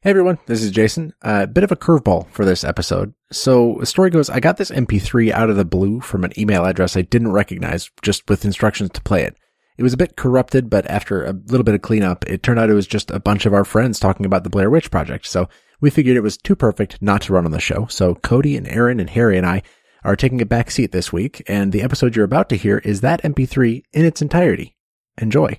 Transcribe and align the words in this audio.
Hey 0.00 0.10
everyone, 0.10 0.38
this 0.46 0.62
is 0.62 0.70
Jason. 0.70 1.12
A 1.24 1.28
uh, 1.28 1.46
bit 1.46 1.64
of 1.64 1.72
a 1.72 1.76
curveball 1.76 2.30
for 2.30 2.44
this 2.44 2.62
episode. 2.62 3.14
So 3.32 3.78
the 3.80 3.86
story 3.86 4.10
goes, 4.10 4.30
I 4.30 4.38
got 4.38 4.56
this 4.56 4.70
MP3 4.70 5.32
out 5.32 5.50
of 5.50 5.56
the 5.56 5.64
blue 5.64 6.00
from 6.00 6.22
an 6.22 6.38
email 6.38 6.64
address 6.64 6.96
I 6.96 7.02
didn't 7.02 7.32
recognize, 7.32 7.90
just 8.00 8.30
with 8.30 8.44
instructions 8.44 8.90
to 8.90 9.02
play 9.02 9.24
it. 9.24 9.36
It 9.76 9.82
was 9.82 9.94
a 9.94 9.96
bit 9.96 10.16
corrupted, 10.16 10.70
but 10.70 10.86
after 10.86 11.24
a 11.24 11.32
little 11.32 11.64
bit 11.64 11.74
of 11.74 11.82
cleanup, 11.82 12.24
it 12.28 12.44
turned 12.44 12.60
out 12.60 12.70
it 12.70 12.74
was 12.74 12.86
just 12.86 13.10
a 13.10 13.18
bunch 13.18 13.44
of 13.44 13.52
our 13.52 13.64
friends 13.64 13.98
talking 13.98 14.24
about 14.24 14.44
the 14.44 14.50
Blair 14.50 14.70
Witch 14.70 14.88
Project. 14.88 15.26
So 15.26 15.48
we 15.80 15.90
figured 15.90 16.16
it 16.16 16.20
was 16.20 16.36
too 16.36 16.54
perfect 16.54 17.02
not 17.02 17.22
to 17.22 17.32
run 17.32 17.44
on 17.44 17.50
the 17.50 17.58
show. 17.58 17.86
So 17.86 18.14
Cody 18.14 18.56
and 18.56 18.68
Aaron 18.68 19.00
and 19.00 19.10
Harry 19.10 19.36
and 19.36 19.44
I 19.44 19.64
are 20.04 20.14
taking 20.14 20.40
a 20.40 20.46
back 20.46 20.70
seat 20.70 20.92
this 20.92 21.12
week, 21.12 21.42
and 21.48 21.72
the 21.72 21.82
episode 21.82 22.14
you're 22.14 22.24
about 22.24 22.50
to 22.50 22.56
hear 22.56 22.78
is 22.78 23.00
that 23.00 23.24
MP3 23.24 23.82
in 23.92 24.04
its 24.04 24.22
entirety. 24.22 24.76
Enjoy. 25.20 25.58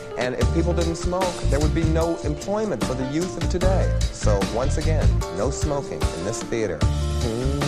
And 0.21 0.35
if 0.35 0.53
people 0.53 0.71
didn't 0.71 0.97
smoke, 0.97 1.33
there 1.49 1.59
would 1.59 1.73
be 1.73 1.83
no 1.83 2.15
employment 2.17 2.83
for 2.83 2.93
the 2.93 3.05
youth 3.05 3.41
of 3.41 3.49
today. 3.49 3.91
So 4.01 4.39
once 4.53 4.77
again, 4.77 5.09
no 5.35 5.49
smoking 5.49 5.99
in 5.99 6.25
this 6.25 6.43
theater. 6.43 6.77
Hmm. 6.83 7.61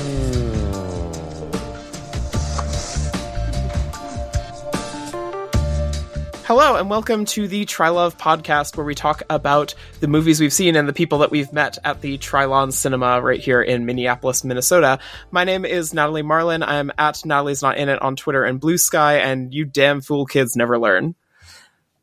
Hello, 6.45 6.75
and 6.75 6.91
welcome 6.91 7.25
to 7.25 7.47
the 7.47 7.65
Trylove 7.65 8.19
podcast, 8.19 8.77
where 8.77 8.85
we 8.85 8.93
talk 8.93 9.23
about 9.31 9.73
the 10.01 10.07
movies 10.07 10.39
we've 10.39 10.53
seen 10.53 10.75
and 10.75 10.87
the 10.87 10.93
people 10.93 11.17
that 11.19 11.31
we've 11.31 11.51
met 11.51 11.79
at 11.83 12.01
the 12.01 12.19
Trylon 12.19 12.71
Cinema 12.71 13.19
right 13.19 13.39
here 13.39 13.63
in 13.63 13.87
Minneapolis, 13.87 14.43
Minnesota. 14.43 14.99
My 15.31 15.43
name 15.43 15.65
is 15.65 15.91
Natalie 15.91 16.21
Marlin. 16.21 16.61
I'm 16.61 16.91
at 16.99 17.25
Natalie's 17.25 17.63
Not 17.63 17.77
In 17.77 17.89
It 17.89 17.99
on 17.99 18.15
Twitter 18.15 18.43
and 18.43 18.61
Bluesky, 18.61 19.19
and 19.19 19.51
you 19.51 19.65
damn 19.65 20.01
fool 20.01 20.27
kids 20.27 20.55
never 20.55 20.77
learn. 20.77 21.15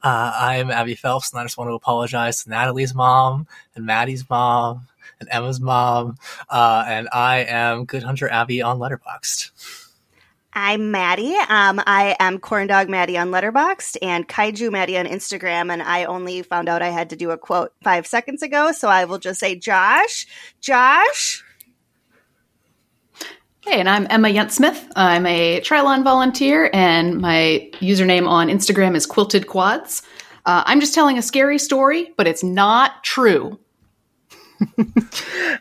Uh, 0.03 0.33
I'm 0.34 0.70
Abbie 0.70 0.95
Phelps, 0.95 1.33
and 1.33 1.41
I 1.41 1.45
just 1.45 1.59
want 1.59 1.69
to 1.69 1.75
apologize 1.75 2.45
to 2.45 2.51
Natalie's 2.51 2.95
mom 2.95 3.47
and 3.75 3.84
Maddy's 3.84 4.29
mom 4.29 4.87
and 5.20 5.29
Emma's 5.31 5.61
mom. 5.61 6.17
Uh, 6.48 6.84
and 6.87 7.09
I 7.12 7.41
am 7.41 7.84
Good 7.84 8.03
Hunter 8.03 8.28
Abbie 8.31 8.62
on 8.62 8.78
Letterboxd. 8.78 9.51
I'm 10.53 10.91
Maddy. 10.91 11.37
Um, 11.48 11.81
I 11.87 12.17
am 12.19 12.39
Corn 12.39 12.67
Dog 12.67 12.89
Maddy 12.89 13.17
on 13.17 13.31
Letterboxd 13.31 13.98
and 14.03 14.27
Kaiju 14.27 14.73
Maddy 14.73 14.98
on 14.98 15.06
Instagram. 15.06 15.73
And 15.73 15.81
I 15.83 16.05
only 16.05 16.43
found 16.43 16.69
out 16.69 16.83
I 16.83 16.89
had 16.89 17.11
to 17.11 17.17
do 17.17 17.31
a 17.31 17.39
quote 17.39 17.73
five 17.84 18.06
seconds 18.06 18.43
ago, 18.43 18.73
so 18.73 18.89
I 18.89 19.05
will 19.05 19.19
just 19.19 19.39
say, 19.39 19.55
Josh, 19.55 20.27
Josh. 20.61 21.45
Hey, 23.62 23.78
and 23.78 23.91
I'm 23.91 24.06
Emma 24.08 24.28
Youndtsmith. 24.28 24.91
I'm 24.97 25.27
a 25.27 25.61
Trylon 25.61 26.03
volunteer, 26.03 26.70
and 26.72 27.20
my 27.20 27.69
username 27.75 28.27
on 28.27 28.48
Instagram 28.48 28.97
is 28.97 29.05
Quilted 29.05 29.48
Quads. 29.48 30.03
Uh, 30.47 30.62
I'm 30.64 30.80
just 30.80 30.94
telling 30.94 31.19
a 31.19 31.22
scary 31.22 31.58
story, 31.58 32.14
but 32.16 32.27
it's 32.27 32.42
not 32.42 33.05
true. 33.05 33.58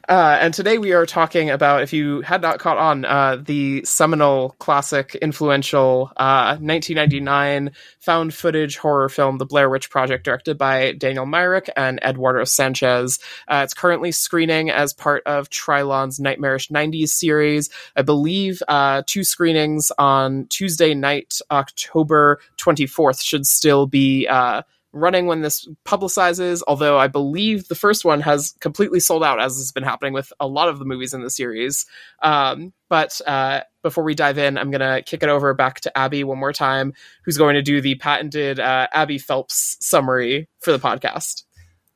uh, 0.09 0.37
and 0.41 0.53
today 0.53 0.77
we 0.77 0.93
are 0.93 1.05
talking 1.05 1.49
about, 1.49 1.81
if 1.81 1.93
you 1.93 2.21
had 2.21 2.41
not 2.41 2.59
caught 2.59 2.77
on, 2.77 3.05
uh, 3.05 3.37
the 3.37 3.83
seminal, 3.85 4.55
classic, 4.59 5.15
influential 5.15 6.11
uh, 6.17 6.57
1999 6.59 7.71
found 7.99 8.33
footage 8.33 8.77
horror 8.77 9.09
film, 9.09 9.37
The 9.37 9.45
Blair 9.45 9.69
Witch 9.69 9.89
Project, 9.89 10.25
directed 10.25 10.57
by 10.57 10.93
Daniel 10.93 11.25
Myrick 11.25 11.69
and 11.77 11.99
Eduardo 12.03 12.43
Sanchez. 12.43 13.19
Uh, 13.47 13.61
it's 13.63 13.73
currently 13.73 14.11
screening 14.11 14.69
as 14.69 14.93
part 14.93 15.23
of 15.25 15.49
Trylon's 15.49 16.19
Nightmarish 16.19 16.69
90s 16.69 17.09
series. 17.09 17.69
I 17.95 18.01
believe 18.01 18.61
uh, 18.67 19.03
two 19.05 19.23
screenings 19.23 19.91
on 19.97 20.47
Tuesday 20.47 20.93
night, 20.93 21.39
October 21.51 22.39
24th, 22.57 23.21
should 23.21 23.45
still 23.45 23.87
be 23.87 24.27
uh, 24.27 24.63
running 24.91 25.27
when 25.27 25.41
this 25.41 25.67
publicizes, 25.85 26.61
although 26.67 26.97
I 26.97 27.07
believe 27.07 27.67
the 27.67 27.75
first 27.75 28.05
one 28.05 28.21
has 28.21 28.55
completely 28.59 28.99
sold 28.99 29.23
out, 29.23 29.41
as 29.41 29.57
has 29.57 29.71
been 29.71 29.83
happening 29.83 30.13
with 30.13 30.33
a 30.39 30.47
lot 30.47 30.69
of 30.69 30.79
the 30.79 30.85
movies 30.85 31.13
in 31.13 31.21
the 31.21 31.29
series. 31.29 31.85
Um, 32.21 32.73
but 32.89 33.21
uh, 33.27 33.61
before 33.83 34.03
we 34.03 34.15
dive 34.15 34.37
in, 34.37 34.57
I'm 34.57 34.71
going 34.71 34.81
to 34.81 35.03
kick 35.03 35.21
it 35.21 35.29
over 35.29 35.53
back 35.53 35.81
to 35.81 35.97
Abbie 35.97 36.23
one 36.23 36.39
more 36.39 36.53
time, 36.53 36.93
who's 37.23 37.37
going 37.37 37.55
to 37.55 37.61
do 37.61 37.81
the 37.81 37.95
patented 37.95 38.59
uh, 38.59 38.87
Abbie 38.91 39.19
Phelps 39.19 39.77
summary 39.79 40.49
for 40.59 40.71
the 40.71 40.79
podcast. 40.79 41.43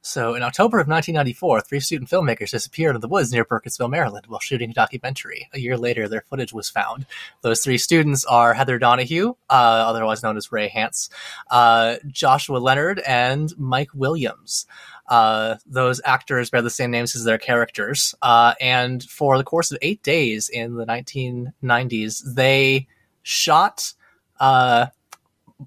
So, 0.06 0.36
in 0.36 0.44
October 0.44 0.81
of 0.81 0.90
1994, 0.90 1.62
three 1.62 1.80
student 1.80 2.09
filmmakers 2.09 2.52
disappeared 2.52 2.96
in 2.96 3.00
the 3.00 3.08
woods 3.08 3.31
near 3.31 3.46
Burkittsville, 3.46 3.90
Maryland, 3.90 4.25
while 4.28 4.41
shooting 4.41 4.69
a 4.69 4.74
documentary. 4.74 5.47
A 5.53 5.59
year 5.59 5.78
later, 5.78 6.09
their 6.09 6.25
footage 6.30 6.52
was 6.52 6.69
found. 6.69 7.06
Those 7.40 7.62
three 7.62 7.78
students 7.78 8.25
are 8.25 8.53
Heather 8.53 8.78
Donahue, 8.78 9.30
uh, 9.50 9.53
otherwise 9.53 10.22
known 10.22 10.36
as 10.36 10.52
Rei 10.52 10.68
Hance, 10.68 11.09
uh, 11.50 11.96
Joshua 12.08 12.58
Leonard, 12.58 13.00
and 13.08 13.58
Mike 13.58 13.91
Williams. 13.94 14.66
Uh, 15.08 15.56
those 15.66 16.02
actors 16.03 16.50
bear 16.50 16.62
the 16.62 16.70
same 16.70 16.91
names 16.91 17.16
as 17.16 17.24
their 17.24 17.38
characters. 17.38 18.14
Uh, 18.22 18.56
and 18.59 19.03
for 19.03 19.38
the 19.38 19.44
course 19.46 19.72
of 19.72 19.78
eight 19.81 20.03
days 20.03 20.50
in 20.50 20.75
the 20.75 20.85
1990s, 20.85 22.35
they 22.35 22.88
shot 23.22 23.94
uh, 24.41 24.88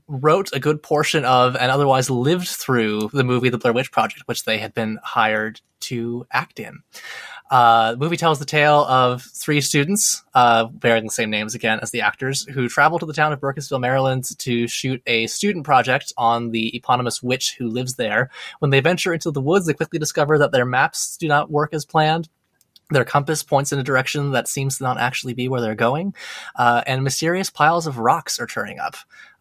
wrote 0.08 0.50
a 0.52 0.60
good 0.60 0.82
portion 0.82 1.24
of 1.24 1.56
and 1.56 1.70
otherwise 1.70 2.10
lived 2.10 2.48
through 2.48 3.10
the 3.12 3.24
movie 3.24 3.48
The 3.48 3.58
Blair 3.58 3.72
Witch 3.72 3.92
Project, 3.92 4.22
which 4.26 4.44
they 4.44 4.58
had 4.58 4.74
been 4.74 4.98
hired 5.02 5.60
to 5.80 6.26
act 6.32 6.58
in. 6.60 6.80
Uh, 7.50 7.92
the 7.92 7.98
movie 7.98 8.16
tells 8.16 8.38
the 8.40 8.44
tale 8.44 8.84
of 8.86 9.22
three 9.22 9.60
students, 9.60 10.24
uh, 10.34 10.64
bearing 10.64 11.04
the 11.04 11.10
same 11.10 11.30
names 11.30 11.54
again 11.54 11.78
as 11.80 11.92
the 11.92 12.00
actors, 12.00 12.44
who 12.44 12.68
travel 12.68 12.98
to 12.98 13.06
the 13.06 13.12
town 13.12 13.32
of 13.32 13.40
Burkittsville, 13.40 13.80
Maryland 13.80 14.24
to 14.38 14.66
shoot 14.66 15.00
a 15.06 15.28
student 15.28 15.64
project 15.64 16.12
on 16.16 16.50
the 16.50 16.76
eponymous 16.76 17.22
witch 17.22 17.54
who 17.56 17.68
lives 17.68 17.94
there. 17.94 18.30
When 18.58 18.72
they 18.72 18.80
venture 18.80 19.14
into 19.14 19.30
the 19.30 19.40
woods, 19.40 19.66
they 19.66 19.74
quickly 19.74 20.00
discover 20.00 20.38
that 20.38 20.50
their 20.50 20.64
maps 20.64 21.16
do 21.16 21.28
not 21.28 21.50
work 21.50 21.72
as 21.72 21.84
planned 21.84 22.28
their 22.90 23.04
compass 23.04 23.42
points 23.42 23.72
in 23.72 23.78
a 23.78 23.82
direction 23.82 24.30
that 24.32 24.48
seems 24.48 24.78
to 24.78 24.84
not 24.84 24.98
actually 24.98 25.34
be 25.34 25.48
where 25.48 25.60
they're 25.60 25.74
going, 25.74 26.14
uh, 26.54 26.82
and 26.86 27.02
mysterious 27.02 27.50
piles 27.50 27.86
of 27.86 27.98
rocks 27.98 28.38
are 28.38 28.46
turning 28.46 28.78
up. 28.78 28.94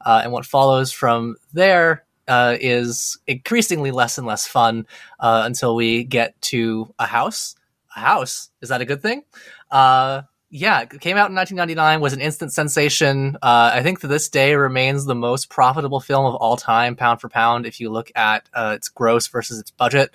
Uh, 0.06 0.22
and 0.24 0.32
what 0.32 0.46
follows 0.46 0.92
from 0.92 1.36
there 1.54 2.06
uh, 2.28 2.58
is 2.60 3.18
increasingly 3.28 3.92
less 3.92 4.18
and 4.18 4.28
less 4.28 4.48
fun 4.48 4.88
uh, 5.20 5.44
until 5.46 5.76
we 5.76 6.04
get 6.04 6.40
to 6.42 6.94
a 7.00 7.06
house. 7.06 7.56
A 7.96 8.00
house 8.00 8.50
is 8.62 8.70
that 8.70 8.82
a 8.82 8.86
good 8.86 9.02
thing? 9.02 9.24
Uh, 9.72 10.24
yeah, 10.52 10.82
it 10.82 11.02
came 11.02 11.18
out 11.18 11.30
in 11.30 11.36
1999, 11.36 12.00
was 12.00 12.14
an 12.14 12.22
instant 12.22 12.54
sensation. 12.54 13.36
Uh, 13.42 13.72
I 13.74 13.84
think 13.84 14.00
to 14.02 14.08
this 14.08 14.30
day 14.30 14.56
remains 14.56 15.04
the 15.04 15.16
most 15.16 15.50
profitable 15.50 16.00
film 16.00 16.26
of 16.26 16.36
all 16.36 16.56
time, 16.56 16.96
pound 16.96 17.20
for 17.20 17.28
pound, 17.28 17.66
if 17.66 17.82
you 17.82 17.90
look 17.90 18.12
at 18.16 18.48
uh, 18.54 18.74
its 18.76 18.88
gross 18.88 19.28
versus 19.28 19.60
its 19.60 19.72
budget. 19.72 20.12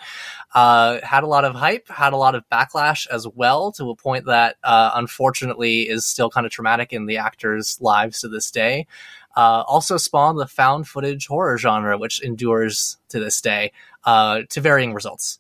Had 0.54 1.24
a 1.24 1.26
lot 1.26 1.44
of 1.44 1.54
hype, 1.54 1.88
had 1.88 2.14
a 2.14 2.16
lot 2.16 2.34
of 2.34 2.48
backlash 2.50 3.06
as 3.08 3.26
well, 3.28 3.72
to 3.72 3.90
a 3.90 3.96
point 3.96 4.26
that 4.26 4.56
unfortunately 4.62 5.82
is 5.82 6.06
still 6.06 6.30
kind 6.30 6.46
of 6.46 6.52
traumatic 6.52 6.92
in 6.92 7.04
the 7.06 7.18
actors' 7.18 7.78
lives 7.80 8.20
to 8.20 8.28
this 8.28 8.50
day. 8.50 8.86
Uh, 9.36 9.62
also 9.66 9.96
spawned 9.96 10.38
the 10.38 10.46
found 10.46 10.88
footage 10.88 11.26
horror 11.26 11.56
genre, 11.56 11.96
which 11.96 12.22
endures 12.22 12.98
to 13.08 13.20
this 13.20 13.41
day, 13.41 13.72
uh, 14.04 14.42
to 14.48 14.60
varying 14.60 14.92
results 14.92 15.38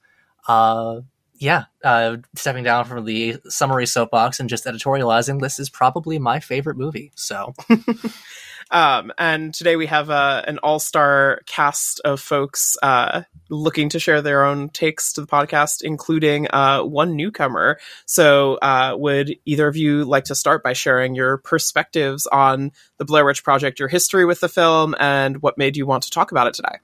yeah, 1.40 1.64
uh, 1.82 2.18
stepping 2.34 2.64
down 2.64 2.84
from 2.84 3.04
the 3.06 3.38
summary 3.48 3.86
soapbox 3.86 4.40
and 4.40 4.48
just 4.50 4.66
editorializing, 4.66 5.40
this 5.40 5.58
is 5.58 5.70
probably 5.70 6.18
my 6.18 6.38
favorite 6.38 6.76
movie. 6.76 7.12
So, 7.14 7.54
um, 8.70 9.12
and 9.18 9.52
today 9.52 9.76
we 9.76 9.86
have 9.86 10.10
uh, 10.10 10.42
an 10.46 10.58
all-star 10.58 11.40
cast 11.46 12.00
of 12.04 12.20
folks 12.20 12.76
uh, 12.82 13.22
looking 13.48 13.88
to 13.90 13.98
share 13.98 14.22
their 14.22 14.44
own 14.44 14.68
takes 14.68 15.12
to 15.14 15.20
the 15.20 15.26
podcast, 15.26 15.82
including 15.82 16.46
uh, 16.52 16.82
one 16.82 17.16
newcomer. 17.16 17.78
So, 18.06 18.54
uh, 18.56 18.94
would 18.98 19.36
either 19.44 19.66
of 19.66 19.76
you 19.76 20.04
like 20.04 20.24
to 20.24 20.34
start 20.34 20.62
by 20.62 20.72
sharing 20.72 21.14
your 21.14 21.38
perspectives 21.38 22.26
on 22.26 22.72
the 22.98 23.04
Blair 23.04 23.24
Witch 23.24 23.42
Project, 23.44 23.78
your 23.78 23.88
history 23.88 24.24
with 24.24 24.40
the 24.40 24.48
film, 24.48 24.94
and 25.00 25.42
what 25.42 25.58
made 25.58 25.76
you 25.76 25.86
want 25.86 26.04
to 26.04 26.10
talk 26.10 26.30
about 26.30 26.46
it 26.46 26.54
today? 26.54 26.78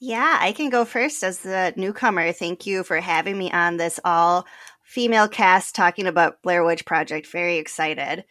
Yeah, 0.00 0.38
I 0.40 0.52
can 0.52 0.70
go 0.70 0.84
first 0.84 1.24
as 1.24 1.40
the 1.40 1.72
newcomer. 1.76 2.32
Thank 2.32 2.66
you 2.66 2.84
for 2.84 3.00
having 3.00 3.36
me 3.36 3.50
on 3.50 3.76
this 3.76 3.98
all 4.04 4.46
female 4.84 5.28
cast 5.28 5.74
talking 5.74 6.06
about 6.06 6.40
Blair 6.42 6.64
Witch 6.64 6.86
Project. 6.86 7.26
Very 7.26 7.58
excited. 7.58 8.24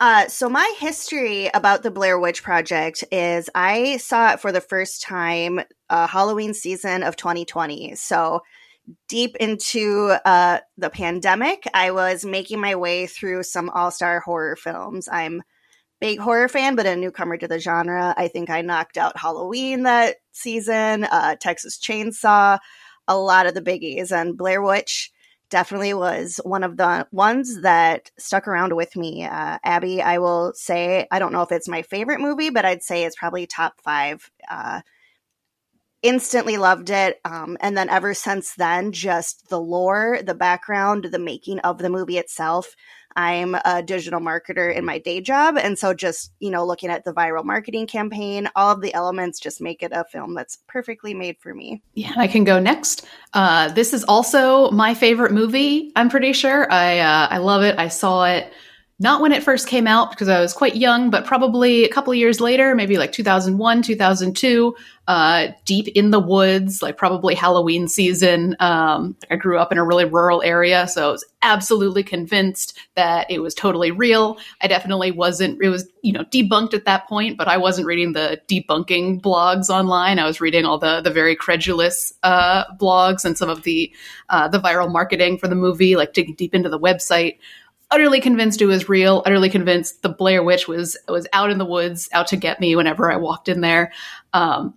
Uh, 0.00 0.28
so 0.28 0.48
my 0.48 0.74
history 0.78 1.50
about 1.54 1.82
the 1.82 1.90
Blair 1.90 2.20
Witch 2.20 2.42
Project 2.42 3.02
is 3.10 3.50
I 3.54 3.96
saw 3.96 4.32
it 4.32 4.40
for 4.40 4.52
the 4.52 4.60
first 4.60 5.02
time 5.02 5.60
uh, 5.90 6.06
Halloween 6.06 6.54
season 6.54 7.02
of 7.02 7.16
2020. 7.16 7.96
So 7.96 8.42
deep 9.08 9.34
into 9.36 10.14
uh, 10.24 10.60
the 10.76 10.90
pandemic, 10.90 11.64
I 11.74 11.90
was 11.90 12.24
making 12.24 12.60
my 12.60 12.76
way 12.76 13.06
through 13.08 13.42
some 13.42 13.70
all 13.70 13.90
star 13.90 14.20
horror 14.20 14.54
films. 14.54 15.08
I'm 15.10 15.42
big 16.00 16.20
horror 16.20 16.48
fan, 16.48 16.76
but 16.76 16.86
a 16.86 16.94
newcomer 16.94 17.36
to 17.36 17.48
the 17.48 17.58
genre. 17.58 18.14
I 18.16 18.28
think 18.28 18.50
I 18.50 18.62
knocked 18.62 18.98
out 18.98 19.18
Halloween 19.18 19.82
that 19.82 20.16
season, 20.30 21.04
uh, 21.04 21.34
Texas 21.40 21.76
Chainsaw, 21.76 22.60
a 23.08 23.18
lot 23.18 23.46
of 23.46 23.54
the 23.54 23.62
biggies, 23.62 24.12
and 24.12 24.38
Blair 24.38 24.62
Witch 24.62 25.10
definitely 25.50 25.94
was 25.94 26.40
one 26.44 26.62
of 26.62 26.76
the 26.76 27.06
ones 27.10 27.62
that 27.62 28.10
stuck 28.18 28.46
around 28.46 28.74
with 28.74 28.96
me. 28.96 29.24
Uh, 29.24 29.58
Abbie, 29.64 30.02
I 30.02 30.18
will 30.18 30.52
say, 30.54 31.06
I 31.10 31.18
don't 31.18 31.32
know 31.32 31.42
if 31.42 31.52
it's 31.52 31.68
my 31.68 31.82
favorite 31.82 32.20
movie, 32.20 32.50
but 32.50 32.64
I'd 32.64 32.82
say 32.82 33.04
it's 33.04 33.16
probably 33.16 33.46
top 33.46 33.80
five. 33.82 34.30
Uh, 34.50 34.82
instantly 36.02 36.56
loved 36.56 36.90
it. 36.90 37.20
Um, 37.24 37.56
and 37.60 37.76
then 37.76 37.88
ever 37.88 38.14
since 38.14 38.54
then, 38.54 38.92
just 38.92 39.48
the 39.48 39.60
lore, 39.60 40.20
the 40.22 40.34
background, 40.34 41.04
the 41.04 41.18
making 41.18 41.58
of 41.60 41.78
the 41.78 41.90
movie 41.90 42.18
itself. 42.18 42.76
I'm 43.18 43.56
a 43.64 43.82
digital 43.82 44.20
marketer 44.20 44.72
in 44.72 44.84
my 44.84 44.98
day 44.98 45.20
job. 45.20 45.56
And 45.58 45.76
so 45.76 45.92
just, 45.92 46.30
you 46.38 46.52
know, 46.52 46.64
looking 46.64 46.88
at 46.88 47.04
the 47.04 47.12
viral 47.12 47.44
marketing 47.44 47.88
campaign, 47.88 48.48
all 48.54 48.70
of 48.70 48.80
the 48.80 48.94
elements 48.94 49.40
just 49.40 49.60
make 49.60 49.82
it 49.82 49.90
a 49.92 50.04
film 50.04 50.34
that's 50.34 50.58
perfectly 50.68 51.14
made 51.14 51.36
for 51.40 51.52
me. 51.52 51.82
Yeah, 51.94 52.12
I 52.16 52.28
can 52.28 52.44
go 52.44 52.60
next. 52.60 53.04
Uh, 53.34 53.72
this 53.72 53.92
is 53.92 54.04
also 54.04 54.70
my 54.70 54.94
favorite 54.94 55.32
movie, 55.32 55.90
I'm 55.96 56.08
pretty 56.08 56.32
sure. 56.32 56.70
I, 56.72 57.00
uh, 57.00 57.26
I 57.28 57.38
love 57.38 57.64
it. 57.64 57.76
I 57.76 57.88
saw 57.88 58.24
it 58.24 58.52
not 59.00 59.20
when 59.20 59.30
it 59.30 59.44
first 59.44 59.68
came 59.68 59.86
out 59.86 60.10
because 60.10 60.28
I 60.28 60.40
was 60.40 60.52
quite 60.52 60.74
young, 60.74 61.08
but 61.08 61.24
probably 61.24 61.84
a 61.84 61.88
couple 61.88 62.12
years 62.14 62.40
later, 62.40 62.74
maybe 62.74 62.98
like 62.98 63.12
2001, 63.12 63.82
2002, 63.82 64.74
uh, 65.06 65.48
deep 65.64 65.86
in 65.88 66.10
the 66.10 66.18
woods, 66.18 66.82
like 66.82 66.96
probably 66.96 67.36
Halloween 67.36 67.86
season. 67.86 68.56
Um, 68.58 69.16
I 69.30 69.36
grew 69.36 69.56
up 69.56 69.70
in 69.70 69.78
a 69.78 69.84
really 69.84 70.04
rural 70.04 70.42
area, 70.42 70.88
so 70.88 71.08
I 71.08 71.12
was 71.12 71.24
absolutely 71.42 72.02
convinced 72.02 72.76
that 72.96 73.30
it 73.30 73.38
was 73.38 73.54
totally 73.54 73.92
real. 73.92 74.36
I 74.60 74.66
definitely 74.66 75.12
wasn't, 75.12 75.62
it 75.62 75.68
was, 75.68 75.88
you 76.02 76.12
know, 76.12 76.24
debunked 76.24 76.74
at 76.74 76.84
that 76.84 77.06
point, 77.06 77.38
but 77.38 77.46
I 77.46 77.56
wasn't 77.56 77.86
reading 77.86 78.14
the 78.14 78.40
debunking 78.48 79.22
blogs 79.22 79.70
online. 79.70 80.18
I 80.18 80.26
was 80.26 80.40
reading 80.40 80.64
all 80.64 80.78
the, 80.78 81.00
the 81.02 81.10
very 81.10 81.36
credulous, 81.36 82.12
uh, 82.24 82.64
blogs 82.74 83.24
and 83.24 83.38
some 83.38 83.48
of 83.48 83.62
the, 83.62 83.92
uh, 84.28 84.48
the 84.48 84.58
viral 84.58 84.90
marketing 84.90 85.38
for 85.38 85.46
the 85.46 85.54
movie, 85.54 85.94
like 85.94 86.14
digging 86.14 86.34
deep 86.34 86.52
into 86.52 86.68
the 86.68 86.80
website 86.80 87.38
utterly 87.90 88.20
convinced 88.20 88.60
it 88.60 88.66
was 88.66 88.88
real, 88.88 89.22
utterly 89.24 89.50
convinced 89.50 90.02
the 90.02 90.08
Blair 90.08 90.42
Witch 90.42 90.68
was 90.68 90.96
was 91.08 91.26
out 91.32 91.50
in 91.50 91.58
the 91.58 91.64
woods, 91.64 92.08
out 92.12 92.26
to 92.28 92.36
get 92.36 92.60
me 92.60 92.76
whenever 92.76 93.10
I 93.10 93.16
walked 93.16 93.48
in 93.48 93.60
there. 93.60 93.92
Um, 94.32 94.74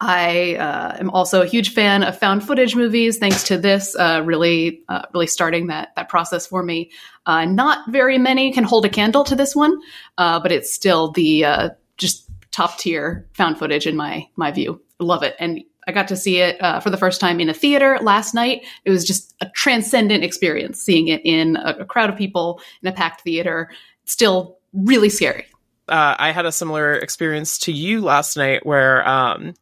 I 0.00 0.56
uh, 0.56 0.96
am 0.98 1.10
also 1.10 1.42
a 1.42 1.46
huge 1.46 1.72
fan 1.72 2.02
of 2.02 2.18
found 2.18 2.44
footage 2.44 2.74
movies. 2.74 3.18
Thanks 3.18 3.44
to 3.44 3.56
this, 3.56 3.94
uh, 3.94 4.22
really, 4.24 4.82
uh, 4.88 5.02
really 5.14 5.28
starting 5.28 5.68
that 5.68 5.90
that 5.94 6.08
process 6.08 6.46
for 6.46 6.62
me. 6.62 6.90
Uh, 7.24 7.44
not 7.44 7.88
very 7.88 8.18
many 8.18 8.52
can 8.52 8.64
hold 8.64 8.84
a 8.84 8.88
candle 8.88 9.22
to 9.24 9.36
this 9.36 9.54
one, 9.54 9.80
uh, 10.18 10.40
but 10.40 10.50
it's 10.50 10.72
still 10.72 11.12
the 11.12 11.44
uh, 11.44 11.70
just 11.98 12.28
top 12.50 12.78
tier 12.78 13.28
found 13.32 13.58
footage 13.58 13.86
in 13.86 13.96
my 13.96 14.26
my 14.34 14.50
view. 14.50 14.80
Love 14.98 15.22
it, 15.22 15.36
and 15.38 15.62
I 15.86 15.92
got 15.92 16.08
to 16.08 16.16
see 16.16 16.38
it 16.38 16.62
uh, 16.62 16.80
for 16.80 16.90
the 16.90 16.96
first 16.96 17.20
time 17.20 17.40
in 17.40 17.48
a 17.48 17.54
theater 17.54 17.98
last 18.00 18.34
night. 18.34 18.64
It 18.84 18.90
was 18.90 19.04
just 19.04 19.34
a 19.40 19.50
transcendent 19.54 20.24
experience 20.24 20.80
seeing 20.80 21.08
it 21.08 21.20
in 21.24 21.56
a, 21.56 21.78
a 21.80 21.84
crowd 21.84 22.10
of 22.10 22.16
people 22.16 22.60
in 22.82 22.88
a 22.88 22.92
packed 22.92 23.22
theater. 23.22 23.70
Still 24.04 24.58
really 24.72 25.08
scary. 25.08 25.46
Uh, 25.88 26.14
I 26.18 26.30
had 26.30 26.46
a 26.46 26.52
similar 26.52 26.94
experience 26.94 27.58
to 27.60 27.72
you 27.72 28.00
last 28.00 28.36
night 28.36 28.64
where 28.64 29.06
um, 29.06 29.54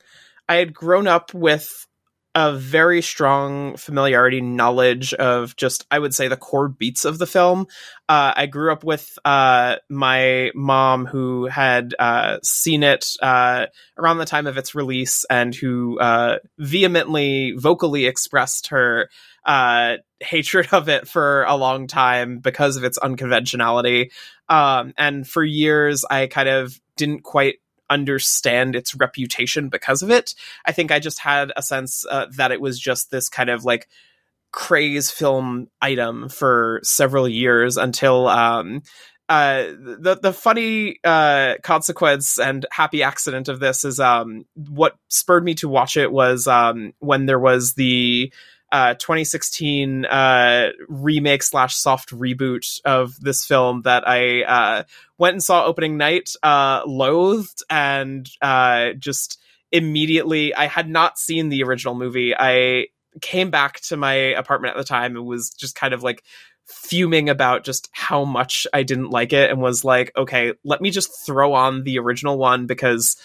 I 0.48 0.56
had 0.56 0.74
grown 0.74 1.06
up 1.06 1.32
with 1.32 1.86
a 2.40 2.56
very 2.56 3.02
strong 3.02 3.76
familiarity 3.76 4.40
knowledge 4.40 5.12
of 5.14 5.54
just 5.56 5.84
i 5.90 5.98
would 5.98 6.14
say 6.14 6.26
the 6.26 6.36
core 6.38 6.68
beats 6.68 7.04
of 7.04 7.18
the 7.18 7.26
film. 7.26 7.66
Uh, 8.08 8.32
i 8.34 8.46
grew 8.46 8.72
up 8.72 8.82
with 8.82 9.18
uh, 9.26 9.76
my 9.90 10.50
mom 10.54 11.04
who 11.04 11.44
had 11.46 11.94
uh, 11.98 12.38
seen 12.42 12.82
it 12.82 13.10
uh, 13.20 13.66
around 13.98 14.18
the 14.18 14.24
time 14.24 14.46
of 14.46 14.56
its 14.56 14.74
release 14.74 15.24
and 15.28 15.54
who 15.54 15.98
uh, 16.00 16.38
vehemently 16.58 17.52
vocally 17.52 18.06
expressed 18.06 18.68
her 18.68 19.10
uh, 19.44 19.96
hatred 20.20 20.68
of 20.72 20.88
it 20.88 21.06
for 21.06 21.44
a 21.44 21.56
long 21.56 21.86
time 21.86 22.38
because 22.38 22.76
of 22.76 22.84
its 22.84 22.98
unconventionality. 22.98 24.10
Um, 24.48 24.94
and 24.96 25.28
for 25.28 25.44
years 25.44 26.06
i 26.10 26.26
kind 26.26 26.48
of 26.48 26.80
didn't 26.96 27.22
quite 27.22 27.56
understand 27.90 28.76
its 28.76 28.94
reputation 28.94 29.68
because 29.68 30.02
of 30.02 30.10
it. 30.10 30.34
I 30.64 30.72
think 30.72 30.90
I 30.90 30.98
just 30.98 31.18
had 31.18 31.52
a 31.56 31.62
sense 31.62 32.06
uh, 32.08 32.26
that 32.36 32.52
it 32.52 32.60
was 32.60 32.78
just 32.78 33.10
this 33.10 33.28
kind 33.28 33.50
of 33.50 33.64
like 33.64 33.88
craze 34.52 35.10
film 35.10 35.68
item 35.80 36.28
for 36.28 36.80
several 36.82 37.28
years 37.28 37.76
until 37.76 38.28
um, 38.28 38.82
uh, 39.28 39.62
the 39.78 40.18
the 40.20 40.32
funny 40.32 40.98
uh, 41.04 41.54
consequence 41.62 42.38
and 42.38 42.66
happy 42.72 43.02
accident 43.02 43.48
of 43.48 43.60
this 43.60 43.84
is 43.84 44.00
um, 44.00 44.44
what 44.54 44.96
spurred 45.08 45.44
me 45.44 45.54
to 45.54 45.68
watch 45.68 45.96
it 45.96 46.10
was 46.10 46.48
um, 46.48 46.92
when 46.98 47.26
there 47.26 47.38
was 47.38 47.74
the 47.74 48.32
uh, 48.72 48.94
2016 48.94 50.04
uh, 50.06 50.70
remake 50.88 51.42
slash 51.42 51.74
soft 51.74 52.10
reboot 52.10 52.80
of 52.84 53.18
this 53.20 53.44
film 53.44 53.82
that 53.82 54.06
I 54.06 54.42
uh, 54.42 54.82
went 55.18 55.34
and 55.34 55.42
saw 55.42 55.64
opening 55.64 55.96
night, 55.96 56.30
uh, 56.42 56.82
loathed, 56.86 57.62
and 57.68 58.28
uh, 58.40 58.92
just 58.98 59.40
immediately. 59.72 60.54
I 60.54 60.66
had 60.66 60.88
not 60.88 61.18
seen 61.18 61.48
the 61.48 61.62
original 61.62 61.94
movie. 61.94 62.34
I 62.36 62.86
came 63.20 63.50
back 63.50 63.80
to 63.80 63.96
my 63.96 64.14
apartment 64.14 64.76
at 64.76 64.78
the 64.78 64.84
time 64.84 65.16
and 65.16 65.26
was 65.26 65.50
just 65.50 65.74
kind 65.74 65.92
of 65.92 66.02
like 66.02 66.22
fuming 66.66 67.28
about 67.28 67.64
just 67.64 67.88
how 67.92 68.24
much 68.24 68.66
I 68.72 68.84
didn't 68.84 69.10
like 69.10 69.32
it 69.32 69.50
and 69.50 69.60
was 69.60 69.84
like, 69.84 70.12
okay, 70.16 70.52
let 70.64 70.80
me 70.80 70.90
just 70.90 71.26
throw 71.26 71.54
on 71.54 71.82
the 71.82 71.98
original 71.98 72.38
one 72.38 72.66
because 72.66 73.16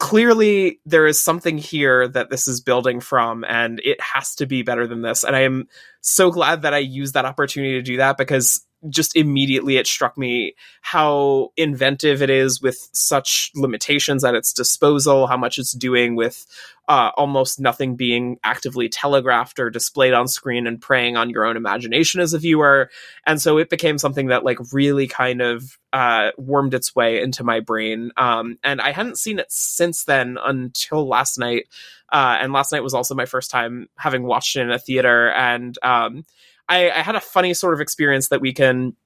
clearly 0.00 0.80
there 0.86 1.06
is 1.06 1.20
something 1.20 1.58
here 1.58 2.08
that 2.08 2.30
this 2.30 2.48
is 2.48 2.60
building 2.60 3.00
from 3.00 3.44
and 3.44 3.80
it 3.84 4.00
has 4.00 4.34
to 4.34 4.46
be 4.46 4.62
better 4.62 4.86
than 4.86 5.02
this. 5.02 5.22
And 5.22 5.36
i 5.36 5.40
am 5.40 5.68
so 6.00 6.30
glad 6.30 6.62
that 6.62 6.74
i 6.74 6.78
used 6.78 7.14
that 7.14 7.26
opportunity 7.26 7.74
to 7.74 7.82
do 7.82 7.98
that 7.98 8.16
because 8.16 8.64
just 8.88 9.14
immediately 9.14 9.76
it 9.76 9.86
struck 9.86 10.16
me 10.16 10.54
how 10.80 11.52
inventive 11.56 12.22
it 12.22 12.30
is 12.30 12.62
with 12.62 12.88
such 12.92 13.50
limitations 13.54 14.24
at 14.24 14.34
its 14.34 14.52
disposal, 14.52 15.26
how 15.26 15.36
much 15.36 15.58
it's 15.58 15.72
doing 15.72 16.16
with 16.16 16.46
uh, 16.90 17.12
almost 17.16 17.60
nothing 17.60 17.94
being 17.94 18.36
actively 18.42 18.88
telegraphed 18.88 19.60
or 19.60 19.70
displayed 19.70 20.12
on 20.12 20.26
screen 20.26 20.66
and 20.66 20.80
preying 20.80 21.16
on 21.16 21.30
your 21.30 21.44
own 21.44 21.56
imagination 21.56 22.20
as 22.20 22.32
a 22.32 22.38
viewer. 22.38 22.90
And 23.24 23.40
so 23.40 23.58
it 23.58 23.70
became 23.70 23.96
something 23.96 24.26
that 24.26 24.44
like 24.44 24.58
really 24.72 25.06
kind 25.06 25.40
of 25.40 25.78
uh, 25.92 26.30
wormed 26.36 26.74
its 26.74 26.94
way 26.96 27.22
into 27.22 27.44
my 27.44 27.60
brain. 27.60 28.10
Um, 28.16 28.58
and 28.64 28.80
I 28.80 28.90
hadn't 28.90 29.18
seen 29.18 29.38
it 29.38 29.52
since 29.52 30.02
then 30.04 30.36
until 30.42 31.06
last 31.06 31.38
night. 31.38 31.66
Uh, 32.10 32.38
and 32.40 32.52
last 32.52 32.72
night 32.72 32.82
was 32.82 32.94
also 32.94 33.14
my 33.14 33.26
first 33.26 33.52
time 33.52 33.88
having 33.96 34.24
watched 34.24 34.56
it 34.56 34.62
in 34.62 34.72
a 34.72 34.78
theater. 34.78 35.30
And 35.30 35.78
um, 35.84 36.24
I, 36.70 36.90
I 36.90 37.02
had 37.02 37.16
a 37.16 37.20
funny 37.20 37.52
sort 37.52 37.74
of 37.74 37.80
experience 37.80 38.28
that 38.28 38.40
we 38.40 38.54
can 38.54 38.96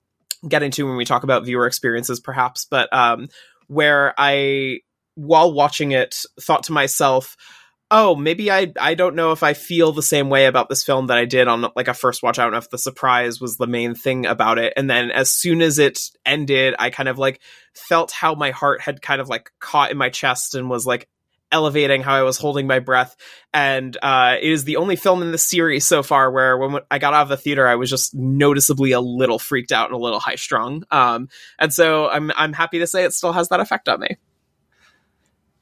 get 0.46 0.62
into 0.62 0.86
when 0.86 0.96
we 0.96 1.04
talk 1.04 1.24
about 1.24 1.44
viewer 1.44 1.66
experiences, 1.66 2.20
perhaps, 2.20 2.66
but 2.66 2.92
um, 2.92 3.28
where 3.66 4.14
I, 4.18 4.80
while 5.14 5.52
watching 5.52 5.92
it, 5.92 6.16
thought 6.40 6.64
to 6.64 6.72
myself, 6.72 7.36
oh, 7.90 8.16
maybe 8.16 8.50
I 8.50 8.72
I 8.80 8.94
don't 8.94 9.14
know 9.14 9.32
if 9.32 9.42
I 9.42 9.54
feel 9.54 9.92
the 9.92 10.02
same 10.02 10.28
way 10.28 10.46
about 10.46 10.68
this 10.68 10.82
film 10.82 11.06
that 11.08 11.18
I 11.18 11.26
did 11.26 11.48
on 11.48 11.66
like 11.76 11.88
a 11.88 11.94
first 11.94 12.22
watch. 12.22 12.38
I 12.38 12.42
don't 12.42 12.52
know 12.52 12.58
if 12.58 12.70
the 12.70 12.78
surprise 12.78 13.40
was 13.40 13.56
the 13.56 13.66
main 13.66 13.94
thing 13.94 14.26
about 14.26 14.58
it. 14.58 14.72
And 14.76 14.88
then 14.88 15.10
as 15.10 15.30
soon 15.30 15.62
as 15.62 15.78
it 15.78 16.00
ended, 16.26 16.74
I 16.78 16.90
kind 16.90 17.08
of 17.08 17.18
like 17.18 17.40
felt 17.74 18.10
how 18.10 18.34
my 18.34 18.50
heart 18.50 18.80
had 18.80 19.00
kind 19.00 19.20
of 19.20 19.28
like 19.28 19.50
caught 19.60 19.90
in 19.90 19.96
my 19.96 20.08
chest 20.10 20.54
and 20.54 20.68
was 20.68 20.86
like, 20.86 21.08
elevating 21.52 22.02
how 22.02 22.14
I 22.14 22.22
was 22.22 22.38
holding 22.38 22.66
my 22.66 22.80
breath. 22.80 23.16
And 23.52 23.96
uh, 24.02 24.36
it 24.40 24.50
is 24.50 24.64
the 24.64 24.76
only 24.76 24.96
film 24.96 25.22
in 25.22 25.32
the 25.32 25.38
series 25.38 25.86
so 25.86 26.02
far 26.02 26.30
where 26.30 26.58
when 26.58 26.80
I 26.90 26.98
got 26.98 27.14
out 27.14 27.22
of 27.22 27.28
the 27.28 27.36
theater, 27.36 27.66
I 27.66 27.76
was 27.76 27.90
just 27.90 28.14
noticeably 28.14 28.92
a 28.92 29.00
little 29.00 29.38
freaked 29.38 29.72
out 29.72 29.88
and 29.88 29.94
a 29.94 30.02
little 30.02 30.20
high 30.20 30.34
strung. 30.34 30.84
Um, 30.90 31.28
and 31.58 31.72
so 31.72 32.08
I'm 32.08 32.32
I'm 32.36 32.52
happy 32.52 32.80
to 32.80 32.86
say 32.86 33.04
it 33.04 33.12
still 33.12 33.32
has 33.32 33.48
that 33.50 33.60
effect 33.60 33.88
on 33.88 34.00
me. 34.00 34.16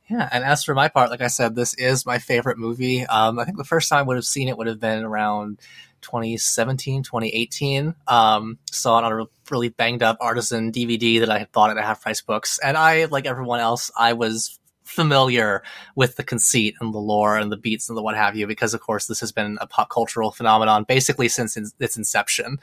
Yeah, 0.09 0.29
and 0.31 0.45
as 0.45 0.65
for 0.65 0.75
my 0.75 0.89
part, 0.89 1.11
like 1.11 1.23
I 1.23 1.29
said, 1.29 1.55
this 1.55 1.75
is 1.75 2.05
my 2.05 2.19
favorite 2.19 2.59
movie. 2.59 3.07
Um, 3.07 3.39
I 3.39 3.45
think 3.45 3.57
the 3.57 3.65
first 3.65 3.89
time 3.89 4.01
I 4.01 4.03
would 4.03 4.17
have 4.17 4.27
seen 4.27 4.49
it 4.49 4.59
would 4.59 4.67
have 4.67 4.81
been 4.81 5.05
around 5.05 5.59
2017, 6.03 7.03
2018. 7.03 7.95
Um, 8.09 8.59
saw 8.71 8.99
it 8.99 9.05
on 9.05 9.21
a 9.21 9.27
really 9.51 9.71
banged 9.71 10.03
up 10.03 10.19
artisan 10.21 10.71
DVD 10.71 11.21
that 11.21 11.31
I 11.31 11.39
had 11.39 11.53
bought 11.53 11.71
at 11.71 11.79
a 11.79 11.83
half 11.83 12.03
price 12.03 12.21
books. 12.21 12.59
And 12.63 12.77
I, 12.77 13.07
like 13.07 13.27
everyone 13.27 13.61
else, 13.61 13.91
I 13.97 14.13
was 14.13 14.59
familiar 14.93 15.63
with 15.97 16.17
the 16.17 16.23
conceit 16.23 16.75
and 16.81 16.93
the 16.95 16.99
lore 16.99 17.37
and 17.37 17.51
the 17.51 17.57
beats 17.57 17.89
and 17.89 17.97
the 17.97 18.03
what 18.03 18.17
have 18.17 18.37
you, 18.37 18.47
because 18.47 18.75
of 18.75 18.81
course 18.81 19.07
this 19.07 19.21
has 19.21 19.33
been 19.33 19.59
a 19.61 19.67
pop 19.67 19.89
cultural 19.91 20.31
phenomenon 20.31 20.85
basically 20.87 21.29
since 21.29 21.57
its 21.57 21.97
inception. 21.97 22.59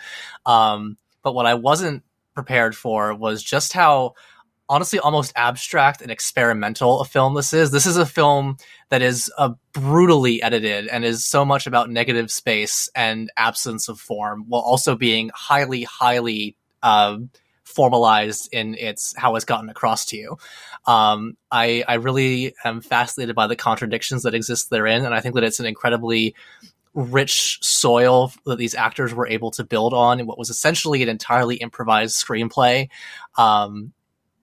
Um, 0.46 0.98
but 1.24 1.34
what 1.34 1.46
I 1.46 1.56
wasn't 1.56 2.04
prepared 2.34 2.76
for 2.76 3.14
was 3.14 3.44
just 3.44 3.74
how 3.74 4.14
honestly 4.70 5.00
almost 5.00 5.34
abstract 5.36 6.02
and 6.02 6.12
experimental 6.12 7.02
a 7.02 7.06
film 7.06 7.34
this 7.34 7.54
is. 7.54 7.72
This 7.72 7.88
is 7.88 7.98
a 7.98 8.06
film 8.06 8.58
that 8.90 9.02
is 9.02 9.32
uh, 9.38 9.54
brutally 9.74 10.42
edited 10.44 10.88
and 10.88 11.04
is 11.04 11.26
so 11.26 11.44
much 11.44 11.66
about 11.66 11.90
negative 11.90 12.30
space 12.30 12.90
and 12.96 13.32
absence 13.36 13.90
of 13.90 14.00
form, 14.00 14.46
while 14.48 14.62
also 14.62 14.96
being 14.96 15.32
highly, 15.34 15.84
highly 15.84 16.56
uh, 16.84 17.18
formalized 17.70 18.50
in 18.52 18.76
its 18.76 19.14
how 19.16 19.36
it's 19.36 19.46
gotten 19.46 19.70
across 19.70 20.06
to 20.08 20.18
you. 20.18 20.38
Um, 20.86 21.38
I 21.52 21.84
I 21.88 21.96
really 21.96 22.56
am 22.66 22.82
fascinated 22.82 23.36
by 23.36 23.48
the 23.48 23.56
contradictions 23.56 24.24
that 24.24 24.34
exist 24.34 24.70
therein, 24.70 25.06
and 25.06 25.14
I 25.14 25.22
think 25.22 25.36
that 25.36 25.44
it's 25.44 25.60
an 25.60 25.66
incredibly 25.66 26.36
rich 26.94 27.60
soil 27.62 28.34
that 28.46 28.58
these 28.58 28.76
actors 28.76 29.14
were 29.14 29.28
able 29.28 29.52
to 29.52 29.64
build 29.64 29.94
on 29.94 30.20
in 30.20 30.26
what 30.26 30.40
was 30.40 30.50
essentially 30.50 31.04
an 31.04 31.10
entirely 31.10 31.58
improvised 31.58 32.16
screenplay. 32.16 32.90
Um, 33.38 33.94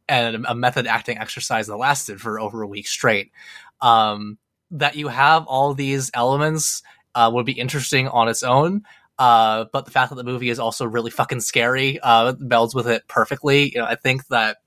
and 0.09 0.47
a 0.47 0.55
method 0.55 0.87
acting 0.87 1.19
exercise 1.19 1.67
that 1.67 1.77
lasted 1.77 2.21
for 2.21 2.39
over 2.39 2.63
a 2.63 2.67
week 2.67 2.87
straight. 2.87 3.33
Um, 3.81 4.39
that 4.71 4.95
you 4.95 5.09
have 5.09 5.47
all 5.47 5.75
these 5.75 6.13
elements 6.15 6.83
uh, 7.15 7.31
would 7.33 7.47
be 7.47 7.53
interesting 7.53 8.07
on 8.09 8.29
its 8.29 8.45
own. 8.45 8.83
Uh, 9.19 9.65
but 9.73 9.85
the 9.85 9.91
fact 9.91 10.11
that 10.11 10.17
the 10.17 10.25
movie 10.25 10.51
is 10.51 10.59
also 10.59 10.87
really 10.87 11.11
fucking 11.11 11.41
scary 11.41 11.99
uh, 12.01 12.35
melds 12.35 12.75
with 12.75 12.87
it 12.87 13.07
perfectly. 13.09 13.73
You 13.73 13.81
know, 13.81 13.87
I 13.87 13.95
think 13.95 14.27
that 14.29 14.59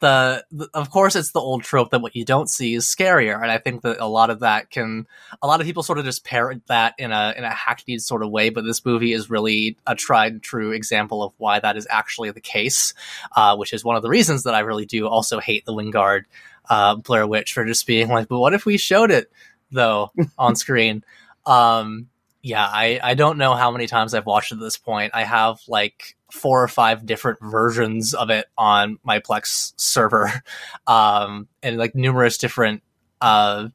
the, 0.00 0.44
the, 0.50 0.68
of 0.74 0.90
course 0.90 1.16
it's 1.16 1.32
the 1.32 1.40
old 1.40 1.62
trope 1.62 1.90
that 1.90 2.02
what 2.02 2.14
you 2.14 2.24
don't 2.24 2.50
see 2.50 2.74
is 2.74 2.84
scarier 2.84 3.40
and 3.40 3.50
i 3.50 3.56
think 3.56 3.80
that 3.82 3.98
a 3.98 4.06
lot 4.06 4.28
of 4.28 4.40
that 4.40 4.68
can 4.70 5.06
a 5.40 5.46
lot 5.46 5.60
of 5.60 5.66
people 5.66 5.82
sort 5.82 5.98
of 5.98 6.04
just 6.04 6.24
parrot 6.24 6.60
that 6.66 6.94
in 6.98 7.12
a 7.12 7.34
in 7.36 7.44
a 7.44 7.50
hackneyed 7.50 8.02
sort 8.02 8.22
of 8.22 8.30
way 8.30 8.50
but 8.50 8.64
this 8.64 8.84
movie 8.84 9.12
is 9.12 9.30
really 9.30 9.76
a 9.86 9.94
tried 9.94 10.32
and 10.32 10.42
true 10.42 10.72
example 10.72 11.22
of 11.22 11.32
why 11.38 11.58
that 11.58 11.78
is 11.78 11.86
actually 11.90 12.30
the 12.30 12.40
case 12.40 12.92
uh, 13.36 13.56
which 13.56 13.72
is 13.72 13.84
one 13.84 13.96
of 13.96 14.02
the 14.02 14.10
reasons 14.10 14.42
that 14.42 14.54
i 14.54 14.60
really 14.60 14.84
do 14.84 15.08
also 15.08 15.40
hate 15.40 15.64
the 15.64 15.72
wingard 15.72 16.24
uh, 16.68 16.94
blair 16.96 17.26
witch 17.26 17.54
for 17.54 17.64
just 17.64 17.86
being 17.86 18.08
like 18.08 18.28
but 18.28 18.38
what 18.38 18.52
if 18.52 18.66
we 18.66 18.76
showed 18.76 19.10
it 19.10 19.30
though 19.70 20.10
on 20.36 20.56
screen 20.56 21.02
um 21.46 22.08
yeah, 22.46 22.64
I, 22.64 23.00
I 23.02 23.14
don't 23.14 23.38
know 23.38 23.54
how 23.54 23.72
many 23.72 23.88
times 23.88 24.14
I've 24.14 24.24
watched 24.24 24.52
it 24.52 24.54
at 24.54 24.60
this 24.60 24.76
point. 24.76 25.16
I 25.16 25.24
have 25.24 25.58
like 25.66 26.16
four 26.30 26.62
or 26.62 26.68
five 26.68 27.04
different 27.04 27.40
versions 27.42 28.14
of 28.14 28.30
it 28.30 28.46
on 28.56 29.00
my 29.02 29.18
Plex 29.18 29.72
server, 29.76 30.30
um, 30.86 31.48
and 31.60 31.76
like 31.76 31.96
numerous 31.96 32.38
different, 32.38 32.84
uh, 33.20 33.66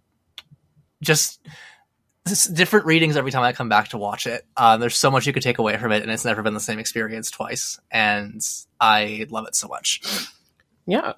just 1.01 1.41
different 2.53 2.85
readings 2.85 3.17
every 3.17 3.31
time 3.31 3.43
I 3.43 3.51
come 3.51 3.67
back 3.67 3.89
to 3.89 3.97
watch 3.97 4.25
it. 4.25 4.45
Uh, 4.55 4.77
there's 4.77 4.95
so 4.95 5.11
much 5.11 5.27
you 5.27 5.33
could 5.33 5.43
take 5.43 5.57
away 5.57 5.75
from 5.75 5.91
it, 5.91 6.01
and 6.01 6.09
it's 6.09 6.23
never 6.23 6.41
been 6.41 6.53
the 6.53 6.61
same 6.61 6.79
experience 6.79 7.29
twice, 7.29 7.77
and 7.91 8.41
I 8.79 9.27
love 9.29 9.47
it 9.47 9.55
so 9.55 9.67
much. 9.67 10.01
Yeah. 10.85 11.13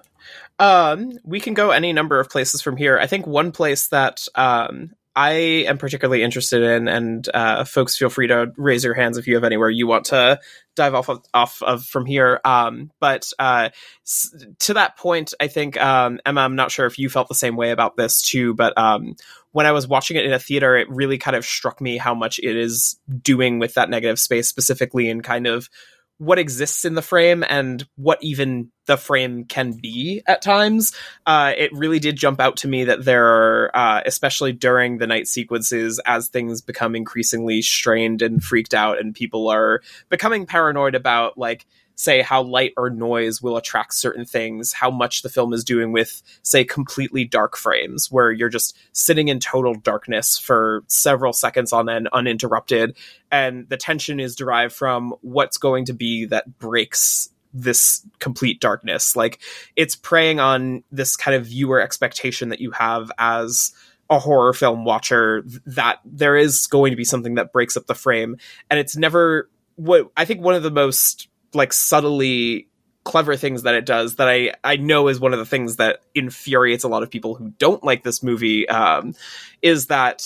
Um, 0.58 1.20
we 1.22 1.38
can 1.38 1.54
go 1.54 1.70
any 1.70 1.92
number 1.92 2.18
of 2.18 2.30
places 2.30 2.62
from 2.62 2.76
here. 2.76 2.98
I 2.98 3.06
think 3.06 3.28
one 3.28 3.52
place 3.52 3.86
that 3.88 4.26
um, 4.34 4.96
I 5.16 5.32
am 5.68 5.78
particularly 5.78 6.22
interested 6.22 6.62
in, 6.62 6.88
and 6.88 7.28
uh, 7.32 7.64
folks, 7.64 7.96
feel 7.96 8.10
free 8.10 8.26
to 8.26 8.52
raise 8.56 8.84
your 8.84 8.94
hands 8.94 9.16
if 9.16 9.26
you 9.28 9.34
have 9.34 9.44
anywhere 9.44 9.70
you 9.70 9.86
want 9.86 10.06
to 10.06 10.40
dive 10.74 10.94
off 10.94 11.08
of, 11.08 11.24
off 11.32 11.62
of 11.62 11.84
from 11.84 12.04
here. 12.04 12.40
Um, 12.44 12.90
but 12.98 13.30
uh, 13.38 13.70
s- 14.04 14.34
to 14.60 14.74
that 14.74 14.96
point, 14.96 15.32
I 15.38 15.46
think 15.46 15.80
um, 15.80 16.18
Emma, 16.26 16.40
I'm 16.40 16.56
not 16.56 16.72
sure 16.72 16.86
if 16.86 16.98
you 16.98 17.08
felt 17.08 17.28
the 17.28 17.34
same 17.34 17.56
way 17.56 17.70
about 17.70 17.96
this 17.96 18.22
too, 18.22 18.54
but 18.54 18.76
um, 18.76 19.14
when 19.52 19.66
I 19.66 19.72
was 19.72 19.86
watching 19.86 20.16
it 20.16 20.24
in 20.24 20.32
a 20.32 20.38
theater, 20.40 20.76
it 20.76 20.90
really 20.90 21.18
kind 21.18 21.36
of 21.36 21.44
struck 21.44 21.80
me 21.80 21.96
how 21.96 22.14
much 22.14 22.40
it 22.40 22.56
is 22.56 22.98
doing 23.22 23.60
with 23.60 23.74
that 23.74 23.90
negative 23.90 24.18
space, 24.18 24.48
specifically 24.48 25.08
in 25.08 25.22
kind 25.22 25.46
of 25.46 25.70
what 26.18 26.38
exists 26.38 26.84
in 26.84 26.94
the 26.94 27.02
frame 27.02 27.44
and 27.48 27.86
what 27.96 28.22
even 28.22 28.70
the 28.86 28.96
frame 28.96 29.44
can 29.44 29.72
be 29.72 30.22
at 30.26 30.42
times. 30.42 30.92
Uh, 31.26 31.52
it 31.56 31.70
really 31.72 31.98
did 31.98 32.16
jump 32.16 32.40
out 32.40 32.58
to 32.58 32.68
me 32.68 32.84
that 32.84 33.04
there 33.04 33.26
are, 33.26 33.70
uh, 33.74 34.02
especially 34.06 34.52
during 34.52 34.98
the 34.98 35.06
night 35.06 35.26
sequences, 35.26 36.00
as 36.06 36.28
things 36.28 36.60
become 36.60 36.94
increasingly 36.94 37.62
strained 37.62 38.22
and 38.22 38.44
freaked 38.44 38.74
out, 38.74 39.00
and 39.00 39.14
people 39.14 39.48
are 39.48 39.80
becoming 40.08 40.46
paranoid 40.46 40.94
about 40.94 41.36
like 41.38 41.66
say 41.96 42.22
how 42.22 42.42
light 42.42 42.72
or 42.76 42.90
noise 42.90 43.40
will 43.42 43.56
attract 43.56 43.94
certain 43.94 44.24
things, 44.24 44.72
how 44.72 44.90
much 44.90 45.22
the 45.22 45.28
film 45.28 45.52
is 45.52 45.64
doing 45.64 45.92
with, 45.92 46.22
say, 46.42 46.64
completely 46.64 47.24
dark 47.24 47.56
frames, 47.56 48.10
where 48.10 48.32
you're 48.32 48.48
just 48.48 48.76
sitting 48.92 49.28
in 49.28 49.40
total 49.40 49.74
darkness 49.74 50.38
for 50.38 50.82
several 50.86 51.32
seconds 51.32 51.72
on 51.72 51.88
end, 51.88 52.08
uninterrupted. 52.12 52.96
And 53.30 53.68
the 53.68 53.76
tension 53.76 54.20
is 54.20 54.36
derived 54.36 54.74
from 54.74 55.14
what's 55.20 55.56
going 55.56 55.86
to 55.86 55.92
be 55.92 56.26
that 56.26 56.58
breaks 56.58 57.30
this 57.52 58.04
complete 58.18 58.60
darkness. 58.60 59.14
Like 59.14 59.40
it's 59.76 59.94
preying 59.94 60.40
on 60.40 60.82
this 60.90 61.16
kind 61.16 61.36
of 61.36 61.46
viewer 61.46 61.80
expectation 61.80 62.48
that 62.48 62.60
you 62.60 62.72
have 62.72 63.12
as 63.16 63.72
a 64.10 64.18
horror 64.18 64.52
film 64.52 64.84
watcher 64.84 65.44
that 65.66 66.00
there 66.04 66.36
is 66.36 66.66
going 66.66 66.90
to 66.90 66.96
be 66.96 67.04
something 67.04 67.36
that 67.36 67.52
breaks 67.52 67.76
up 67.76 67.86
the 67.86 67.94
frame. 67.94 68.36
And 68.70 68.78
it's 68.78 68.96
never 68.96 69.48
what 69.76 70.10
I 70.16 70.24
think 70.24 70.40
one 70.40 70.54
of 70.54 70.62
the 70.62 70.70
most 70.70 71.28
like 71.54 71.72
subtly 71.72 72.68
clever 73.04 73.36
things 73.36 73.64
that 73.64 73.74
it 73.74 73.84
does 73.84 74.16
that 74.16 74.28
I 74.28 74.54
I 74.64 74.76
know 74.76 75.08
is 75.08 75.20
one 75.20 75.32
of 75.32 75.38
the 75.38 75.46
things 75.46 75.76
that 75.76 76.00
infuriates 76.14 76.84
a 76.84 76.88
lot 76.88 77.02
of 77.02 77.10
people 77.10 77.34
who 77.34 77.50
don't 77.58 77.84
like 77.84 78.02
this 78.02 78.22
movie 78.22 78.68
um, 78.68 79.14
is 79.60 79.88
that 79.88 80.24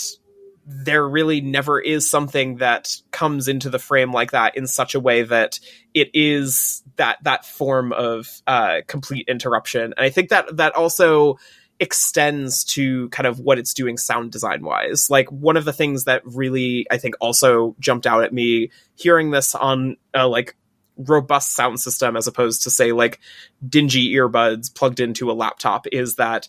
there 0.64 1.06
really 1.08 1.40
never 1.40 1.80
is 1.80 2.08
something 2.08 2.56
that 2.56 2.94
comes 3.11 3.49
into 3.49 3.70
the 3.70 3.78
frame 3.78 4.12
like 4.12 4.32
that 4.32 4.56
in 4.56 4.66
such 4.66 4.94
a 4.94 5.00
way 5.00 5.23
that 5.23 5.58
it 5.94 6.11
is 6.14 6.82
that 6.97 7.18
that 7.25 7.44
form 7.44 7.92
of 7.92 8.28
uh, 8.47 8.82
complete 8.87 9.26
interruption 9.28 9.82
and 9.82 10.00
I 10.06 10.11
think 10.11 10.28
that 10.28 10.56
that 10.58 10.75
also 10.76 11.38
extends 11.80 12.64
to 12.64 13.08
kind 13.11 13.26
of 13.26 13.38
what 13.38 13.58
it's 13.58 13.73
doing 13.73 13.97
sound 13.97 14.32
design 14.32 14.62
wise. 14.62 15.08
Like 15.11 15.30
one 15.30 15.56
of 15.56 15.64
the 15.64 15.73
things 15.73 16.04
that 16.04 16.23
really 16.25 16.87
I 16.90 16.99
think 16.99 17.14
also 17.20 17.76
jumped 17.78 18.06
out 18.06 18.25
at 18.25 18.32
me 18.32 18.70
hearing 18.97 19.30
this 19.30 19.54
on 19.54 19.97
uh, 20.14 20.28
like 20.28 20.56
robust 20.99 21.55
sound 21.55 21.81
system 21.81 22.17
as 22.17 22.26
opposed 22.26 22.62
to 22.62 22.71
say 22.71 22.93
like 22.93 23.21
dingy 23.69 24.12
earbuds 24.14 24.75
plugged 24.75 25.00
into 25.00 25.31
a 25.31 25.33
laptop 25.33 25.87
is 25.93 26.17
that 26.17 26.49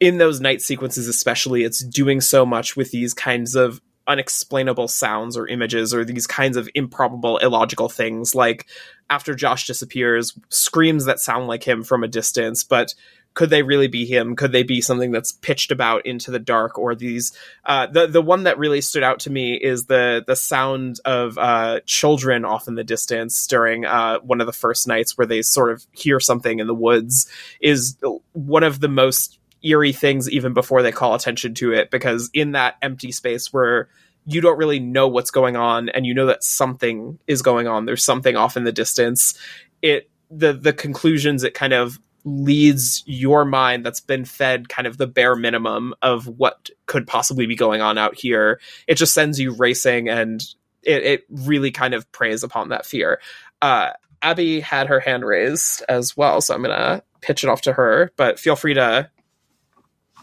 in 0.00 0.18
those 0.18 0.40
night 0.40 0.60
sequences 0.60 1.08
especially 1.08 1.64
it's 1.64 1.82
doing 1.82 2.20
so 2.20 2.44
much 2.44 2.76
with 2.76 2.90
these 2.90 3.14
kinds 3.14 3.54
of 3.54 3.80
unexplainable 4.06 4.88
sounds 4.88 5.36
or 5.36 5.46
images 5.46 5.94
or 5.94 6.04
these 6.04 6.26
kinds 6.26 6.56
of 6.56 6.68
improbable 6.74 7.38
illogical 7.38 7.88
things. 7.88 8.34
Like 8.34 8.66
after 9.08 9.34
Josh 9.34 9.66
disappears 9.66 10.38
screams 10.50 11.06
that 11.06 11.20
sound 11.20 11.46
like 11.46 11.64
him 11.64 11.82
from 11.82 12.04
a 12.04 12.08
distance 12.08 12.64
but 12.64 12.94
could 13.34 13.50
they 13.50 13.62
really 13.62 13.88
be 13.88 14.06
him? 14.06 14.36
Could 14.36 14.52
they 14.52 14.62
be 14.62 14.80
something 14.80 15.10
that's 15.10 15.32
pitched 15.32 15.72
about 15.72 16.06
into 16.06 16.30
the 16.30 16.38
dark 16.38 16.78
or 16.78 16.94
these? 16.94 17.32
Uh, 17.64 17.86
the 17.88 18.06
the 18.06 18.22
one 18.22 18.44
that 18.44 18.58
really 18.58 18.80
stood 18.80 19.02
out 19.02 19.20
to 19.20 19.30
me 19.30 19.54
is 19.54 19.86
the 19.86 20.24
the 20.26 20.36
sound 20.36 21.00
of 21.04 21.36
uh, 21.36 21.80
children 21.84 22.44
off 22.44 22.68
in 22.68 22.76
the 22.76 22.84
distance 22.84 23.46
during 23.46 23.84
uh, 23.84 24.20
one 24.20 24.40
of 24.40 24.46
the 24.46 24.52
first 24.52 24.86
nights 24.86 25.18
where 25.18 25.26
they 25.26 25.42
sort 25.42 25.72
of 25.72 25.84
hear 25.92 26.20
something 26.20 26.60
in 26.60 26.68
the 26.68 26.74
woods. 26.74 27.28
Is 27.60 27.96
one 28.32 28.62
of 28.62 28.80
the 28.80 28.88
most 28.88 29.38
eerie 29.62 29.92
things 29.92 30.30
even 30.30 30.52
before 30.52 30.82
they 30.82 30.92
call 30.92 31.14
attention 31.14 31.54
to 31.54 31.72
it 31.72 31.90
because 31.90 32.30
in 32.34 32.52
that 32.52 32.76
empty 32.82 33.10
space 33.10 33.52
where 33.52 33.88
you 34.26 34.40
don't 34.40 34.58
really 34.58 34.78
know 34.78 35.08
what's 35.08 35.30
going 35.30 35.56
on 35.56 35.88
and 35.88 36.04
you 36.04 36.12
know 36.12 36.26
that 36.26 36.44
something 36.44 37.18
is 37.26 37.40
going 37.40 37.66
on 37.66 37.86
there's 37.86 38.04
something 38.04 38.36
off 38.36 38.58
in 38.58 38.64
the 38.64 38.72
distance 38.72 39.38
it 39.80 40.10
the 40.30 40.52
the 40.52 40.74
conclusions 40.74 41.44
it 41.44 41.54
kind 41.54 41.72
of 41.72 41.98
leads 42.24 43.02
your 43.06 43.44
mind 43.44 43.84
that's 43.84 44.00
been 44.00 44.24
fed 44.24 44.68
kind 44.68 44.86
of 44.86 44.96
the 44.96 45.06
bare 45.06 45.36
minimum 45.36 45.94
of 46.00 46.26
what 46.26 46.70
could 46.86 47.06
possibly 47.06 47.46
be 47.46 47.54
going 47.54 47.80
on 47.80 47.98
out 47.98 48.14
here. 48.14 48.60
It 48.86 48.94
just 48.94 49.12
sends 49.12 49.38
you 49.38 49.52
racing 49.52 50.08
and 50.08 50.42
it, 50.82 51.02
it 51.02 51.24
really 51.28 51.70
kind 51.70 51.94
of 51.94 52.10
preys 52.12 52.42
upon 52.42 52.70
that 52.70 52.86
fear. 52.86 53.20
Uh, 53.60 53.90
Abbie 54.22 54.60
had 54.60 54.88
her 54.88 55.00
hand 55.00 55.24
raised 55.24 55.84
as 55.88 56.16
well, 56.16 56.40
so 56.40 56.54
I'm 56.54 56.62
going 56.62 56.76
to 56.76 57.02
pitch 57.20 57.44
it 57.44 57.50
off 57.50 57.62
to 57.62 57.74
her, 57.74 58.10
but 58.16 58.38
feel 58.38 58.56
free 58.56 58.74
to. 58.74 59.10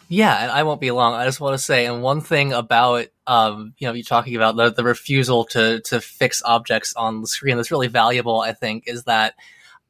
Yeah, 0.08 0.42
and 0.42 0.52
I 0.52 0.64
won't 0.64 0.82
be 0.82 0.92
long. 0.92 1.14
I 1.14 1.24
just 1.26 1.40
want 1.40 1.54
to 1.54 1.64
say, 1.64 1.86
and 1.86 2.02
one 2.02 2.20
thing 2.20 2.52
about, 2.52 3.08
um, 3.28 3.74
you 3.78 3.88
know, 3.88 3.94
you 3.94 4.04
talking 4.04 4.36
about 4.36 4.58
the, 4.58 4.72
the 4.72 4.84
refusal 4.84 5.46
to, 5.46 5.82
to 5.82 6.02
fix 6.02 6.42
objects 6.44 6.94
on 6.96 7.22
the 7.22 7.28
screen 7.28 7.56
that's 7.56 7.72
really 7.72 7.88
valuable, 7.88 8.42
I 8.42 8.54
think, 8.54 8.86
is 8.88 9.04
that 9.06 9.36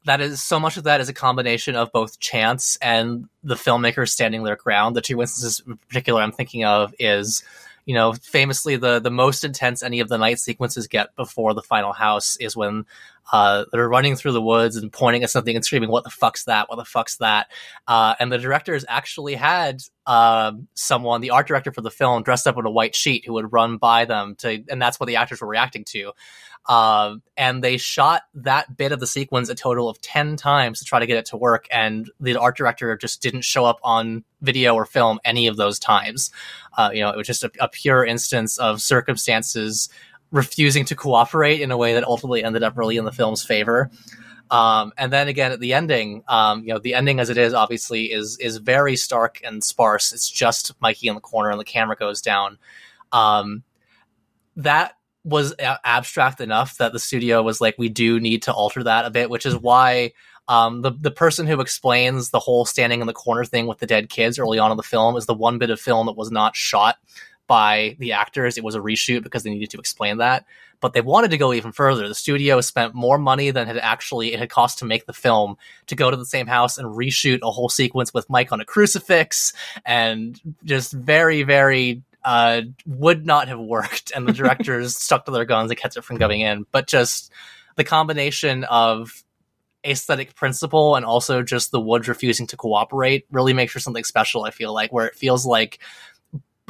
that 0.05 0.22
is 0.22 0.41
so 0.41 0.60
much 0.60 0.77
of 0.77 0.84
that 0.84 1.01
is 1.01 1.10
a 1.10 1.13
combination 1.13 1.75
of 1.75 1.91
both 1.91 2.20
chance 2.20 2.77
and 2.81 3.27
the 3.43 3.55
filmmakers 3.55 4.10
standing 4.10 4.43
their 4.43 4.55
ground. 4.55 4.96
The 4.96 5.01
two 5.01 5.22
instances 5.22 5.62
in 5.65 5.77
particular 5.77 6.22
I'm 6.22 6.31
thinking 6.31 6.65
of 6.65 6.93
is, 6.98 7.43
you 7.86 7.93
know, 7.93 8.13
famously 8.13 8.77
the 8.77 9.00
the 9.00 9.12
most 9.12 9.43
intense 9.43 9.84
any 9.84 10.00
of 10.00 10.10
the 10.10 10.17
night 10.17 10.39
sequences 10.39 10.88
get 10.88 11.15
before 11.15 11.53
the 11.53 11.62
final 11.62 11.93
house 11.93 12.36
is 12.38 12.58
when 12.58 12.86
uh, 13.31 13.65
they're 13.71 13.88
running 13.88 14.15
through 14.15 14.33
the 14.33 14.41
woods 14.41 14.75
and 14.75 14.91
pointing 14.91 15.23
at 15.23 15.29
something 15.29 15.55
and 15.55 15.63
screaming, 15.63 15.89
"What 15.89 16.03
the 16.03 16.09
fuck's 16.09 16.45
that? 16.45 16.69
What 16.69 16.75
the 16.75 16.85
fuck's 16.85 17.17
that?" 17.17 17.47
Uh, 17.88 18.15
and 18.19 18.31
the 18.31 18.38
directors 18.38 18.85
actually 18.88 19.35
had 19.35 19.81
uh, 20.05 20.51
someone, 20.73 21.21
the 21.21 21.31
art 21.31 21.47
director 21.47 21.71
for 21.71 21.81
the 21.81 21.91
film, 21.91 22.23
dressed 22.23 22.47
up 22.47 22.57
in 22.57 22.65
a 22.65 22.71
white 22.71 22.95
sheet 22.95 23.25
who 23.25 23.33
would 23.33 23.53
run 23.53 23.77
by 23.77 24.05
them 24.05 24.35
to, 24.39 24.63
and 24.69 24.81
that's 24.81 25.00
what 25.00 25.07
the 25.07 25.15
actors 25.15 25.41
were 25.41 25.47
reacting 25.47 25.85
to. 25.85 26.11
Um, 26.67 27.23
and 27.35 27.63
they 27.63 27.77
shot 27.77 28.23
that 28.35 28.77
bit 28.77 28.91
of 28.91 29.00
the 29.00 29.07
sequence 29.07 29.50
a 29.50 29.55
total 29.55 29.89
of 29.89 30.00
10 30.01 30.35
times 30.35 30.79
to 30.79 30.85
try 30.85 31.00
to 31.00 31.07
get 31.07 31.17
it 31.17 31.25
to 31.27 31.38
work. 31.38 31.67
And 31.71 32.09
the 32.19 32.35
art 32.38 32.55
director 32.55 32.95
just 32.97 33.21
didn't 33.21 33.41
show 33.41 33.65
up 33.65 33.79
on 33.83 34.23
video 34.41 34.75
or 34.75 34.85
film 34.85 35.19
any 35.25 35.47
of 35.47 35.57
those 35.57 35.79
times. 35.79 36.29
Uh, 36.77 36.91
you 36.93 37.01
know, 37.01 37.09
it 37.09 37.17
was 37.17 37.27
just 37.27 37.43
a, 37.43 37.51
a 37.59 37.67
pure 37.67 38.05
instance 38.05 38.59
of 38.59 38.81
circumstances 38.81 39.89
refusing 40.31 40.85
to 40.85 40.95
cooperate 40.95 41.61
in 41.61 41.71
a 41.71 41.77
way 41.77 41.93
that 41.93 42.03
ultimately 42.03 42.43
ended 42.43 42.63
up 42.63 42.77
really 42.77 42.97
in 42.97 43.05
the 43.05 43.11
film's 43.11 43.43
favor. 43.43 43.91
Um, 44.50 44.91
and 44.97 45.13
then 45.13 45.27
again 45.29 45.53
at 45.53 45.59
the 45.59 45.73
ending, 45.73 46.23
um, 46.27 46.63
you 46.63 46.73
know, 46.73 46.79
the 46.79 46.93
ending 46.93 47.19
as 47.19 47.29
it 47.29 47.38
is 47.38 47.53
obviously 47.53 48.11
is 48.11 48.38
is 48.39 48.57
very 48.57 48.97
stark 48.97 49.39
and 49.43 49.63
sparse. 49.63 50.11
It's 50.11 50.29
just 50.29 50.73
Mikey 50.81 51.07
in 51.07 51.15
the 51.15 51.21
corner 51.21 51.51
and 51.51 51.59
the 51.59 51.65
camera 51.65 51.95
goes 51.95 52.21
down. 52.21 52.57
Um, 53.13 53.63
that 54.57 54.97
was 55.23 55.53
a- 55.53 55.79
abstract 55.85 56.41
enough 56.41 56.77
that 56.77 56.91
the 56.91 57.00
studio 57.00 57.41
was 57.43 57.61
like, 57.61 57.75
we 57.77 57.88
do 57.88 58.19
need 58.19 58.43
to 58.43 58.53
alter 58.53 58.83
that 58.83 59.05
a 59.05 59.09
bit, 59.09 59.29
which 59.29 59.45
is 59.45 59.55
why 59.55 60.11
um, 60.47 60.81
the 60.81 60.91
the 61.00 61.11
person 61.11 61.47
who 61.47 61.61
explains 61.61 62.31
the 62.31 62.39
whole 62.39 62.65
standing 62.65 63.00
in 63.00 63.07
the 63.07 63.13
corner 63.13 63.45
thing 63.45 63.67
with 63.67 63.79
the 63.79 63.88
dead 63.88 64.09
kids 64.09 64.38
early 64.38 64.59
on 64.59 64.71
in 64.71 64.77
the 64.77 64.83
film 64.83 65.15
is 65.15 65.27
the 65.27 65.33
one 65.33 65.59
bit 65.59 65.69
of 65.69 65.79
film 65.79 66.07
that 66.07 66.17
was 66.17 66.31
not 66.31 66.57
shot 66.57 66.97
by 67.51 67.98
the 68.00 68.13
actors. 68.13 68.58
It 68.58 68.63
was 68.63 68.75
a 68.75 68.79
reshoot 68.79 69.24
because 69.24 69.43
they 69.43 69.50
needed 69.50 69.72
to 69.72 69.77
explain 69.77 70.20
that. 70.20 70.46
But 70.79 70.93
they 70.93 71.01
wanted 71.01 71.31
to 71.31 71.38
go 71.38 71.51
even 71.51 71.74
further. 71.74 72.08
The 72.08 72.15
studio 72.15 72.62
spent 72.62 72.96
more 72.96 73.17
money 73.17 73.51
than 73.51 73.67
had 73.67 73.77
actually 73.77 74.31
it 74.31 74.39
had 74.39 74.50
cost 74.50 74.79
to 74.79 74.86
make 74.86 75.05
the 75.05 75.12
film 75.12 75.58
to 75.88 75.96
go 75.98 76.10
to 76.10 76.15
the 76.15 76.25
same 76.25 76.48
house 76.48 76.77
and 76.77 76.88
reshoot 76.88 77.39
a 77.43 77.51
whole 77.51 77.67
sequence 77.67 78.13
with 78.13 78.29
Mike 78.29 78.53
on 78.53 78.62
a 78.62 78.65
crucifix 78.65 79.51
and 79.86 80.39
just 80.63 80.93
very, 80.93 81.43
very 81.43 82.03
uh, 82.24 82.62
would 82.86 83.25
not 83.25 83.50
have 83.50 83.60
worked. 83.60 84.13
And 84.15 84.25
the 84.25 84.31
directors 84.31 84.96
stuck 85.03 85.25
to 85.25 85.31
their 85.31 85.43
guns 85.43 85.72
and 85.72 85.77
kept 85.77 85.98
it 85.98 86.05
from 86.05 86.20
going 86.20 86.39
in. 86.39 86.65
But 86.72 86.88
just 86.88 87.34
the 87.75 87.84
combination 87.84 88.63
of 88.63 89.25
aesthetic 89.86 90.36
principle 90.36 90.96
and 90.96 91.05
also 91.05 91.41
just 91.41 91.72
the 91.72 91.81
woods 91.81 92.08
refusing 92.08 92.48
to 92.48 92.55
cooperate 92.55 93.25
really 93.29 93.51
makes 93.51 93.74
for 93.74 93.79
something 93.79 94.03
special 94.03 94.43
i 94.43 94.51
feel 94.51 94.72
like 94.72 94.93
where 94.93 95.08
it 95.08 95.15
feels 95.15 95.43
like 95.43 95.79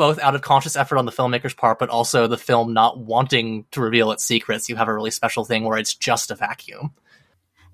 both 0.01 0.17
out 0.17 0.33
of 0.33 0.41
conscious 0.41 0.75
effort 0.75 0.97
on 0.97 1.05
the 1.05 1.11
filmmaker's 1.11 1.53
part, 1.53 1.77
but 1.77 1.87
also 1.87 2.25
the 2.25 2.35
film 2.35 2.73
not 2.73 2.97
wanting 2.97 3.65
to 3.69 3.79
reveal 3.79 4.11
its 4.11 4.23
secrets, 4.23 4.67
you 4.67 4.75
have 4.75 4.87
a 4.87 4.93
really 4.95 5.11
special 5.11 5.45
thing 5.45 5.63
where 5.63 5.77
it's 5.77 5.93
just 5.93 6.31
a 6.31 6.35
vacuum. 6.35 6.91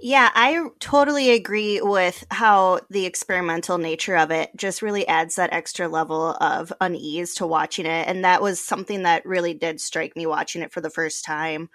Yeah, 0.01 0.29
I 0.35 0.67
totally 0.81 1.31
agree 1.31 1.79
with 1.79 2.25
how 2.29 2.81
the 2.89 3.05
experimental 3.05 3.77
nature 3.77 4.17
of 4.17 4.29
it 4.29 4.49
just 4.57 4.81
really 4.81 5.07
adds 5.07 5.37
that 5.37 5.53
extra 5.53 5.87
level 5.87 6.35
of 6.41 6.73
unease 6.81 7.33
to 7.35 7.47
watching 7.47 7.85
it. 7.85 8.09
And 8.09 8.25
that 8.25 8.41
was 8.41 8.61
something 8.61 9.03
that 9.03 9.25
really 9.25 9.53
did 9.53 9.79
strike 9.79 10.17
me 10.17 10.25
watching 10.25 10.61
it 10.61 10.73
for 10.73 10.81
the 10.81 10.89
first 10.89 11.23
time 11.23 11.69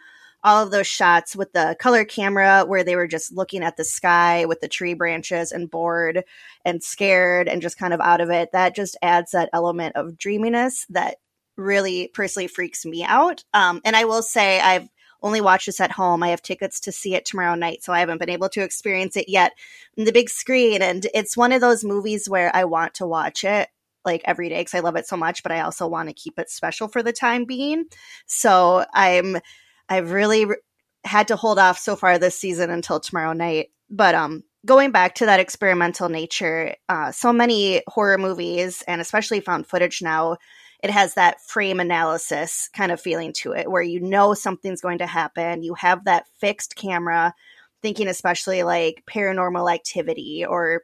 all 0.45 0.63
of 0.63 0.71
those 0.71 0.87
shots 0.87 1.37
with 1.37 1.53
the 1.53 1.77
color 1.79 2.05
camera 2.05 2.65
where 2.67 2.85
they 2.85 2.97
were 2.97 3.07
just 3.07 3.33
looking 3.33 3.63
at 3.63 3.77
the 3.77 3.85
sky 3.85 4.45
with 4.45 4.61
the 4.61 4.69
tree 4.69 4.95
branches 4.95 5.53
and 5.53 5.71
bored 5.71 6.25
and 6.65 6.83
scared 6.83 7.49
and 7.49 7.63
just 7.63 7.79
kind 7.79 7.95
of 7.95 8.01
out 8.01 8.21
of 8.21 8.31
it 8.31 8.51
that 8.53 8.75
just 8.75 8.97
adds 9.03 9.33
that 9.33 9.51
element 9.53 9.95
of 9.97 10.19
dreaminess 10.19 10.87
that 10.91 11.17
really 11.57 12.09
personally 12.09 12.49
freaks 12.49 12.85
me 12.85 13.05
out. 13.05 13.45
Um, 13.55 13.81
and 13.85 13.95
i 13.95 14.05
will 14.05 14.23
say 14.23 14.61
i've 14.61 14.89
only 15.25 15.41
watched 15.41 15.67
this 15.67 15.81
at 15.81 15.93
home. 15.93 16.25
I 16.25 16.31
have 16.31 16.43
tickets 16.43 16.81
to 16.81 16.91
see 16.91 17.15
it 17.15 17.25
tomorrow 17.25 17.55
night 17.55 17.85
so 17.85 17.93
i 17.93 18.01
haven't 18.01 18.19
been 18.19 18.31
able 18.31 18.49
to 18.51 18.63
experience 18.63 19.17
it 19.17 19.29
yet. 19.29 19.53
In 19.97 20.05
the 20.05 20.13
big 20.13 20.29
screen 20.29 20.83
and 20.83 21.07
it's 21.15 21.37
one 21.37 21.53
of 21.53 21.61
those 21.61 21.85
movies 21.85 22.29
where 22.29 22.55
i 22.57 22.65
want 22.65 22.95
to 22.95 23.07
watch 23.07 23.45
it 23.45 23.69
like 24.05 24.23
every 24.25 24.49
day 24.49 24.61
because 24.61 24.75
I 24.75 24.81
love 24.81 24.97
it 24.97 25.07
so 25.07 25.17
much, 25.17 25.43
but 25.43 25.53
I 25.53 25.61
also 25.61 25.87
want 25.87 26.09
to 26.09 26.15
keep 26.15 26.39
it 26.39 26.51
special 26.51 26.89
for 26.89 27.03
the 27.03 27.13
time 27.13 27.45
being. 27.45 27.85
So 28.27 28.85
I'm 28.93 29.39
I've 29.93 30.11
really 30.11 30.47
re- 30.47 30.57
had 31.05 31.29
to 31.29 31.37
hold 31.37 31.59
off 31.59 31.79
so 31.79 31.97
far 31.97 32.19
this 32.19 32.39
season 32.39 32.71
until 32.71 32.99
tomorrow 32.99 33.35
night. 33.35 33.69
But 33.91 34.15
um, 34.15 34.43
going 34.65 34.91
back 34.91 35.17
to 35.17 35.27
that 35.27 35.41
experimental 35.41 36.09
nature, 36.09 36.75
uh, 36.89 37.13
so 37.13 37.33
many 37.33 37.83
horror 37.89 38.17
movies 38.17 38.83
and 38.89 39.01
especially 39.01 39.41
found 39.41 39.67
footage 39.67 40.01
now, 40.01 40.39
it 40.83 40.91
has 40.91 41.15
that 41.15 41.43
frame 41.43 41.79
analysis 41.79 42.71
kind 42.75 42.91
of 42.91 43.01
feeling 43.01 43.33
to 43.35 43.53
it 43.53 43.71
where 43.71 43.83
you 43.83 44.01
know 44.01 44.33
something's 44.33 44.81
going 44.81 44.99
to 44.99 45.07
happen. 45.07 45.63
You 45.63 45.75
have 45.75 46.07
that 46.07 46.25
fixed 46.41 46.75
camera, 46.75 47.35
thinking 47.83 48.09
especially 48.09 48.63
like 48.63 49.05
paranormal 49.09 49.73
activity 49.73 50.45
or 50.49 50.83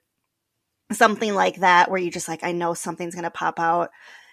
something 0.92 1.35
like 1.35 1.57
that, 1.57 1.90
where 1.90 2.01
you 2.01 2.11
just 2.11 2.29
like, 2.29 2.44
I 2.44 2.53
know 2.53 2.75
something's 2.75 3.14
going 3.14 3.25
to 3.25 3.31
pop 3.31 3.59
out 3.59 3.88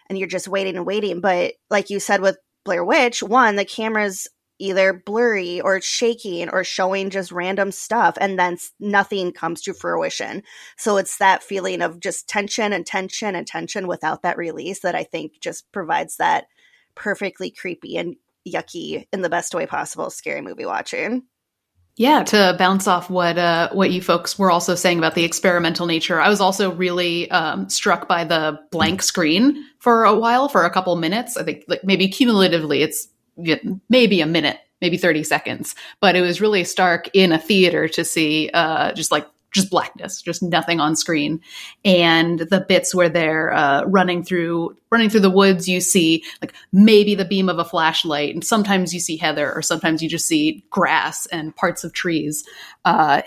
and 0.10 0.20
you're 0.20 0.28
just 0.28 0.50
waiting 0.50 0.76
and 0.76 0.86
waiting. 0.86 1.22
But 1.22 1.54
like 1.70 1.90
you 1.90 2.02
said 2.02 2.22
with 2.22 2.38
Blair 2.66 2.84
Witch, 2.84 3.24
one, 3.24 3.56
the 3.56 3.66
cameras 3.66 4.28
either 4.60 4.94
blurry 4.94 5.60
or 5.62 5.82
shaking 5.82 6.50
or 6.50 6.64
showing 6.64 7.10
just 7.10 7.32
random 7.32 7.72
stuff 7.72 8.18
and 8.20 8.40
then 8.40 8.58
nothing 8.80 9.32
comes 9.32 9.62
to 9.62 9.74
fruition. 9.74 10.44
So 10.78 10.98
it's 10.98 11.18
that 11.18 11.44
feeling 11.44 11.82
of 11.82 12.00
just 12.00 12.28
tension 12.30 12.72
and 12.74 12.86
tension 12.86 13.36
and 13.36 13.46
tension 13.46 13.88
without 13.88 14.22
that 14.22 14.38
release 14.38 14.82
that 14.82 14.96
I 14.96 15.04
think 15.04 15.40
just 15.42 15.72
provides 15.72 16.18
that 16.18 16.46
perfectly 16.96 17.52
creepy 17.52 17.98
and 17.98 18.16
yucky 18.48 19.08
in 19.12 19.22
the 19.22 19.30
best 19.30 19.54
way 19.54 19.66
possible 19.66 20.10
scary 20.10 20.42
movie 20.42 20.66
watching. 20.66 21.24
Yeah, 21.98 22.24
to 22.26 22.56
bounce 22.60 22.88
off 22.88 23.10
what 23.10 23.38
uh, 23.38 23.70
what 23.72 23.90
you 23.90 24.02
folks 24.02 24.38
were 24.38 24.52
also 24.52 24.76
saying 24.76 24.98
about 24.98 25.16
the 25.16 25.24
experimental 25.24 25.86
nature, 25.86 26.20
I 26.20 26.28
was 26.28 26.42
also 26.42 26.74
really 26.74 27.32
um, 27.32 27.70
struck 27.70 28.10
by 28.10 28.26
the 28.26 28.60
blank 28.70 29.02
screen 29.02 29.64
for 29.80 30.04
a 30.04 30.14
while, 30.14 30.50
for 30.50 30.66
a 30.66 30.70
couple 30.70 30.94
minutes. 30.98 31.38
I 31.38 31.44
think 31.44 31.64
like 31.70 31.86
maybe 31.86 32.10
cumulatively, 32.10 32.82
it's 32.82 33.08
maybe 33.90 34.22
a 34.22 34.26
minute, 34.26 34.60
maybe 34.82 34.98
30 34.98 35.24
seconds. 35.24 35.76
But 36.00 36.16
it 36.16 36.22
was 36.22 36.42
really 36.42 36.64
stark 36.64 37.10
in 37.14 37.32
a 37.32 37.40
theater 37.40 37.88
to 37.90 38.04
see 38.06 38.50
uh, 38.54 38.94
just 38.94 39.12
like 39.12 39.28
just 39.56 39.70
blackness, 39.70 40.22
just 40.22 40.44
nothing 40.44 40.82
on 40.82 40.98
screen. 40.98 41.40
And 41.86 42.40
the 42.40 42.60
bits 42.60 42.94
where 42.94 43.08
they're 43.08 43.54
uh, 43.54 43.86
running 43.86 44.22
through 44.22 44.76
running 44.92 45.10
through 45.10 45.22
the 45.22 45.30
woods, 45.30 45.68
you 45.68 45.80
see 45.80 46.24
like 46.42 46.54
maybe 46.74 47.16
the 47.16 47.24
beam 47.24 47.48
of 47.48 47.58
a 47.58 47.66
flashlight, 47.66 48.34
and 48.34 48.44
sometimes 48.44 48.94
you 48.94 49.00
see 49.00 49.16
heather, 49.16 49.52
or 49.54 49.62
sometimes 49.62 50.04
you 50.04 50.10
just 50.10 50.28
see 50.28 50.66
grass 50.70 51.26
and 51.28 51.56
parts 51.56 51.86
of 51.86 51.94
trees. 51.94 52.44
Uh, 52.84 53.22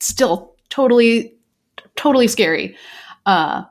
still 0.00 0.56
totally, 0.70 1.34
totally 1.94 2.26
scary. 2.26 2.76
Uh, 3.24 3.62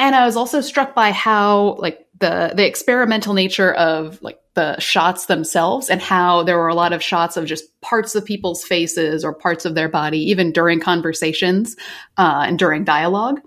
and 0.00 0.16
I 0.16 0.26
was 0.26 0.36
also 0.36 0.60
struck 0.60 0.92
by 0.92 1.12
how 1.12 1.76
like 1.78 2.06
the 2.18 2.52
the 2.54 2.66
experimental 2.66 3.34
nature 3.34 3.72
of 3.74 4.20
like 4.22 4.40
the 4.58 4.76
shots 4.80 5.26
themselves 5.26 5.88
and 5.88 6.02
how 6.02 6.42
there 6.42 6.58
were 6.58 6.66
a 6.66 6.74
lot 6.74 6.92
of 6.92 7.00
shots 7.00 7.36
of 7.36 7.44
just 7.44 7.80
parts 7.80 8.16
of 8.16 8.24
people's 8.24 8.64
faces 8.64 9.24
or 9.24 9.32
parts 9.32 9.64
of 9.64 9.76
their 9.76 9.88
body, 9.88 10.18
even 10.18 10.50
during 10.50 10.80
conversations 10.80 11.76
uh, 12.16 12.42
and 12.44 12.58
during 12.58 12.82
dialogue, 12.82 13.40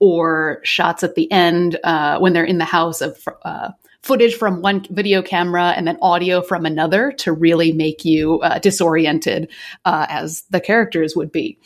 or 0.00 0.58
shots 0.64 1.04
at 1.04 1.14
the 1.14 1.30
end 1.30 1.78
uh, 1.84 2.18
when 2.18 2.32
they're 2.32 2.42
in 2.42 2.58
the 2.58 2.64
house 2.64 3.00
of 3.00 3.16
uh, 3.44 3.70
footage 4.02 4.34
from 4.34 4.60
one 4.60 4.84
video 4.90 5.22
camera 5.22 5.72
and 5.76 5.86
then 5.86 5.98
audio 6.02 6.42
from 6.42 6.66
another 6.66 7.12
to 7.12 7.30
really 7.32 7.70
make 7.70 8.04
you 8.04 8.40
uh, 8.40 8.58
disoriented 8.58 9.48
uh, 9.84 10.06
as 10.08 10.42
the 10.50 10.60
characters 10.60 11.14
would 11.14 11.30
be. 11.30 11.56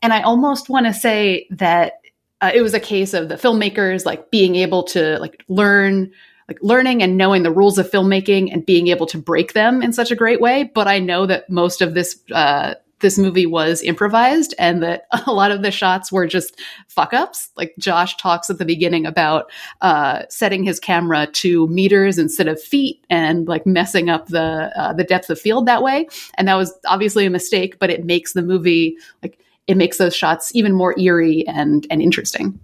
And 0.00 0.12
I 0.12 0.22
almost 0.22 0.68
want 0.68 0.86
to 0.86 0.94
say 0.94 1.48
that 1.50 1.94
uh, 2.40 2.52
it 2.54 2.62
was 2.62 2.72
a 2.72 2.78
case 2.78 3.14
of 3.14 3.28
the 3.28 3.34
filmmakers 3.34 4.06
like 4.06 4.30
being 4.30 4.54
able 4.54 4.84
to 4.84 5.18
like 5.18 5.42
learn 5.48 6.12
like 6.48 6.58
learning 6.62 7.02
and 7.02 7.16
knowing 7.16 7.42
the 7.42 7.52
rules 7.52 7.78
of 7.78 7.90
filmmaking 7.90 8.52
and 8.52 8.66
being 8.66 8.88
able 8.88 9.06
to 9.06 9.18
break 9.18 9.52
them 9.52 9.82
in 9.82 9.92
such 9.92 10.10
a 10.10 10.16
great 10.16 10.40
way. 10.40 10.70
But 10.74 10.86
I 10.86 10.98
know 10.98 11.26
that 11.26 11.48
most 11.48 11.80
of 11.80 11.94
this 11.94 12.18
uh, 12.32 12.74
this 13.00 13.18
movie 13.18 13.46
was 13.46 13.82
improvised 13.82 14.54
and 14.58 14.82
that 14.82 15.06
a 15.26 15.32
lot 15.32 15.50
of 15.50 15.62
the 15.62 15.70
shots 15.70 16.10
were 16.10 16.26
just 16.26 16.58
fuck 16.88 17.12
ups. 17.12 17.50
Like 17.56 17.74
Josh 17.78 18.16
talks 18.16 18.50
at 18.50 18.58
the 18.58 18.64
beginning 18.64 19.06
about 19.06 19.50
uh, 19.82 20.22
setting 20.28 20.64
his 20.64 20.80
camera 20.80 21.26
to 21.34 21.68
meters 21.68 22.18
instead 22.18 22.48
of 22.48 22.60
feet 22.60 23.04
and 23.10 23.46
like 23.46 23.66
messing 23.66 24.08
up 24.08 24.28
the 24.28 24.72
uh, 24.76 24.92
the 24.92 25.04
depth 25.04 25.30
of 25.30 25.40
field 25.40 25.66
that 25.66 25.82
way. 25.82 26.08
And 26.36 26.48
that 26.48 26.56
was 26.56 26.72
obviously 26.86 27.26
a 27.26 27.30
mistake, 27.30 27.78
but 27.78 27.90
it 27.90 28.04
makes 28.04 28.32
the 28.32 28.42
movie 28.42 28.96
like 29.22 29.38
it 29.66 29.76
makes 29.76 29.98
those 29.98 30.14
shots 30.14 30.54
even 30.54 30.72
more 30.72 30.98
eerie 30.98 31.46
and 31.46 31.86
and 31.90 32.02
interesting. 32.02 32.58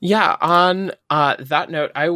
Yeah, 0.00 0.36
on 0.40 0.92
uh, 1.10 1.36
that 1.40 1.70
note, 1.70 1.92
I 1.94 2.10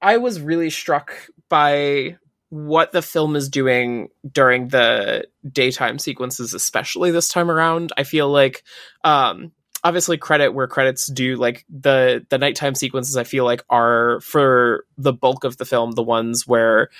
I 0.00 0.16
was 0.18 0.40
really 0.40 0.70
struck 0.70 1.12
by 1.48 2.16
what 2.48 2.92
the 2.92 3.02
film 3.02 3.36
is 3.36 3.48
doing 3.48 4.08
during 4.30 4.68
the 4.68 5.26
daytime 5.50 5.98
sequences, 5.98 6.54
especially 6.54 7.10
this 7.10 7.28
time 7.28 7.50
around. 7.50 7.92
I 7.96 8.04
feel 8.04 8.28
like 8.30 8.62
um, 9.04 9.52
obviously 9.86 10.16
credit 10.18 10.52
where 10.52 10.66
credits 10.66 11.06
due 11.06 11.36
like 11.36 11.64
the 11.68 12.26
the 12.30 12.38
nighttime 12.38 12.74
sequences 12.74 13.16
i 13.16 13.22
feel 13.22 13.44
like 13.44 13.62
are 13.70 14.20
for 14.20 14.84
the 14.98 15.12
bulk 15.12 15.44
of 15.44 15.58
the 15.58 15.64
film 15.64 15.92
the 15.92 16.02
ones 16.02 16.44
where 16.44 16.90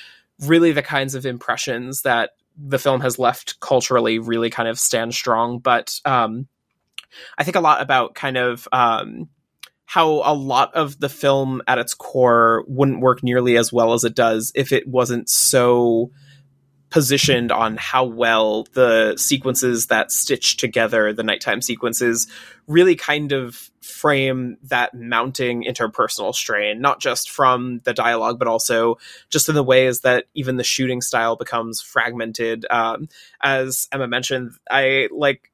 really 0.41 0.71
the 0.71 0.83
kinds 0.83 1.17
of 1.17 1.27
impressions 1.27 2.03
that 2.03 2.31
the 2.57 2.79
film 2.79 3.01
has 3.01 3.19
left 3.19 3.59
culturally 3.59 4.21
really 4.21 4.51
kind 4.51 4.69
of 4.69 4.79
stand 4.79 5.13
strong 5.13 5.59
but 5.59 6.01
um 6.05 6.47
i 7.39 7.43
think 7.43 7.57
a 7.57 7.61
lot 7.61 7.83
about 7.83 8.15
kind 8.15 8.37
of 8.37 8.69
um 8.71 9.29
how 9.87 10.23
a 10.25 10.35
lot 10.35 10.75
of 10.75 10.99
the 11.01 11.09
film 11.09 11.63
at 11.67 11.79
its 11.79 11.95
core 11.95 12.65
wouldn't 12.67 13.01
work 13.01 13.23
nearly 13.23 13.57
as 13.57 13.73
well 13.73 13.93
as 13.93 14.05
it 14.05 14.15
does 14.15 14.53
if 14.55 14.73
it 14.73 14.87
wasn't 14.87 15.29
so 15.29 16.11
positioned 16.91 17.51
on 17.51 17.77
how 17.77 18.05
well 18.05 18.67
the 18.75 19.17
sequences 19.17 19.89
that 19.89 20.13
stitch 20.13 20.57
together 20.57 21.13
the 21.13 21.23
nighttime 21.23 21.61
sequences 21.61 22.29
really 22.69 22.95
kind 22.95 23.33
of 23.33 23.71
frame 23.81 24.57
that 24.65 24.95
mounting 24.95 25.65
interpersonal 25.65 26.35
strain, 26.35 26.81
not 26.81 27.01
just 27.01 27.31
from 27.31 27.81
the 27.85 27.95
dialogue, 27.95 28.39
but 28.39 28.49
also 28.49 28.99
just 29.31 29.49
in 29.49 29.55
the 29.55 29.63
ways 29.63 30.01
that 30.01 30.27
even 30.35 30.57
the 30.57 30.65
shooting 30.65 31.01
style 31.01 31.37
becomes 31.37 31.81
fragmented. 31.81 32.67
Um, 32.69 33.09
as 33.41 33.89
Emma 33.93 34.09
mentioned, 34.09 34.53
I 34.71 35.09
like 35.13 35.53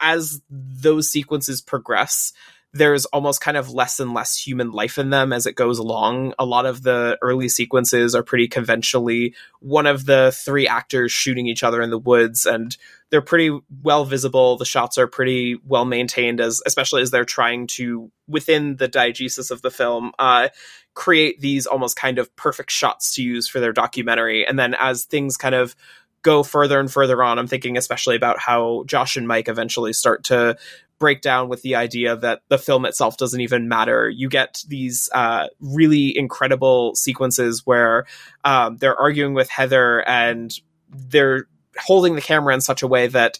as 0.00 0.42
those 0.50 1.10
sequences 1.10 1.60
progress, 1.60 2.32
there's 2.74 3.04
almost 3.06 3.40
kind 3.40 3.56
of 3.56 3.70
less 3.70 4.00
and 4.00 4.12
less 4.12 4.36
human 4.36 4.72
life 4.72 4.98
in 4.98 5.10
them 5.10 5.32
as 5.32 5.46
it 5.46 5.54
goes 5.54 5.78
along. 5.78 6.34
A 6.40 6.44
lot 6.44 6.66
of 6.66 6.82
the 6.82 7.16
early 7.22 7.48
sequences 7.48 8.16
are 8.16 8.24
pretty 8.24 8.48
conventionally 8.48 9.34
one 9.60 9.86
of 9.86 10.06
the 10.06 10.36
three 10.44 10.66
actors 10.66 11.12
shooting 11.12 11.46
each 11.46 11.62
other 11.62 11.80
in 11.80 11.90
the 11.90 11.98
woods 11.98 12.46
and 12.46 12.76
they're 13.10 13.22
pretty 13.22 13.56
well 13.82 14.04
visible. 14.04 14.56
The 14.56 14.64
shots 14.64 14.98
are 14.98 15.06
pretty 15.06 15.56
well 15.64 15.84
maintained 15.84 16.40
as 16.40 16.60
especially 16.66 17.02
as 17.02 17.12
they're 17.12 17.24
trying 17.24 17.68
to 17.68 18.10
within 18.26 18.74
the 18.74 18.88
diegesis 18.88 19.52
of 19.52 19.62
the 19.62 19.70
film 19.70 20.10
uh, 20.18 20.48
create 20.94 21.40
these 21.40 21.66
almost 21.66 21.94
kind 21.94 22.18
of 22.18 22.34
perfect 22.34 22.72
shots 22.72 23.14
to 23.14 23.22
use 23.22 23.46
for 23.46 23.60
their 23.60 23.72
documentary. 23.72 24.44
And 24.44 24.58
then 24.58 24.74
as 24.74 25.04
things 25.04 25.36
kind 25.36 25.54
of 25.54 25.76
go 26.22 26.42
further 26.42 26.80
and 26.80 26.90
further 26.90 27.22
on, 27.22 27.38
I'm 27.38 27.46
thinking 27.46 27.76
especially 27.76 28.16
about 28.16 28.40
how 28.40 28.82
Josh 28.86 29.16
and 29.16 29.28
Mike 29.28 29.46
eventually 29.46 29.92
start 29.92 30.24
to 30.24 30.56
break 30.98 31.20
down 31.20 31.48
with 31.48 31.62
the 31.62 31.74
idea 31.74 32.16
that 32.16 32.42
the 32.48 32.58
film 32.58 32.84
itself 32.84 33.16
doesn't 33.16 33.40
even 33.40 33.68
matter. 33.68 34.08
You 34.08 34.28
get 34.28 34.62
these 34.68 35.08
uh, 35.12 35.48
really 35.60 36.16
incredible 36.16 36.94
sequences 36.94 37.62
where 37.64 38.06
um, 38.44 38.76
they're 38.76 38.98
arguing 38.98 39.34
with 39.34 39.50
Heather 39.50 40.06
and 40.08 40.52
they're 40.88 41.46
holding 41.78 42.14
the 42.14 42.20
camera 42.20 42.54
in 42.54 42.60
such 42.60 42.82
a 42.82 42.86
way 42.86 43.08
that 43.08 43.38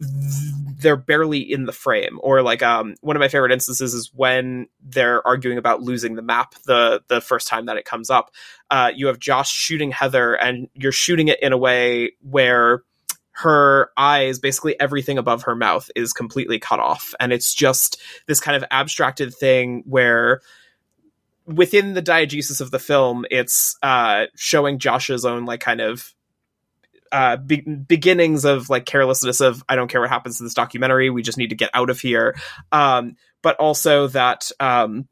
they're 0.00 0.96
barely 0.96 1.38
in 1.40 1.66
the 1.66 1.72
frame 1.72 2.18
or 2.20 2.42
like 2.42 2.62
um 2.62 2.94
one 3.00 3.16
of 3.16 3.20
my 3.20 3.28
favorite 3.28 3.52
instances 3.52 3.94
is 3.94 4.10
when 4.14 4.66
they're 4.82 5.24
arguing 5.26 5.56
about 5.56 5.82
losing 5.82 6.16
the 6.16 6.22
map 6.22 6.54
the 6.66 7.00
the 7.08 7.20
first 7.20 7.46
time 7.46 7.66
that 7.66 7.76
it 7.76 7.84
comes 7.84 8.10
up 8.10 8.32
uh 8.70 8.90
you 8.94 9.06
have 9.06 9.18
Josh 9.18 9.50
shooting 9.50 9.92
Heather 9.92 10.34
and 10.34 10.68
you're 10.74 10.92
shooting 10.92 11.28
it 11.28 11.40
in 11.40 11.52
a 11.52 11.56
way 11.56 12.12
where 12.20 12.82
her 13.36 13.90
eyes, 13.96 14.38
basically 14.38 14.78
everything 14.80 15.18
above 15.18 15.42
her 15.42 15.56
mouth 15.56 15.90
is 15.96 16.12
completely 16.12 16.58
cut 16.58 16.78
off. 16.78 17.14
And 17.18 17.32
it's 17.32 17.52
just 17.52 18.00
this 18.26 18.40
kind 18.40 18.56
of 18.56 18.64
abstracted 18.70 19.34
thing 19.34 19.82
where 19.86 20.40
within 21.46 21.94
the 21.94 22.02
diegesis 22.02 22.60
of 22.60 22.70
the 22.70 22.78
film, 22.78 23.26
it's 23.30 23.76
uh, 23.82 24.26
showing 24.36 24.78
Josh's 24.78 25.24
own 25.24 25.46
like 25.46 25.60
kind 25.60 25.80
of 25.80 26.14
uh, 27.10 27.36
be- 27.36 27.60
beginnings 27.60 28.44
of 28.44 28.70
like 28.70 28.86
carelessness 28.86 29.40
of 29.40 29.64
I 29.68 29.76
don't 29.76 29.88
care 29.88 30.00
what 30.00 30.10
happens 30.10 30.38
to 30.38 30.44
this 30.44 30.54
documentary, 30.54 31.10
we 31.10 31.22
just 31.22 31.38
need 31.38 31.50
to 31.50 31.56
get 31.56 31.70
out 31.74 31.90
of 31.90 32.00
here. 32.00 32.36
Um, 32.72 33.16
but 33.42 33.56
also 33.56 34.06
that 34.08 34.50
um, 34.60 35.08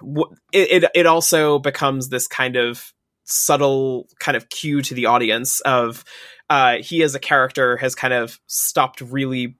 w- 0.00 0.34
it, 0.52 0.84
it 0.84 0.90
it 0.94 1.06
also 1.06 1.58
becomes 1.58 2.08
this 2.08 2.26
kind 2.26 2.56
of 2.56 2.92
subtle 3.26 4.08
kind 4.18 4.36
of 4.36 4.48
cue 4.48 4.80
to 4.82 4.94
the 4.94 5.06
audience 5.06 5.60
of 5.60 6.04
uh, 6.48 6.76
he 6.78 7.02
as 7.02 7.14
a 7.14 7.20
character 7.20 7.76
has 7.76 7.94
kind 7.94 8.14
of 8.14 8.40
stopped 8.46 9.00
really 9.00 9.56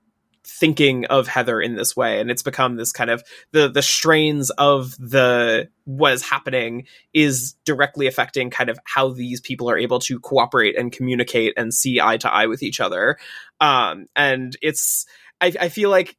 thinking 0.46 1.04
of 1.06 1.26
Heather 1.26 1.60
in 1.60 1.74
this 1.74 1.96
way, 1.96 2.20
and 2.20 2.30
it's 2.30 2.42
become 2.42 2.76
this 2.76 2.92
kind 2.92 3.10
of 3.10 3.24
the 3.50 3.68
the 3.68 3.82
strains 3.82 4.50
of 4.50 4.96
the 4.98 5.68
what 5.84 6.12
is 6.12 6.22
happening 6.22 6.86
is 7.12 7.54
directly 7.64 8.06
affecting 8.06 8.50
kind 8.50 8.70
of 8.70 8.78
how 8.84 9.10
these 9.10 9.40
people 9.40 9.68
are 9.68 9.76
able 9.76 9.98
to 10.00 10.20
cooperate 10.20 10.78
and 10.78 10.92
communicate 10.92 11.54
and 11.56 11.74
see 11.74 12.00
eye 12.00 12.16
to 12.18 12.32
eye 12.32 12.46
with 12.46 12.62
each 12.62 12.80
other. 12.80 13.18
Um, 13.60 14.06
and 14.14 14.56
it's 14.62 15.06
I, 15.40 15.52
I 15.60 15.68
feel 15.68 15.90
like 15.90 16.16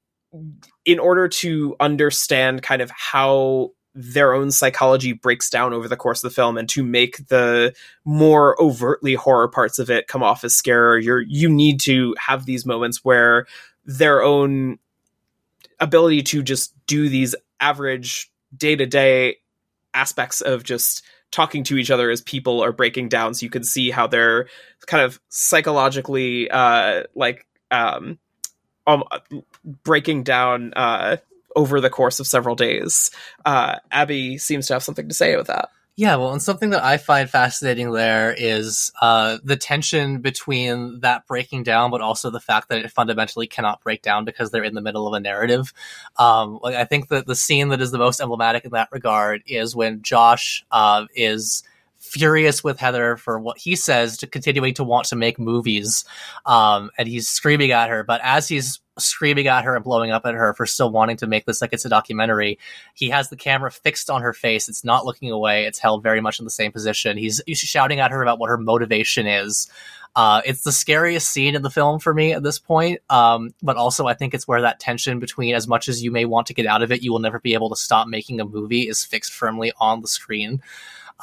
in 0.85 0.99
order 0.99 1.27
to 1.27 1.75
understand 1.79 2.61
kind 2.61 2.81
of 2.81 2.91
how 2.91 3.71
their 3.99 4.35
own 4.35 4.51
psychology 4.51 5.11
breaks 5.11 5.49
down 5.49 5.73
over 5.73 5.87
the 5.87 5.97
course 5.97 6.23
of 6.23 6.29
the 6.29 6.35
film 6.35 6.55
and 6.55 6.69
to 6.69 6.83
make 6.83 7.27
the 7.29 7.73
more 8.05 8.55
overtly 8.61 9.15
horror 9.15 9.47
parts 9.47 9.79
of 9.79 9.89
it 9.89 10.07
come 10.07 10.21
off 10.21 10.43
as 10.43 10.53
scarier 10.53 11.03
you're 11.03 11.21
you 11.21 11.49
need 11.49 11.79
to 11.79 12.15
have 12.19 12.45
these 12.45 12.63
moments 12.63 13.03
where 13.03 13.47
their 13.85 14.21
own 14.21 14.77
ability 15.79 16.21
to 16.21 16.43
just 16.43 16.73
do 16.85 17.09
these 17.09 17.35
average 17.59 18.31
day-to-day 18.55 19.35
aspects 19.95 20.41
of 20.41 20.63
just 20.63 21.03
talking 21.31 21.63
to 21.63 21.75
each 21.75 21.89
other 21.89 22.11
as 22.11 22.21
people 22.21 22.63
are 22.63 22.71
breaking 22.71 23.09
down 23.09 23.33
so 23.33 23.43
you 23.43 23.49
can 23.49 23.63
see 23.63 23.89
how 23.89 24.05
they're 24.05 24.47
kind 24.85 25.03
of 25.03 25.19
psychologically 25.29 26.49
uh 26.51 27.01
like 27.15 27.47
um 27.71 28.19
um, 28.85 29.03
breaking 29.83 30.23
down 30.23 30.73
uh, 30.75 31.17
over 31.57 31.81
the 31.81 31.89
course 31.89 32.21
of 32.21 32.27
several 32.27 32.55
days. 32.55 33.11
Uh, 33.43 33.77
Abbie 33.91 34.37
seems 34.37 34.67
to 34.67 34.73
have 34.73 34.83
something 34.83 35.09
to 35.09 35.13
say 35.13 35.35
with 35.35 35.47
that. 35.47 35.69
Yeah, 35.99 36.17
well, 36.17 36.31
and 36.31 36.41
something 36.41 36.69
that 36.69 36.83
I 36.83 36.97
find 36.97 37.27
fascinating 37.27 37.91
there 37.91 38.31
is 38.31 38.91
uh, 39.01 39.39
the 39.43 39.55
tension 39.55 40.21
between 40.21 40.99
that 40.99 41.25
breaking 41.25 41.63
down, 41.63 41.89
but 41.89 42.01
also 42.01 42.29
the 42.29 42.39
fact 42.39 42.69
that 42.69 42.85
it 42.85 42.91
fundamentally 42.91 43.47
cannot 43.47 43.81
break 43.81 44.03
down 44.03 44.23
because 44.23 44.51
they're 44.51 44.63
in 44.63 44.75
the 44.75 44.81
middle 44.81 45.07
of 45.07 45.15
a 45.15 45.19
narrative. 45.19 45.73
Um, 46.17 46.59
like 46.61 46.75
I 46.75 46.85
think 46.85 47.07
that 47.07 47.25
the 47.25 47.33
scene 47.33 47.69
that 47.69 47.81
is 47.81 47.89
the 47.89 47.97
most 47.97 48.21
emblematic 48.21 48.63
in 48.63 48.71
that 48.71 48.89
regard 48.91 49.41
is 49.47 49.75
when 49.75 50.03
Josh 50.03 50.63
uh, 50.69 51.07
is 51.15 51.63
furious 51.97 52.63
with 52.63 52.79
Heather 52.79 53.17
for 53.17 53.39
what 53.39 53.57
he 53.57 53.75
says 53.75 54.17
to 54.17 54.27
continuing 54.27 54.75
to 54.75 54.83
want 54.83 55.07
to 55.07 55.15
make 55.15 55.39
movies. 55.39 56.05
Um, 56.45 56.91
and 56.99 57.07
he's 57.07 57.27
screaming 57.27 57.71
at 57.71 57.89
her, 57.89 58.03
but 58.03 58.21
as 58.23 58.47
he's 58.47 58.79
screaming 58.97 59.47
at 59.47 59.63
her 59.63 59.75
and 59.75 59.83
blowing 59.83 60.11
up 60.11 60.25
at 60.25 60.33
her 60.33 60.53
for 60.53 60.65
still 60.65 60.89
wanting 60.89 61.17
to 61.17 61.27
make 61.27 61.45
this 61.45 61.61
like 61.61 61.73
it's 61.73 61.85
a 61.85 61.89
documentary, 61.89 62.59
he 62.93 63.09
has 63.09 63.29
the 63.29 63.35
camera 63.35 63.71
fixed 63.71 64.09
on 64.09 64.21
her 64.21 64.33
face. 64.33 64.69
It's 64.69 64.83
not 64.83 65.05
looking 65.05 65.31
away. 65.31 65.65
It's 65.65 65.79
held 65.79 66.03
very 66.03 66.21
much 66.21 66.39
in 66.39 66.45
the 66.45 66.51
same 66.51 66.71
position. 66.71 67.17
He's, 67.17 67.41
he's 67.45 67.59
shouting 67.59 67.99
at 67.99 68.11
her 68.11 68.21
about 68.21 68.39
what 68.39 68.49
her 68.49 68.57
motivation 68.57 69.27
is. 69.27 69.69
Uh, 70.15 70.41
it's 70.45 70.63
the 70.63 70.71
scariest 70.71 71.29
scene 71.29 71.53
in 71.53 71.61
the 71.61 71.69
film 71.69 71.99
for 71.99 72.11
me 72.11 72.33
at 72.33 72.41
this 72.41 72.57
point. 72.57 73.01
Um, 73.09 73.53
but 73.61 73.77
also 73.77 74.07
I 74.07 74.15
think 74.15 74.33
it's 74.33 74.47
where 74.47 74.61
that 74.61 74.79
tension 74.79 75.19
between 75.19 75.53
as 75.53 75.67
much 75.67 75.87
as 75.87 76.03
you 76.03 76.11
may 76.11 76.25
want 76.25 76.47
to 76.47 76.55
get 76.55 76.65
out 76.65 76.81
of 76.81 76.91
it, 76.91 77.03
you 77.03 77.11
will 77.11 77.19
never 77.19 77.39
be 77.39 77.53
able 77.53 77.69
to 77.69 77.75
stop 77.75 78.07
making 78.07 78.41
a 78.41 78.45
movie 78.45 78.87
is 78.87 79.05
fixed 79.05 79.31
firmly 79.31 79.71
on 79.79 80.01
the 80.01 80.07
screen. 80.07 80.61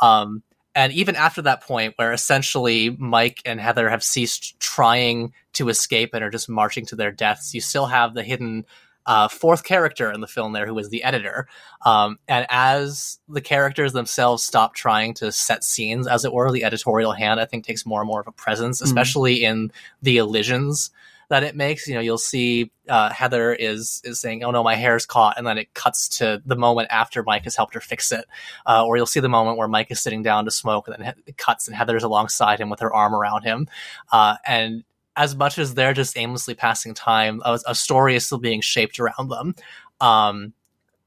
Um, 0.00 0.42
and 0.74 0.92
even 0.92 1.16
after 1.16 1.42
that 1.42 1.62
point, 1.62 1.94
where 1.96 2.12
essentially 2.12 2.90
Mike 2.90 3.40
and 3.44 3.60
Heather 3.60 3.88
have 3.88 4.02
ceased 4.02 4.58
trying 4.58 5.32
to 5.54 5.68
escape 5.68 6.10
and 6.14 6.24
are 6.24 6.30
just 6.30 6.48
marching 6.48 6.86
to 6.86 6.96
their 6.96 7.12
deaths, 7.12 7.54
you 7.54 7.60
still 7.60 7.86
have 7.86 8.14
the 8.14 8.22
hidden 8.22 8.64
uh, 9.06 9.28
fourth 9.28 9.64
character 9.64 10.10
in 10.10 10.20
the 10.20 10.26
film 10.26 10.52
there 10.52 10.66
who 10.66 10.78
is 10.78 10.88
the 10.88 11.04
editor. 11.04 11.46
Um, 11.84 12.18
and 12.26 12.46
as 12.48 13.18
the 13.28 13.40
characters 13.40 13.92
themselves 13.92 14.42
stop 14.42 14.74
trying 14.74 15.14
to 15.14 15.30
set 15.30 15.62
scenes, 15.62 16.06
as 16.06 16.24
it 16.24 16.32
were, 16.32 16.50
the 16.50 16.64
editorial 16.64 17.12
hand, 17.12 17.38
I 17.38 17.44
think, 17.44 17.64
takes 17.64 17.86
more 17.86 18.00
and 18.00 18.08
more 18.08 18.20
of 18.20 18.26
a 18.26 18.32
presence, 18.32 18.80
mm. 18.80 18.84
especially 18.84 19.40
mm. 19.40 19.42
in 19.42 19.72
the 20.02 20.16
elisions 20.16 20.90
that 21.30 21.42
it 21.42 21.56
makes. 21.56 21.86
You 21.86 21.94
know, 21.94 22.00
you'll 22.00 22.18
see 22.18 22.70
uh, 22.88 23.10
Heather 23.10 23.52
is 23.52 24.00
is 24.04 24.20
saying, 24.20 24.44
"Oh 24.44 24.50
no, 24.50 24.62
my 24.62 24.74
hair's 24.74 25.06
caught," 25.06 25.38
and 25.38 25.46
then 25.46 25.58
it 25.58 25.72
cuts 25.74 26.08
to 26.18 26.42
the 26.44 26.56
moment 26.56 26.88
after 26.90 27.22
Mike 27.22 27.44
has 27.44 27.56
helped 27.56 27.74
her 27.74 27.80
fix 27.80 28.12
it. 28.12 28.24
Uh, 28.66 28.84
or 28.84 28.96
you'll 28.96 29.06
see 29.06 29.20
the 29.20 29.28
moment 29.28 29.58
where 29.58 29.68
Mike 29.68 29.90
is 29.90 30.00
sitting 30.00 30.22
down 30.22 30.44
to 30.44 30.50
smoke, 30.50 30.88
and 30.88 30.96
then 30.98 31.14
it 31.26 31.36
cuts, 31.36 31.68
and 31.68 31.76
Heather's 31.76 32.04
alongside 32.04 32.60
him 32.60 32.70
with 32.70 32.80
her 32.80 32.92
arm 32.92 33.14
around 33.14 33.42
him. 33.42 33.68
Uh, 34.12 34.36
and 34.46 34.84
as 35.16 35.36
much 35.36 35.58
as 35.58 35.74
they're 35.74 35.94
just 35.94 36.16
aimlessly 36.18 36.54
passing 36.54 36.94
time, 36.94 37.40
a, 37.44 37.58
a 37.68 37.74
story 37.74 38.16
is 38.16 38.26
still 38.26 38.38
being 38.38 38.60
shaped 38.60 38.98
around 38.98 39.28
them. 39.28 39.54
Um, 40.00 40.52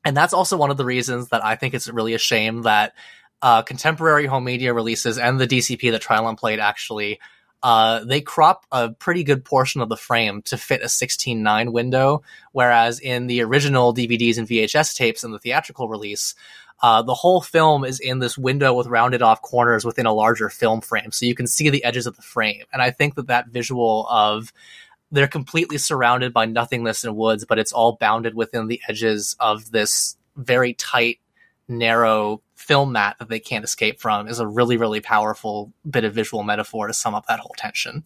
and 0.06 0.16
that's 0.16 0.34
also 0.34 0.56
one 0.56 0.72
of 0.72 0.78
the 0.78 0.86
reasons 0.86 1.30
that 1.30 1.44
I 1.44 1.56
think 1.56 1.74
it's 1.74 1.90
really 1.90 2.14
a 2.14 2.20
shame 2.20 2.62
that 2.62 2.94
uh, 3.42 3.62
contemporary 3.62 4.26
home 4.26 4.46
media 4.46 4.74
releases 4.74 5.18
and 5.18 5.40
the 5.40 5.48
DCP 5.48 5.92
that 5.92 6.02
Trylon 6.02 6.38
played 6.38 6.60
actually 6.60 7.20
uh, 7.64 8.04
they 8.04 8.22
crop 8.22 8.66
a 8.72 8.90
pretty 8.90 9.24
good 9.24 9.44
portion 9.44 9.82
of 9.82 9.90
the 9.90 9.98
frame 9.98 10.42
to 10.44 10.58
fit 10.58 10.82
a 10.82 10.90
16:9 10.90 11.72
window, 11.72 12.24
whereas 12.52 13.00
in 13.00 13.28
the 13.28 13.42
original 13.42 13.94
DVDs 13.94 14.38
and 14.38 14.48
VHS 14.48 14.96
tapes 14.96 15.24
in 15.24 15.32
the 15.32 15.40
theatrical 15.40 15.90
release, 15.90 16.36
uh, 16.82 17.02
the 17.02 17.16
whole 17.16 17.42
film 17.42 17.84
is 17.84 18.00
in 18.00 18.20
this 18.20 18.38
window 18.38 18.74
with 18.74 18.88
rounded 18.88 19.22
off 19.22 19.42
corners 19.42 19.84
within 19.84 20.06
a 20.06 20.14
larger 20.14 20.50
film 20.50 20.82
frame, 20.82 21.12
so 21.12 21.26
you 21.26 21.36
can 21.36 21.48
see 21.48 21.70
the 21.70 21.84
edges 21.84 22.06
of 22.06 22.16
the 22.16 22.22
frame. 22.22 22.64
And 22.72 22.82
I 22.82 22.92
think 22.92 23.16
that 23.16 23.28
that 23.28 23.48
visual 23.48 24.08
of 24.10 24.54
they're 25.12 25.28
completely 25.28 25.78
surrounded 25.78 26.34
by 26.34 26.46
nothingness 26.46 27.04
and 27.04 27.16
woods, 27.16 27.46
but 27.46 27.58
it's 27.58 27.72
all 27.72 27.94
bounded 27.94 28.36
within 28.36 28.68
the 28.68 28.82
edges 28.88 29.36
of 29.40 29.72
this 29.72 30.18
very 30.36 30.74
tight, 30.74 31.20
narrow 31.68 32.42
film 32.58 32.92
mat 32.92 33.16
that 33.20 33.30
they 33.30 33.40
can't 33.40 33.64
escape 33.64 34.00
from 34.00 34.28
is 34.28 34.40
a 34.40 34.48
really, 34.48 34.78
really 34.78 35.00
powerful 35.00 35.72
bit 35.90 36.04
of 36.04 36.14
visual 36.14 36.44
metaphor 36.44 36.88
to 36.88 36.94
sum 36.94 37.14
up 37.14 37.28
that 37.28 37.40
whole 37.40 37.56
tension. 37.56 38.04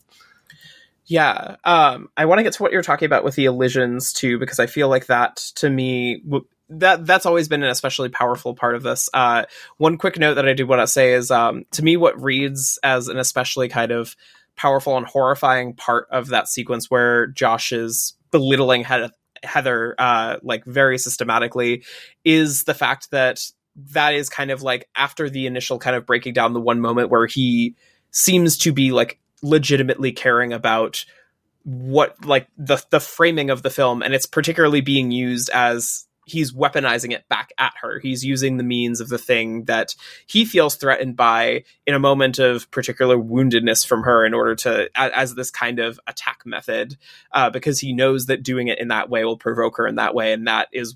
Yeah, 1.06 1.56
um, 1.64 2.10
I 2.16 2.26
want 2.26 2.40
to 2.40 2.44
get 2.44 2.54
to 2.54 2.64
what 2.64 2.72
you're 2.72 2.84
talking 2.84 3.06
about 3.06 3.24
with 3.24 3.36
the 3.36 3.46
elisions 3.46 4.14
too, 4.14 4.38
because 4.38 4.60
I 4.60 4.68
feel 4.68 4.90
like 4.90 5.08
that 5.08 5.38
to 5.56 5.70
me 5.70 6.20
w- 6.20 6.46
that 6.70 7.06
that's 7.06 7.26
always 7.26 7.48
been 7.48 7.64
an 7.64 7.70
especially 7.70 8.10
powerful 8.10 8.54
part 8.54 8.76
of 8.76 8.84
this. 8.84 9.10
Uh, 9.14 9.46
one 9.78 9.98
quick 9.98 10.20
note 10.20 10.36
that 10.36 10.48
I 10.48 10.54
do 10.54 10.68
want 10.68 10.82
to 10.82 10.88
say 10.88 11.14
is 11.14 11.32
um, 11.32 11.66
to 11.72 11.84
me 11.84 11.98
what 11.98 12.22
reads 12.22 12.78
as 12.84 13.08
an 13.08 13.18
especially 13.18 13.70
kind 13.70 13.92
of 13.92 14.16
powerful 14.56 14.98
and 14.98 15.06
horrifying 15.06 15.74
part 15.74 16.08
of 16.12 16.28
that 16.28 16.48
sequence 16.48 16.92
where 16.92 17.28
Josh 17.28 17.72
is 17.72 18.16
belittling 18.32 18.84
Heather, 18.84 19.12
Heather 19.44 19.96
uh, 19.98 20.38
like 20.44 20.66
very 20.66 20.98
systematically 20.98 21.84
is 22.24 22.66
the 22.66 22.74
fact 22.74 23.12
that 23.12 23.42
that 23.76 24.14
is 24.14 24.30
kind 24.30 24.52
of 24.52 24.62
like 24.62 24.90
after 24.96 25.30
the 25.30 25.48
initial 25.48 25.80
kind 25.80 25.96
of 25.96 26.06
breaking 26.06 26.34
down 26.34 26.54
the 26.54 26.62
one 26.62 26.80
moment 26.80 27.10
where 27.10 27.26
he 27.26 27.76
seems 28.12 28.58
to 28.58 28.74
be 28.74 28.92
like 28.92 29.20
legitimately 29.42 30.12
caring 30.12 30.54
about 30.54 31.06
what 31.64 32.26
like 32.26 32.48
the 32.58 32.84
the 32.90 33.00
framing 33.00 33.50
of 33.50 33.62
the 33.62 33.70
film 33.70 34.02
and 34.02 34.14
it's 34.14 34.26
particularly 34.26 34.82
being 34.82 35.12
used 35.12 35.50
as 35.52 36.08
he's 36.26 36.54
weaponizing 36.54 37.12
it 37.12 37.28
back 37.30 37.52
at 37.58 37.74
her. 37.82 38.00
He's 38.00 38.24
using 38.24 38.58
the 38.58 38.64
means 38.64 39.02
of 39.02 39.10
the 39.10 39.18
thing 39.18 39.66
that 39.66 39.96
he 40.28 40.46
feels 40.46 40.76
threatened 40.76 41.16
by 41.16 41.64
in 41.86 41.94
a 41.94 42.00
moment 42.00 42.40
of 42.40 42.70
particular 42.72 43.18
woundedness 43.18 43.86
from 43.86 44.04
her 44.04 44.26
in 44.26 44.34
order 44.34 44.56
to 44.56 44.90
as 44.96 45.36
this 45.36 45.52
kind 45.52 45.80
of 45.80 46.00
attack 46.08 46.42
method 46.46 46.98
uh, 47.32 47.50
because 47.50 47.80
he 47.80 47.94
knows 47.94 48.28
that 48.28 48.44
doing 48.44 48.68
it 48.68 48.80
in 48.80 48.90
that 48.90 49.10
way 49.10 49.26
will 49.26 49.38
provoke 49.38 49.78
her 49.78 49.88
in 49.88 49.96
that 49.96 50.16
way 50.16 50.32
and 50.32 50.48
that 50.48 50.68
is 50.72 50.96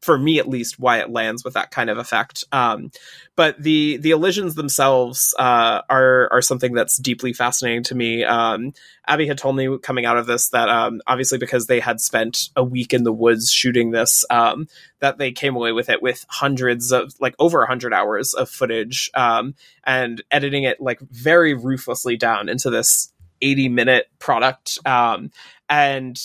for 0.00 0.18
me 0.18 0.38
at 0.38 0.48
least 0.48 0.78
why 0.78 0.98
it 0.98 1.10
lands 1.10 1.44
with 1.44 1.54
that 1.54 1.70
kind 1.70 1.90
of 1.90 1.98
effect. 1.98 2.44
Um, 2.52 2.90
but 3.36 3.60
the 3.62 3.98
the 3.98 4.10
elisions 4.10 4.54
themselves 4.54 5.34
uh, 5.38 5.82
are 5.88 6.28
are 6.32 6.42
something 6.42 6.72
that's 6.72 6.96
deeply 6.96 7.32
fascinating 7.32 7.82
to 7.84 7.94
me. 7.94 8.24
Um, 8.24 8.72
abbie 9.06 9.26
had 9.26 9.38
told 9.38 9.56
me 9.56 9.78
coming 9.78 10.06
out 10.06 10.16
of 10.16 10.26
this 10.26 10.48
that 10.50 10.68
um, 10.68 11.00
obviously 11.06 11.38
because 11.38 11.66
they 11.66 11.80
had 11.80 12.00
spent 12.00 12.48
a 12.56 12.64
week 12.64 12.92
in 12.92 13.04
the 13.04 13.12
woods 13.12 13.50
shooting 13.50 13.90
this 13.90 14.24
um, 14.30 14.68
that 15.00 15.18
they 15.18 15.32
came 15.32 15.56
away 15.56 15.72
with 15.72 15.88
it 15.88 16.02
with 16.02 16.24
hundreds 16.28 16.92
of 16.92 17.12
like 17.20 17.34
over 17.38 17.58
100 17.58 17.92
hours 17.92 18.34
of 18.34 18.48
footage 18.48 19.10
um, 19.14 19.54
and 19.84 20.22
editing 20.30 20.64
it 20.64 20.80
like 20.80 21.00
very 21.00 21.54
ruthlessly 21.54 22.16
down 22.16 22.48
into 22.48 22.70
this 22.70 23.12
80 23.42 23.68
minute 23.68 24.06
product. 24.18 24.78
Um, 24.84 25.30
and 25.68 26.20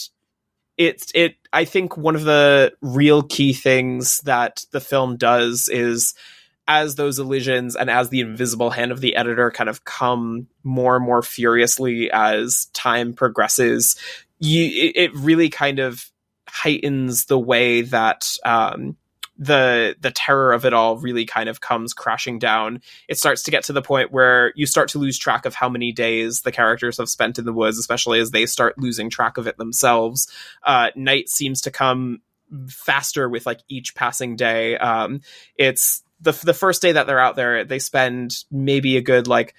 it's 0.77 1.11
it 1.15 1.35
i 1.53 1.65
think 1.65 1.97
one 1.97 2.15
of 2.15 2.23
the 2.23 2.73
real 2.81 3.23
key 3.23 3.53
things 3.53 4.19
that 4.19 4.65
the 4.71 4.81
film 4.81 5.17
does 5.17 5.69
is 5.69 6.13
as 6.67 6.95
those 6.95 7.19
elisions 7.19 7.75
and 7.75 7.89
as 7.89 8.09
the 8.09 8.21
invisible 8.21 8.71
hand 8.71 8.91
of 8.91 8.99
the 8.99 9.15
editor 9.15 9.51
kind 9.51 9.69
of 9.69 9.85
come 9.85 10.47
more 10.63 10.95
and 10.95 11.05
more 11.05 11.21
furiously 11.21 12.09
as 12.11 12.65
time 12.73 13.13
progresses 13.13 13.95
you 14.39 14.65
it, 14.65 14.95
it 14.95 15.15
really 15.15 15.49
kind 15.49 15.79
of 15.79 16.11
heightens 16.47 17.25
the 17.25 17.39
way 17.39 17.81
that 17.81 18.35
um 18.43 18.95
the 19.37 19.95
the 19.99 20.11
terror 20.11 20.53
of 20.53 20.65
it 20.65 20.73
all 20.73 20.97
really 20.97 21.25
kind 21.25 21.49
of 21.49 21.61
comes 21.61 21.93
crashing 21.93 22.39
down. 22.39 22.81
It 23.07 23.17
starts 23.17 23.43
to 23.43 23.51
get 23.51 23.63
to 23.65 23.73
the 23.73 23.81
point 23.81 24.11
where 24.11 24.53
you 24.55 24.65
start 24.65 24.89
to 24.89 24.99
lose 24.99 25.17
track 25.17 25.45
of 25.45 25.53
how 25.53 25.69
many 25.69 25.91
days 25.91 26.41
the 26.41 26.51
characters 26.51 26.97
have 26.97 27.09
spent 27.09 27.37
in 27.37 27.45
the 27.45 27.53
woods, 27.53 27.77
especially 27.77 28.19
as 28.19 28.31
they 28.31 28.45
start 28.45 28.77
losing 28.77 29.09
track 29.09 29.37
of 29.37 29.47
it 29.47 29.57
themselves. 29.57 30.29
Uh, 30.63 30.89
night 30.95 31.29
seems 31.29 31.61
to 31.61 31.71
come 31.71 32.21
faster 32.67 33.27
with 33.27 33.45
like 33.45 33.61
each 33.67 33.95
passing 33.95 34.35
day. 34.35 34.77
Um, 34.77 35.21
it's 35.57 36.03
the 36.21 36.31
the 36.31 36.53
first 36.53 36.81
day 36.81 36.93
that 36.93 37.07
they're 37.07 37.19
out 37.19 37.35
there, 37.35 37.65
they 37.65 37.79
spend 37.79 38.43
maybe 38.51 38.97
a 38.97 39.01
good 39.01 39.27
like 39.27 39.53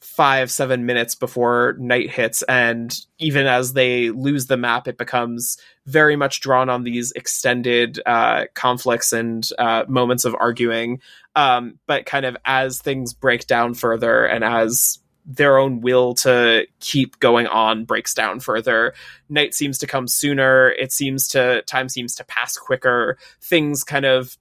five 0.00 0.50
seven 0.50 0.86
minutes 0.86 1.14
before 1.14 1.74
night 1.78 2.10
hits 2.10 2.42
and 2.44 3.00
even 3.18 3.46
as 3.46 3.74
they 3.74 4.10
lose 4.10 4.46
the 4.46 4.56
map 4.56 4.88
it 4.88 4.96
becomes 4.96 5.58
very 5.86 6.16
much 6.16 6.40
drawn 6.40 6.70
on 6.70 6.84
these 6.84 7.12
extended 7.12 8.00
uh, 8.06 8.44
conflicts 8.54 9.12
and 9.12 9.48
uh, 9.58 9.84
moments 9.88 10.24
of 10.24 10.34
arguing. 10.38 11.00
Um, 11.36 11.78
but 11.86 12.06
kind 12.06 12.24
of 12.24 12.36
as 12.44 12.80
things 12.80 13.12
break 13.12 13.46
down 13.46 13.74
further 13.74 14.24
and 14.24 14.42
as 14.42 15.00
their 15.26 15.58
own 15.58 15.80
will 15.80 16.14
to 16.14 16.66
keep 16.80 17.20
going 17.20 17.46
on 17.46 17.84
breaks 17.84 18.14
down 18.14 18.40
further 18.40 18.94
night 19.28 19.54
seems 19.54 19.78
to 19.78 19.86
come 19.86 20.08
sooner. 20.08 20.70
It 20.70 20.92
seems 20.92 21.28
to 21.28 21.62
time 21.62 21.88
seems 21.88 22.14
to 22.16 22.24
pass 22.24 22.56
quicker. 22.56 23.18
Things 23.40 23.84
kind 23.84 24.06
of 24.06 24.36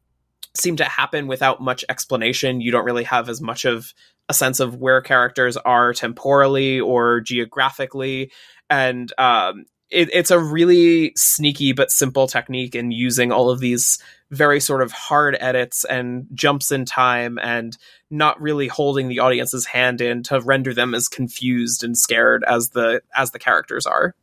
seem 0.56 0.78
to 0.78 0.86
happen 0.86 1.28
without 1.28 1.62
much 1.62 1.86
explanation. 1.90 2.62
You 2.62 2.72
don't 2.72 2.86
really 2.86 3.04
have 3.04 3.30
as 3.30 3.42
much 3.42 3.66
of 3.66 3.94
a 4.30 4.34
sense 4.34 4.60
of 4.60 4.76
where 4.76 5.02
characters 5.02 5.58
are 5.58 5.94
temporally 5.94 6.80
or 6.80 7.20
geographically. 7.20 8.32
And 8.70 9.12
um, 9.18 9.66
it, 9.90 10.10
it's 10.14 10.32
a 10.32 10.40
really 10.40 11.12
sneaky 11.16 11.74
but 11.74 11.92
simple 11.92 12.28
technique 12.28 12.76
in 12.76 12.92
using 12.92 13.32
all 13.32 13.50
of 13.50 13.60
these 13.60 13.98
very 14.30 14.60
sort 14.60 14.84
of 14.84 14.92
hard 14.92 15.36
edits 15.40 15.84
and 15.84 16.28
jumps 16.36 16.72
in 16.72 16.86
time 16.86 17.40
and 17.42 17.76
not 18.12 18.40
really 18.40 18.68
holding 18.68 19.08
the 19.08 19.20
audience's 19.20 19.66
hand 19.66 20.00
in 20.00 20.22
to 20.24 20.40
render 20.42 20.74
them 20.74 20.94
as 20.94 21.08
confused 21.08 21.84
and 21.84 21.98
scared 21.98 22.44
as 22.48 22.70
the 22.70 23.02
as 23.16 23.32
the 23.32 23.40
characters 23.40 23.88
are. 23.88 24.14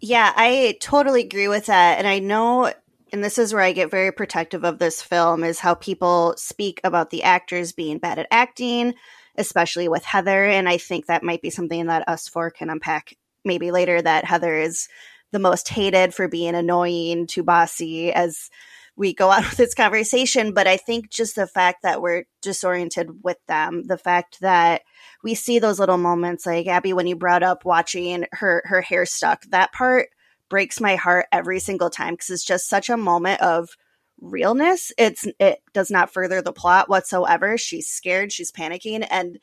Yeah 0.00 0.32
i 0.34 0.76
totally 0.80 1.24
agree 1.24 1.46
with 1.46 1.66
that. 1.66 1.98
And 1.98 2.08
i 2.08 2.18
know 2.18 2.72
and 3.12 3.24
this 3.24 3.38
is 3.38 3.52
where 3.52 3.62
I 3.62 3.72
get 3.72 3.90
very 3.90 4.12
protective 4.12 4.64
of 4.64 4.78
this 4.78 5.02
film 5.02 5.44
is 5.44 5.58
how 5.58 5.74
people 5.74 6.34
speak 6.36 6.80
about 6.84 7.10
the 7.10 7.22
actors 7.22 7.72
being 7.72 7.98
bad 7.98 8.18
at 8.18 8.28
acting, 8.30 8.94
especially 9.36 9.88
with 9.88 10.04
Heather. 10.04 10.44
And 10.44 10.68
I 10.68 10.76
think 10.76 11.06
that 11.06 11.22
might 11.22 11.42
be 11.42 11.50
something 11.50 11.86
that 11.86 12.08
us 12.08 12.28
four 12.28 12.50
can 12.50 12.70
unpack 12.70 13.14
maybe 13.44 13.70
later 13.70 14.00
that 14.00 14.24
Heather 14.24 14.56
is 14.56 14.88
the 15.32 15.38
most 15.38 15.68
hated 15.68 16.12
for 16.12 16.28
being 16.28 16.54
annoying 16.54 17.26
too 17.26 17.42
bossy 17.42 18.12
as 18.12 18.50
we 18.96 19.14
go 19.14 19.30
on 19.32 19.42
with 19.42 19.56
this 19.56 19.74
conversation. 19.74 20.52
But 20.52 20.66
I 20.66 20.76
think 20.76 21.10
just 21.10 21.36
the 21.36 21.46
fact 21.46 21.82
that 21.82 22.02
we're 22.02 22.24
disoriented 22.42 23.22
with 23.22 23.38
them, 23.48 23.84
the 23.86 23.98
fact 23.98 24.40
that 24.40 24.82
we 25.22 25.34
see 25.34 25.58
those 25.58 25.78
little 25.78 25.98
moments 25.98 26.46
like 26.46 26.66
Abbie 26.66 26.92
when 26.92 27.06
you 27.06 27.16
brought 27.16 27.42
up 27.42 27.64
watching 27.64 28.26
her 28.32 28.62
her 28.66 28.80
hair 28.80 29.06
stuck, 29.06 29.44
that 29.46 29.72
part 29.72 30.08
breaks 30.48 30.80
my 30.80 30.96
heart 30.96 31.26
every 31.32 31.60
single 31.60 31.90
time 31.90 32.14
because 32.14 32.30
it's 32.30 32.44
just 32.44 32.68
such 32.68 32.88
a 32.88 32.96
moment 32.96 33.40
of 33.40 33.70
realness. 34.20 34.92
It's 34.98 35.26
it 35.38 35.60
does 35.72 35.90
not 35.90 36.12
further 36.12 36.42
the 36.42 36.52
plot 36.52 36.88
whatsoever. 36.88 37.58
She's 37.58 37.88
scared, 37.88 38.32
she's 38.32 38.52
panicking, 38.52 39.06
and 39.10 39.38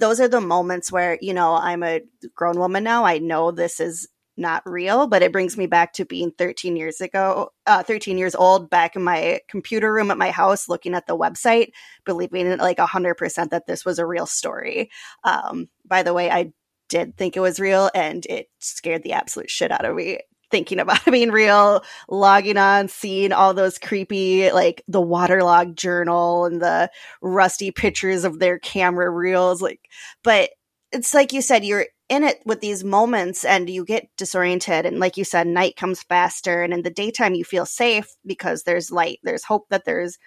those 0.00 0.20
are 0.20 0.28
the 0.28 0.40
moments 0.40 0.90
where 0.90 1.18
you 1.20 1.34
know 1.34 1.54
I'm 1.54 1.82
a 1.82 2.02
grown 2.34 2.58
woman 2.58 2.84
now. 2.84 3.04
I 3.04 3.18
know 3.18 3.50
this 3.50 3.80
is 3.80 4.08
not 4.36 4.62
real, 4.66 5.06
but 5.06 5.22
it 5.22 5.32
brings 5.32 5.56
me 5.56 5.66
back 5.66 5.92
to 5.92 6.04
being 6.04 6.32
13 6.32 6.76
years 6.76 7.00
ago, 7.00 7.50
uh, 7.66 7.82
13 7.84 8.18
years 8.18 8.34
old, 8.34 8.68
back 8.68 8.96
in 8.96 9.02
my 9.02 9.40
computer 9.48 9.92
room 9.92 10.10
at 10.10 10.18
my 10.18 10.30
house, 10.30 10.68
looking 10.68 10.94
at 10.94 11.06
the 11.06 11.16
website, 11.16 11.68
believing 12.04 12.58
like 12.58 12.78
100% 12.78 13.50
that 13.50 13.66
this 13.66 13.84
was 13.84 13.98
a 13.98 14.06
real 14.06 14.26
story. 14.26 14.90
Um, 15.22 15.68
by 15.86 16.02
the 16.02 16.12
way, 16.12 16.30
I 16.30 16.52
did 16.88 17.16
think 17.16 17.36
it 17.36 17.40
was 17.40 17.60
real 17.60 17.90
and 17.94 18.26
it 18.26 18.48
scared 18.58 19.02
the 19.02 19.12
absolute 19.12 19.50
shit 19.50 19.70
out 19.70 19.84
of 19.84 19.94
me 19.94 20.18
thinking 20.50 20.78
about 20.78 21.04
being 21.10 21.30
real, 21.30 21.84
logging 22.08 22.56
on, 22.56 22.88
seeing 22.88 23.32
all 23.32 23.54
those 23.54 23.78
creepy, 23.78 24.50
like 24.52 24.82
the 24.88 25.00
waterlogged 25.00 25.76
journal 25.76 26.46
and 26.46 26.60
the 26.60 26.90
rusty 27.22 27.70
pictures 27.70 28.24
of 28.24 28.38
their 28.38 28.58
camera 28.58 29.10
reels. 29.10 29.62
Like, 29.62 29.80
but 30.22 30.50
it's 30.92 31.14
like 31.14 31.32
you 31.32 31.42
said, 31.42 31.64
you're 31.64 31.86
in 32.08 32.22
it 32.22 32.40
with 32.44 32.60
these 32.60 32.84
moments 32.84 33.44
and 33.44 33.68
you 33.68 33.84
get 33.84 34.08
disoriented. 34.16 34.86
And 34.86 34.98
like 34.98 35.16
you 35.16 35.24
said, 35.24 35.46
night 35.46 35.76
comes 35.76 36.02
faster. 36.02 36.62
And 36.62 36.72
in 36.72 36.82
the 36.82 36.90
daytime, 36.90 37.34
you 37.34 37.44
feel 37.44 37.66
safe 37.66 38.14
because 38.26 38.62
there's 38.62 38.90
light. 38.90 39.18
There's 39.22 39.44
hope 39.44 39.66
that 39.70 39.84
there's 39.84 40.18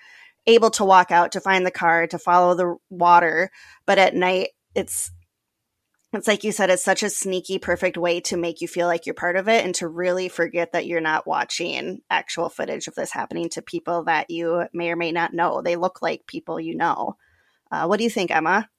able 0.48 0.72
to 0.72 0.86
walk 0.86 1.12
out 1.12 1.34
to 1.34 1.42
find 1.42 1.66
the 1.66 1.72
car, 1.72 2.08
to 2.08 2.18
follow 2.18 2.56
the 2.56 2.76
water. 2.90 3.52
But 3.86 4.00
at 4.00 4.16
night, 4.16 4.50
it's 4.76 5.12
it's 6.14 6.28
like 6.28 6.44
you 6.44 6.52
said, 6.52 6.70
it's 6.70 6.84
such 6.84 7.04
a 7.04 7.10
sneaky, 7.10 7.60
perfect 7.60 7.98
way 7.98 8.22
to 8.22 8.38
make 8.38 8.62
you 8.62 8.68
feel 8.68 8.88
like 8.88 9.06
you're 9.06 9.14
part 9.14 9.36
of 9.36 9.50
it 9.50 9.66
and 9.66 9.76
to 9.76 9.88
really 9.88 10.30
forget 10.30 10.72
that 10.72 10.86
you're 10.86 11.02
not 11.02 11.28
watching 11.28 12.02
actual 12.10 12.50
footage 12.50 12.88
of 12.88 12.96
this 12.96 13.12
happening 13.12 13.50
to 13.50 13.62
people 13.62 14.04
that 14.04 14.30
you 14.30 14.64
may 14.74 14.90
or 14.90 14.96
may 14.96 15.12
not 15.12 15.34
know. 15.34 15.62
They 15.62 15.76
look 15.76 16.02
like 16.02 16.26
people 16.26 16.60
you 16.60 16.76
know. 16.76 17.18
Uh, 17.70 17.86
what 17.88 17.98
do 17.98 18.06
you 18.06 18.10
think, 18.10 18.32
Emma? 18.32 18.70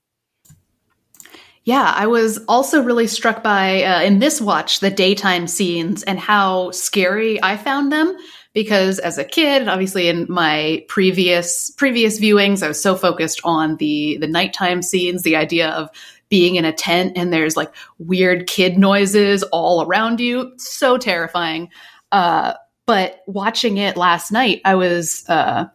Yeah, 1.65 1.93
I 1.95 2.07
was 2.07 2.39
also 2.49 2.83
really 2.83 3.07
struck 3.07 3.43
by 3.43 3.83
uh, 3.83 4.01
in 4.01 4.21
this 4.21 4.41
watch 4.41 4.81
the 4.81 4.91
daytime 4.91 5.47
scenes 5.47 6.03
and 6.03 6.19
how 6.19 6.71
scary 6.71 7.43
I 7.43 7.59
found 7.59 7.93
them 7.93 8.17
because 8.55 8.99
as 8.99 9.19
a 9.19 9.25
kid, 9.25 9.69
obviously 9.69 10.09
in 10.09 10.25
my 10.31 10.83
previous 10.89 11.71
previous 11.73 12.19
viewings, 12.19 12.63
I 12.63 12.69
was 12.69 12.83
so 12.83 12.97
focused 12.97 13.43
on 13.45 13.77
the 13.77 14.17
the 14.19 14.27
nighttime 14.27 14.81
scenes, 14.81 15.23
the 15.23 15.37
idea 15.37 15.69
of 15.69 15.91
being 16.29 16.57
in 16.57 16.65
a 16.65 16.73
tent 16.73 17.13
and 17.17 17.33
there's 17.33 17.57
like 17.57 17.75
weird 17.99 18.47
kid 18.47 18.79
noises 18.79 19.43
all 19.45 19.83
around 19.83 20.21
you. 20.21 20.53
So 20.57 20.99
terrifying. 20.99 21.71
Uh, 22.13 22.55
but 22.87 23.23
watching 23.27 23.77
it 23.77 23.97
last 23.97 24.33
night, 24.33 24.63
I 24.65 24.75
was 24.75 25.25
uh, 25.29 25.67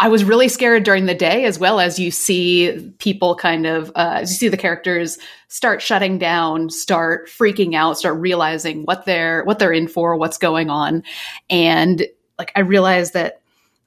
I 0.00 0.08
was 0.08 0.22
really 0.22 0.48
scared 0.48 0.84
during 0.84 1.06
the 1.06 1.14
day, 1.14 1.44
as 1.44 1.58
well 1.58 1.80
as 1.80 1.98
you 1.98 2.10
see 2.10 2.92
people 2.98 3.34
kind 3.34 3.66
of 3.66 3.88
uh, 3.96 4.18
as 4.20 4.30
you 4.30 4.36
see 4.36 4.48
the 4.48 4.56
characters 4.56 5.18
start 5.48 5.82
shutting 5.82 6.18
down, 6.18 6.70
start 6.70 7.28
freaking 7.28 7.74
out, 7.74 7.98
start 7.98 8.20
realizing 8.20 8.82
what 8.84 9.06
they're 9.06 9.42
what 9.44 9.58
they're 9.58 9.72
in 9.72 9.88
for, 9.88 10.14
what's 10.16 10.38
going 10.38 10.70
on, 10.70 11.02
and 11.50 12.06
like 12.38 12.52
I 12.54 12.60
realized 12.60 13.14
that 13.14 13.40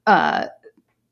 uh, 0.08 0.48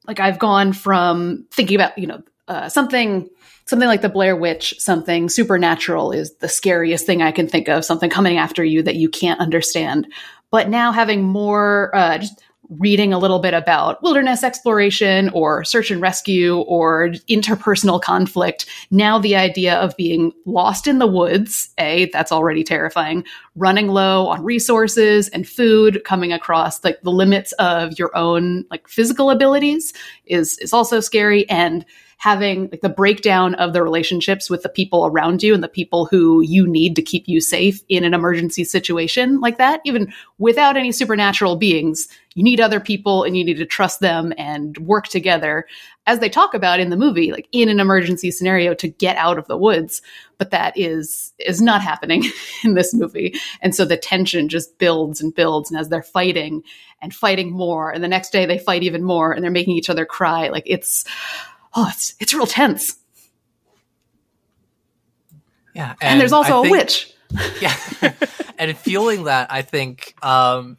like 0.07 0.19
I've 0.19 0.39
gone 0.39 0.73
from 0.73 1.45
thinking 1.51 1.75
about 1.75 1.97
you 1.97 2.07
know 2.07 2.23
uh, 2.47 2.67
something 2.67 3.29
something 3.69 3.87
like 3.87 4.01
the 4.01 4.09
Blair 4.09 4.35
Witch, 4.35 4.75
something 4.79 5.29
supernatural 5.29 6.11
is 6.11 6.35
the 6.37 6.49
scariest 6.49 7.05
thing 7.05 7.21
I 7.21 7.31
can 7.31 7.47
think 7.47 7.69
of, 7.69 7.85
something 7.85 8.09
coming 8.09 8.37
after 8.37 8.63
you 8.63 8.81
that 8.83 8.95
you 8.95 9.09
can't 9.09 9.39
understand. 9.39 10.07
But 10.51 10.69
now 10.69 10.91
having 10.91 11.23
more, 11.23 11.95
uh, 11.95 12.17
just 12.17 12.43
reading 12.77 13.13
a 13.13 13.17
little 13.17 13.39
bit 13.39 13.55
about 13.55 14.01
wilderness 14.03 14.43
exploration 14.43 15.29
or 15.29 15.63
search 15.63 15.89
and 15.89 16.01
rescue 16.01 16.59
or 16.61 17.09
interpersonal 17.27 17.99
conflict, 17.99 18.67
now 18.91 19.17
the 19.17 19.35
idea 19.35 19.75
of 19.75 19.97
being 19.97 20.31
lost 20.45 20.85
in 20.85 20.99
the 20.99 21.07
woods, 21.07 21.69
A, 21.79 22.09
that's 22.11 22.31
already 22.31 22.63
terrifying, 22.63 23.23
running 23.55 23.87
low 23.87 24.27
on 24.27 24.43
resources 24.43 25.29
and 25.29 25.47
food, 25.47 26.03
coming 26.05 26.31
across 26.31 26.83
like 26.83 27.01
the 27.01 27.11
limits 27.11 27.53
of 27.53 27.97
your 27.97 28.15
own 28.15 28.65
like 28.69 28.87
physical 28.87 29.31
abilities 29.31 29.93
is 30.25 30.57
is 30.59 30.71
also 30.71 30.99
scary. 30.99 31.49
And 31.49 31.85
having 32.19 32.67
like 32.69 32.81
the 32.81 32.89
breakdown 32.89 33.55
of 33.55 33.71
the 33.71 33.81
relationships 33.81 34.49
with 34.49 34.61
the 34.61 34.69
people 34.69 35.05
around 35.05 35.41
you 35.41 35.53
and 35.53 35.63
the 35.63 35.69
people 35.69 36.05
who 36.05 36.41
you 36.41 36.67
need 36.67 36.93
to 36.93 37.01
keep 37.01 37.27
you 37.29 37.39
safe 37.39 37.81
in 37.87 38.03
an 38.03 38.13
emergency 38.13 38.65
situation 38.65 39.39
like 39.39 39.57
that, 39.57 39.79
even 39.85 40.13
without 40.37 40.75
any 40.75 40.91
supernatural 40.91 41.55
beings, 41.55 42.09
you 42.35 42.43
need 42.43 42.59
other 42.59 42.81
people 42.81 43.23
and 43.23 43.37
you 43.37 43.45
need 43.45 43.55
to 43.55 43.65
trust 43.65 44.01
them 44.01 44.33
and 44.37 44.77
work 44.79 45.07
together 45.07 45.65
as 46.07 46.19
they 46.19 46.27
talk 46.27 46.53
about 46.53 46.81
in 46.81 46.89
the 46.89 46.97
movie, 46.97 47.31
like 47.31 47.47
in 47.53 47.69
an 47.69 47.79
emergency 47.79 48.31
scenario 48.31 48.73
to 48.73 48.89
get 48.89 49.15
out 49.15 49.37
of 49.37 49.47
the 49.47 49.57
woods. 49.57 50.01
But 50.37 50.51
that 50.51 50.77
is 50.77 51.33
is 51.39 51.61
not 51.61 51.81
happening 51.81 52.25
in 52.65 52.73
this 52.73 52.93
movie. 52.93 53.35
And 53.61 53.73
so 53.73 53.85
the 53.85 53.95
tension 53.95 54.49
just 54.49 54.77
builds 54.77 55.21
and 55.21 55.33
builds. 55.33 55.71
And 55.71 55.79
as 55.79 55.87
they're 55.87 56.03
fighting 56.03 56.63
and 57.01 57.15
fighting 57.15 57.51
more, 57.51 57.91
and 57.91 58.03
the 58.03 58.09
next 58.09 58.31
day 58.31 58.45
they 58.45 58.57
fight 58.57 58.83
even 58.83 59.05
more 59.05 59.31
and 59.31 59.41
they're 59.41 59.51
making 59.51 59.77
each 59.77 59.89
other 59.89 60.05
cry, 60.05 60.49
like 60.49 60.63
it's 60.65 61.05
oh, 61.75 61.87
it's 61.89 62.15
it's 62.19 62.33
real 62.33 62.47
tense. 62.47 62.97
Yeah, 65.75 65.91
and, 66.01 66.13
and 66.13 66.21
there's 66.21 66.33
also 66.33 66.63
think, 66.63 66.75
a 66.75 66.77
witch. 66.77 67.13
Yeah, 67.61 67.75
and 68.57 68.75
fueling 68.75 69.25
that, 69.25 69.51
I 69.51 69.61
think 69.61 70.15
um, 70.23 70.77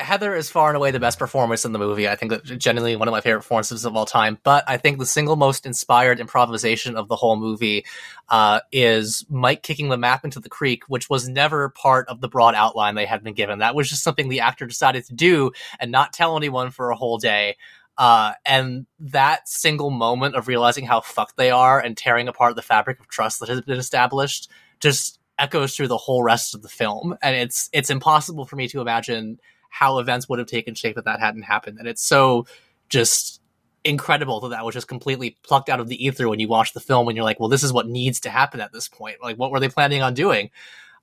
Heather 0.00 0.34
is 0.34 0.50
far 0.50 0.68
and 0.68 0.76
away 0.76 0.90
the 0.90 1.00
best 1.00 1.18
performance 1.18 1.64
in 1.64 1.72
the 1.72 1.78
movie. 1.78 2.08
I 2.08 2.16
think 2.16 2.30
that 2.30 2.44
genuinely 2.44 2.96
one 2.96 3.08
of 3.08 3.12
my 3.12 3.20
favorite 3.20 3.40
performances 3.40 3.84
of 3.84 3.94
all 3.94 4.06
time. 4.06 4.38
But 4.42 4.64
I 4.66 4.76
think 4.76 4.98
the 4.98 5.06
single 5.06 5.36
most 5.36 5.66
inspired 5.66 6.20
improvisation 6.20 6.96
of 6.96 7.08
the 7.08 7.16
whole 7.16 7.36
movie 7.36 7.84
uh, 8.28 8.60
is 8.72 9.24
Mike 9.28 9.62
kicking 9.62 9.88
the 9.88 9.98
map 9.98 10.24
into 10.24 10.40
the 10.40 10.48
creek, 10.48 10.84
which 10.88 11.10
was 11.10 11.28
never 11.28 11.68
part 11.68 12.08
of 12.08 12.20
the 12.20 12.28
broad 12.28 12.54
outline 12.54 12.94
they 12.94 13.06
had 13.06 13.22
been 13.22 13.34
given. 13.34 13.58
That 13.58 13.74
was 13.74 13.88
just 13.88 14.02
something 14.02 14.28
the 14.28 14.40
actor 14.40 14.66
decided 14.66 15.04
to 15.06 15.14
do 15.14 15.52
and 15.78 15.92
not 15.92 16.12
tell 16.12 16.36
anyone 16.36 16.70
for 16.70 16.90
a 16.90 16.96
whole 16.96 17.18
day. 17.18 17.56
Uh, 18.00 18.32
and 18.46 18.86
that 18.98 19.46
single 19.46 19.90
moment 19.90 20.34
of 20.34 20.48
realizing 20.48 20.86
how 20.86 21.02
fucked 21.02 21.36
they 21.36 21.50
are 21.50 21.78
and 21.78 21.98
tearing 21.98 22.28
apart 22.28 22.56
the 22.56 22.62
fabric 22.62 22.98
of 22.98 23.06
trust 23.08 23.40
that 23.40 23.48
has 23.50 23.60
been 23.60 23.78
established 23.78 24.48
just 24.80 25.20
echoes 25.38 25.76
through 25.76 25.86
the 25.86 25.98
whole 25.98 26.22
rest 26.22 26.54
of 26.54 26.62
the 26.62 26.68
film. 26.68 27.14
And 27.22 27.36
it's 27.36 27.68
it's 27.74 27.90
impossible 27.90 28.46
for 28.46 28.56
me 28.56 28.68
to 28.68 28.80
imagine 28.80 29.38
how 29.68 29.98
events 29.98 30.30
would 30.30 30.38
have 30.38 30.48
taken 30.48 30.74
shape 30.74 30.96
if 30.96 31.04
that 31.04 31.20
hadn't 31.20 31.42
happened. 31.42 31.78
And 31.78 31.86
it's 31.86 32.02
so 32.02 32.46
just 32.88 33.42
incredible 33.84 34.40
that 34.40 34.48
that 34.48 34.64
was 34.64 34.74
just 34.74 34.88
completely 34.88 35.36
plucked 35.42 35.68
out 35.68 35.78
of 35.78 35.88
the 35.88 36.02
ether 36.02 36.26
when 36.26 36.40
you 36.40 36.48
watch 36.48 36.72
the 36.72 36.80
film 36.80 37.06
and 37.06 37.16
you're 37.16 37.24
like, 37.24 37.38
well, 37.38 37.50
this 37.50 37.62
is 37.62 37.70
what 37.70 37.86
needs 37.86 38.20
to 38.20 38.30
happen 38.30 38.62
at 38.62 38.72
this 38.72 38.88
point. 38.88 39.18
Like, 39.22 39.36
what 39.36 39.50
were 39.50 39.60
they 39.60 39.68
planning 39.68 40.00
on 40.00 40.14
doing? 40.14 40.48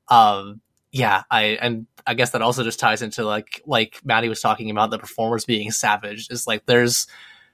Um, 0.07 0.61
yeah, 0.91 1.23
I 1.29 1.57
and 1.61 1.87
I 2.05 2.13
guess 2.13 2.31
that 2.31 2.41
also 2.41 2.63
just 2.63 2.79
ties 2.79 3.01
into 3.01 3.25
like 3.25 3.61
like 3.65 3.99
Maddy 4.03 4.29
was 4.29 4.41
talking 4.41 4.69
about 4.69 4.89
the 4.89 4.99
performers 4.99 5.45
being 5.45 5.71
savage. 5.71 6.27
Is 6.29 6.47
like 6.47 6.65
there's 6.65 7.07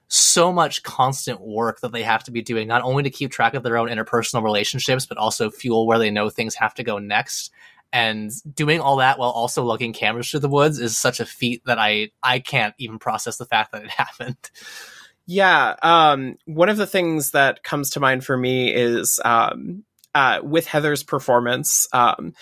so 0.07 0.53
much 0.53 0.83
constant 0.83 1.41
work 1.41 1.79
that 1.81 1.91
they 1.91 2.03
have 2.03 2.23
to 2.25 2.31
be 2.31 2.41
doing, 2.41 2.67
not 2.67 2.83
only 2.83 3.03
to 3.03 3.09
keep 3.09 3.31
track 3.31 3.55
of 3.55 3.63
their 3.63 3.77
own 3.77 3.89
interpersonal 3.89 4.43
relationships, 4.43 5.05
but 5.05 5.17
also 5.17 5.49
fuel 5.49 5.87
where 5.87 5.97
they 5.97 6.11
know 6.11 6.29
things 6.29 6.55
have 6.55 6.73
to 6.75 6.83
go 6.83 6.99
next. 6.99 7.51
And 7.91 8.31
doing 8.55 8.79
all 8.79 8.97
that 8.97 9.19
while 9.19 9.29
also 9.29 9.63
lugging 9.63 9.93
cameras 9.93 10.29
through 10.29 10.41
the 10.41 10.49
woods 10.49 10.79
is 10.79 10.97
such 10.97 11.19
a 11.19 11.25
feat 11.25 11.63
that 11.65 11.79
I 11.79 12.11
I 12.21 12.39
can't 12.39 12.75
even 12.77 12.99
process 12.99 13.37
the 13.37 13.45
fact 13.45 13.71
that 13.71 13.83
it 13.83 13.89
happened. 13.97 14.37
Yeah, 15.25 15.75
um, 15.81 16.37
one 16.45 16.69
of 16.69 16.77
the 16.77 16.87
things 16.87 17.31
that 17.31 17.63
comes 17.63 17.91
to 17.91 17.99
mind 17.99 18.25
for 18.25 18.35
me 18.35 18.73
is 18.73 19.21
um, 19.23 19.85
uh, 20.13 20.41
with 20.43 20.67
Heather's 20.67 21.01
performance. 21.01 21.87
Um, 21.93 22.33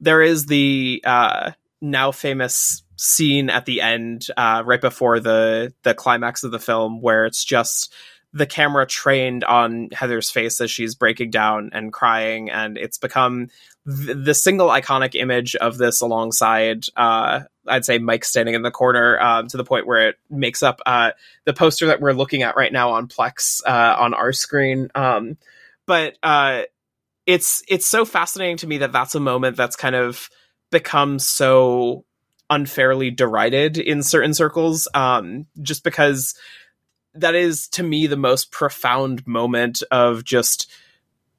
there 0.00 0.22
is 0.22 0.46
the 0.46 1.02
uh, 1.04 1.52
now 1.80 2.12
famous 2.12 2.82
scene 2.96 3.48
at 3.50 3.66
the 3.66 3.80
end, 3.80 4.26
uh, 4.36 4.62
right 4.64 4.80
before 4.80 5.20
the 5.20 5.72
the 5.82 5.94
climax 5.94 6.44
of 6.44 6.50
the 6.50 6.58
film, 6.58 7.00
where 7.00 7.26
it's 7.26 7.44
just 7.44 7.92
the 8.32 8.46
camera 8.46 8.86
trained 8.86 9.42
on 9.44 9.88
Heather's 9.92 10.30
face 10.30 10.60
as 10.60 10.70
she's 10.70 10.94
breaking 10.94 11.30
down 11.30 11.70
and 11.72 11.92
crying, 11.92 12.50
and 12.50 12.78
it's 12.78 12.98
become 12.98 13.48
th- 13.86 14.16
the 14.24 14.34
single 14.34 14.68
iconic 14.68 15.14
image 15.14 15.56
of 15.56 15.78
this, 15.78 16.00
alongside 16.00 16.84
uh, 16.96 17.40
I'd 17.66 17.84
say 17.84 17.98
Mike 17.98 18.24
standing 18.24 18.54
in 18.54 18.62
the 18.62 18.70
corner, 18.70 19.20
um, 19.20 19.48
to 19.48 19.56
the 19.56 19.64
point 19.64 19.86
where 19.86 20.08
it 20.08 20.16
makes 20.28 20.62
up 20.62 20.80
uh, 20.86 21.12
the 21.44 21.52
poster 21.52 21.86
that 21.86 22.00
we're 22.00 22.12
looking 22.12 22.42
at 22.42 22.56
right 22.56 22.72
now 22.72 22.90
on 22.92 23.08
Plex 23.08 23.62
uh, 23.66 23.96
on 23.98 24.14
our 24.14 24.32
screen. 24.32 24.90
Um, 24.94 25.36
but 25.86 26.16
uh, 26.22 26.62
it's 27.30 27.62
it's 27.68 27.86
so 27.86 28.04
fascinating 28.04 28.56
to 28.56 28.66
me 28.66 28.78
that 28.78 28.90
that's 28.90 29.14
a 29.14 29.20
moment 29.20 29.56
that's 29.56 29.76
kind 29.76 29.94
of 29.94 30.28
become 30.72 31.18
so 31.20 32.04
unfairly 32.48 33.10
derided 33.10 33.78
in 33.78 34.02
certain 34.02 34.34
circles 34.34 34.88
um, 34.94 35.46
just 35.62 35.84
because 35.84 36.34
that 37.14 37.36
is 37.36 37.68
to 37.68 37.84
me 37.84 38.08
the 38.08 38.16
most 38.16 38.50
profound 38.50 39.24
moment 39.28 39.82
of 39.92 40.24
just 40.24 40.68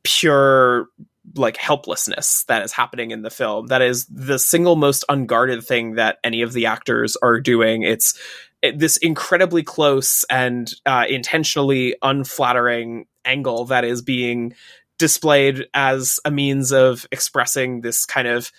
pure 0.03 0.87
like 1.35 1.57
helplessness 1.57 2.45
that 2.45 2.63
is 2.63 2.71
happening 2.71 3.11
in 3.11 3.21
the 3.21 3.29
film. 3.29 3.67
That 3.67 3.81
is 3.81 4.05
the 4.05 4.39
single 4.39 4.77
most 4.77 5.03
unguarded 5.09 5.63
thing 5.63 5.95
that 5.95 6.19
any 6.23 6.41
of 6.41 6.53
the 6.53 6.67
actors 6.67 7.17
are 7.21 7.41
doing. 7.41 7.83
It's 7.83 8.17
it, 8.61 8.79
this 8.79 8.95
incredibly 8.97 9.63
close 9.63 10.23
and 10.29 10.71
uh, 10.85 11.05
intentionally 11.09 11.95
unflattering 12.01 13.07
angle 13.25 13.65
that 13.65 13.83
is 13.83 14.01
being 14.01 14.53
displayed 15.01 15.65
as 15.73 16.19
a 16.23 16.31
means 16.31 16.71
of 16.71 17.07
expressing 17.11 17.81
this 17.81 18.05
kind 18.05 18.27
of 18.27 18.51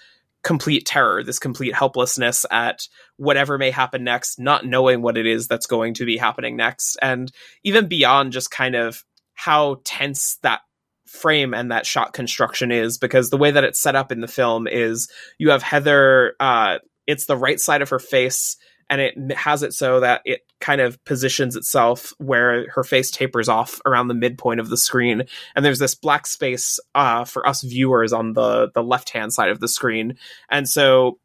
complete 0.42 0.84
terror, 0.84 1.22
this 1.22 1.38
complete 1.38 1.72
helplessness 1.72 2.44
at 2.50 2.88
whatever 3.16 3.58
may 3.58 3.70
happen 3.70 4.02
next, 4.02 4.40
not 4.40 4.66
knowing 4.66 5.00
what 5.00 5.16
it 5.16 5.24
is 5.24 5.46
that's 5.46 5.66
going 5.66 5.94
to 5.94 6.04
be 6.04 6.16
happening 6.16 6.56
next. 6.56 6.96
And 7.00 7.30
even 7.62 7.86
beyond 7.86 8.32
just 8.32 8.50
kind 8.50 8.74
of 8.74 9.04
how 9.34 9.80
tense 9.84 10.38
that 10.42 10.62
frame 11.06 11.54
and 11.54 11.70
that 11.70 11.86
shot 11.86 12.12
construction 12.12 12.72
is, 12.72 12.98
because 12.98 13.30
the 13.30 13.36
way 13.36 13.52
that 13.52 13.62
it's 13.62 13.80
set 13.80 13.94
up 13.94 14.10
in 14.10 14.20
the 14.20 14.26
film 14.26 14.66
is 14.66 15.08
you 15.38 15.50
have 15.50 15.62
Heather, 15.62 16.34
uh, 16.40 16.78
it's 17.06 17.26
the 17.26 17.36
right 17.36 17.60
side 17.60 17.82
of 17.82 17.90
her 17.90 18.00
face 18.00 18.56
and 18.90 19.00
it 19.00 19.36
has 19.36 19.62
it 19.62 19.74
so 19.74 20.00
that 20.00 20.22
it 20.24 20.40
kind 20.62 20.80
of 20.80 21.04
positions 21.04 21.56
itself 21.56 22.14
where 22.18 22.70
her 22.70 22.84
face 22.84 23.10
tapers 23.10 23.48
off 23.48 23.80
around 23.84 24.06
the 24.06 24.14
midpoint 24.14 24.60
of 24.60 24.70
the 24.70 24.76
screen. 24.76 25.24
And 25.54 25.64
there's 25.64 25.80
this 25.80 25.96
black 25.96 26.26
space 26.26 26.78
uh, 26.94 27.24
for 27.24 27.46
us 27.46 27.62
viewers 27.62 28.12
on 28.12 28.32
the 28.32 28.70
the 28.72 28.82
left 28.82 29.10
hand 29.10 29.32
side 29.34 29.50
of 29.50 29.60
the 29.60 29.68
screen. 29.68 30.16
And 30.48 30.68
so 30.68 31.18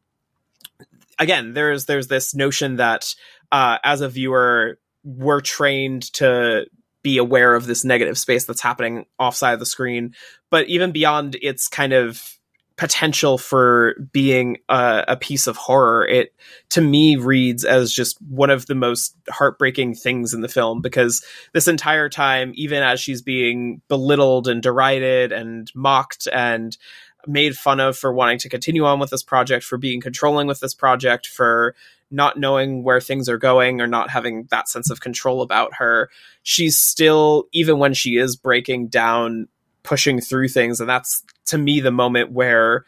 again 1.19 1.53
there's 1.53 1.85
there's 1.85 2.07
this 2.07 2.33
notion 2.33 2.77
that 2.77 3.13
uh, 3.51 3.77
as 3.83 4.01
a 4.01 4.09
viewer 4.09 4.79
we're 5.03 5.41
trained 5.41 6.11
to 6.13 6.65
be 7.03 7.19
aware 7.19 7.53
of 7.53 7.67
this 7.67 7.85
negative 7.85 8.17
space 8.17 8.45
that's 8.45 8.59
happening 8.59 9.05
offside 9.19 9.53
of 9.53 9.59
the 9.59 9.65
screen. 9.65 10.15
But 10.49 10.67
even 10.67 10.91
beyond 10.91 11.37
its 11.41 11.67
kind 11.67 11.93
of 11.93 12.36
potential 12.77 13.39
for 13.39 13.95
being 14.11 14.57
a, 14.69 15.03
a, 15.07 15.17
piece 15.17 15.47
of 15.47 15.57
horror. 15.57 16.07
It 16.07 16.33
to 16.69 16.81
me 16.81 17.15
reads 17.15 17.65
as 17.65 17.91
just 17.91 18.21
one 18.21 18.51
of 18.51 18.67
the 18.67 18.75
most 18.75 19.15
heartbreaking 19.29 19.95
things 19.95 20.31
in 20.31 20.41
the 20.41 20.47
film 20.47 20.81
because 20.81 21.25
this 21.53 21.67
entire 21.67 22.07
time 22.07 22.51
even 22.55 22.83
as 22.83 22.99
she's 22.99 23.23
being 23.23 23.81
belittled 23.87 24.47
and 24.47 24.61
derided 24.61 25.31
and 25.31 25.71
mocked 25.73 26.27
and 26.31 26.77
made 27.25 27.57
fun 27.57 27.79
of 27.79 27.97
for 27.97 28.13
wanting 28.13 28.37
to 28.39 28.49
continue 28.49 28.85
on 28.85 28.99
with 28.99 29.09
this 29.09 29.23
project 29.23 29.65
for 29.65 29.79
being 29.79 29.99
controlling 29.99 30.45
with 30.45 30.59
this 30.59 30.75
project 30.75 31.25
for 31.25 31.75
not 32.09 32.37
knowing 32.37 32.83
where 32.83 33.01
things 33.01 33.27
are 33.27 33.39
going 33.39 33.81
or 33.81 33.87
not 33.87 34.09
having 34.09 34.47
that 34.51 34.69
sense 34.69 34.89
of 34.91 35.01
control 35.01 35.41
about 35.41 35.73
her 35.73 36.09
she's 36.43 36.77
still 36.77 37.47
even 37.51 37.79
when 37.79 37.93
she 37.93 38.17
is 38.17 38.35
breaking 38.35 38.87
down 38.87 39.47
pushing 39.87 40.19
through 40.19 40.49
things. 40.49 40.79
And 40.79 40.89
that's 40.89 41.23
to 41.45 41.57
me 41.57 41.79
the 41.79 41.91
moment 41.91 42.31
where 42.31 42.85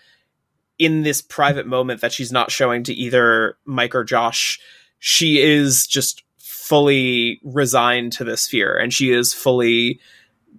in 0.77 1.03
this 1.03 1.21
private 1.21 1.65
moment 1.65 2.01
that 2.01 2.11
she's 2.11 2.31
not 2.31 2.51
showing 2.51 2.83
to 2.83 2.93
either 2.93 3.57
Mike 3.65 3.95
or 3.95 4.03
Josh 4.03 4.59
she 4.99 5.41
is 5.41 5.87
just 5.87 6.23
fully 6.37 7.39
resigned 7.43 8.11
to 8.13 8.23
this 8.23 8.47
fear. 8.47 8.77
And 8.77 8.93
she 8.93 9.11
is 9.11 9.33
fully 9.33 9.99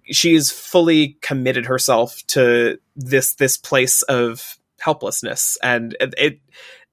she 0.07 0.34
is 0.34 0.51
fully 0.51 1.18
committed 1.20 1.66
herself 1.66 2.26
to 2.28 2.78
this 2.97 3.34
this 3.34 3.57
place 3.57 4.03
of 4.03 4.59
helplessness. 4.80 5.59
And 5.62 5.95
it, 6.01 6.14
it 6.16 6.41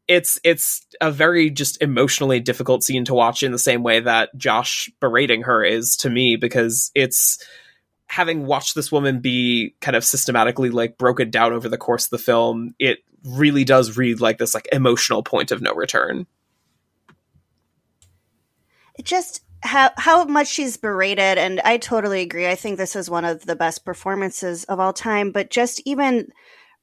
it's 0.07 0.39
it's 0.43 0.85
a 1.01 1.11
very 1.11 1.49
just 1.49 1.81
emotionally 1.81 2.39
difficult 2.39 2.83
scene 2.83 3.05
to 3.05 3.13
watch 3.13 3.43
in 3.43 3.51
the 3.51 3.59
same 3.59 3.81
way 3.81 4.01
that 4.01 4.35
Josh 4.37 4.91
berating 4.99 5.43
her 5.43 5.63
is 5.63 5.95
to 5.97 6.09
me 6.09 6.35
because 6.35 6.91
it's 6.95 7.43
having 8.07 8.45
watched 8.45 8.75
this 8.75 8.91
woman 8.91 9.19
be 9.19 9.75
kind 9.81 9.95
of 9.95 10.03
systematically 10.03 10.69
like 10.69 10.97
broken 10.97 11.29
down 11.29 11.53
over 11.53 11.69
the 11.69 11.77
course 11.77 12.05
of 12.05 12.09
the 12.11 12.17
film, 12.17 12.73
it 12.79 12.99
really 13.23 13.63
does 13.63 13.97
read 13.97 14.21
like 14.21 14.37
this 14.37 14.53
like 14.53 14.67
emotional 14.71 15.23
point 15.23 15.51
of 15.51 15.61
no 15.61 15.73
return. 15.73 16.25
It 18.97 19.05
just 19.05 19.43
how 19.61 19.91
how 19.97 20.23
much 20.25 20.47
she's 20.47 20.77
berated 20.77 21.37
and 21.37 21.59
I 21.61 21.77
totally 21.77 22.21
agree. 22.21 22.47
I 22.47 22.55
think 22.55 22.77
this 22.77 22.95
is 22.95 23.09
one 23.09 23.25
of 23.25 23.45
the 23.45 23.55
best 23.55 23.85
performances 23.85 24.63
of 24.65 24.79
all 24.79 24.93
time, 24.93 25.31
but 25.31 25.49
just 25.49 25.81
even 25.85 26.31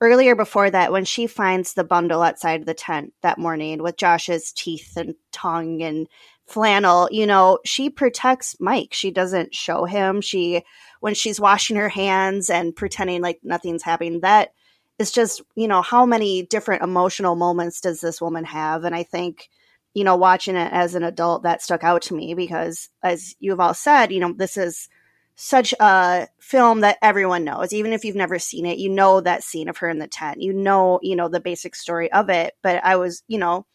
earlier 0.01 0.35
before 0.35 0.70
that 0.70 0.93
when 0.93 1.05
she 1.05 1.27
finds 1.27 1.75
the 1.75 1.85
bundle 1.85 2.22
outside 2.22 2.61
of 2.61 2.66
the 2.66 2.75
tent 2.75 3.12
that 3.22 3.39
morning 3.39 3.83
with 3.83 3.97
Josh's 3.97 4.53
teeth 4.53 4.93
and 4.97 5.14
tongue 5.33 5.83
and 5.83 6.09
flannel, 6.47 7.09
you 7.11 7.27
know, 7.27 7.59
she 7.64 7.89
protects 7.89 8.57
Mike. 8.61 8.93
She 8.93 9.11
doesn't 9.11 9.55
show 9.55 9.85
him. 9.85 10.20
She 10.20 10.62
when 11.05 11.13
she's 11.13 11.39
washing 11.39 11.77
her 11.77 11.91
hands 11.91 12.49
and 12.49 12.75
pretending 12.75 13.21
like 13.21 13.39
nothing's 13.43 13.83
happening, 13.83 14.21
that 14.21 14.55
is 14.99 15.11
just, 15.11 15.43
you 15.55 15.69
know, 15.69 15.83
how 15.83 16.07
many 16.07 16.45
different 16.45 16.83
emotional 16.83 17.37
moments 17.37 17.83
does 17.83 18.01
this 18.01 18.23
woman 18.23 18.43
have? 18.43 18.85
And 18.85 18.95
I 18.95 19.03
think, 19.03 19.51
you 19.93 20.03
know, 20.03 20.17
watching 20.17 20.57
it 20.57 20.73
as 20.73 20.95
an 20.95 21.03
adult, 21.03 21.43
that 21.43 21.61
stuck 21.61 21.85
out 21.85 22.01
to 22.05 22.15
me 22.15 22.33
because 22.33 22.89
as 23.03 23.37
you've 23.39 23.61
all 23.61 23.75
said, 23.75 24.13
you 24.13 24.19
know, 24.19 24.33
this 24.33 24.57
is 24.57 24.89
such 25.37 25.75
a 25.79 26.27
film 26.39 26.81
that 26.81 26.97
everyone 27.03 27.45
knows. 27.45 27.75
Even 27.75 27.93
if 27.93 28.07
you've 28.07 28.17
never 28.17 28.39
seen 28.39 28.65
it, 28.65 28.79
you 28.79 28.89
know 28.89 29.21
that 29.21 29.45
scene 29.45 29.69
of 29.69 29.77
her 29.77 29.91
in 29.91 29.99
the 29.99 30.09
tent. 30.09 30.41
You 30.41 30.55
know, 30.55 31.01
you 31.03 31.17
know, 31.17 31.29
the 31.29 31.39
basic 31.39 31.75
story 31.75 32.11
of 32.13 32.31
it. 32.31 32.55
But 32.63 32.83
I 32.83 32.97
was, 32.97 33.23
you 33.29 33.37
know, 33.37 33.67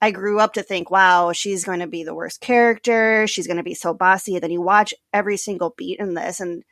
I 0.00 0.10
grew 0.10 0.38
up 0.38 0.52
to 0.54 0.62
think, 0.62 0.90
wow, 0.90 1.32
she's 1.32 1.64
going 1.64 1.80
to 1.80 1.86
be 1.86 2.04
the 2.04 2.14
worst 2.14 2.40
character. 2.40 3.26
She's 3.26 3.46
going 3.46 3.56
to 3.56 3.62
be 3.62 3.74
so 3.74 3.94
bossy. 3.94 4.38
then 4.38 4.50
you 4.50 4.60
watch 4.60 4.92
every 5.12 5.36
single 5.36 5.74
beat 5.76 5.98
in 5.98 6.14
this, 6.14 6.40
and 6.40 6.64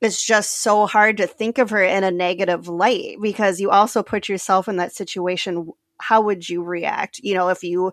it's 0.00 0.24
just 0.24 0.60
so 0.60 0.86
hard 0.86 1.16
to 1.18 1.26
think 1.26 1.58
of 1.58 1.70
her 1.70 1.82
in 1.82 2.04
a 2.04 2.10
negative 2.10 2.68
light 2.68 3.16
because 3.20 3.60
you 3.60 3.70
also 3.70 4.02
put 4.02 4.28
yourself 4.28 4.68
in 4.68 4.76
that 4.76 4.94
situation. 4.94 5.70
How 6.00 6.20
would 6.22 6.48
you 6.48 6.62
react? 6.62 7.20
You 7.20 7.34
know, 7.34 7.48
if 7.48 7.62
you 7.62 7.92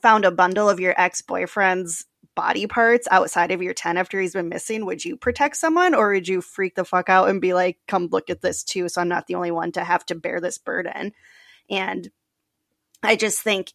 found 0.00 0.24
a 0.24 0.30
bundle 0.30 0.68
of 0.68 0.80
your 0.80 0.94
ex 1.00 1.22
boyfriend's 1.22 2.04
body 2.34 2.66
parts 2.66 3.06
outside 3.10 3.52
of 3.52 3.62
your 3.62 3.74
tent 3.74 3.98
after 3.98 4.20
he's 4.20 4.32
been 4.32 4.48
missing, 4.48 4.84
would 4.84 5.04
you 5.04 5.16
protect 5.16 5.56
someone 5.56 5.94
or 5.94 6.12
would 6.12 6.26
you 6.26 6.40
freak 6.40 6.74
the 6.74 6.84
fuck 6.84 7.08
out 7.08 7.28
and 7.28 7.40
be 7.40 7.54
like, 7.54 7.78
come 7.86 8.08
look 8.10 8.30
at 8.30 8.42
this 8.42 8.64
too? 8.64 8.88
So 8.88 9.00
I'm 9.00 9.08
not 9.08 9.26
the 9.26 9.36
only 9.36 9.50
one 9.50 9.72
to 9.72 9.84
have 9.84 10.04
to 10.06 10.14
bear 10.14 10.40
this 10.40 10.58
burden. 10.58 11.12
And 11.70 12.10
I 13.02 13.16
just 13.16 13.40
think 13.40 13.72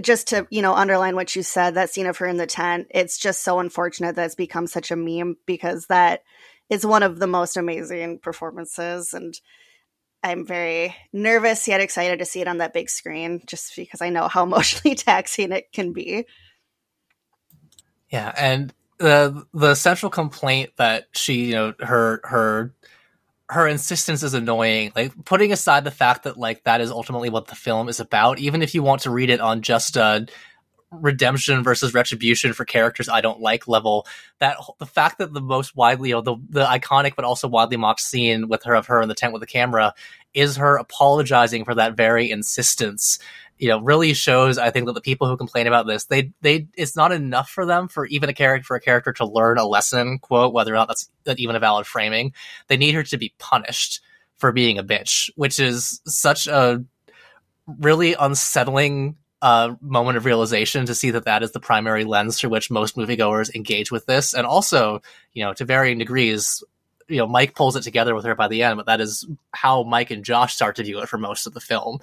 just 0.00 0.28
to 0.28 0.46
you 0.50 0.62
know 0.62 0.74
underline 0.74 1.14
what 1.14 1.36
you 1.36 1.42
said 1.42 1.74
that 1.74 1.90
scene 1.90 2.06
of 2.06 2.16
her 2.16 2.26
in 2.26 2.38
the 2.38 2.46
tent 2.46 2.86
it's 2.90 3.18
just 3.18 3.42
so 3.42 3.58
unfortunate 3.58 4.16
that 4.16 4.24
it's 4.24 4.34
become 4.34 4.66
such 4.66 4.90
a 4.90 4.96
meme 4.96 5.36
because 5.46 5.86
that 5.86 6.22
is 6.70 6.86
one 6.86 7.02
of 7.02 7.18
the 7.18 7.26
most 7.26 7.58
amazing 7.58 8.18
performances. 8.18 9.12
And 9.12 9.38
i'm 10.22 10.46
very 10.46 10.94
nervous 11.12 11.68
yet 11.68 11.80
excited 11.80 12.20
to 12.20 12.24
see 12.24 12.40
it 12.40 12.48
on 12.48 12.58
that 12.58 12.72
big 12.72 12.88
screen 12.88 13.42
just 13.46 13.74
because 13.76 14.00
i 14.00 14.08
know 14.08 14.28
how 14.28 14.42
emotionally 14.44 14.94
taxing 14.94 15.52
it 15.52 15.72
can 15.72 15.92
be. 15.92 16.26
Yeah 18.08 18.32
and 18.36 18.72
the 18.98 19.46
the 19.52 19.74
central 19.74 20.10
complaint 20.10 20.70
that 20.76 21.08
she 21.12 21.46
you 21.46 21.54
know 21.54 21.74
her 21.80 22.20
her 22.24 22.72
her 23.52 23.68
insistence 23.68 24.22
is 24.22 24.32
annoying. 24.32 24.92
Like 24.96 25.12
putting 25.24 25.52
aside 25.52 25.84
the 25.84 25.90
fact 25.90 26.24
that 26.24 26.38
like 26.38 26.64
that 26.64 26.80
is 26.80 26.90
ultimately 26.90 27.28
what 27.28 27.48
the 27.48 27.54
film 27.54 27.88
is 27.88 28.00
about, 28.00 28.38
even 28.38 28.62
if 28.62 28.74
you 28.74 28.82
want 28.82 29.02
to 29.02 29.10
read 29.10 29.28
it 29.28 29.40
on 29.40 29.60
just 29.60 29.96
a 29.96 30.26
redemption 30.90 31.62
versus 31.62 31.94
retribution 31.94 32.52
for 32.52 32.64
characters 32.64 33.08
I 33.08 33.20
don't 33.20 33.40
like 33.40 33.68
level, 33.68 34.06
that 34.40 34.56
the 34.78 34.86
fact 34.86 35.18
that 35.18 35.34
the 35.34 35.40
most 35.40 35.76
widely, 35.76 36.12
the 36.12 36.36
the 36.48 36.64
iconic 36.64 37.14
but 37.14 37.26
also 37.26 37.46
widely 37.46 37.76
mocked 37.76 38.00
scene 38.00 38.48
with 38.48 38.62
her 38.64 38.74
of 38.74 38.86
her 38.86 39.02
in 39.02 39.08
the 39.08 39.14
tent 39.14 39.34
with 39.34 39.40
the 39.40 39.46
camera 39.46 39.94
is 40.34 40.56
her 40.56 40.76
apologizing 40.76 41.64
for 41.64 41.74
that 41.74 41.96
very 41.96 42.30
insistence 42.30 43.18
you 43.62 43.68
know, 43.68 43.80
really 43.80 44.12
shows, 44.12 44.58
I 44.58 44.70
think 44.70 44.86
that 44.86 44.94
the 44.94 45.00
people 45.00 45.28
who 45.28 45.36
complain 45.36 45.68
about 45.68 45.86
this, 45.86 46.06
they, 46.06 46.32
they, 46.40 46.66
it's 46.76 46.96
not 46.96 47.12
enough 47.12 47.48
for 47.48 47.64
them 47.64 47.86
for 47.86 48.06
even 48.06 48.28
a 48.28 48.34
character, 48.34 48.64
for 48.64 48.74
a 48.74 48.80
character 48.80 49.12
to 49.12 49.24
learn 49.24 49.56
a 49.56 49.64
lesson, 49.64 50.18
quote, 50.18 50.52
whether 50.52 50.72
or 50.72 50.74
not 50.74 50.88
that's 50.88 51.08
even 51.40 51.54
a 51.54 51.60
valid 51.60 51.86
framing. 51.86 52.32
They 52.66 52.76
need 52.76 52.96
her 52.96 53.04
to 53.04 53.16
be 53.16 53.32
punished 53.38 54.00
for 54.36 54.50
being 54.50 54.78
a 54.78 54.82
bitch, 54.82 55.30
which 55.36 55.60
is 55.60 56.00
such 56.06 56.48
a 56.48 56.84
really 57.78 58.14
unsettling 58.14 59.14
uh, 59.42 59.76
moment 59.80 60.16
of 60.16 60.24
realization 60.24 60.84
to 60.86 60.94
see 60.96 61.12
that 61.12 61.26
that 61.26 61.44
is 61.44 61.52
the 61.52 61.60
primary 61.60 62.02
lens 62.02 62.40
through 62.40 62.50
which 62.50 62.68
most 62.68 62.96
moviegoers 62.96 63.54
engage 63.54 63.92
with 63.92 64.06
this. 64.06 64.34
And 64.34 64.44
also, 64.44 65.02
you 65.34 65.44
know, 65.44 65.52
to 65.52 65.64
varying 65.64 65.98
degrees, 65.98 66.64
you 67.12 67.18
know, 67.18 67.26
Mike 67.26 67.54
pulls 67.54 67.76
it 67.76 67.82
together 67.82 68.14
with 68.14 68.24
her 68.24 68.34
by 68.34 68.48
the 68.48 68.62
end, 68.62 68.78
but 68.78 68.86
that 68.86 69.00
is 69.00 69.26
how 69.52 69.82
Mike 69.82 70.10
and 70.10 70.24
Josh 70.24 70.54
start 70.54 70.76
to 70.76 70.82
view 70.82 71.00
it 71.00 71.08
for 71.08 71.18
most 71.18 71.46
of 71.46 71.52
the 71.52 71.60
film. 71.60 71.98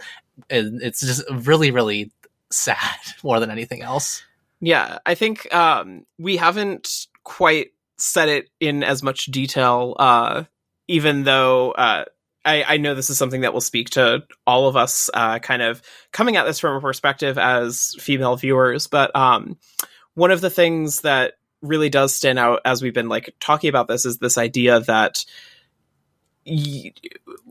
And 0.49 0.81
it's 0.81 1.01
just 1.01 1.23
really, 1.31 1.71
really 1.71 2.11
sad 2.51 2.99
more 3.23 3.39
than 3.39 3.49
anything 3.49 3.81
else. 3.81 4.23
Yeah, 4.61 4.99
I 5.05 5.15
think 5.15 5.53
um, 5.53 6.05
we 6.17 6.37
haven't 6.37 7.07
quite 7.23 7.71
set 7.97 8.29
it 8.29 8.49
in 8.59 8.83
as 8.83 9.01
much 9.01 9.25
detail, 9.25 9.95
uh, 9.97 10.43
even 10.87 11.23
though 11.23 11.71
uh, 11.71 12.05
I, 12.45 12.63
I, 12.63 12.77
know 12.77 12.93
this 12.93 13.09
is 13.09 13.17
something 13.17 13.41
that 13.41 13.53
will 13.53 13.61
speak 13.61 13.91
to 13.91 14.23
all 14.45 14.67
of 14.67 14.75
us 14.75 15.09
uh, 15.13 15.39
kind 15.39 15.61
of 15.61 15.81
coming 16.11 16.35
at 16.35 16.45
this 16.45 16.59
from 16.59 16.75
a 16.75 16.81
perspective 16.81 17.37
as 17.37 17.95
female 17.99 18.35
viewers. 18.35 18.87
But 18.87 19.15
um, 19.15 19.57
one 20.13 20.31
of 20.31 20.41
the 20.41 20.49
things 20.49 21.01
that 21.01 21.33
really 21.61 21.89
does 21.89 22.15
stand 22.15 22.39
out 22.39 22.61
as 22.65 22.81
we've 22.81 22.93
been 22.93 23.09
like 23.09 23.35
talking 23.39 23.69
about 23.69 23.87
this 23.87 24.05
is 24.05 24.17
this 24.17 24.37
idea 24.37 24.79
that 24.81 25.25
y- 26.45 26.93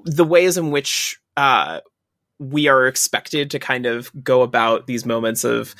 the 0.05 0.25
ways 0.25 0.57
in 0.57 0.71
which 0.71 1.21
uh, 1.37 1.81
we 2.39 2.69
are 2.69 2.87
expected 2.87 3.51
to 3.51 3.59
kind 3.59 3.87
of 3.87 4.11
go 4.23 4.43
about 4.43 4.87
these 4.87 5.05
moments 5.05 5.45
of 5.45 5.75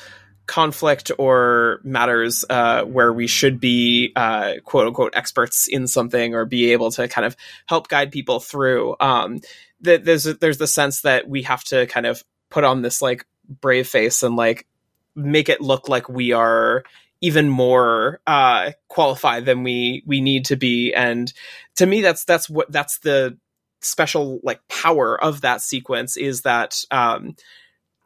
conflict 0.45 1.11
or 1.19 1.79
matters 1.83 2.43
uh, 2.49 2.83
where 2.83 3.13
we 3.13 3.27
should 3.27 3.59
be 3.59 4.11
uh, 4.15 4.53
quote 4.63 4.87
unquote 4.87 5.15
experts 5.15 5.67
in 5.67 5.87
something 5.87 6.33
or 6.33 6.45
be 6.45 6.71
able 6.71 6.89
to 6.91 7.07
kind 7.07 7.25
of 7.25 7.35
help 7.67 7.87
guide 7.87 8.11
people 8.11 8.39
through. 8.39 8.95
Um, 8.99 9.41
that 9.81 10.03
there's 10.05 10.23
there's 10.23 10.57
the 10.57 10.67
sense 10.67 11.01
that 11.01 11.29
we 11.29 11.43
have 11.43 11.63
to 11.65 11.85
kind 11.85 12.05
of 12.05 12.23
put 12.49 12.63
on 12.63 12.81
this 12.81 13.01
like 13.01 13.25
brave 13.61 13.87
face 13.87 14.23
and 14.23 14.35
like 14.35 14.67
make 15.15 15.49
it 15.49 15.61
look 15.61 15.87
like 15.87 16.09
we 16.09 16.31
are 16.31 16.83
even 17.21 17.49
more 17.49 18.21
uh, 18.25 18.71
qualified 18.87 19.45
than 19.45 19.63
we 19.63 20.03
we 20.05 20.21
need 20.21 20.45
to 20.45 20.55
be. 20.55 20.93
And 20.93 21.31
to 21.75 21.85
me 21.85 22.01
that's 22.01 22.25
that's 22.25 22.49
what 22.49 22.71
that's 22.71 22.99
the 22.99 23.37
special 23.81 24.39
like 24.43 24.61
power 24.67 25.21
of 25.21 25.41
that 25.41 25.61
sequence 25.61 26.17
is 26.17 26.41
that 26.41 26.83
um, 26.91 27.35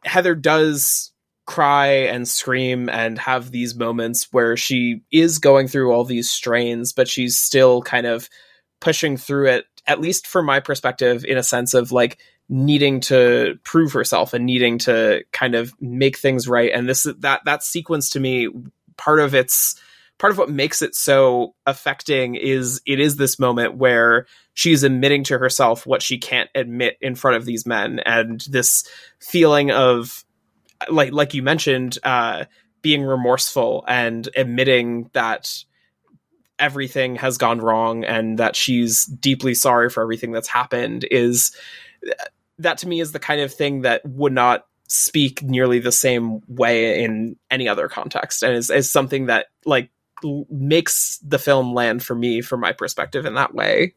heather 0.04 0.34
does 0.34 1.12
cry 1.46 1.86
and 1.86 2.26
scream 2.26 2.88
and 2.88 3.18
have 3.18 3.50
these 3.50 3.74
moments 3.74 4.28
where 4.32 4.56
she 4.56 5.02
is 5.12 5.38
going 5.38 5.68
through 5.68 5.92
all 5.92 6.02
these 6.02 6.30
strains 6.30 6.94
but 6.94 7.06
she's 7.06 7.36
still 7.36 7.82
kind 7.82 8.06
of 8.06 8.30
pushing 8.80 9.18
through 9.18 9.46
it 9.48 9.66
at 9.86 10.00
least 10.00 10.26
from 10.26 10.46
my 10.46 10.58
perspective 10.58 11.22
in 11.26 11.36
a 11.36 11.42
sense 11.42 11.74
of 11.74 11.92
like 11.92 12.18
needing 12.48 13.00
to 13.00 13.58
prove 13.64 13.92
herself 13.92 14.34
and 14.34 14.44
needing 14.44 14.78
to 14.78 15.24
kind 15.32 15.54
of 15.54 15.72
make 15.80 16.16
things 16.16 16.48
right. 16.48 16.72
And 16.72 16.88
this 16.88 17.06
that 17.20 17.44
that 17.44 17.62
sequence 17.62 18.10
to 18.10 18.20
me 18.20 18.48
part 18.96 19.20
of 19.20 19.34
its 19.34 19.80
part 20.18 20.30
of 20.30 20.38
what 20.38 20.50
makes 20.50 20.80
it 20.80 20.94
so 20.94 21.54
affecting 21.66 22.34
is 22.34 22.80
it 22.86 23.00
is 23.00 23.16
this 23.16 23.38
moment 23.38 23.76
where 23.76 24.26
she's 24.54 24.82
admitting 24.82 25.24
to 25.24 25.38
herself 25.38 25.86
what 25.86 26.02
she 26.02 26.18
can't 26.18 26.50
admit 26.54 26.96
in 27.00 27.14
front 27.14 27.36
of 27.36 27.44
these 27.44 27.66
men 27.66 28.00
and 28.00 28.42
this 28.50 28.84
feeling 29.20 29.70
of 29.70 30.24
like 30.88 31.12
like 31.12 31.34
you 31.34 31.42
mentioned 31.42 31.98
uh 32.04 32.44
being 32.82 33.02
remorseful 33.02 33.84
and 33.88 34.28
admitting 34.36 35.10
that 35.14 35.64
everything 36.58 37.16
has 37.16 37.38
gone 37.38 37.58
wrong 37.58 38.04
and 38.04 38.38
that 38.38 38.54
she's 38.54 39.06
deeply 39.06 39.54
sorry 39.54 39.90
for 39.90 40.02
everything 40.02 40.32
that's 40.32 40.48
happened 40.48 41.04
is 41.10 41.56
that 42.58 42.78
to 42.78 42.86
me 42.86 43.00
is 43.00 43.12
the 43.12 43.18
kind 43.18 43.40
of 43.40 43.52
thing 43.52 43.80
that 43.80 44.04
would 44.06 44.32
not 44.32 44.66
speak 44.94 45.42
nearly 45.42 45.78
the 45.78 45.92
same 45.92 46.40
way 46.48 47.02
in 47.02 47.36
any 47.50 47.68
other 47.68 47.88
context 47.88 48.42
and 48.42 48.54
is, 48.56 48.70
is 48.70 48.90
something 48.90 49.26
that 49.26 49.46
like 49.66 49.90
l- 50.24 50.46
makes 50.50 51.18
the 51.18 51.38
film 51.38 51.74
land 51.74 52.02
for 52.02 52.14
me 52.14 52.40
from 52.40 52.60
my 52.60 52.72
perspective 52.72 53.26
in 53.26 53.34
that 53.34 53.54
way. 53.54 53.94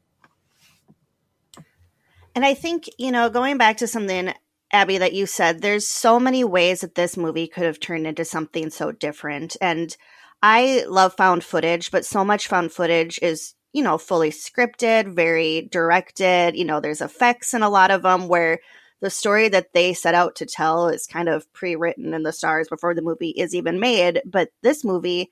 And 2.35 2.45
i 2.45 2.53
think 2.53 2.85
you 2.99 3.11
know 3.11 3.29
going 3.29 3.57
back 3.57 3.77
to 3.77 3.87
something 3.87 4.31
abbie 4.71 4.97
that 4.97 5.13
you 5.13 5.25
said 5.25 5.61
there's 5.61 5.87
so 5.87 6.19
many 6.19 6.43
ways 6.43 6.81
that 6.81 6.95
this 6.95 7.17
movie 7.17 7.47
could 7.47 7.63
have 7.63 7.79
turned 7.79 8.05
into 8.05 8.25
something 8.25 8.69
so 8.69 8.91
different 8.91 9.57
and 9.59 9.97
i 10.43 10.83
love 10.87 11.15
found 11.15 11.43
footage 11.43 11.89
but 11.89 12.05
so 12.05 12.23
much 12.23 12.47
found 12.47 12.71
footage 12.71 13.17
is 13.21 13.55
you 13.73 13.81
know 13.81 13.97
fully 13.97 14.29
scripted 14.29 15.15
very 15.15 15.67
directed 15.71 16.55
you 16.55 16.65
know 16.65 16.79
there's 16.79 17.01
effects 17.01 17.53
in 17.53 17.63
a 17.63 17.69
lot 17.69 17.91
of 17.91 18.03
them 18.03 18.27
where 18.27 18.59
the 19.01 19.09
story 19.09 19.49
that 19.49 19.73
they 19.73 19.93
set 19.93 20.15
out 20.15 20.35
to 20.35 20.45
tell 20.45 20.89
is 20.89 21.07
kind 21.07 21.29
of 21.29 21.51
pre-written 21.53 22.13
in 22.13 22.23
the 22.23 22.33
stars 22.33 22.67
before 22.67 22.93
the 22.93 23.01
movie 23.01 23.29
is 23.29 23.53
even 23.53 23.79
made 23.79 24.21
but 24.25 24.49
this 24.63 24.83
movie 24.83 25.31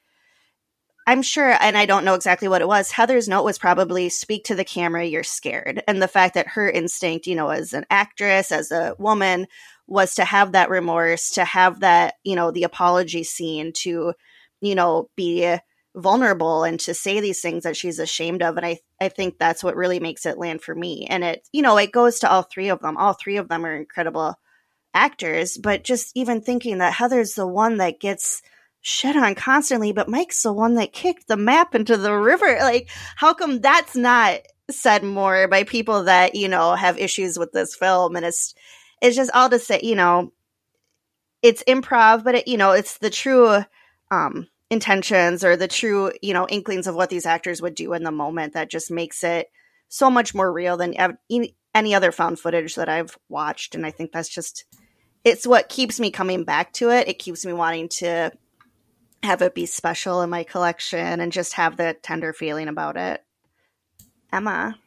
I'm 1.07 1.21
sure, 1.21 1.55
and 1.61 1.77
I 1.77 1.85
don't 1.85 2.03
know 2.03 2.15
exactly 2.15 2.47
what 2.47 2.61
it 2.61 2.67
was. 2.67 2.89
Heather's 2.89 3.27
note 3.27 3.43
was 3.43 3.59
probably 3.59 4.09
speak 4.09 4.45
to 4.45 4.55
the 4.55 4.65
camera, 4.65 5.05
you're 5.05 5.23
scared. 5.23 5.83
And 5.87 6.01
the 6.01 6.07
fact 6.07 6.33
that 6.33 6.47
her 6.47 6.67
instinct, 6.67 7.27
you 7.27 7.35
know, 7.35 7.49
as 7.49 7.73
an 7.73 7.85
actress, 7.91 8.51
as 8.51 8.71
a 8.71 8.95
woman, 8.97 9.45
was 9.85 10.15
to 10.15 10.25
have 10.25 10.53
that 10.53 10.71
remorse, 10.71 11.29
to 11.31 11.45
have 11.45 11.81
that, 11.81 12.15
you 12.23 12.35
know, 12.35 12.49
the 12.49 12.63
apology 12.63 13.23
scene, 13.23 13.71
to, 13.73 14.13
you 14.61 14.73
know, 14.73 15.09
be 15.15 15.55
vulnerable 15.95 16.63
and 16.63 16.79
to 16.81 16.93
say 16.93 17.19
these 17.19 17.41
things 17.41 17.63
that 17.63 17.77
she's 17.77 17.99
ashamed 17.99 18.43
of. 18.43 18.57
And 18.57 18.65
I, 18.65 18.79
I 18.99 19.09
think 19.09 19.37
that's 19.37 19.63
what 19.63 19.75
really 19.75 19.99
makes 19.99 20.25
it 20.25 20.37
land 20.37 20.61
for 20.61 20.75
me. 20.75 21.07
And 21.09 21.23
it, 21.23 21.47
you 21.51 21.61
know, 21.61 21.77
it 21.77 21.91
goes 21.91 22.19
to 22.19 22.29
all 22.29 22.43
three 22.43 22.69
of 22.69 22.81
them. 22.81 22.97
All 22.97 23.13
three 23.13 23.37
of 23.37 23.47
them 23.47 23.65
are 23.65 23.75
incredible 23.75 24.35
actors, 24.93 25.57
but 25.57 25.83
just 25.83 26.11
even 26.15 26.41
thinking 26.41 26.77
that 26.79 26.93
Heather's 26.93 27.33
the 27.33 27.47
one 27.47 27.77
that 27.77 27.99
gets 27.99 28.41
shit 28.81 29.15
on 29.15 29.35
constantly, 29.35 29.91
but 29.91 30.09
Mike's 30.09 30.43
the 30.43 30.53
one 30.53 30.75
that 30.75 30.93
kicked 30.93 31.27
the 31.27 31.37
map 31.37 31.73
into 31.75 31.97
the 31.97 32.13
river. 32.13 32.57
Like, 32.59 32.89
how 33.15 33.33
come 33.33 33.61
that's 33.61 33.95
not 33.95 34.39
said 34.69 35.03
more 35.03 35.47
by 35.47 35.63
people 35.63 36.03
that, 36.05 36.35
you 36.35 36.47
know, 36.47 36.75
have 36.75 36.97
issues 36.97 37.37
with 37.37 37.51
this 37.51 37.75
film? 37.75 38.15
And 38.15 38.25
it's, 38.25 38.53
it's 39.01 39.15
just 39.15 39.31
all 39.33 39.49
to 39.49 39.59
say, 39.59 39.79
you 39.83 39.95
know, 39.95 40.31
it's 41.41 41.63
improv, 41.63 42.23
but 42.23 42.35
it, 42.35 42.47
you 42.47 42.57
know, 42.57 42.71
it's 42.71 42.97
the 42.97 43.09
true, 43.09 43.63
um, 44.11 44.47
intentions 44.69 45.43
or 45.43 45.55
the 45.55 45.67
true, 45.67 46.11
you 46.21 46.33
know, 46.33 46.47
inklings 46.47 46.87
of 46.87 46.95
what 46.95 47.09
these 47.09 47.25
actors 47.25 47.61
would 47.61 47.75
do 47.75 47.93
in 47.93 48.03
the 48.03 48.11
moment 48.11 48.53
that 48.53 48.69
just 48.69 48.89
makes 48.89 49.23
it 49.23 49.49
so 49.89 50.09
much 50.09 50.33
more 50.33 50.51
real 50.51 50.77
than 50.77 50.95
any 51.73 51.95
other 51.95 52.11
found 52.11 52.39
footage 52.39 52.75
that 52.75 52.89
I've 52.89 53.17
watched. 53.29 53.75
And 53.75 53.85
I 53.85 53.91
think 53.91 54.11
that's 54.11 54.29
just, 54.29 54.65
it's 55.23 55.45
what 55.45 55.69
keeps 55.69 55.99
me 55.99 56.11
coming 56.11 56.43
back 56.43 56.73
to 56.73 56.89
it. 56.89 57.07
It 57.07 57.19
keeps 57.19 57.45
me 57.45 57.53
wanting 57.53 57.89
to 57.89 58.31
have 59.23 59.41
it 59.41 59.55
be 59.55 59.65
special 59.65 60.21
in 60.21 60.29
my 60.29 60.43
collection 60.43 61.19
and 61.19 61.31
just 61.31 61.53
have 61.53 61.77
the 61.77 61.95
tender 62.01 62.33
feeling 62.33 62.67
about 62.67 62.97
it. 62.97 63.23
Emma. 64.31 64.77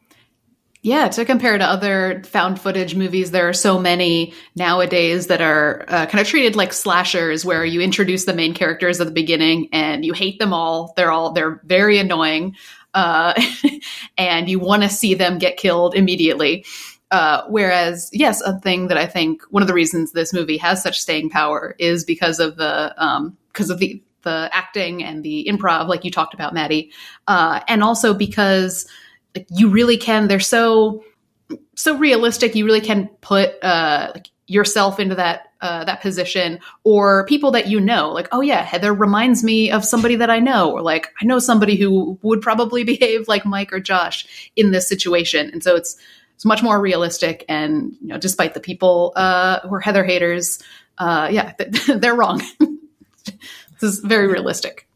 Yeah, 0.81 1.09
to 1.09 1.25
compare 1.25 1.57
to 1.57 1.65
other 1.65 2.23
found 2.23 2.59
footage 2.61 2.95
movies, 2.95 3.31
there 3.31 3.49
are 3.49 3.53
so 3.53 3.77
many 3.77 4.33
nowadays 4.55 5.27
that 5.27 5.41
are 5.41 5.83
uh, 5.89 6.05
kind 6.05 6.21
of 6.21 6.27
treated 6.27 6.55
like 6.55 6.71
slashers, 6.71 7.43
where 7.43 7.65
you 7.65 7.81
introduce 7.81 8.23
the 8.23 8.33
main 8.33 8.53
characters 8.53 9.01
at 9.01 9.07
the 9.07 9.13
beginning 9.13 9.67
and 9.73 10.05
you 10.05 10.13
hate 10.13 10.39
them 10.39 10.53
all. 10.53 10.93
They're 10.95 11.11
all 11.11 11.33
they're 11.33 11.59
very 11.65 11.97
annoying, 11.97 12.55
uh, 12.93 13.33
and 14.17 14.49
you 14.49 14.57
want 14.59 14.83
to 14.83 14.89
see 14.89 15.15
them 15.15 15.37
get 15.37 15.57
killed 15.57 15.95
immediately. 15.95 16.63
Uh, 17.11 17.43
whereas, 17.49 18.09
yes, 18.13 18.39
a 18.41 18.57
thing 18.59 18.87
that 18.87 18.97
I 18.97 19.05
think 19.05 19.41
one 19.49 19.63
of 19.63 19.67
the 19.67 19.73
reasons 19.73 20.13
this 20.13 20.31
movie 20.31 20.57
has 20.57 20.81
such 20.81 21.01
staying 21.01 21.29
power 21.29 21.75
is 21.77 22.05
because 22.05 22.39
of 22.39 22.55
the 22.55 22.93
because 23.51 23.69
um, 23.69 23.73
of 23.73 23.79
the 23.79 24.01
the 24.21 24.49
acting 24.53 25.03
and 25.03 25.23
the 25.23 25.45
improv, 25.49 25.89
like 25.89 26.05
you 26.05 26.11
talked 26.11 26.33
about, 26.33 26.53
Maddy, 26.53 26.91
uh, 27.27 27.59
and 27.67 27.83
also 27.83 28.13
because 28.13 28.85
like, 29.35 29.47
you 29.49 29.69
really 29.69 29.97
can. 29.97 30.27
They're 30.27 30.39
so 30.39 31.03
so 31.75 31.97
realistic. 31.97 32.55
You 32.55 32.65
really 32.65 32.81
can 32.81 33.07
put 33.21 33.61
uh, 33.63 34.11
like, 34.13 34.29
yourself 34.47 34.99
into 34.99 35.15
that 35.15 35.47
uh, 35.61 35.83
that 35.83 36.01
position, 36.01 36.59
or 36.83 37.25
people 37.25 37.51
that 37.51 37.67
you 37.67 37.79
know. 37.79 38.11
Like, 38.11 38.27
oh 38.31 38.41
yeah, 38.41 38.63
Heather 38.63 38.93
reminds 38.93 39.43
me 39.43 39.71
of 39.71 39.83
somebody 39.83 40.15
that 40.15 40.29
I 40.29 40.39
know, 40.39 40.71
or 40.71 40.81
like 40.81 41.09
I 41.21 41.25
know 41.25 41.39
somebody 41.39 41.75
who 41.75 42.17
would 42.21 42.41
probably 42.41 42.83
behave 42.85 43.27
like 43.27 43.45
Mike 43.45 43.73
or 43.73 43.79
Josh 43.79 44.51
in 44.55 44.71
this 44.71 44.87
situation, 44.87 45.49
and 45.51 45.63
so 45.63 45.75
it's 45.75 45.97
it's 46.35 46.45
much 46.45 46.63
more 46.63 46.79
realistic. 46.79 47.45
And 47.49 47.95
you 48.01 48.07
know, 48.07 48.17
despite 48.17 48.53
the 48.53 48.59
people 48.59 49.13
uh, 49.15 49.59
who 49.61 49.75
are 49.75 49.81
Heather 49.81 50.03
haters, 50.03 50.61
uh, 50.97 51.29
yeah, 51.31 51.53
they're 51.87 52.15
wrong. 52.15 52.41
This 53.79 53.93
is 53.93 53.99
very 53.99 54.27
realistic. 54.27 54.88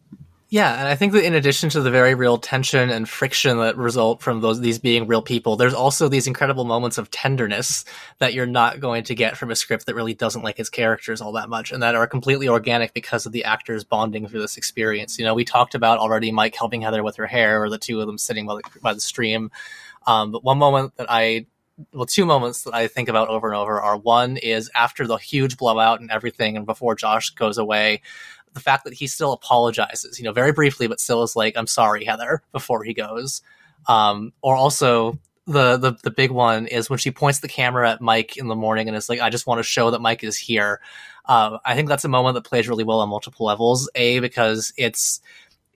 Yeah, 0.54 0.78
and 0.78 0.88
I 0.88 0.94
think 0.94 1.14
that 1.14 1.26
in 1.26 1.34
addition 1.34 1.72
to 1.72 1.82
the 1.82 1.90
very 1.90 2.14
real 2.14 2.38
tension 2.38 2.92
and 2.92 3.10
friction 3.10 3.58
that 3.58 3.76
result 3.76 4.22
from 4.22 4.42
those 4.42 4.60
these 4.60 4.78
being 4.78 5.08
real 5.08 5.24
people, 5.24 5.56
there's 5.56 5.74
also 5.74 6.08
these 6.08 6.28
incredible 6.28 6.64
moments 6.64 7.00
of 7.00 7.10
tenderness 7.10 7.86
that 8.20 8.36
you're 8.36 8.46
not 8.46 8.80
going 8.80 9.04
to 9.06 9.16
get 9.16 9.36
from 9.36 9.50
a 9.50 9.56
script 9.56 9.88
that 9.88 9.96
really 9.96 10.14
doesn't 10.14 10.44
like 10.44 10.60
its 10.60 10.70
characters 10.70 11.22
all 11.22 11.32
that 11.32 11.50
much, 11.50 11.72
and 11.72 11.82
that 11.82 11.96
are 11.96 12.06
completely 12.06 12.48
organic 12.48 12.94
because 12.94 13.26
of 13.26 13.32
the 13.32 13.46
actors 13.46 13.84
bonding 13.84 14.28
through 14.28 14.42
this 14.42 14.56
experience. 14.56 15.18
You 15.18 15.26
know, 15.26 15.34
we 15.34 15.44
talked 15.44 15.74
about 15.74 15.98
already 15.98 16.32
Mike 16.32 16.56
helping 16.56 16.84
Heather 16.84 17.02
with 17.02 17.16
her 17.16 17.26
hair, 17.26 17.64
or 17.64 17.72
the 17.72 17.80
two 17.80 18.00
of 18.00 18.06
them 18.06 18.20
sitting 18.20 18.46
by 18.46 18.58
the, 18.58 18.80
by 18.80 18.94
the 18.94 19.02
stream. 19.02 19.50
Um, 20.06 20.32
but 20.32 20.44
one 20.44 20.60
moment 20.60 20.96
that 20.98 21.08
I 21.10 21.48
well, 21.92 22.06
two 22.06 22.26
moments 22.26 22.64
that 22.64 22.74
I 22.74 22.88
think 22.88 23.10
about 23.10 23.30
over 23.30 23.48
and 23.48 23.58
over 23.58 23.82
are 23.82 23.98
one 23.98 24.38
is 24.38 24.70
after 24.76 25.08
the 25.08 25.18
huge 25.18 25.58
blowout 25.58 26.00
and 26.00 26.12
everything, 26.12 26.58
and 26.58 26.66
before 26.66 26.96
Josh 26.96 27.32
goes 27.32 27.58
away, 27.58 28.02
the 28.54 28.60
fact 28.60 28.84
that 28.86 28.94
he 28.94 29.08
still 29.08 29.34
apologizes, 29.34 30.20
you 30.20 30.26
know, 30.26 30.32
very 30.32 30.52
briefly, 30.52 30.88
but 30.88 31.00
still 31.00 31.24
is 31.24 31.36
like, 31.36 31.58
"I'm 31.58 31.68
sorry, 31.68 32.06
Heather," 32.06 32.44
before 32.52 32.84
he 32.84 32.94
goes. 32.94 33.42
Um, 33.88 34.34
or 34.42 34.56
also 34.56 35.20
the, 35.46 35.78
the 35.78 35.98
the 36.04 36.12
big 36.12 36.32
one 36.32 36.68
is 36.68 36.90
when 36.90 37.00
she 37.00 37.12
points 37.12 37.40
the 37.40 37.48
camera 37.48 37.92
at 37.92 38.02
Mike 38.02 38.38
in 38.38 38.48
the 38.48 38.56
morning 38.56 38.88
and 38.88 38.96
is 38.96 39.10
like, 39.10 39.20
"I 39.20 39.30
just 39.30 39.48
want 39.48 39.60
to 39.60 39.64
show 39.64 39.92
that 39.92 40.02
Mike 40.02 40.24
is 40.24 40.38
here." 40.38 40.80
Uh, 41.26 41.58
I 41.66 41.76
think 41.76 41.90
that's 41.90 42.06
a 42.06 42.10
moment 42.10 42.36
that 42.36 42.44
plays 42.44 42.68
really 42.68 42.84
well 42.84 43.00
on 43.00 43.10
multiple 43.10 43.46
levels. 43.46 43.90
A 43.96 44.20
because 44.20 44.74
it's 44.78 45.22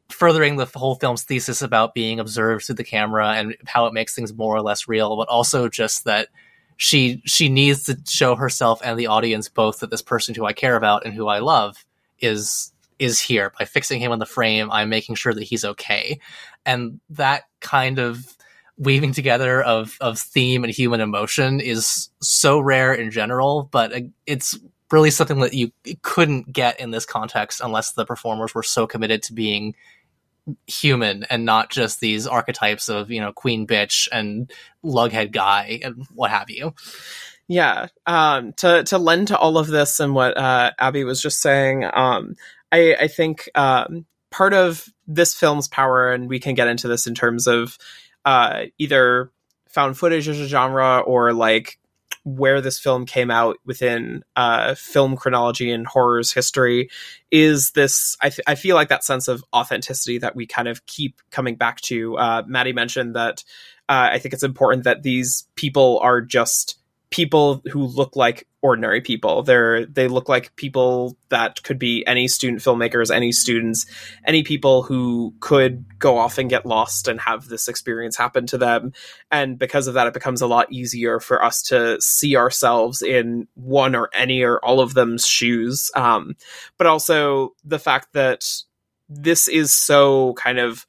furthering 0.10 0.56
the 0.56 0.66
whole 0.66 0.96
film's 0.96 1.24
thesis 1.24 1.62
about 1.62 1.94
being 1.94 2.20
observed 2.20 2.66
through 2.66 2.76
the 2.76 2.84
camera 2.84 3.34
and 3.34 3.58
how 3.66 3.86
it 3.88 3.94
makes 3.94 4.16
things 4.16 4.34
more 4.34 4.56
or 4.56 4.62
less 4.62 4.88
real, 4.88 5.18
but 5.18 5.28
also 5.28 5.68
just 5.68 6.06
that 6.06 6.30
she 6.78 7.22
she 7.26 7.50
needs 7.50 7.84
to 7.84 7.98
show 8.08 8.36
herself 8.36 8.80
and 8.84 8.98
the 8.98 9.08
audience 9.08 9.50
both 9.50 9.80
that 9.80 9.90
this 9.90 10.02
person 10.02 10.36
who 10.36 10.46
I 10.46 10.54
care 10.54 10.76
about 10.76 11.06
and 11.06 11.14
who 11.14 11.28
I 11.28 11.40
love 11.40 11.84
is 12.20 12.72
is 13.00 13.20
here. 13.20 13.54
By 13.58 13.66
fixing 13.66 14.00
him 14.00 14.12
on 14.12 14.20
the 14.20 14.26
frame 14.26 14.72
i'm 14.72 14.90
making 14.90 15.16
sure 15.16 15.34
that 15.34 15.44
he's 15.44 15.66
okay. 15.66 16.20
And 16.66 17.00
that 17.12 17.44
kind 17.62 18.00
of 18.00 18.38
weaving 18.78 19.14
together 19.14 19.62
of 19.62 19.98
of 20.02 20.20
theme 20.20 20.64
and 20.64 20.74
human 20.74 21.02
emotion 21.02 21.60
is 21.60 22.10
so 22.22 22.60
rare 22.60 22.94
in 22.94 23.10
general 23.10 23.68
but 23.72 23.92
uh, 23.92 24.02
it's 24.28 24.58
really 24.92 25.10
something 25.10 25.40
that 25.40 25.54
you 25.54 25.72
couldn't 26.04 26.52
get 26.52 26.80
in 26.80 26.92
this 26.92 27.06
context 27.06 27.60
unless 27.64 27.94
the 27.94 28.06
performers 28.06 28.54
were 28.54 28.64
so 28.64 28.86
committed 28.88 29.24
to 29.24 29.34
being 29.34 29.76
human 30.68 31.24
and 31.26 31.44
not 31.44 31.70
just 31.70 32.00
these 32.00 32.26
archetypes 32.26 32.88
of 32.88 33.12
you 33.12 33.20
know 33.20 33.34
queen 33.34 33.68
bitch 33.68 34.08
and 34.12 34.52
lughead 34.84 35.32
guy 35.32 35.80
and 35.84 36.06
what 36.14 36.30
have 36.30 36.50
you 36.50 36.74
yeah. 37.48 37.88
Um, 38.06 38.54
to, 38.54 38.84
to 38.84 38.98
lend 38.98 39.30
to 39.30 39.38
all 39.38 39.58
of 39.58 39.68
this 39.68 40.00
and 40.00 40.14
what, 40.14 40.38
uh, 40.38 40.72
Abbie 40.80 41.04
was 41.04 41.22
just 41.22 41.42
saying, 41.42 41.86
um, 41.94 42.36
I, 42.72 42.96
I 42.96 43.08
think, 43.08 43.50
um, 43.56 44.06
part 44.32 44.54
of 44.54 44.88
this 45.08 45.34
film's 45.34 45.68
power, 45.68 46.12
and 46.12 46.28
we 46.30 46.40
can 46.40 46.56
get 46.56 46.68
into 46.68 46.88
this 46.88 47.08
in 47.08 47.16
terms 47.16 47.48
of, 47.48 47.78
uh, 48.26 48.66
either 48.78 49.32
found 49.70 49.98
footage 49.98 50.28
as 50.28 50.40
a 50.40 50.48
genre 50.48 51.00
or 51.00 51.34
like 51.34 51.80
where 52.28 52.60
this 52.60 52.78
film 52.78 53.06
came 53.06 53.32
out 53.32 53.58
within 53.66 54.22
uh, 54.36 54.76
film 54.76 55.16
chronology 55.16 55.72
and 55.72 55.88
horror's 55.88 56.34
history 56.34 56.90
is 57.32 57.72
this 57.72 58.18
I, 58.22 58.30
th- 58.30 58.46
I 58.46 58.56
feel 58.56 58.76
like 58.76 58.90
that 58.90 59.06
sense 59.06 59.30
of 59.30 59.46
authenticity 59.56 60.18
that 60.18 60.36
we 60.36 60.46
kind 60.46 60.68
of 60.68 60.86
keep 60.88 61.22
coming 61.32 61.56
back 61.56 61.80
to 61.82 62.18
uh, 62.18 62.44
maddy 62.46 62.74
mentioned 62.74 63.16
that 63.16 63.46
uh, 63.88 64.10
i 64.12 64.20
think 64.20 64.34
it's 64.34 64.44
important 64.44 64.84
that 64.84 65.04
these 65.04 65.48
people 65.56 66.00
are 66.00 66.20
just 66.20 66.78
people 67.10 67.62
who 67.72 67.84
look 67.84 68.16
like 68.16 68.48
ordinary 68.62 69.00
people. 69.00 69.44
They're 69.44 69.86
they 69.86 70.08
look 70.08 70.28
like 70.28 70.56
people 70.56 71.18
that 71.30 71.64
could 71.64 71.80
be 71.80 72.06
any 72.06 72.28
student 72.28 72.62
filmmakers, 72.62 73.16
any 73.16 73.32
students, 73.32 73.86
any 74.26 74.44
people 74.44 74.84
who 74.84 75.34
could 75.40 75.86
go 76.00 76.18
off 76.18 76.38
and 76.38 76.50
get 76.50 76.66
lost 76.66 77.08
and 77.08 77.20
have 77.22 77.48
this 77.48 77.68
experience 77.68 78.18
happen 78.18 78.46
to 78.48 78.58
them. 78.58 78.92
And 79.32 79.58
because 79.58 79.88
of 79.88 79.94
that, 79.94 80.08
it 80.08 80.14
becomes 80.14 80.42
a 80.42 80.48
lot 80.48 80.72
easier 80.72 81.20
for 81.20 81.44
us 81.44 81.62
to 81.64 82.00
see 82.02 82.36
ourselves 82.36 83.02
in 83.02 83.48
one 83.54 83.96
or 83.96 84.10
any 84.14 84.44
or 84.44 84.60
all 84.60 84.82
of 84.82 84.94
them's 84.94 85.26
shoes. 85.26 85.90
Um, 85.96 86.36
but 86.78 86.88
also 86.88 87.54
the 87.64 87.80
fact 87.80 88.14
that 88.14 88.46
this 89.08 89.48
is 89.48 89.74
so 89.74 90.34
kind 90.34 90.60
of 90.60 90.86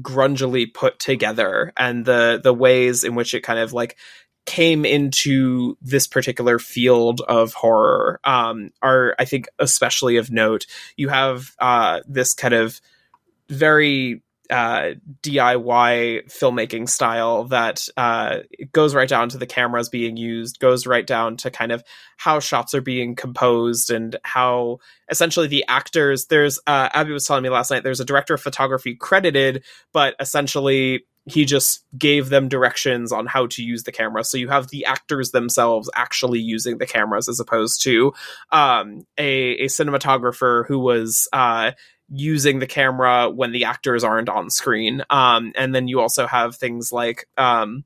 grungily 0.00 0.72
put 0.72 0.98
together 1.00 1.72
and 1.76 2.04
the 2.04 2.40
the 2.42 2.54
ways 2.54 3.02
in 3.02 3.14
which 3.16 3.34
it 3.34 3.40
kind 3.40 3.58
of 3.58 3.72
like 3.72 3.96
came 4.50 4.84
into 4.84 5.78
this 5.80 6.08
particular 6.08 6.58
field 6.58 7.20
of 7.28 7.52
horror 7.52 8.18
um, 8.24 8.72
are, 8.82 9.14
I 9.16 9.24
think, 9.24 9.46
especially 9.60 10.16
of 10.16 10.32
note. 10.32 10.66
You 10.96 11.08
have 11.08 11.54
uh, 11.60 12.00
this 12.08 12.34
kind 12.34 12.52
of 12.52 12.80
very 13.48 14.24
uh, 14.50 14.94
DIY 15.22 16.24
filmmaking 16.26 16.88
style 16.88 17.44
that 17.44 17.86
uh, 17.96 18.38
goes 18.72 18.92
right 18.92 19.08
down 19.08 19.28
to 19.28 19.38
the 19.38 19.46
cameras 19.46 19.88
being 19.88 20.16
used, 20.16 20.58
goes 20.58 20.84
right 20.84 21.06
down 21.06 21.36
to 21.36 21.52
kind 21.52 21.70
of 21.70 21.84
how 22.16 22.40
shots 22.40 22.74
are 22.74 22.80
being 22.80 23.14
composed 23.14 23.92
and 23.92 24.16
how 24.24 24.78
essentially 25.08 25.46
the 25.46 25.64
actors. 25.68 26.26
There's 26.26 26.58
uh, 26.66 26.88
Abbie 26.92 27.12
was 27.12 27.24
telling 27.24 27.44
me 27.44 27.50
last 27.50 27.70
night. 27.70 27.84
There's 27.84 28.00
a 28.00 28.04
director 28.04 28.34
of 28.34 28.40
photography 28.40 28.96
credited, 28.96 29.62
but 29.92 30.16
essentially 30.18 31.04
he 31.26 31.44
just 31.44 31.84
gave 31.96 32.28
them 32.28 32.48
directions 32.48 33.12
on 33.12 33.26
how 33.26 33.46
to 33.46 33.62
use 33.62 33.84
the 33.84 33.92
camera. 33.92 34.24
So 34.24 34.38
you 34.38 34.48
have 34.48 34.68
the 34.68 34.86
actors 34.86 35.30
themselves 35.30 35.90
actually 35.94 36.40
using 36.40 36.78
the 36.78 36.86
cameras 36.86 37.28
as 37.28 37.40
opposed 37.40 37.82
to 37.82 38.12
um, 38.50 39.06
a, 39.18 39.52
a 39.52 39.66
cinematographer 39.66 40.66
who 40.66 40.78
was 40.78 41.28
uh, 41.32 41.72
using 42.08 42.58
the 42.58 42.66
camera 42.66 43.30
when 43.30 43.52
the 43.52 43.64
actors 43.64 44.02
aren't 44.02 44.28
on 44.28 44.50
screen. 44.50 45.02
Um, 45.10 45.52
and 45.56 45.74
then 45.74 45.88
you 45.88 46.00
also 46.00 46.26
have 46.26 46.56
things 46.56 46.90
like 46.92 47.28
um, 47.36 47.84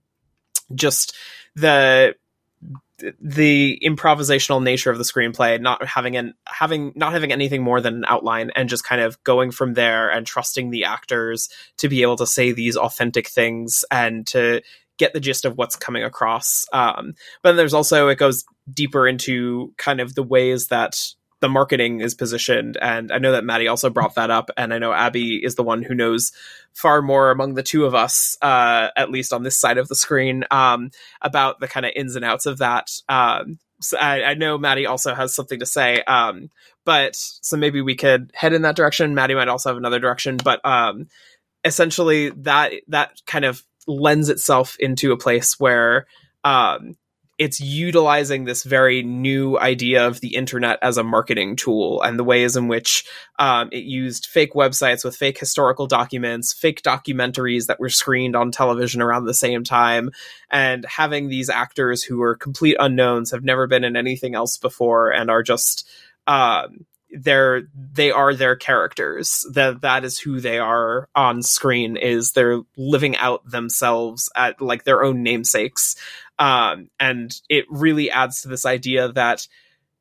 just 0.75 1.15
the 1.55 2.15
the 3.21 3.81
improvisational 3.85 4.63
nature 4.63 4.91
of 4.91 4.99
the 4.99 5.05
screenplay, 5.05 5.61
not 5.61 5.85
having 5.85 6.17
an 6.17 6.35
having 6.47 6.93
not 6.95 7.13
having 7.13 7.33
anything 7.33 7.63
more 7.63 7.81
than 7.81 7.95
an 7.95 8.05
outline, 8.07 8.51
and 8.55 8.69
just 8.69 8.85
kind 8.85 9.01
of 9.01 9.23
going 9.25 9.51
from 9.51 9.75
there 9.75 10.09
and 10.11 10.27
trusting 10.27 10.71
the 10.71 10.85
actors 10.85 11.49
to 11.79 11.89
be 11.89 12.03
able 12.03 12.17
to 12.17 12.27
say 12.27 12.53
these 12.53 12.77
authentic 12.77 13.29
things 13.29 13.85
and 13.91 14.27
to 14.29 14.63
get 14.99 15.13
the 15.13 15.21
gist 15.21 15.45
of 15.45 15.57
what's 15.57 15.77
coming 15.77 16.05
across. 16.05 16.67
Um, 16.73 17.15
but 17.43 17.51
then 17.51 17.57
there's 17.57 17.75
also 17.75 18.09
it 18.09 18.19
goes 18.19 18.45
deeper 18.73 19.07
into 19.07 19.73
kind 19.77 20.01
of 20.01 20.15
the 20.15 20.23
ways 20.23 20.69
that 20.69 21.01
the 21.45 21.49
marketing 21.51 22.01
is 22.01 22.15
positioned. 22.15 22.79
And 22.81 23.13
I 23.13 23.19
know 23.19 23.33
that 23.33 23.45
Maddy 23.45 23.69
also 23.69 23.91
brought 23.91 24.15
that 24.15 24.31
up, 24.31 24.51
and 24.57 24.73
I 24.73 24.79
know 24.79 24.95
Abbie 24.95 25.45
is 25.45 25.57
the 25.57 25.63
one 25.63 25.83
who 25.83 25.95
knows 25.95 26.33
far 26.73 27.03
more 27.03 27.31
among 27.31 27.53
the 27.53 27.63
two 27.63 27.85
of 27.85 27.95
us, 27.95 28.39
uh, 28.41 28.89
at 28.97 29.11
least 29.11 29.31
on 29.31 29.43
this 29.43 29.61
side 29.61 29.77
of 29.77 29.87
the 29.89 29.95
screen, 29.95 30.45
um, 30.51 30.91
about 31.21 31.61
the 31.61 31.69
kind 31.69 31.85
of 31.85 31.93
ins 31.95 32.17
and 32.17 32.25
outs 32.25 32.47
of 32.47 32.59
that. 32.59 32.91
Um, 33.11 33.59
so 33.79 33.99
I, 33.99 34.23
I, 34.23 34.35
know 34.35 34.57
Maddy 34.57 34.87
also 34.87 35.15
has 35.15 35.35
something 35.35 35.59
to 35.59 35.67
say, 35.67 36.03
um, 36.05 36.49
but 36.87 37.15
so 37.15 37.59
maybe 37.59 37.83
we 37.83 37.95
could 37.95 38.31
head 38.33 38.55
in 38.55 38.63
that 38.63 38.77
direction. 38.77 39.15
Maddy 39.15 39.35
might 39.35 39.49
also 39.49 39.69
have 39.69 39.77
another 39.77 39.99
direction, 39.99 40.39
but 40.43 40.65
um, 40.65 41.09
essentially 41.63 42.31
that 42.31 42.73
that 42.89 43.21
kind 43.27 43.45
of 43.45 43.63
lends 43.87 44.31
itself 44.31 44.79
into 44.81 45.13
a 45.13 45.19
place 45.19 45.61
where 45.61 46.07
um, 46.43 46.97
it's 47.37 47.61
utilizing 47.61 48.45
this 48.45 48.63
very 48.63 49.03
new 49.03 49.59
idea 49.59 50.07
of 50.07 50.21
the 50.21 50.37
internet 50.37 50.79
as 50.83 50.97
a 50.97 51.03
marketing 51.03 51.57
tool 51.57 52.01
and 52.03 52.19
the 52.19 52.25
ways 52.25 52.57
in 52.57 52.69
which 52.69 53.05
um, 53.39 53.69
it 53.73 53.85
used 53.85 54.27
fake 54.27 54.55
websites 54.55 55.05
with 55.05 55.17
fake 55.17 55.39
historical 55.39 55.87
documents, 55.87 56.53
fake 56.53 56.83
documentaries 56.83 57.67
that 57.67 57.81
were 57.81 57.89
screened 57.89 58.37
on 58.37 58.53
television 58.53 59.03
around 59.03 59.25
the 59.25 59.35
same 59.35 59.65
time, 59.65 60.11
and 60.51 60.85
having 60.85 61.29
these 61.29 61.51
actors 61.51 62.05
who 62.05 62.23
are 62.23 62.37
complete 62.37 62.77
unknowns, 62.79 63.33
have 63.33 63.43
never 63.43 63.67
been 63.67 63.85
in 63.85 63.97
anything 63.97 64.35
else 64.35 64.57
before, 64.57 65.11
and 65.11 65.29
are 65.29 65.43
just 65.43 65.89
um, 66.29 66.87
they're 67.15 67.63
they 67.93 68.11
are 68.11 68.35
their 68.35 68.57
characters. 68.57 69.47
That 69.53 69.83
that 69.83 70.05
is 70.05 70.19
who 70.19 70.41
they 70.41 70.59
are 70.59 71.09
on 71.15 71.43
screen 71.43 71.97
is 71.97 72.33
they're 72.33 72.61
living 72.77 73.17
out 73.17 73.49
themselves 73.49 74.29
at 74.35 74.61
like 74.61 74.85
their 74.85 75.03
own 75.03 75.23
namesakes 75.23 75.97
um, 76.39 76.89
and 76.99 77.41
it 77.49 77.65
really 77.69 78.11
adds 78.11 78.43
to 78.43 78.49
this 78.49 78.67
idea 78.67 79.13
that 79.13 79.47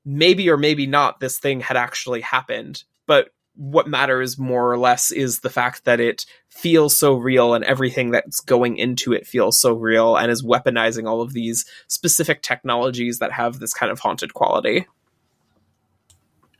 maybe 0.05 0.49
or 0.49 0.57
maybe 0.57 0.87
not 0.87 1.19
this 1.19 1.39
thing 1.39 1.59
had 1.59 1.77
actually 1.77 2.21
happened 2.21 2.83
but 3.05 3.29
what 3.55 3.87
matters 3.87 4.39
more 4.39 4.71
or 4.71 4.77
less 4.77 5.11
is 5.11 5.41
the 5.41 5.49
fact 5.49 5.85
that 5.85 5.99
it 5.99 6.25
feels 6.49 6.97
so 6.97 7.13
real 7.13 7.53
and 7.53 7.63
everything 7.65 8.11
that's 8.11 8.39
going 8.39 8.77
into 8.77 9.13
it 9.13 9.27
feels 9.27 9.59
so 9.59 9.73
real 9.73 10.17
and 10.17 10.31
is 10.31 10.43
weaponizing 10.43 11.07
all 11.07 11.21
of 11.21 11.33
these 11.33 11.65
specific 11.87 12.41
technologies 12.41 13.19
that 13.19 13.31
have 13.31 13.59
this 13.59 13.73
kind 13.73 13.91
of 13.91 13.99
haunted 13.99 14.33
quality 14.33 14.85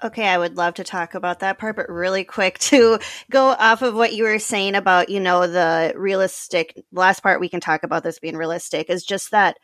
Okay, 0.03 0.27
I 0.27 0.37
would 0.37 0.57
love 0.57 0.73
to 0.75 0.83
talk 0.83 1.15
about 1.15 1.39
that 1.39 1.57
part, 1.57 1.77
but 1.77 1.89
really 1.89 2.25
quick 2.25 2.59
to 2.59 2.99
go 3.31 3.47
off 3.51 3.81
of 3.81 3.95
what 3.95 4.13
you 4.13 4.23
were 4.25 4.39
saying 4.39 4.75
about, 4.75 5.09
you 5.09 5.19
know, 5.19 5.47
the 5.47 5.93
realistic 5.95 6.83
last 6.91 7.23
part 7.23 7.39
we 7.39 7.49
can 7.49 7.61
talk 7.61 7.83
about 7.83 8.03
this 8.03 8.19
being 8.19 8.35
realistic 8.35 8.89
is 8.89 9.05
just 9.05 9.31
that 9.31 9.57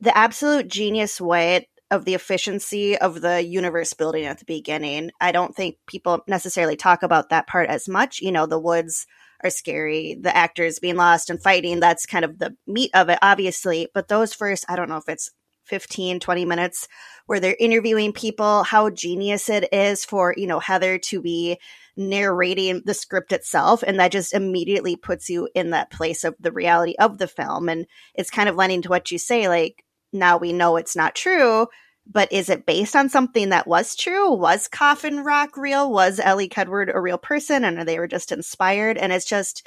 the 0.00 0.16
absolute 0.16 0.68
genius 0.68 1.20
way 1.20 1.68
of 1.90 2.04
the 2.04 2.14
efficiency 2.14 2.98
of 2.98 3.20
the 3.22 3.42
universe 3.42 3.94
building 3.94 4.24
at 4.26 4.38
the 4.38 4.44
beginning. 4.46 5.10
I 5.20 5.32
don't 5.32 5.54
think 5.54 5.76
people 5.86 6.22
necessarily 6.28 6.76
talk 6.76 7.02
about 7.02 7.30
that 7.30 7.46
part 7.46 7.68
as 7.68 7.88
much. 7.88 8.20
You 8.20 8.32
know, 8.32 8.46
the 8.46 8.60
woods 8.60 9.06
are 9.44 9.50
scary, 9.50 10.16
the 10.20 10.36
actors 10.36 10.78
being 10.78 10.96
lost 10.96 11.30
and 11.30 11.42
fighting, 11.42 11.80
that's 11.80 12.06
kind 12.06 12.24
of 12.24 12.38
the 12.38 12.56
meat 12.66 12.90
of 12.94 13.08
it, 13.08 13.18
obviously. 13.22 13.88
But 13.94 14.08
those 14.08 14.34
first, 14.34 14.64
I 14.68 14.76
don't 14.76 14.88
know 14.88 14.96
if 14.96 15.08
it's 15.08 15.30
15, 15.68 16.20
20 16.20 16.44
minutes 16.44 16.88
where 17.26 17.40
they're 17.40 17.56
interviewing 17.58 18.12
people, 18.12 18.62
how 18.64 18.90
genius 18.90 19.48
it 19.48 19.72
is 19.72 20.04
for, 20.04 20.34
you 20.36 20.46
know, 20.46 20.58
Heather 20.58 20.98
to 20.98 21.20
be 21.20 21.58
narrating 21.96 22.82
the 22.84 22.94
script 22.94 23.32
itself. 23.32 23.82
And 23.86 24.00
that 24.00 24.12
just 24.12 24.32
immediately 24.32 24.96
puts 24.96 25.28
you 25.28 25.48
in 25.54 25.70
that 25.70 25.90
place 25.90 26.24
of 26.24 26.34
the 26.40 26.52
reality 26.52 26.94
of 26.98 27.18
the 27.18 27.26
film. 27.26 27.68
And 27.68 27.86
it's 28.14 28.30
kind 28.30 28.48
of 28.48 28.56
lending 28.56 28.82
to 28.82 28.88
what 28.88 29.10
you 29.10 29.18
say, 29.18 29.48
like, 29.48 29.84
now 30.12 30.38
we 30.38 30.52
know 30.52 30.76
it's 30.76 30.96
not 30.96 31.14
true, 31.14 31.66
but 32.06 32.32
is 32.32 32.48
it 32.48 32.64
based 32.64 32.96
on 32.96 33.10
something 33.10 33.50
that 33.50 33.66
was 33.66 33.94
true? 33.94 34.32
Was 34.32 34.68
Coffin 34.68 35.22
Rock 35.22 35.56
real? 35.56 35.92
Was 35.92 36.18
Elly 36.18 36.48
Kedward 36.48 36.94
a 36.94 37.00
real 37.00 37.18
person? 37.18 37.64
And 37.64 37.86
they 37.86 37.98
were 37.98 38.08
just 38.08 38.32
inspired? 38.32 38.96
And 38.96 39.12
it's 39.12 39.26
just, 39.26 39.66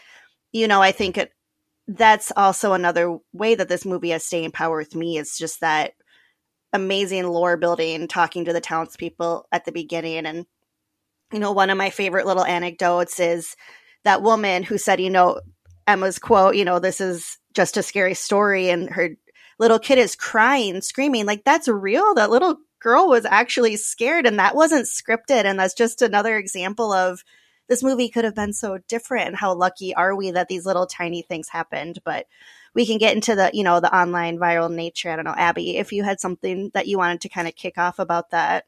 you 0.51 0.67
know, 0.67 0.81
I 0.81 0.91
think 0.91 1.17
it, 1.17 1.31
that's 1.97 2.31
also 2.35 2.73
another 2.73 3.17
way 3.33 3.55
that 3.55 3.69
this 3.69 3.85
movie 3.85 4.09
has 4.09 4.25
staying 4.25 4.51
power 4.51 4.77
with 4.77 4.95
me. 4.95 5.17
It's 5.17 5.37
just 5.37 5.61
that 5.61 5.93
amazing 6.73 7.27
lore 7.27 7.57
building, 7.57 8.07
talking 8.07 8.45
to 8.45 8.53
the 8.53 8.61
townspeople 8.61 9.47
at 9.51 9.65
the 9.65 9.71
beginning. 9.71 10.25
And, 10.25 10.45
you 11.33 11.39
know, 11.39 11.51
one 11.51 11.69
of 11.69 11.77
my 11.77 11.89
favorite 11.89 12.25
little 12.25 12.45
anecdotes 12.45 13.19
is 13.19 13.55
that 14.03 14.21
woman 14.21 14.63
who 14.63 14.77
said, 14.77 15.01
you 15.01 15.09
know, 15.09 15.41
Emma's 15.87 16.19
quote, 16.19 16.55
you 16.55 16.65
know, 16.65 16.79
this 16.79 17.01
is 17.01 17.37
just 17.53 17.77
a 17.77 17.83
scary 17.83 18.13
story. 18.13 18.69
And 18.69 18.89
her 18.89 19.09
little 19.59 19.79
kid 19.79 19.97
is 19.97 20.15
crying, 20.15 20.81
screaming, 20.81 21.25
like, 21.25 21.43
that's 21.43 21.67
real. 21.67 22.13
That 22.15 22.31
little 22.31 22.57
girl 22.79 23.07
was 23.07 23.25
actually 23.25 23.75
scared 23.75 24.25
and 24.25 24.39
that 24.39 24.55
wasn't 24.55 24.87
scripted. 24.87 25.45
And 25.45 25.59
that's 25.59 25.73
just 25.73 26.01
another 26.01 26.37
example 26.37 26.91
of 26.93 27.23
this 27.71 27.83
movie 27.83 28.09
could 28.09 28.25
have 28.25 28.35
been 28.35 28.51
so 28.51 28.79
different. 28.89 29.27
And 29.27 29.35
how 29.37 29.53
lucky 29.53 29.95
are 29.95 30.13
we 30.13 30.31
that 30.31 30.49
these 30.49 30.65
little 30.65 30.85
tiny 30.85 31.21
things 31.21 31.47
happened? 31.47 31.99
But 32.03 32.27
we 32.73 32.85
can 32.85 32.97
get 32.97 33.15
into 33.15 33.33
the, 33.33 33.49
you 33.53 33.63
know, 33.63 33.79
the 33.79 33.95
online 33.95 34.37
viral 34.37 34.69
nature. 34.69 35.09
I 35.09 35.15
don't 35.15 35.23
know, 35.23 35.33
Abbie, 35.37 35.77
if 35.77 35.93
you 35.93 36.03
had 36.03 36.19
something 36.19 36.71
that 36.73 36.87
you 36.87 36.97
wanted 36.97 37.21
to 37.21 37.29
kind 37.29 37.47
of 37.47 37.55
kick 37.55 37.77
off 37.77 37.97
about 37.97 38.31
that. 38.31 38.65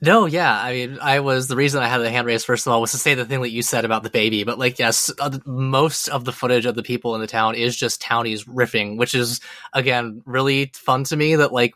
No, 0.00 0.26
yeah. 0.26 0.56
I 0.56 0.72
mean, 0.72 0.98
I 1.02 1.18
was 1.18 1.48
the 1.48 1.56
reason 1.56 1.82
I 1.82 1.88
had 1.88 1.98
the 1.98 2.10
hand 2.10 2.24
raised 2.24 2.46
first 2.46 2.68
of 2.68 2.72
all 2.72 2.80
was 2.80 2.92
to 2.92 2.98
say 2.98 3.14
the 3.14 3.24
thing 3.24 3.42
that 3.42 3.50
you 3.50 3.62
said 3.62 3.84
about 3.84 4.04
the 4.04 4.10
baby. 4.10 4.44
But 4.44 4.60
like, 4.60 4.78
yes, 4.78 5.10
uh, 5.18 5.36
most 5.44 6.06
of 6.06 6.24
the 6.24 6.32
footage 6.32 6.66
of 6.66 6.76
the 6.76 6.84
people 6.84 7.16
in 7.16 7.20
the 7.20 7.26
town 7.26 7.56
is 7.56 7.76
just 7.76 8.00
townies 8.00 8.44
riffing, 8.44 8.96
which 8.96 9.12
is 9.12 9.40
again 9.72 10.22
really 10.24 10.70
fun 10.72 11.02
to 11.04 11.16
me. 11.16 11.34
That 11.34 11.52
like 11.52 11.74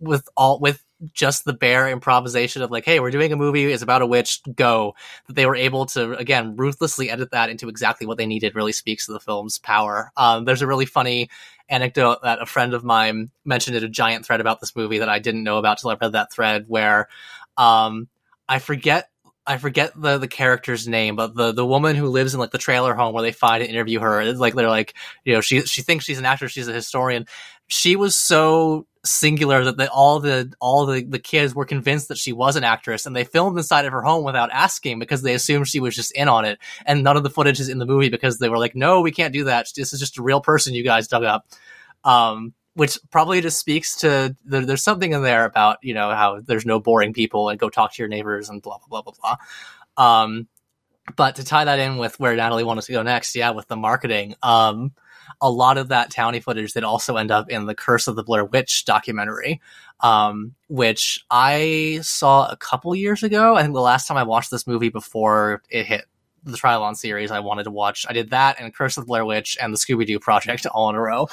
with 0.00 0.28
all 0.36 0.58
with 0.58 0.82
just 1.12 1.44
the 1.44 1.52
bare 1.52 1.88
improvisation 1.88 2.62
of 2.62 2.70
like, 2.70 2.84
hey, 2.84 3.00
we're 3.00 3.10
doing 3.10 3.32
a 3.32 3.36
movie, 3.36 3.64
it's 3.72 3.82
about 3.82 4.02
a 4.02 4.06
witch, 4.06 4.40
go. 4.54 4.94
That 5.26 5.34
they 5.34 5.46
were 5.46 5.56
able 5.56 5.86
to 5.86 6.16
again 6.16 6.56
ruthlessly 6.56 7.10
edit 7.10 7.30
that 7.32 7.50
into 7.50 7.68
exactly 7.68 8.06
what 8.06 8.18
they 8.18 8.26
needed 8.26 8.54
really 8.54 8.72
speaks 8.72 9.06
to 9.06 9.12
the 9.12 9.20
film's 9.20 9.58
power. 9.58 10.12
Um, 10.16 10.44
there's 10.44 10.62
a 10.62 10.66
really 10.66 10.86
funny 10.86 11.28
anecdote 11.68 12.22
that 12.22 12.42
a 12.42 12.46
friend 12.46 12.74
of 12.74 12.84
mine 12.84 13.30
mentioned 13.44 13.76
in 13.76 13.84
a 13.84 13.88
giant 13.88 14.26
thread 14.26 14.40
about 14.40 14.60
this 14.60 14.76
movie 14.76 14.98
that 14.98 15.08
I 15.08 15.18
didn't 15.18 15.44
know 15.44 15.58
about 15.58 15.78
till 15.78 15.90
I 15.90 15.96
read 16.00 16.12
that 16.12 16.32
thread 16.32 16.64
where 16.68 17.08
um, 17.56 18.08
I 18.48 18.58
forget 18.58 19.08
I 19.46 19.58
forget 19.58 19.92
the 19.94 20.18
the 20.18 20.28
character's 20.28 20.88
name, 20.88 21.16
but 21.16 21.34
the 21.34 21.52
the 21.52 21.66
woman 21.66 21.96
who 21.96 22.08
lives 22.08 22.32
in 22.32 22.40
like 22.40 22.50
the 22.50 22.58
trailer 22.58 22.94
home 22.94 23.12
where 23.12 23.22
they 23.22 23.32
find 23.32 23.62
and 23.62 23.70
interview 23.70 24.00
her, 24.00 24.32
like 24.32 24.54
they're 24.54 24.68
like, 24.68 24.94
you 25.24 25.34
know, 25.34 25.40
she 25.40 25.60
she 25.62 25.82
thinks 25.82 26.04
she's 26.04 26.18
an 26.18 26.24
actress, 26.24 26.52
she's 26.52 26.68
a 26.68 26.72
historian. 26.72 27.26
She 27.66 27.96
was 27.96 28.16
so 28.16 28.86
singular 29.04 29.64
that 29.64 29.76
the, 29.76 29.90
all 29.90 30.20
the 30.20 30.52
all 30.60 30.86
the, 30.86 31.04
the 31.04 31.18
kids 31.18 31.54
were 31.54 31.64
convinced 31.64 32.08
that 32.08 32.18
she 32.18 32.32
was 32.32 32.56
an 32.56 32.64
actress 32.64 33.06
and 33.06 33.14
they 33.14 33.24
filmed 33.24 33.56
inside 33.56 33.84
of 33.84 33.92
her 33.92 34.02
home 34.02 34.24
without 34.24 34.50
asking 34.52 34.98
because 34.98 35.22
they 35.22 35.34
assumed 35.34 35.68
she 35.68 35.80
was 35.80 35.94
just 35.94 36.12
in 36.12 36.28
on 36.28 36.44
it. 36.44 36.58
And 36.86 37.02
none 37.04 37.16
of 37.16 37.22
the 37.22 37.30
footage 37.30 37.60
is 37.60 37.68
in 37.68 37.78
the 37.78 37.86
movie 37.86 38.08
because 38.08 38.38
they 38.38 38.48
were 38.48 38.58
like 38.58 38.74
no 38.74 39.00
we 39.00 39.12
can't 39.12 39.32
do 39.32 39.44
that. 39.44 39.68
This 39.76 39.92
is 39.92 40.00
just 40.00 40.18
a 40.18 40.22
real 40.22 40.40
person 40.40 40.74
you 40.74 40.84
guys 40.84 41.08
dug 41.08 41.24
up. 41.24 41.46
Um, 42.04 42.54
which 42.74 42.98
probably 43.10 43.40
just 43.40 43.58
speaks 43.58 43.96
to 43.98 44.34
the, 44.44 44.60
there's 44.60 44.82
something 44.82 45.12
in 45.12 45.22
there 45.22 45.44
about 45.44 45.78
you 45.82 45.94
know 45.94 46.10
how 46.10 46.40
there's 46.40 46.66
no 46.66 46.80
boring 46.80 47.12
people 47.12 47.48
and 47.48 47.58
go 47.58 47.70
talk 47.70 47.92
to 47.92 48.02
your 48.02 48.08
neighbors 48.08 48.48
and 48.48 48.62
blah 48.62 48.78
blah 48.78 49.02
blah 49.02 49.12
blah 49.12 49.36
blah. 49.96 50.24
Um, 50.24 50.48
but 51.16 51.36
to 51.36 51.44
tie 51.44 51.64
that 51.64 51.78
in 51.78 51.98
with 51.98 52.18
where 52.18 52.34
Natalie 52.34 52.64
wanted 52.64 52.84
to 52.84 52.92
go 52.92 53.02
next, 53.02 53.36
yeah, 53.36 53.50
with 53.50 53.68
the 53.68 53.76
marketing, 53.76 54.34
um, 54.42 54.92
a 55.40 55.50
lot 55.50 55.78
of 55.78 55.88
that 55.88 56.10
towny 56.10 56.40
footage 56.40 56.72
that 56.74 56.84
also 56.84 57.16
end 57.16 57.30
up 57.30 57.50
in 57.50 57.66
the 57.66 57.74
Curse 57.74 58.08
of 58.08 58.16
the 58.16 58.22
Blair 58.22 58.44
Witch 58.44 58.84
documentary, 58.84 59.60
um, 60.00 60.54
which 60.68 61.24
I 61.30 62.00
saw 62.02 62.48
a 62.48 62.56
couple 62.56 62.94
years 62.94 63.22
ago. 63.22 63.56
I 63.56 63.62
think 63.62 63.74
the 63.74 63.80
last 63.80 64.06
time 64.06 64.16
I 64.16 64.22
watched 64.22 64.50
this 64.50 64.66
movie 64.66 64.88
before 64.88 65.62
it 65.70 65.86
hit 65.86 66.04
the 66.44 66.56
Trylon 66.56 66.96
series, 66.96 67.30
I 67.30 67.40
wanted 67.40 67.64
to 67.64 67.70
watch. 67.70 68.06
I 68.08 68.12
did 68.12 68.30
that 68.30 68.60
and 68.60 68.74
Curse 68.74 68.96
of 68.96 69.04
the 69.04 69.08
Blair 69.08 69.24
Witch 69.24 69.56
and 69.60 69.72
the 69.72 69.78
Scooby 69.78 70.06
Doo 70.06 70.18
Project 70.18 70.66
all 70.66 70.90
in 70.90 70.96
a 70.96 71.00
row. 71.00 71.28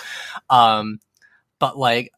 Um, 0.50 1.00
but 1.60 1.78
like, 1.78 2.12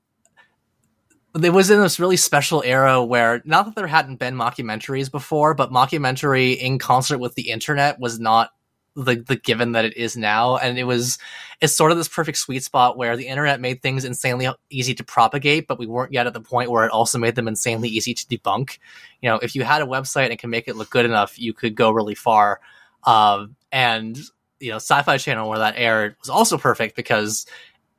it 1.42 1.50
was 1.52 1.72
in 1.72 1.82
this 1.82 2.00
really 2.00 2.18
special 2.18 2.62
era 2.64 3.04
where 3.04 3.42
not 3.44 3.66
that 3.66 3.76
there 3.76 3.88
hadn't 3.88 4.18
been 4.18 4.36
mockumentaries 4.36 5.10
before, 5.10 5.56
but 5.56 5.72
mockumentary 5.72 6.56
in 6.56 6.78
concert 6.78 7.18
with 7.18 7.34
the 7.34 7.50
internet 7.50 8.00
was 8.00 8.20
not 8.20 8.52
the 8.96 9.16
the 9.16 9.36
given 9.36 9.74
that 9.74 9.86
it 9.86 9.98
is 9.98 10.16
now. 10.16 10.58
And 10.58 10.78
it 10.78 10.84
was 10.84 11.18
it's 11.62 11.74
sort 11.74 11.92
of 11.92 11.98
this 11.98 12.08
perfect 12.08 12.38
sweet 12.38 12.64
spot 12.64 12.98
where 12.98 13.18
the 13.18 13.28
internet 13.28 13.62
made 13.62 13.82
things 13.82 14.06
insanely 14.06 14.50
easy 14.70 14.94
to 14.96 15.04
propagate 15.04 15.68
but 15.68 15.80
we 15.80 15.88
weren't 15.88 16.14
yet 16.14 16.28
at 16.28 16.34
the 16.34 16.42
point 16.42 16.72
where 16.72 16.86
it 16.86 16.92
also 16.92 17.18
made 17.18 17.36
them 17.36 17.48
insanely 17.48 17.90
easy 17.90 18.14
to 18.14 18.26
debunk. 18.26 18.78
You 19.22 19.30
know 19.30 19.38
if 19.38 19.56
you 19.56 19.64
had 19.64 19.82
a 19.82 19.86
website 19.86 20.30
and 20.30 20.40
can 20.40 20.50
make 20.50 20.68
it 20.68 20.76
look 20.76 20.90
good 20.90 21.06
enough 21.06 21.40
you 21.40 21.54
could 21.54 21.76
go 21.76 21.92
really 21.92 22.16
far. 22.16 22.60
Um, 23.04 23.56
and 23.72 24.18
you 24.60 24.70
know 24.70 24.78
sci-fi 24.78 25.18
channel 25.18 25.50
where 25.50 25.60
that 25.60 25.76
aired 25.78 26.16
was 26.22 26.30
also 26.30 26.58
perfect 26.58 26.96
because 26.96 27.46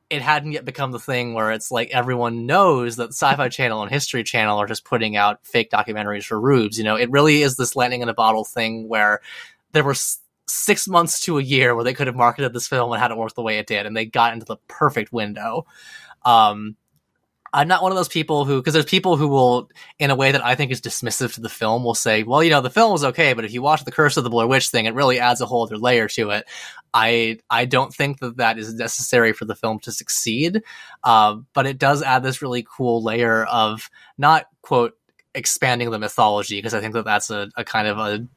it 0.09 0.21
hadn't 0.21 0.51
yet 0.51 0.65
become 0.65 0.91
the 0.91 0.99
thing 0.99 1.33
where 1.33 1.51
it's 1.51 1.71
like 1.71 1.89
everyone 1.89 2.45
knows 2.45 2.97
that 2.97 3.09
Sci-Fi 3.09 3.49
Channel 3.49 3.81
and 3.81 3.91
History 3.91 4.23
Channel 4.23 4.59
are 4.59 4.67
just 4.67 4.85
putting 4.85 5.15
out 5.15 5.45
fake 5.45 5.71
documentaries 5.71 6.25
for 6.25 6.39
rubes. 6.39 6.77
You 6.77 6.83
know, 6.83 6.95
it 6.95 7.09
really 7.09 7.41
is 7.41 7.57
this 7.57 7.75
lightning 7.75 8.01
in 8.01 8.09
a 8.09 8.13
bottle 8.13 8.45
thing 8.45 8.87
where 8.87 9.21
there 9.71 9.83
were 9.83 9.95
six 10.47 10.87
months 10.87 11.21
to 11.21 11.37
a 11.37 11.43
year 11.43 11.75
where 11.75 11.83
they 11.83 11.93
could 11.93 12.07
have 12.07 12.15
marketed 12.15 12.53
this 12.53 12.67
film 12.67 12.91
and 12.91 13.01
had 13.01 13.11
it 13.11 13.17
work 13.17 13.33
the 13.33 13.41
way 13.41 13.57
it 13.57 13.67
did, 13.67 13.85
and 13.85 13.95
they 13.95 14.05
got 14.05 14.33
into 14.33 14.45
the 14.45 14.57
perfect 14.67 15.11
window. 15.11 15.65
Um, 16.23 16.75
I'm 17.55 17.69
not 17.69 17.81
one 17.81 17.93
of 17.93 17.95
those 17.95 18.09
people 18.09 18.43
who, 18.43 18.59
because 18.59 18.73
there's 18.73 18.85
people 18.85 19.15
who 19.15 19.29
will, 19.29 19.69
in 19.97 20.11
a 20.11 20.15
way 20.15 20.33
that 20.33 20.43
I 20.43 20.55
think 20.55 20.71
is 20.71 20.81
dismissive 20.81 21.35
to 21.35 21.41
the 21.41 21.47
film, 21.47 21.85
will 21.85 21.95
say, 21.95 22.23
well, 22.23 22.43
you 22.43 22.49
know, 22.49 22.59
the 22.59 22.69
film 22.69 22.91
was 22.91 23.05
okay, 23.05 23.31
but 23.31 23.45
if 23.45 23.53
you 23.53 23.61
watch 23.61 23.85
the 23.85 23.93
Curse 23.93 24.17
of 24.17 24.25
the 24.25 24.29
Blair 24.29 24.45
Witch 24.45 24.67
thing, 24.67 24.85
it 24.85 24.93
really 24.93 25.19
adds 25.19 25.39
a 25.39 25.45
whole 25.45 25.63
other 25.63 25.77
layer 25.77 26.09
to 26.09 26.31
it. 26.31 26.45
I 26.93 27.39
I 27.49 27.63
don't 27.63 27.93
think 27.93 28.19
that 28.19 28.37
that 28.37 28.57
is 28.59 28.73
necessary 28.73 29.31
for 29.31 29.45
the 29.45 29.55
film 29.55 29.79
to 29.81 29.93
succeed, 29.93 30.63
uh, 31.05 31.37
but 31.53 31.65
it 31.65 31.77
does 31.77 32.03
add 32.03 32.23
this 32.23 32.41
really 32.41 32.67
cool 32.69 33.01
layer 33.01 33.45
of 33.45 33.89
not 34.17 34.47
quote 34.61 34.97
expanding 35.35 35.91
the 35.91 35.99
mythology 35.99 36.57
because 36.57 36.73
I 36.73 36.81
think 36.81 36.93
that 36.93 37.05
that's 37.05 37.29
a, 37.29 37.49
a 37.55 37.63
kind 37.63 37.87
of 37.87 37.97
a, 37.97 38.27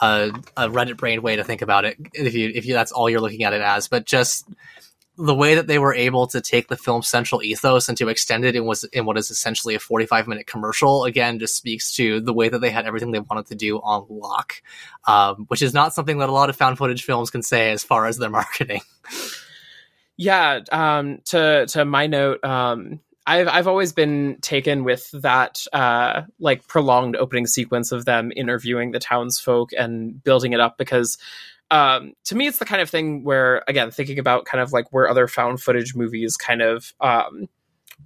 a, 0.00 0.32
a 0.56 0.68
Reddit 0.68 0.96
brain 0.98 1.22
way 1.22 1.36
to 1.36 1.44
think 1.44 1.62
about 1.62 1.84
it. 1.84 1.96
If 2.12 2.34
you 2.34 2.52
if 2.54 2.66
you 2.66 2.74
that's 2.74 2.92
all 2.92 3.10
you're 3.10 3.20
looking 3.20 3.44
at 3.44 3.52
it 3.52 3.62
as, 3.62 3.88
but 3.88 4.06
just 4.06 4.48
the 5.18 5.34
way 5.34 5.54
that 5.56 5.66
they 5.66 5.78
were 5.78 5.94
able 5.94 6.26
to 6.26 6.40
take 6.40 6.68
the 6.68 6.76
film's 6.76 7.06
central 7.06 7.42
ethos 7.42 7.88
and 7.88 7.98
to 7.98 8.08
extend 8.08 8.44
it 8.44 8.56
in 8.56 8.64
was 8.64 8.84
in 8.84 9.04
what 9.04 9.18
is 9.18 9.30
essentially 9.30 9.74
a 9.74 9.78
45 9.78 10.26
minute 10.26 10.46
commercial 10.46 11.04
again 11.04 11.38
just 11.38 11.54
speaks 11.54 11.94
to 11.96 12.20
the 12.20 12.32
way 12.32 12.48
that 12.48 12.60
they 12.60 12.70
had 12.70 12.86
everything 12.86 13.12
they 13.12 13.20
wanted 13.20 13.46
to 13.46 13.54
do 13.54 13.78
on 13.78 14.06
lock 14.08 14.62
um, 15.06 15.44
which 15.48 15.60
is 15.60 15.74
not 15.74 15.92
something 15.92 16.18
that 16.18 16.30
a 16.30 16.32
lot 16.32 16.48
of 16.48 16.56
found 16.56 16.78
footage 16.78 17.04
films 17.04 17.30
can 17.30 17.42
say 17.42 17.72
as 17.72 17.84
far 17.84 18.06
as 18.06 18.16
their 18.16 18.30
marketing 18.40 18.80
yeah 20.16 20.60
um, 20.72 21.20
to 21.26 21.66
to 21.66 21.84
my 21.84 22.06
note 22.06 22.42
um, 22.42 22.98
I've 23.26 23.48
I've 23.48 23.68
always 23.68 23.92
been 23.92 24.38
taken 24.40 24.84
with 24.84 25.10
that 25.12 25.64
uh, 25.72 26.22
like 26.38 26.66
prolonged 26.66 27.16
opening 27.16 27.46
sequence 27.46 27.92
of 27.92 28.04
them 28.04 28.32
interviewing 28.34 28.90
the 28.90 28.98
townsfolk 28.98 29.70
and 29.78 30.22
building 30.22 30.52
it 30.52 30.60
up 30.60 30.76
because 30.78 31.18
um, 31.72 32.12
to 32.24 32.34
me, 32.34 32.46
it's 32.46 32.58
the 32.58 32.66
kind 32.66 32.82
of 32.82 32.90
thing 32.90 33.24
where, 33.24 33.64
again, 33.66 33.90
thinking 33.90 34.18
about 34.18 34.44
kind 34.44 34.60
of 34.60 34.72
like 34.72 34.92
where 34.92 35.08
other 35.08 35.26
found 35.26 35.62
footage 35.62 35.94
movies 35.94 36.36
kind 36.36 36.60
of 36.60 36.92
um, 37.00 37.48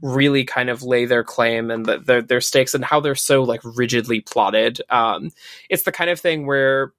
really 0.00 0.44
kind 0.44 0.70
of 0.70 0.84
lay 0.84 1.04
their 1.04 1.24
claim 1.24 1.72
and 1.72 1.84
the, 1.84 1.98
their 1.98 2.22
their 2.22 2.40
stakes 2.40 2.74
and 2.74 2.84
how 2.84 3.00
they're 3.00 3.16
so 3.16 3.42
like 3.42 3.60
rigidly 3.64 4.20
plotted. 4.20 4.80
Um, 4.88 5.30
it's 5.68 5.82
the 5.82 5.90
kind 5.90 6.10
of 6.10 6.20
thing 6.20 6.46
where 6.46 6.92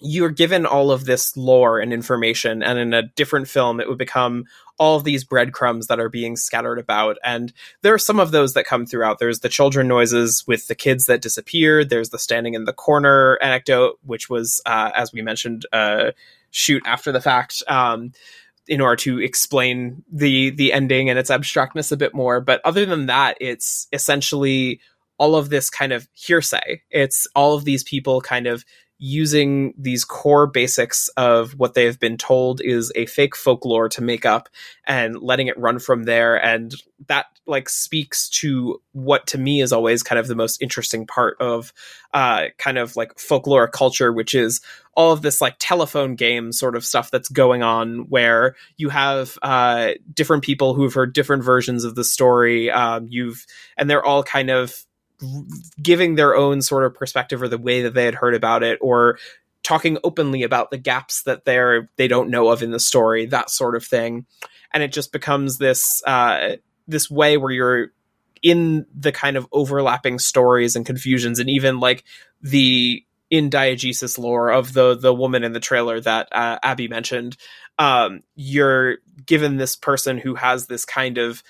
you're 0.00 0.30
given 0.30 0.66
all 0.66 0.90
of 0.90 1.04
this 1.04 1.36
lore 1.36 1.78
and 1.78 1.92
information, 1.92 2.62
and 2.62 2.78
in 2.78 2.94
a 2.94 3.02
different 3.02 3.48
film, 3.48 3.80
it 3.80 3.88
would 3.88 3.98
become 3.98 4.44
all 4.78 4.96
of 4.96 5.04
these 5.04 5.24
breadcrumbs 5.24 5.88
that 5.88 5.98
are 5.98 6.08
being 6.08 6.36
scattered 6.36 6.78
about. 6.78 7.18
And 7.24 7.52
there 7.82 7.94
are 7.94 7.98
some 7.98 8.20
of 8.20 8.30
those 8.30 8.54
that 8.54 8.64
come 8.64 8.86
throughout. 8.86 9.18
There's 9.18 9.40
the 9.40 9.48
children 9.48 9.88
noises 9.88 10.44
with 10.46 10.68
the 10.68 10.76
kids 10.76 11.06
that 11.06 11.20
disappeared. 11.20 11.90
There's 11.90 12.10
the 12.10 12.18
standing 12.18 12.54
in 12.54 12.64
the 12.64 12.72
corner 12.72 13.38
anecdote, 13.42 13.98
which 14.04 14.30
was, 14.30 14.60
uh, 14.66 14.92
as 14.94 15.12
we 15.12 15.20
mentioned, 15.20 15.66
uh, 15.72 16.12
shoot 16.50 16.82
after 16.86 17.12
the 17.12 17.20
fact. 17.20 17.62
Um, 17.66 18.12
in 18.68 18.82
order 18.82 18.96
to 18.96 19.18
explain 19.18 20.04
the 20.12 20.50
the 20.50 20.74
ending 20.74 21.08
and 21.08 21.18
its 21.18 21.30
abstractness 21.30 21.90
a 21.90 21.96
bit 21.96 22.14
more 22.14 22.38
but 22.38 22.60
other 22.66 22.84
than 22.84 23.06
that 23.06 23.34
it's 23.40 23.88
essentially 23.94 24.78
all 25.16 25.34
of 25.34 25.48
this 25.48 25.70
kind 25.70 25.90
of 25.90 26.06
hearsay 26.12 26.82
it's 26.90 27.26
all 27.34 27.54
of 27.54 27.64
these 27.64 27.82
people 27.82 28.20
kind 28.20 28.46
of 28.46 28.66
using 28.98 29.74
these 29.78 30.04
core 30.04 30.46
basics 30.46 31.08
of 31.16 31.52
what 31.52 31.74
they 31.74 31.84
have 31.84 32.00
been 32.00 32.16
told 32.16 32.60
is 32.60 32.92
a 32.96 33.06
fake 33.06 33.36
folklore 33.36 33.88
to 33.88 34.02
make 34.02 34.26
up 34.26 34.48
and 34.86 35.20
letting 35.20 35.46
it 35.46 35.58
run 35.58 35.78
from 35.78 36.02
there. 36.02 36.42
And 36.44 36.74
that 37.06 37.26
like 37.46 37.68
speaks 37.68 38.28
to 38.28 38.80
what 38.92 39.26
to 39.28 39.38
me 39.38 39.60
is 39.60 39.72
always 39.72 40.02
kind 40.02 40.18
of 40.18 40.26
the 40.26 40.34
most 40.34 40.60
interesting 40.60 41.06
part 41.06 41.36
of 41.40 41.72
uh 42.12 42.46
kind 42.58 42.76
of 42.76 42.96
like 42.96 43.18
folklore 43.18 43.68
culture 43.68 44.12
which 44.12 44.34
is 44.34 44.60
all 44.94 45.12
of 45.12 45.22
this 45.22 45.40
like 45.40 45.54
telephone 45.58 46.16
game 46.16 46.52
sort 46.52 46.74
of 46.76 46.84
stuff 46.84 47.10
that's 47.10 47.28
going 47.28 47.62
on 47.62 48.00
where 48.08 48.56
you 48.76 48.88
have 48.88 49.38
uh 49.42 49.92
different 50.12 50.42
people 50.42 50.74
who've 50.74 50.92
heard 50.92 51.12
different 51.12 51.44
versions 51.44 51.84
of 51.84 51.94
the 51.94 52.04
story. 52.04 52.70
Um 52.70 53.06
you've 53.08 53.46
and 53.76 53.88
they're 53.88 54.04
all 54.04 54.22
kind 54.22 54.50
of 54.50 54.84
giving 55.82 56.14
their 56.14 56.36
own 56.36 56.62
sort 56.62 56.84
of 56.84 56.94
perspective 56.94 57.42
or 57.42 57.48
the 57.48 57.58
way 57.58 57.82
that 57.82 57.94
they 57.94 58.04
had 58.04 58.14
heard 58.14 58.34
about 58.34 58.62
it 58.62 58.78
or 58.80 59.18
talking 59.62 59.98
openly 60.04 60.42
about 60.42 60.70
the 60.70 60.78
gaps 60.78 61.22
that 61.24 61.44
they're 61.44 61.90
they 61.96 62.08
don't 62.08 62.30
know 62.30 62.48
of 62.48 62.62
in 62.62 62.70
the 62.70 62.80
story 62.80 63.26
that 63.26 63.50
sort 63.50 63.76
of 63.76 63.84
thing. 63.84 64.26
And 64.72 64.82
it 64.82 64.92
just 64.92 65.12
becomes 65.12 65.58
this 65.58 66.02
uh 66.06 66.56
this 66.86 67.10
way 67.10 67.36
where 67.36 67.50
you're 67.50 67.92
in 68.42 68.86
the 68.94 69.12
kind 69.12 69.36
of 69.36 69.46
overlapping 69.52 70.18
stories 70.18 70.76
and 70.76 70.86
confusions 70.86 71.38
and 71.38 71.50
even 71.50 71.80
like 71.80 72.04
the 72.40 73.04
in 73.30 73.50
diegesis 73.50 74.18
lore 74.18 74.50
of 74.50 74.72
the 74.72 74.96
the 74.96 75.12
woman 75.12 75.44
in 75.44 75.52
the 75.52 75.60
trailer 75.60 76.00
that 76.00 76.28
uh, 76.32 76.58
abbie 76.62 76.88
mentioned 76.88 77.36
um 77.78 78.22
you're 78.36 78.98
given 79.26 79.56
this 79.56 79.76
person 79.76 80.16
who 80.18 80.34
has 80.34 80.66
this 80.66 80.84
kind 80.84 81.18
of 81.18 81.42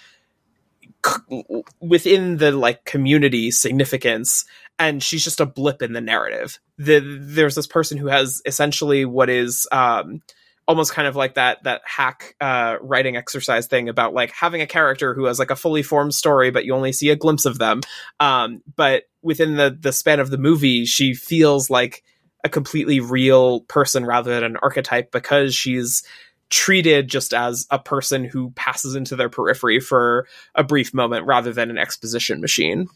within 1.80 2.38
the 2.38 2.53
like 2.53 2.84
community 2.84 3.51
significance 3.51 4.44
and 4.78 5.03
she's 5.03 5.24
just 5.24 5.40
a 5.40 5.46
blip 5.46 5.82
in 5.82 5.92
the 5.92 6.01
narrative. 6.01 6.59
The, 6.78 7.01
there's 7.20 7.55
this 7.55 7.66
person 7.66 7.99
who 7.99 8.07
has 8.07 8.40
essentially 8.46 9.05
what 9.05 9.28
is 9.28 9.66
um, 9.72 10.22
almost 10.68 10.92
kind 10.92 11.09
of 11.09 11.16
like 11.16 11.34
that 11.34 11.62
that 11.64 11.80
hack 11.84 12.36
uh, 12.40 12.76
writing 12.80 13.16
exercise 13.16 13.66
thing 13.66 13.88
about 13.88 14.14
like 14.14 14.30
having 14.30 14.61
a 14.61 14.66
character 14.66 15.14
who 15.14 15.24
has 15.24 15.38
like 15.38 15.51
a 15.51 15.57
fully 15.57 15.82
formed 15.82 16.14
story 16.14 16.51
but 16.51 16.64
you 16.64 16.74
only 16.74 16.92
see 16.92 17.11
a 17.11 17.16
glimpse 17.16 17.46
of 17.46 17.59
them. 17.59 17.80
Um, 18.20 18.62
but 18.76 19.05
within 19.22 19.57
the 19.57 19.76
the 19.78 19.92
span 19.92 20.20
of 20.20 20.30
the 20.30 20.38
movie 20.38 20.84
she 20.84 21.14
feels 21.14 21.70
like 21.70 22.05
a 22.44 22.49
completely 22.49 23.01
real 23.01 23.62
person 23.62 24.07
rather 24.07 24.32
than 24.32 24.44
an 24.44 24.57
archetype 24.59 25.11
because 25.11 25.55
she's 25.55 26.05
treated 26.51 27.09
just 27.09 27.34
as 27.34 27.66
a 27.70 27.78
person 27.78 28.24
who 28.24 28.51
passes 28.53 28.94
into 28.94 29.16
their 29.16 29.28
periphery 29.28 29.80
for 29.80 30.26
a 30.55 30.64
brief 30.64 30.94
moment 30.94 31.26
rather 31.26 31.53
than 31.53 31.70
an 31.70 31.78
exposition 31.78 32.40
machine. 32.40 32.88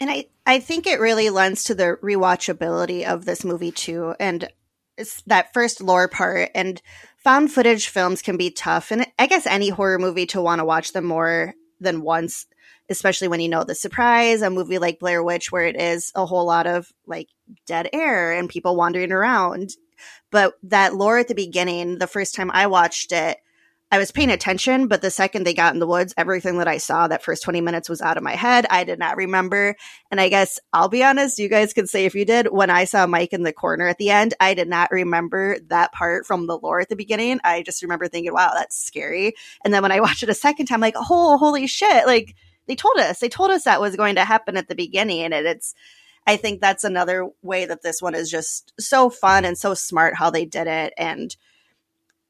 And 0.00 0.10
I, 0.10 0.26
I 0.44 0.60
think 0.60 0.86
it 0.86 1.00
really 1.00 1.30
lends 1.30 1.64
to 1.64 1.74
the 1.74 1.96
rewatchability 2.02 3.06
of 3.06 3.24
this 3.24 3.44
movie 3.44 3.72
too. 3.72 4.14
And 4.20 4.48
it's 4.98 5.22
that 5.22 5.52
first 5.54 5.80
lore 5.80 6.08
part 6.08 6.50
and 6.54 6.80
found 7.18 7.52
footage 7.52 7.88
films 7.88 8.22
can 8.22 8.36
be 8.36 8.50
tough. 8.50 8.90
And 8.90 9.06
I 9.18 9.26
guess 9.26 9.46
any 9.46 9.68
horror 9.68 9.98
movie 9.98 10.26
to 10.26 10.40
want 10.40 10.60
to 10.60 10.64
watch 10.64 10.92
them 10.92 11.04
more 11.04 11.54
than 11.80 12.02
once, 12.02 12.46
especially 12.88 13.28
when 13.28 13.40
you 13.40 13.48
know 13.48 13.64
the 13.64 13.74
surprise, 13.74 14.42
a 14.42 14.50
movie 14.50 14.78
like 14.78 14.98
Blair 14.98 15.22
Witch, 15.22 15.52
where 15.52 15.66
it 15.66 15.80
is 15.80 16.12
a 16.14 16.26
whole 16.26 16.46
lot 16.46 16.66
of 16.66 16.90
like 17.06 17.28
dead 17.66 17.88
air 17.92 18.32
and 18.32 18.48
people 18.48 18.76
wandering 18.76 19.12
around 19.12 19.70
but 20.30 20.54
that 20.64 20.94
lore 20.94 21.18
at 21.18 21.28
the 21.28 21.34
beginning, 21.34 21.98
the 21.98 22.06
first 22.06 22.34
time 22.34 22.50
I 22.52 22.66
watched 22.66 23.12
it, 23.12 23.38
I 23.92 23.98
was 23.98 24.10
paying 24.10 24.30
attention, 24.30 24.88
but 24.88 25.00
the 25.00 25.12
second 25.12 25.44
they 25.44 25.54
got 25.54 25.72
in 25.72 25.78
the 25.78 25.86
woods, 25.86 26.12
everything 26.16 26.58
that 26.58 26.66
I 26.66 26.78
saw 26.78 27.06
that 27.06 27.22
first 27.22 27.44
20 27.44 27.60
minutes 27.60 27.88
was 27.88 28.02
out 28.02 28.16
of 28.16 28.24
my 28.24 28.34
head. 28.34 28.66
I 28.68 28.82
did 28.82 28.98
not 28.98 29.16
remember. 29.16 29.76
And 30.10 30.20
I 30.20 30.28
guess 30.28 30.58
I'll 30.72 30.88
be 30.88 31.04
honest, 31.04 31.38
you 31.38 31.48
guys 31.48 31.72
can 31.72 31.86
say 31.86 32.04
if 32.04 32.12
you 32.12 32.24
did. 32.24 32.48
When 32.48 32.68
I 32.68 32.84
saw 32.84 33.06
Mike 33.06 33.32
in 33.32 33.44
the 33.44 33.52
corner 33.52 33.86
at 33.86 33.98
the 33.98 34.10
end, 34.10 34.34
I 34.40 34.54
did 34.54 34.68
not 34.68 34.90
remember 34.90 35.58
that 35.68 35.92
part 35.92 36.26
from 36.26 36.48
the 36.48 36.58
lore 36.58 36.80
at 36.80 36.88
the 36.88 36.96
beginning. 36.96 37.38
I 37.44 37.62
just 37.62 37.80
remember 37.80 38.08
thinking, 38.08 38.32
wow, 38.32 38.50
that's 38.54 38.76
scary. 38.76 39.34
And 39.64 39.72
then 39.72 39.82
when 39.82 39.92
I 39.92 40.00
watched 40.02 40.24
it 40.24 40.28
a 40.28 40.34
second 40.34 40.66
time, 40.66 40.80
like, 40.80 40.96
oh, 40.96 41.38
holy 41.38 41.68
shit. 41.68 42.06
Like, 42.06 42.34
they 42.66 42.74
told 42.74 42.98
us, 42.98 43.20
they 43.20 43.28
told 43.28 43.52
us 43.52 43.62
that 43.64 43.80
was 43.80 43.94
going 43.94 44.16
to 44.16 44.24
happen 44.24 44.56
at 44.56 44.66
the 44.66 44.74
beginning. 44.74 45.32
And 45.32 45.46
it's, 45.46 45.76
I 46.26 46.36
think 46.36 46.60
that's 46.60 46.84
another 46.84 47.28
way 47.42 47.66
that 47.66 47.82
this 47.82 48.02
one 48.02 48.14
is 48.14 48.30
just 48.30 48.72
so 48.80 49.10
fun 49.10 49.44
and 49.44 49.56
so 49.56 49.74
smart 49.74 50.16
how 50.16 50.30
they 50.30 50.44
did 50.44 50.66
it. 50.66 50.92
And 50.98 51.36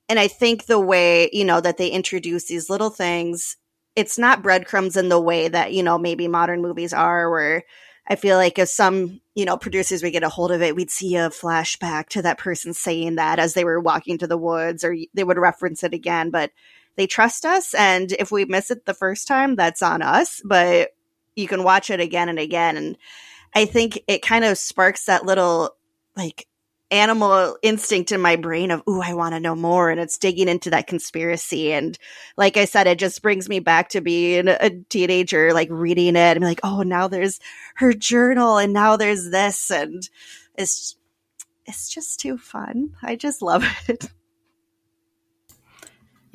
and 0.09 0.21
I 0.21 0.29
think 0.29 0.67
the 0.67 0.79
way, 0.79 1.31
you 1.33 1.45
know, 1.45 1.61
that 1.61 1.79
they 1.79 1.89
introduce 1.89 2.47
these 2.47 2.71
little 2.71 2.91
things, 2.91 3.57
it's 3.97 4.19
not 4.19 4.43
breadcrumbs 4.43 4.97
in 4.97 5.09
the 5.09 5.21
way 5.21 5.49
that, 5.49 5.73
you 5.73 5.83
know, 5.83 5.99
maybe 5.99 6.29
modern 6.29 6.63
movies 6.63 6.93
are 6.93 7.29
where 7.29 7.65
I 8.09 8.15
feel 8.15 8.37
like 8.37 8.59
if 8.59 8.69
some, 8.69 9.21
you 9.35 9.45
know, 9.45 9.57
producers 9.57 10.03
would 10.03 10.13
get 10.13 10.23
a 10.23 10.29
hold 10.29 10.53
of 10.53 10.63
it, 10.63 10.77
we'd 10.77 10.93
see 10.93 11.17
a 11.17 11.31
flashback 11.31 12.09
to 12.11 12.23
that 12.23 12.39
person 12.39 12.73
saying 12.73 13.17
that 13.17 13.41
as 13.41 13.55
they 13.55 13.65
were 13.65 13.81
walking 13.81 14.19
to 14.19 14.29
the 14.29 14.39
woods 14.39 14.85
or 14.85 14.95
they 15.15 15.25
would 15.25 15.39
reference 15.39 15.83
it 15.83 15.93
again, 15.93 16.31
but 16.31 16.53
they 16.95 17.09
trust 17.09 17.45
us 17.45 17.75
and 17.75 18.13
if 18.13 18.31
we 18.31 18.45
miss 18.45 18.71
it 18.71 18.87
the 18.87 18.95
first 18.95 19.27
time, 19.27 19.57
that's 19.57 19.83
on 19.83 20.03
us, 20.03 20.41
but 20.45 20.91
you 21.35 21.49
can 21.49 21.65
watch 21.65 21.91
it 21.91 22.01
again 22.01 22.29
and 22.29 22.39
again 22.39 22.77
and 22.77 22.97
I 23.57 23.65
think 23.65 24.03
it 24.07 24.21
kind 24.21 24.45
of 24.45 24.59
sparks 24.59 25.07
that 25.07 25.25
little 25.25 25.75
like 26.15 26.47
animal 26.91 27.57
instinct 27.63 28.13
in 28.13 28.21
my 28.21 28.37
brain 28.37 28.71
of, 28.71 28.83
ooh, 28.87 29.01
I 29.01 29.15
want 29.15 29.35
to 29.35 29.41
know 29.41 29.57
more. 29.57 29.91
And 29.91 29.99
it's 29.99 30.19
digging 30.19 30.47
into 30.47 30.69
that 30.71 30.87
conspiracy. 30.87 31.73
And 31.73 31.99
like 32.37 32.59
I 32.59 32.67
said, 32.67 32.87
it 32.87 32.99
just 32.99 33.23
brings 33.23 33.49
me 33.49 33.61
back 33.61 33.89
to 33.89 34.03
being 34.03 34.47
a 34.47 34.71
teenager, 34.91 35.55
like 35.55 35.69
reading 35.71 36.17
it 36.17 36.37
and 36.37 36.45
like, 36.45 36.61
oh, 36.65 36.83
now 36.83 37.09
there's 37.09 37.41
her 37.77 37.95
journal 37.95 38.59
and 38.59 38.75
now 38.75 38.99
there's 38.99 39.31
this. 39.31 39.71
And 39.71 40.07
it's, 40.55 40.95
it's 41.65 41.89
just 41.89 42.21
too 42.21 42.37
fun. 42.37 42.91
I 43.03 43.17
just 43.17 43.41
love 43.41 43.65
it. 43.89 44.11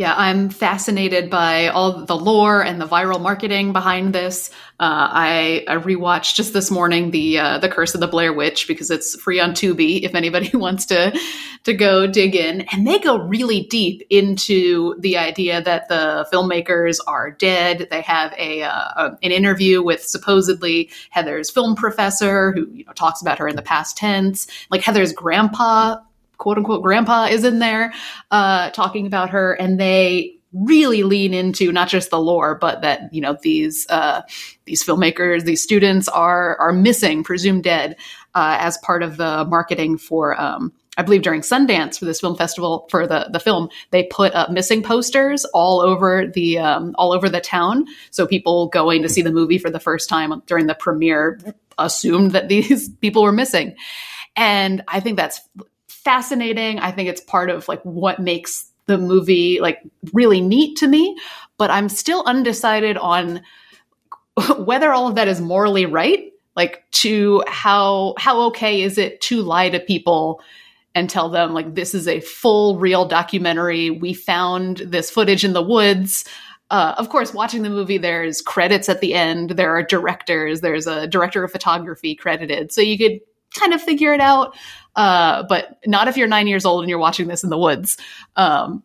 Yeah, 0.02 0.16
I'm 0.18 0.50
fascinated 0.50 1.30
by 1.30 1.68
all 1.68 2.08
the 2.08 2.16
lore 2.16 2.64
and 2.64 2.82
the 2.82 2.88
viral 2.88 3.22
marketing 3.22 3.72
behind 3.72 4.16
this. 4.16 4.50
Uh, 4.80 5.08
I, 5.12 5.64
I 5.68 5.76
rewatched 5.76 6.34
just 6.34 6.54
this 6.54 6.72
morning 6.72 7.12
the 7.12 7.38
uh, 7.38 7.58
the 7.60 7.70
Curse 7.70 7.94
of 7.94 8.02
the 8.02 8.08
Blair 8.08 8.34
Witch 8.34 8.68
because 8.68 8.90
it's 8.90 9.16
free 9.22 9.40
on 9.40 9.52
Tubi 9.52 10.02
if 10.04 10.16
anybody 10.16 10.50
wants 10.58 10.88
to 10.88 11.16
to 11.66 11.74
go 11.76 12.08
dig 12.08 12.36
in, 12.36 12.62
and 12.72 12.88
they 12.88 12.98
go 12.98 13.20
really 13.20 13.62
deep 13.66 14.02
into 14.10 15.00
the 15.02 15.20
idea 15.20 15.62
that 15.62 15.88
the 15.88 16.28
filmmakers 16.34 16.98
are 17.06 17.30
dead. 17.30 17.88
They 17.92 18.02
have 18.02 18.34
a, 18.40 18.64
uh, 18.64 19.12
an 19.22 19.32
interview 19.32 19.84
with 19.84 20.04
supposedly 20.04 20.90
Heather's 21.12 21.52
film 21.52 21.76
professor 21.76 22.54
who 22.54 22.68
you 22.72 22.86
know 22.86 22.94
talks 22.94 23.22
about 23.22 23.38
her 23.38 23.48
in 23.48 23.56
the 23.56 23.62
past 23.62 23.98
tense, 23.98 24.48
like 24.72 24.82
Heather's 24.82 25.14
grandpa 25.14 26.00
quote 26.42 26.58
unquote 26.58 26.82
grandpa 26.82 27.26
is 27.26 27.46
in 27.46 27.60
there 27.60 27.94
uh, 28.32 28.72
talking 28.72 29.06
about 29.06 29.30
her, 29.30 29.54
and 29.54 29.80
they 29.80 30.34
really 30.54 31.04
lean 31.04 31.34
into 31.34 31.72
not 31.72 31.88
just 31.88 32.10
the 32.10 32.20
lore, 32.20 32.56
but 32.56 32.82
that 32.82 33.14
you 33.14 33.22
know 33.22 33.38
these 33.42 33.88
uh, 33.90 34.22
these 34.66 34.84
filmmakers, 34.84 35.46
these 35.46 35.62
students 35.62 36.08
are 36.08 36.58
are 36.58 36.74
missing, 36.74 37.24
presumed 37.24 37.64
dead, 37.64 37.96
uh, 38.36 38.58
as 38.60 38.78
part 38.80 39.04
of 39.04 39.18
the 39.18 39.46
marketing 39.46 39.98
for. 39.98 40.40
Um, 40.40 40.74
I 40.98 41.04
believe 41.04 41.22
during 41.22 41.40
Sundance 41.40 41.98
for 41.98 42.06
this 42.06 42.20
film 42.20 42.36
festival 42.36 42.88
for 42.90 43.08
the 43.08 43.30
the 43.32 43.40
film, 43.40 43.70
they 43.92 44.04
put 44.04 44.34
up 44.34 44.50
missing 44.50 44.84
posters 44.84 45.46
all 45.54 45.80
over 45.80 46.28
the 46.28 46.58
um, 46.58 46.96
all 46.98 47.14
over 47.14 47.30
the 47.30 47.40
town. 47.40 47.86
So 48.10 48.28
people 48.28 48.68
going 48.68 49.04
to 49.04 49.10
see 49.10 49.22
the 49.22 49.32
movie 49.32 49.60
for 49.60 49.70
the 49.70 49.80
first 49.80 50.10
time 50.10 50.42
during 50.48 50.66
the 50.66 50.76
premiere 50.76 51.40
assumed 51.78 52.32
that 52.32 52.50
these 52.50 52.90
people 52.90 53.24
were 53.24 53.32
missing, 53.32 53.76
and 54.36 54.84
I 54.88 55.00
think 55.00 55.18
that's 55.18 55.40
fascinating. 56.04 56.80
I 56.80 56.92
think 56.92 57.10
it's 57.10 57.22
part 57.22 57.50
of 57.50 57.68
like 57.68 57.82
what 57.84 58.20
makes 58.20 58.72
the 58.88 58.98
movie 58.98 59.60
like 59.62 59.80
really 60.14 60.42
neat 60.42 60.78
to 60.78 60.88
me, 60.88 61.18
but 61.58 61.70
I'm 61.70 61.90
still 61.90 62.24
undecided 62.26 62.98
on 62.98 63.42
whether 64.58 64.92
all 64.92 65.08
of 65.08 65.16
that 65.16 65.28
is 65.28 65.42
morally 65.42 65.86
right. 65.86 66.32
Like 66.56 66.84
to 66.92 67.44
how 67.48 68.16
how 68.18 68.42
okay 68.48 68.82
is 68.82 68.98
it 68.98 69.22
to 69.22 69.42
lie 69.42 69.70
to 69.70 69.80
people 69.80 70.42
and 70.94 71.10
tell 71.10 71.30
them 71.30 71.54
like 71.54 71.76
this 71.76 71.94
is 71.94 72.08
a 72.08 72.20
full 72.20 72.78
real 72.78 73.06
documentary. 73.06 73.90
We 73.90 74.14
found 74.14 74.78
this 74.78 75.10
footage 75.10 75.46
in 75.46 75.54
the 75.54 75.62
woods. 75.62 76.26
Uh, 76.70 76.94
of 76.98 77.10
course, 77.10 77.34
watching 77.34 77.64
the 77.64 77.70
movie, 77.70 77.98
there's 77.98 78.42
credits 78.42 78.90
at 78.90 79.02
the 79.02 79.14
end. 79.14 79.52
There 79.52 79.76
are 79.76 79.84
directors. 79.84 80.62
There's 80.62 80.88
a 80.88 81.08
director 81.08 81.44
of 81.44 81.52
photography 81.52 82.16
credited, 82.16 82.72
so 82.72 82.82
you 82.82 82.98
could 82.98 83.20
kind 83.58 83.74
of 83.74 83.82
figure 83.82 84.14
it 84.14 84.22
out. 84.22 84.56
Uh, 84.96 85.44
but 85.48 85.80
not 85.86 86.08
if 86.08 86.18
you're 86.18 86.28
nine 86.28 86.48
years 86.48 86.66
old 86.66 86.84
and 86.84 86.90
you're 86.90 87.00
watching 87.00 87.28
this 87.28 87.44
in 87.44 87.50
the 87.50 87.58
woods. 87.58 87.98
Um, 88.36 88.84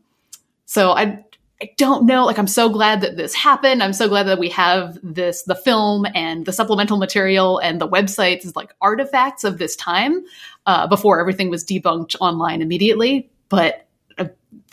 so 0.65 0.93
I, 0.93 1.25
I 1.61 1.71
don't 1.79 2.07
know. 2.07 2.27
Like, 2.27 2.39
I'm 2.39 2.47
so 2.47 2.69
glad 2.69 3.01
that 3.01 3.17
this 3.17 3.35
happened. 3.35 3.83
I'm 3.83 3.93
so 3.93 4.09
glad 4.09 4.25
that 4.25 4.39
we 4.39 4.51
have 4.51 4.99
this, 5.03 5.43
the 5.43 5.55
film 5.55 6.07
and 6.15 6.45
the 6.45 6.53
supplemental 6.53 6.99
material 6.99 7.59
and 7.59 7.81
the 7.81 7.89
websites 7.89 8.45
as 8.45 8.55
like 8.55 8.75
artifacts 8.81 9.43
of 9.43 9.59
this 9.59 9.75
time 9.75 10.25
uh, 10.67 10.87
before 10.87 11.19
everything 11.19 11.51
was 11.51 11.65
debunked 11.65 12.15
online 12.21 12.63
immediately. 12.63 13.31
But 13.49 13.87
uh, 14.19 14.27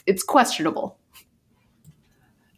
it's 0.05 0.23
questionable. 0.23 0.97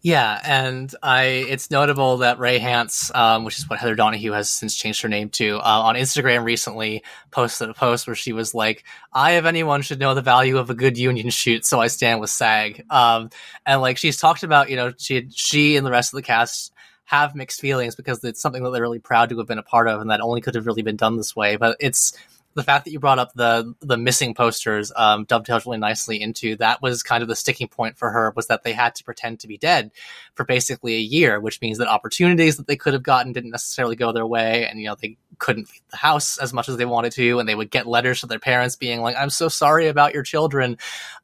Yeah, 0.06 0.40
and 0.44 0.94
I 1.02 1.24
it's 1.50 1.72
notable 1.72 2.18
that 2.18 2.38
Rei 2.38 2.60
Hance, 2.60 3.10
um, 3.16 3.44
which 3.44 3.58
is 3.58 3.68
what 3.68 3.80
Heather 3.80 3.96
Donahue 3.96 4.34
has 4.34 4.52
since 4.52 4.76
changed 4.76 5.02
her 5.02 5.10
name 5.10 5.30
to, 5.30 5.58
uh, 5.58 5.82
on 5.82 5.96
Instagram 5.96 6.44
recently 6.44 7.02
posted 7.32 7.72
a 7.72 7.74
post 7.74 8.06
where 8.06 8.16
she 8.16 8.32
was 8.32 8.54
like, 8.54 8.84
"I, 9.12 9.32
of 9.32 9.48
anyone, 9.48 9.82
should 9.82 10.00
know 10.00 10.14
the 10.14 10.22
value 10.22 10.60
of 10.60 10.70
a 10.70 10.76
good 10.76 10.96
union 10.96 11.32
shoot, 11.32 11.66
so 11.66 11.82
I 11.82 11.88
stand 11.88 12.20
with 12.20 12.30
SAG." 12.30 12.86
Um, 12.92 13.32
and 13.66 13.82
like 13.82 13.98
she's 13.98 14.18
talked 14.18 14.44
about, 14.44 14.70
you 14.70 14.76
know, 14.76 14.94
she 14.96 15.28
she 15.34 15.76
and 15.76 15.84
the 15.84 15.90
rest 15.90 16.14
of 16.14 16.18
the 16.18 16.22
cast 16.22 16.72
have 17.06 17.34
mixed 17.34 17.60
feelings 17.60 17.96
because 17.96 18.24
it's 18.24 18.40
something 18.40 18.62
that 18.62 18.70
they're 18.70 18.84
really 18.84 19.00
proud 19.00 19.30
to 19.30 19.38
have 19.40 19.48
been 19.48 19.58
a 19.58 19.64
part 19.64 19.88
of, 19.88 20.02
and 20.02 20.12
that 20.12 20.22
only 20.22 20.40
could 20.40 20.54
have 20.54 20.68
really 20.68 20.84
been 20.84 20.98
done 20.98 21.18
this 21.18 21.36
way. 21.36 21.56
But 21.56 21.78
it's 21.80 22.16
the 22.56 22.64
fact 22.64 22.86
that 22.86 22.92
you 22.92 23.00
brought 23.00 23.20
up 23.20 23.34
the 23.34 23.76
the 23.82 23.98
missing 23.98 24.34
posters 24.34 24.92
um, 24.96 25.26
dovetails 25.26 25.66
really 25.66 25.78
nicely 25.78 26.22
into 26.22 26.56
that 26.56 26.82
was 26.82 27.04
kind 27.04 27.22
of 27.22 27.28
the 27.28 27.36
sticking 27.36 27.68
point 27.68 27.98
for 27.98 28.10
her 28.10 28.32
was 28.36 28.48
that 28.48 28.64
they 28.64 28.74
had 28.74 28.96
to 28.96 29.04
pretend 29.04 29.42
to 29.42 29.48
be 29.48 29.58
dead 29.58 29.92
for 30.36 30.46
basically 30.46 30.96
a 30.96 31.00
year, 31.00 31.40
which 31.40 31.62
means 31.62 31.78
that 31.78 31.88
opportunities 31.88 32.58
that 32.58 32.66
they 32.66 32.78
could 32.78 32.94
have 32.94 33.04
gotten 33.04 33.34
didn't 33.34 33.52
necessarily 33.52 33.96
go 33.96 34.12
their 34.12 34.26
way, 34.26 34.66
and 34.68 34.80
you 34.80 34.88
know 34.88 34.96
they 35.00 35.18
couldn't 35.38 35.70
leave 35.70 35.82
the 35.92 35.98
house 35.98 36.38
as 36.38 36.54
much 36.54 36.70
as 36.70 36.78
they 36.78 36.86
wanted 36.86 37.12
to, 37.12 37.40
and 37.40 37.48
they 37.48 37.56
would 37.56 37.70
get 37.70 37.88
letters 37.88 38.20
from 38.20 38.30
their 38.30 38.40
parents 38.40 38.78
being 38.78 39.02
like, 39.02 39.18
"I'm 39.18 39.30
so 39.30 39.50
sorry 39.50 39.88
about 39.88 40.14
your 40.14 40.24
children." 40.24 40.78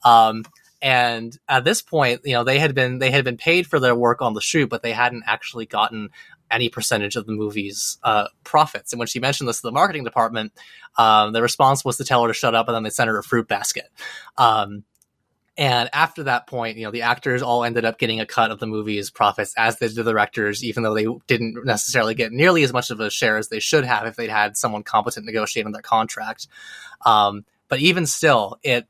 Um, 0.04 0.44
and 0.82 1.38
at 1.48 1.64
this 1.64 1.82
point, 1.82 2.22
you 2.26 2.34
know, 2.34 2.44
they 2.44 2.58
had 2.58 2.74
been 2.74 2.98
they 2.98 3.12
had 3.12 3.24
been 3.24 3.38
paid 3.38 3.68
for 3.68 3.80
their 3.80 3.96
work 3.96 4.22
on 4.22 4.34
the 4.34 4.42
shoot, 4.42 4.70
but 4.70 4.82
they 4.82 4.94
hadn't 4.94 5.24
actually 5.28 5.68
gotten 5.68 6.10
any 6.52 6.70
percentage 6.70 7.16
of 7.16 7.26
the 7.26 7.32
movie's 7.34 7.98
uh, 8.04 8.28
profits. 8.44 8.94
And 8.94 9.00
when 9.00 9.08
she 9.08 9.20
mentioned 9.20 9.50
this 9.50 9.62
to 9.62 9.68
the 9.68 9.72
marketing 9.72 10.04
department, 10.04 10.54
um, 10.98 11.34
the 11.34 11.42
response 11.42 11.84
was 11.86 11.98
to 11.98 12.04
tell 12.04 12.22
her 12.24 12.28
to 12.28 12.34
shut 12.34 12.56
up, 12.56 12.68
and 12.68 12.76
then 12.76 12.84
they 12.84 12.90
sent 12.90 13.10
her 13.10 13.18
a 13.18 13.24
fruit 13.24 13.48
basket. 13.48 13.90
Um, 14.38 14.84
and 15.58 15.90
after 15.94 16.24
that 16.24 16.48
point, 16.48 16.78
you 16.78 16.86
know, 16.86 16.92
the 16.92 17.02
actors 17.02 17.42
all 17.42 17.64
ended 17.64 17.86
up 17.86 18.00
getting 18.00 18.20
a 18.20 18.26
cut 18.26 18.52
of 18.52 18.60
the 18.60 18.68
movie's 18.68 19.10
profits, 19.10 19.54
as 19.58 19.76
did 19.76 19.96
the 19.96 20.04
directors, 20.04 20.64
even 20.64 20.84
though 20.84 20.94
they 20.94 21.06
didn't 21.28 21.66
necessarily 21.66 22.16
get 22.16 22.32
nearly 22.32 22.64
as 22.64 22.72
much 22.72 22.90
of 22.90 23.00
a 23.00 23.10
share 23.10 23.38
as 23.38 23.50
they 23.50 23.60
should 23.60 23.84
have 23.84 24.06
if 24.08 24.16
they'd 24.16 24.30
had 24.30 24.56
someone 24.56 24.82
competent 24.82 25.26
negotiating 25.26 25.72
their 25.74 25.82
contract. 25.82 26.48
Um, 27.06 27.46
but 27.68 27.80
even 27.80 28.06
still, 28.06 28.60
it 28.64 28.88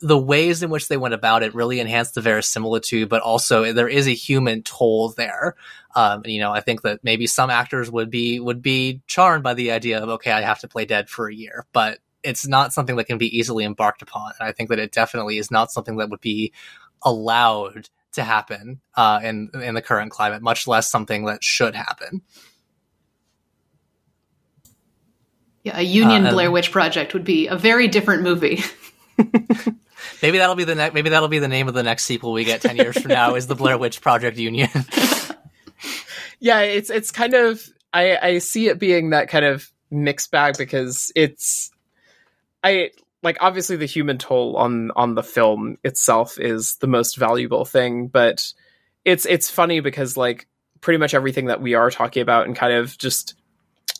the 0.00 0.18
ways 0.18 0.62
in 0.62 0.70
which 0.70 0.88
they 0.88 0.96
went 0.96 1.14
about 1.14 1.42
it 1.42 1.54
really 1.54 1.80
enhanced 1.80 2.14
the 2.14 2.20
verisimilitude, 2.20 3.08
but 3.08 3.22
also 3.22 3.72
there 3.72 3.88
is 3.88 4.06
a 4.06 4.14
human 4.14 4.62
toll 4.62 5.10
there. 5.10 5.56
Um, 5.94 6.22
you 6.24 6.40
know, 6.40 6.52
I 6.52 6.60
think 6.60 6.82
that 6.82 7.00
maybe 7.02 7.26
some 7.26 7.50
actors 7.50 7.90
would 7.90 8.10
be 8.10 8.40
would 8.40 8.62
be 8.62 9.02
charmed 9.06 9.42
by 9.42 9.54
the 9.54 9.72
idea 9.72 10.00
of 10.00 10.08
okay, 10.10 10.32
I 10.32 10.42
have 10.42 10.60
to 10.60 10.68
play 10.68 10.84
dead 10.84 11.08
for 11.08 11.28
a 11.28 11.34
year, 11.34 11.66
but 11.72 11.98
it's 12.22 12.46
not 12.46 12.72
something 12.72 12.96
that 12.96 13.04
can 13.04 13.18
be 13.18 13.36
easily 13.36 13.64
embarked 13.64 14.02
upon. 14.02 14.32
And 14.38 14.48
I 14.48 14.52
think 14.52 14.68
that 14.70 14.78
it 14.78 14.92
definitely 14.92 15.38
is 15.38 15.50
not 15.50 15.72
something 15.72 15.96
that 15.96 16.10
would 16.10 16.20
be 16.20 16.52
allowed 17.02 17.88
to 18.12 18.22
happen 18.22 18.80
uh, 18.94 19.20
in 19.22 19.50
in 19.54 19.74
the 19.74 19.82
current 19.82 20.10
climate, 20.10 20.42
much 20.42 20.66
less 20.66 20.90
something 20.90 21.24
that 21.24 21.42
should 21.42 21.74
happen. 21.74 22.22
Yeah, 25.64 25.78
a 25.78 25.82
Union 25.82 26.26
uh, 26.26 26.32
Blair 26.32 26.50
Witch 26.50 26.72
Project 26.72 27.14
would 27.14 27.24
be 27.24 27.46
a 27.46 27.56
very 27.56 27.88
different 27.88 28.22
movie. 28.22 28.62
maybe 30.22 30.38
that'll 30.38 30.54
be 30.54 30.64
the 30.64 30.74
next. 30.74 30.94
Maybe 30.94 31.10
that'll 31.10 31.28
be 31.28 31.38
the 31.38 31.48
name 31.48 31.68
of 31.68 31.74
the 31.74 31.82
next 31.82 32.04
sequel 32.04 32.32
we 32.32 32.44
get 32.44 32.62
ten 32.62 32.76
years 32.76 32.98
from 32.98 33.10
now. 33.10 33.34
Is 33.34 33.46
the 33.46 33.54
Blair 33.54 33.78
Witch 33.78 34.00
Project 34.00 34.38
Union? 34.38 34.70
yeah, 36.40 36.60
it's 36.60 36.90
it's 36.90 37.10
kind 37.10 37.34
of 37.34 37.66
I 37.92 38.16
I 38.16 38.38
see 38.38 38.68
it 38.68 38.78
being 38.78 39.10
that 39.10 39.28
kind 39.28 39.44
of 39.44 39.70
mixed 39.90 40.30
bag 40.30 40.56
because 40.56 41.12
it's 41.14 41.70
I 42.64 42.90
like 43.22 43.36
obviously 43.40 43.76
the 43.76 43.86
human 43.86 44.18
toll 44.18 44.56
on 44.56 44.90
on 44.96 45.14
the 45.14 45.22
film 45.22 45.78
itself 45.84 46.38
is 46.38 46.76
the 46.76 46.86
most 46.86 47.16
valuable 47.16 47.64
thing, 47.64 48.08
but 48.08 48.52
it's 49.04 49.26
it's 49.26 49.50
funny 49.50 49.80
because 49.80 50.16
like 50.16 50.46
pretty 50.80 50.98
much 50.98 51.14
everything 51.14 51.46
that 51.46 51.60
we 51.60 51.74
are 51.74 51.90
talking 51.90 52.22
about 52.22 52.46
and 52.46 52.56
kind 52.56 52.72
of 52.72 52.96
just 52.98 53.34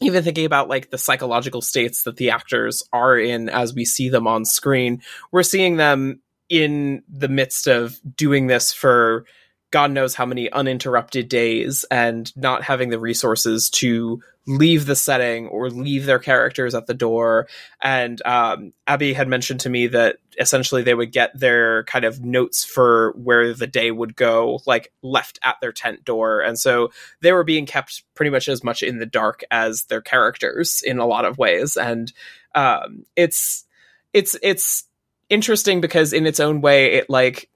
even 0.02 0.22
thinking 0.22 0.44
about 0.44 0.68
like 0.68 0.90
the 0.90 0.98
psychological 0.98 1.60
states 1.60 2.04
that 2.04 2.16
the 2.16 2.30
actors 2.30 2.82
are 2.92 3.18
in 3.18 3.48
as 3.48 3.74
we 3.74 3.84
see 3.84 4.08
them 4.08 4.26
on 4.26 4.44
screen, 4.44 5.02
we're 5.30 5.42
seeing 5.42 5.76
them 5.76 6.20
in 6.48 7.02
the 7.08 7.28
midst 7.28 7.66
of 7.66 7.98
doing 8.16 8.46
this 8.46 8.72
for 8.72 9.24
God 9.72 9.90
knows 9.90 10.14
how 10.14 10.26
many 10.26 10.52
uninterrupted 10.52 11.28
days 11.28 11.84
and 11.90 12.30
not 12.36 12.62
having 12.62 12.90
the 12.90 12.98
resources 12.98 13.70
to 13.70 14.22
leave 14.46 14.86
the 14.86 14.96
setting 14.96 15.48
or 15.48 15.70
leave 15.70 16.04
their 16.04 16.18
characters 16.18 16.74
at 16.74 16.86
the 16.86 16.94
door. 16.94 17.48
And 17.80 18.20
um, 18.26 18.72
Abbie 18.86 19.14
had 19.14 19.28
mentioned 19.28 19.60
to 19.60 19.70
me 19.70 19.86
that 19.88 20.16
essentially 20.38 20.82
they 20.82 20.94
would 20.94 21.10
get 21.10 21.38
their 21.38 21.84
kind 21.84 22.04
of 22.04 22.22
notes 22.22 22.64
for 22.64 23.12
where 23.16 23.54
the 23.54 23.66
day 23.66 23.90
would 23.90 24.14
go, 24.14 24.60
like 24.66 24.92
left 25.00 25.38
at 25.42 25.56
their 25.60 25.72
tent 25.72 26.04
door. 26.04 26.40
And 26.40 26.58
so 26.58 26.90
they 27.20 27.32
were 27.32 27.44
being 27.44 27.66
kept 27.66 28.02
pretty 28.14 28.30
much 28.30 28.48
as 28.48 28.62
much 28.62 28.82
in 28.82 28.98
the 28.98 29.06
dark 29.06 29.42
as 29.50 29.84
their 29.84 30.02
characters 30.02 30.82
in 30.84 30.98
a 30.98 31.06
lot 31.06 31.24
of 31.24 31.38
ways. 31.38 31.78
And 31.78 32.12
um, 32.54 33.04
it's, 33.16 33.64
it's, 34.12 34.36
it's, 34.42 34.84
interesting 35.30 35.80
because 35.80 36.12
in 36.12 36.26
its 36.26 36.40
own 36.40 36.60
way 36.60 36.92
it 36.92 37.08
like 37.08 37.48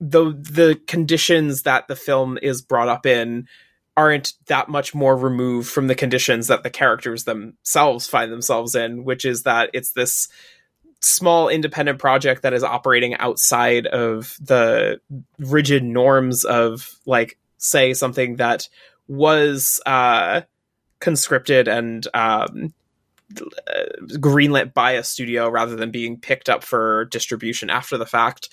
the 0.00 0.24
the 0.30 0.80
conditions 0.86 1.62
that 1.62 1.88
the 1.88 1.96
film 1.96 2.38
is 2.40 2.62
brought 2.62 2.88
up 2.88 3.06
in 3.06 3.48
aren't 3.96 4.34
that 4.46 4.68
much 4.68 4.94
more 4.94 5.16
removed 5.16 5.68
from 5.68 5.88
the 5.88 5.94
conditions 5.94 6.46
that 6.46 6.62
the 6.62 6.70
characters 6.70 7.24
themselves 7.24 8.06
find 8.06 8.30
themselves 8.30 8.76
in, 8.76 9.02
which 9.02 9.24
is 9.24 9.42
that 9.42 9.70
it's 9.72 9.90
this 9.92 10.28
small 11.00 11.48
independent 11.48 11.98
project 11.98 12.42
that 12.42 12.52
is 12.52 12.62
operating 12.62 13.14
outside 13.14 13.86
of 13.86 14.36
the 14.40 15.00
rigid 15.38 15.82
norms 15.82 16.44
of 16.44 16.96
like 17.06 17.38
say 17.56 17.92
something 17.92 18.36
that 18.36 18.68
was 19.06 19.80
uh 19.86 20.42
conscripted 21.00 21.68
and 21.68 22.06
um 22.14 22.72
greenlit 23.34 24.72
by 24.72 24.92
a 24.92 25.04
studio 25.04 25.48
rather 25.48 25.76
than 25.76 25.90
being 25.90 26.18
picked 26.18 26.48
up 26.48 26.64
for 26.64 27.04
distribution 27.06 27.68
after 27.68 27.98
the 27.98 28.06
fact 28.06 28.48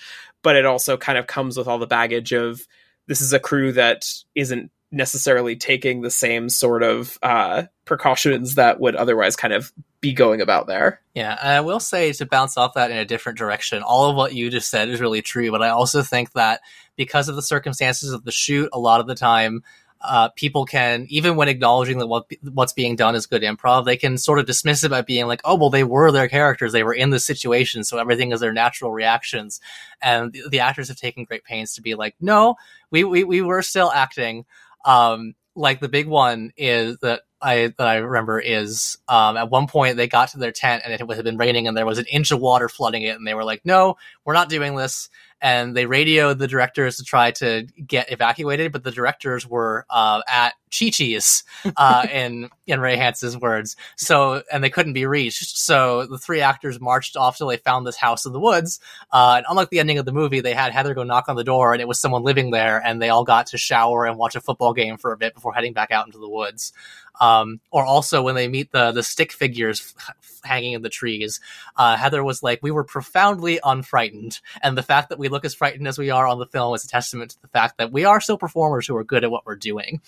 but 0.46 0.56
it 0.56 0.66
also 0.66 0.96
kind 0.96 1.18
of 1.18 1.26
comes 1.26 1.58
with 1.58 1.68
all 1.68 1.80
the 1.80 1.88
baggage 1.88 2.32
of 2.32 2.68
this 3.08 3.20
is 3.20 3.34
a 3.34 3.40
crew 3.40 3.72
that 3.72 4.06
isn't 4.36 4.70
necessarily 4.92 5.56
taking 5.56 6.02
the 6.02 6.12
same 6.12 6.50
sort 6.50 6.84
of 6.84 7.18
uh, 7.24 7.64
precautions 7.86 8.54
that 8.54 8.80
would 8.80 8.96
otherwise 8.96 9.36
kind 9.36 9.54
of 9.54 9.74
be 10.02 10.14
going 10.14 10.42
about 10.42 10.68
there. 10.68 11.02
Yeah, 11.16 11.36
I 11.42 11.62
will 11.62 11.80
say 11.80 12.14
to 12.14 12.28
bounce 12.28 12.58
off 12.58 12.76
that 12.76 12.92
in 12.92 12.98
a 12.98 13.06
different 13.06 13.40
direction, 13.40 13.82
all 13.82 14.10
of 14.10 14.16
what 14.16 14.36
you 14.36 14.52
just 14.52 14.70
said 14.70 14.90
is 14.90 15.02
really 15.02 15.24
true, 15.24 15.50
but 15.50 15.64
I 15.64 15.70
also 15.70 16.04
think 16.04 16.32
that 16.34 16.62
because 16.96 17.28
of 17.28 17.36
the 17.36 17.42
circumstances 17.42 18.14
of 18.14 18.24
the 18.24 18.32
shoot, 18.32 18.70
a 18.72 18.80
lot 18.80 19.02
of 19.02 19.08
the 19.08 19.16
time, 19.16 19.64
uh, 20.02 20.30
people 20.30 20.66
can, 20.66 21.06
even 21.10 21.36
when 21.36 21.48
acknowledging 21.48 22.00
that 22.00 22.08
what, 22.08 22.30
what's 22.54 22.74
being 22.74 22.96
done 22.96 23.16
is 23.16 23.26
good 23.26 23.42
improv, 23.42 23.86
they 23.86 23.98
can 23.98 24.18
sort 24.18 24.40
of 24.40 24.46
dismiss 24.46 24.84
it 24.84 24.92
by 24.92 25.02
being 25.02 25.28
like, 25.28 25.42
oh, 25.44 25.56
well, 25.56 25.70
they 25.70 25.84
were 25.84 26.12
their 26.12 26.28
characters. 26.28 26.72
They 26.72 26.84
were 26.84 26.94
in 26.94 27.10
the 27.10 27.20
situation. 27.20 27.84
So 27.84 27.98
everything 27.98 28.32
is 28.32 28.40
their 28.40 28.54
natural 28.54 28.92
reactions. 28.92 29.60
And 30.02 30.32
the, 30.32 30.44
the 30.50 30.60
actors 30.60 30.90
have 30.90 30.98
taken 30.98 31.24
great 31.24 31.44
pains 31.44 31.76
to 31.76 31.82
be 31.82 31.96
like, 31.96 32.16
no, 32.20 32.56
we, 32.92 33.04
we, 33.04 33.24
we 33.24 33.42
were 33.42 33.62
still 33.62 33.92
acting. 33.92 34.46
Um, 34.84 35.34
like 35.56 35.80
the 35.80 35.90
big 35.90 36.08
one 36.08 36.52
is 36.58 36.98
that 36.98 37.22
I 37.42 37.74
that 37.78 37.88
I 37.88 37.98
remember 37.98 38.40
is 38.40 38.98
um, 39.08 39.38
at 39.38 39.50
one 39.50 39.68
point 39.68 39.98
they 39.98 40.08
got 40.08 40.30
to 40.30 40.38
their 40.38 40.52
tent 40.52 40.84
and 40.84 40.94
it 40.94 41.00
had 41.00 41.24
been 41.24 41.38
raining 41.38 41.68
and 41.68 41.78
there 41.78 41.86
was 41.86 42.00
an 42.00 42.06
inch 42.12 42.32
of 42.32 42.40
water 42.40 42.68
flooding 42.68 43.04
it 43.04 43.16
and 43.18 43.26
they 43.26 43.34
were 43.34 43.44
like, 43.44 43.62
no, 43.66 43.98
we're 44.26 44.34
not 44.34 44.50
doing 44.50 44.76
this 44.76 45.10
and 45.42 45.76
they 45.76 45.86
radioed 45.86 46.40
the 46.40 46.48
directors 46.48 46.98
to 46.98 47.04
try 47.04 47.32
to 47.32 47.68
get 47.86 48.12
evacuated, 48.12 48.72
but 48.72 48.84
the 48.84 48.92
directors 48.92 49.48
were 49.48 49.86
uh, 49.90 50.22
at 50.28 50.54
Chi 50.78 50.90
Chi's, 50.90 51.44
uh, 51.78 52.08
in 52.12 52.50
in 52.68 52.80
Rei 52.80 52.96
Hance's 52.96 53.38
words. 53.38 53.76
So, 53.96 54.42
and 54.52 54.64
they 54.64 54.70
couldn't 54.70 54.94
be 54.94 55.06
reached. 55.06 55.58
So 55.58 56.06
the 56.06 56.18
three 56.18 56.42
actors 56.42 56.80
marched 56.80 57.16
off 57.16 57.38
till 57.38 57.48
they 57.48 57.58
found 57.58 57.86
this 57.86 57.96
house 57.96 58.26
in 58.26 58.34
the 58.34 58.40
woods. 58.40 58.80
Uh, 59.12 59.36
and 59.38 59.46
unlike 59.50 59.70
the 59.70 59.80
ending 59.80 59.98
of 59.98 60.06
the 60.06 60.12
movie, 60.12 60.42
they 60.42 60.54
had 60.54 60.74
Heather 60.74 60.94
go 60.94 61.04
knock 61.04 61.30
on 61.30 61.36
the 61.36 61.44
door, 61.44 61.74
and 61.74 61.82
it 61.82 61.88
was 61.88 62.00
someone 62.00 62.24
living 62.24 62.52
there, 62.52 62.82
and 62.84 63.02
they 63.02 63.10
all 63.10 63.24
got 63.24 63.48
to 63.48 63.58
shower 63.58 64.06
and 64.06 64.18
watch 64.18 64.36
a 64.36 64.42
football 64.42 64.74
game 64.74 64.98
for 64.98 65.12
a 65.12 65.18
bit 65.18 65.34
before 65.34 65.54
heading 65.54 65.74
back 65.74 65.92
out 65.92 66.06
into 66.08 66.20
the 66.20 66.30
woods. 66.30 66.74
Um, 67.22 67.62
or 67.72 67.86
also 67.86 68.22
when 68.22 68.36
they 68.36 68.48
meet 68.48 68.72
the 68.72 68.92
the 68.92 69.04
stick 69.04 69.32
figures 69.32 69.96
hanging 70.44 70.74
in 70.74 70.82
the 70.82 70.90
trees, 70.90 71.40
uh, 71.78 71.96
Heather 71.96 72.24
was 72.24 72.44
like, 72.44 72.60
"We 72.62 72.72
were 72.72 72.84
profoundly 72.84 73.60
unfrightened," 73.64 74.42
and 74.62 74.78
the 74.78 74.84
fact 74.84 75.10
that 75.10 75.20
we 75.20 75.30
look 75.30 75.46
as 75.46 75.56
frightened 75.56 75.88
as 75.88 75.98
we 75.98 76.10
are 76.10 76.28
on 76.28 76.40
the 76.40 76.46
film 76.46 76.76
is 76.76 76.84
a 76.84 76.88
testament 76.90 77.32
to 77.32 77.42
the 77.42 77.48
fact 77.48 77.78
that 77.78 77.92
we 77.92 78.04
are 78.06 78.20
still 78.20 78.38
performers 78.38 78.86
who 78.86 78.98
are 78.98 79.04
good 79.04 79.24
at 79.24 79.32
what 79.32 79.46
we're 79.46 79.56
doing. 79.56 80.02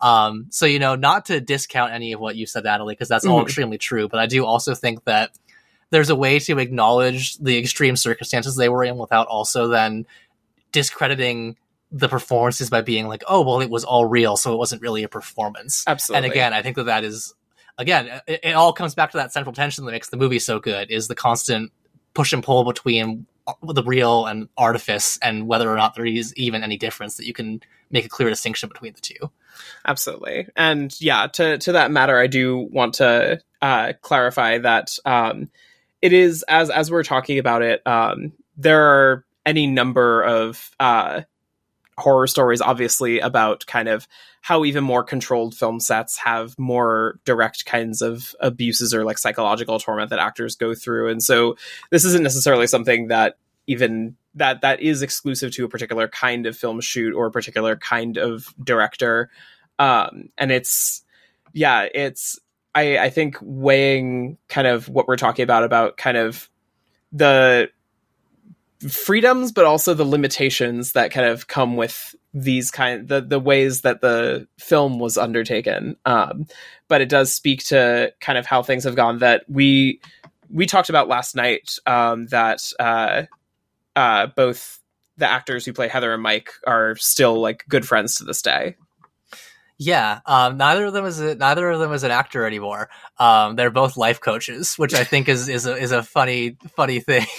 Um, 0.00 0.13
so 0.50 0.66
you 0.66 0.78
know, 0.78 0.94
not 0.94 1.26
to 1.26 1.40
discount 1.40 1.92
any 1.92 2.12
of 2.12 2.20
what 2.20 2.36
you 2.36 2.46
said, 2.46 2.64
Natalie, 2.64 2.94
because 2.94 3.08
that's 3.08 3.24
mm-hmm. 3.24 3.34
all 3.34 3.42
extremely 3.42 3.78
true, 3.78 4.08
but 4.08 4.20
I 4.20 4.26
do 4.26 4.44
also 4.44 4.74
think 4.74 5.04
that 5.04 5.30
there's 5.90 6.10
a 6.10 6.16
way 6.16 6.38
to 6.40 6.58
acknowledge 6.58 7.36
the 7.38 7.58
extreme 7.58 7.96
circumstances 7.96 8.56
they 8.56 8.68
were 8.68 8.84
in 8.84 8.96
without 8.96 9.28
also 9.28 9.68
then 9.68 10.06
discrediting 10.72 11.56
the 11.92 12.08
performances 12.08 12.68
by 12.68 12.80
being 12.80 13.06
like, 13.06 13.22
oh, 13.28 13.42
well, 13.42 13.60
it 13.60 13.70
was 13.70 13.84
all 13.84 14.04
real, 14.04 14.36
so 14.36 14.52
it 14.52 14.56
wasn't 14.56 14.82
really 14.82 15.04
a 15.04 15.08
performance. 15.08 15.84
Absolutely. 15.86 16.26
And 16.26 16.32
again, 16.32 16.52
I 16.52 16.62
think 16.62 16.76
that 16.76 16.86
that 16.86 17.04
is, 17.04 17.34
again, 17.78 18.20
it, 18.26 18.40
it 18.42 18.52
all 18.52 18.72
comes 18.72 18.96
back 18.96 19.12
to 19.12 19.18
that 19.18 19.32
central 19.32 19.54
tension 19.54 19.84
that 19.84 19.92
makes 19.92 20.08
the 20.08 20.16
movie 20.16 20.40
so 20.40 20.58
good 20.58 20.90
is 20.90 21.06
the 21.06 21.14
constant 21.14 21.70
push 22.12 22.32
and 22.32 22.42
pull 22.42 22.64
between 22.64 23.26
the 23.62 23.82
real 23.84 24.26
and 24.26 24.48
artifice 24.56 25.18
and 25.22 25.46
whether 25.46 25.70
or 25.70 25.76
not 25.76 25.94
there 25.94 26.06
is 26.06 26.34
even 26.34 26.64
any 26.64 26.76
difference 26.76 27.16
that 27.18 27.26
you 27.26 27.32
can 27.32 27.62
make 27.90 28.04
a 28.04 28.08
clear 28.08 28.28
distinction 28.28 28.68
between 28.68 28.94
the 28.94 29.00
two. 29.00 29.30
Absolutely. 29.86 30.48
And 30.56 30.94
yeah, 31.00 31.26
to, 31.28 31.58
to 31.58 31.72
that 31.72 31.90
matter, 31.90 32.18
I 32.18 32.26
do 32.26 32.68
want 32.70 32.94
to 32.94 33.40
uh, 33.62 33.92
clarify 34.00 34.58
that 34.58 34.96
um, 35.04 35.50
it 36.02 36.12
is, 36.12 36.44
as, 36.48 36.70
as 36.70 36.90
we're 36.90 37.04
talking 37.04 37.38
about 37.38 37.62
it, 37.62 37.86
um, 37.86 38.32
there 38.56 38.82
are 38.82 39.24
any 39.46 39.66
number 39.66 40.22
of 40.22 40.70
uh, 40.80 41.22
horror 41.98 42.26
stories 42.26 42.60
obviously 42.60 43.20
about 43.20 43.66
kind 43.66 43.88
of 43.88 44.08
how 44.42 44.64
even 44.64 44.84
more 44.84 45.02
controlled 45.02 45.54
film 45.54 45.80
sets 45.80 46.18
have 46.18 46.58
more 46.58 47.18
direct 47.24 47.64
kinds 47.64 48.02
of 48.02 48.34
abuses 48.40 48.92
or 48.92 49.04
like 49.04 49.18
psychological 49.18 49.78
torment 49.78 50.10
that 50.10 50.18
actors 50.18 50.56
go 50.56 50.74
through 50.74 51.08
and 51.08 51.22
so 51.22 51.56
this 51.90 52.04
isn't 52.04 52.22
necessarily 52.24 52.66
something 52.66 53.08
that 53.08 53.36
even 53.66 54.16
that 54.34 54.60
that 54.62 54.80
is 54.80 55.02
exclusive 55.02 55.52
to 55.52 55.64
a 55.64 55.68
particular 55.68 56.08
kind 56.08 56.46
of 56.46 56.56
film 56.56 56.80
shoot 56.80 57.14
or 57.14 57.26
a 57.26 57.30
particular 57.30 57.76
kind 57.76 58.18
of 58.18 58.54
director 58.62 59.30
um 59.78 60.28
and 60.38 60.50
it's 60.50 61.02
yeah 61.52 61.86
it's 61.94 62.38
i 62.74 62.98
i 62.98 63.10
think 63.10 63.36
weighing 63.40 64.36
kind 64.48 64.66
of 64.66 64.88
what 64.88 65.06
we're 65.08 65.16
talking 65.16 65.42
about 65.42 65.64
about 65.64 65.96
kind 65.96 66.16
of 66.16 66.48
the 67.12 67.70
freedoms, 68.88 69.52
but 69.52 69.64
also 69.64 69.94
the 69.94 70.04
limitations 70.04 70.92
that 70.92 71.10
kind 71.10 71.26
of 71.26 71.46
come 71.46 71.76
with 71.76 72.14
these 72.32 72.70
kind 72.72 73.08
the 73.08 73.20
the 73.20 73.38
ways 73.38 73.82
that 73.82 74.00
the 74.00 74.46
film 74.58 74.98
was 74.98 75.16
undertaken. 75.16 75.96
Um, 76.04 76.46
but 76.88 77.00
it 77.00 77.08
does 77.08 77.32
speak 77.32 77.64
to 77.66 78.12
kind 78.20 78.38
of 78.38 78.46
how 78.46 78.62
things 78.62 78.84
have 78.84 78.96
gone. 78.96 79.18
That 79.18 79.44
we 79.48 80.00
we 80.50 80.66
talked 80.66 80.88
about 80.88 81.08
last 81.08 81.34
night. 81.34 81.78
Um, 81.86 82.26
that 82.26 82.60
uh, 82.78 83.22
uh, 83.96 84.28
both 84.28 84.80
the 85.16 85.30
actors 85.30 85.64
who 85.64 85.72
play 85.72 85.88
Heather 85.88 86.12
and 86.12 86.22
Mike 86.22 86.50
are 86.66 86.96
still 86.96 87.40
like 87.40 87.64
good 87.68 87.86
friends 87.86 88.16
to 88.16 88.24
this 88.24 88.42
day. 88.42 88.76
Yeah, 89.76 90.20
um, 90.24 90.56
neither 90.56 90.84
of 90.84 90.92
them 90.92 91.04
is 91.04 91.18
a, 91.18 91.34
neither 91.34 91.68
of 91.68 91.80
them 91.80 91.92
is 91.92 92.04
an 92.04 92.12
actor 92.12 92.46
anymore. 92.46 92.90
Um, 93.18 93.56
they're 93.56 93.72
both 93.72 93.96
life 93.96 94.20
coaches, 94.20 94.76
which 94.76 94.94
I 94.94 95.02
think 95.02 95.28
is 95.28 95.48
is 95.48 95.66
a, 95.66 95.76
is 95.76 95.90
a 95.90 96.02
funny 96.02 96.56
funny 96.76 97.00
thing. 97.00 97.26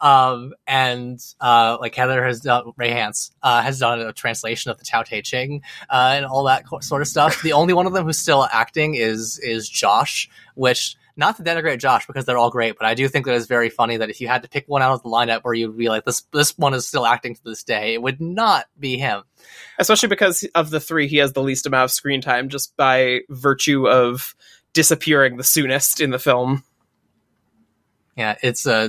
Um, 0.00 0.54
and 0.66 1.20
uh, 1.40 1.76
like 1.80 1.94
Heather 1.94 2.24
has 2.24 2.40
done, 2.40 2.72
Rei 2.76 2.90
Hance 2.90 3.30
uh, 3.42 3.62
has 3.62 3.78
done 3.78 4.00
a 4.00 4.12
translation 4.12 4.70
of 4.70 4.78
the 4.78 4.84
Tao 4.84 5.02
Te 5.02 5.22
Ching 5.22 5.62
uh, 5.90 6.14
and 6.16 6.24
all 6.24 6.44
that 6.44 6.64
sort 6.80 7.02
of 7.02 7.08
stuff. 7.08 7.42
The 7.42 7.52
only 7.52 7.72
one 7.72 7.86
of 7.86 7.92
them 7.92 8.06
who's 8.06 8.18
still 8.18 8.48
acting 8.50 8.94
is 8.94 9.38
is 9.38 9.68
Josh, 9.68 10.28
which 10.54 10.96
not 11.16 11.36
to 11.36 11.42
denigrate 11.42 11.78
Josh 11.78 12.06
because 12.06 12.24
they're 12.24 12.38
all 12.38 12.50
great, 12.50 12.76
but 12.78 12.86
I 12.86 12.94
do 12.94 13.08
think 13.08 13.26
that 13.26 13.34
it's 13.34 13.46
very 13.46 13.68
funny 13.68 13.96
that 13.96 14.10
if 14.10 14.20
you 14.20 14.28
had 14.28 14.42
to 14.42 14.48
pick 14.48 14.64
one 14.66 14.82
out 14.82 14.92
of 14.92 15.02
the 15.02 15.08
lineup 15.08 15.40
where 15.42 15.54
you'd 15.54 15.76
be 15.76 15.88
like, 15.88 16.04
this 16.04 16.22
this 16.32 16.56
one 16.56 16.74
is 16.74 16.86
still 16.86 17.06
acting 17.06 17.34
to 17.34 17.44
this 17.44 17.64
day, 17.64 17.94
it 17.94 18.02
would 18.02 18.20
not 18.20 18.66
be 18.78 18.98
him. 18.98 19.22
Especially 19.78 20.08
because 20.08 20.46
of 20.54 20.70
the 20.70 20.80
three, 20.80 21.08
he 21.08 21.18
has 21.18 21.32
the 21.32 21.42
least 21.42 21.66
amount 21.66 21.84
of 21.84 21.90
screen 21.90 22.20
time 22.20 22.48
just 22.48 22.76
by 22.76 23.20
virtue 23.28 23.88
of 23.88 24.34
disappearing 24.72 25.36
the 25.36 25.44
soonest 25.44 26.00
in 26.00 26.10
the 26.10 26.18
film. 26.18 26.64
Yeah, 28.16 28.36
it's 28.42 28.66
a. 28.66 28.74
Uh, 28.74 28.88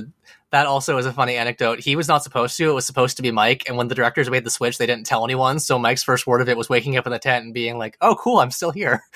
that 0.50 0.66
also 0.66 0.96
is 0.98 1.06
a 1.06 1.12
funny 1.12 1.34
anecdote. 1.34 1.80
He 1.80 1.96
was 1.96 2.06
not 2.06 2.22
supposed 2.22 2.56
to. 2.58 2.70
It 2.70 2.74
was 2.74 2.86
supposed 2.86 3.16
to 3.16 3.24
be 3.24 3.32
Mike. 3.32 3.64
And 3.66 3.76
when 3.76 3.88
the 3.88 3.94
directors 3.96 4.30
made 4.30 4.44
the 4.44 4.50
switch, 4.50 4.78
they 4.78 4.86
didn't 4.86 5.04
tell 5.04 5.24
anyone. 5.24 5.58
So 5.58 5.80
Mike's 5.80 6.04
first 6.04 6.28
word 6.28 6.40
of 6.40 6.48
it 6.48 6.56
was 6.56 6.68
waking 6.68 6.96
up 6.96 7.06
in 7.06 7.12
the 7.12 7.18
tent 7.18 7.44
and 7.44 7.52
being 7.52 7.76
like, 7.76 7.96
oh, 8.00 8.14
cool, 8.14 8.38
I'm 8.38 8.52
still 8.52 8.70
here. 8.70 9.02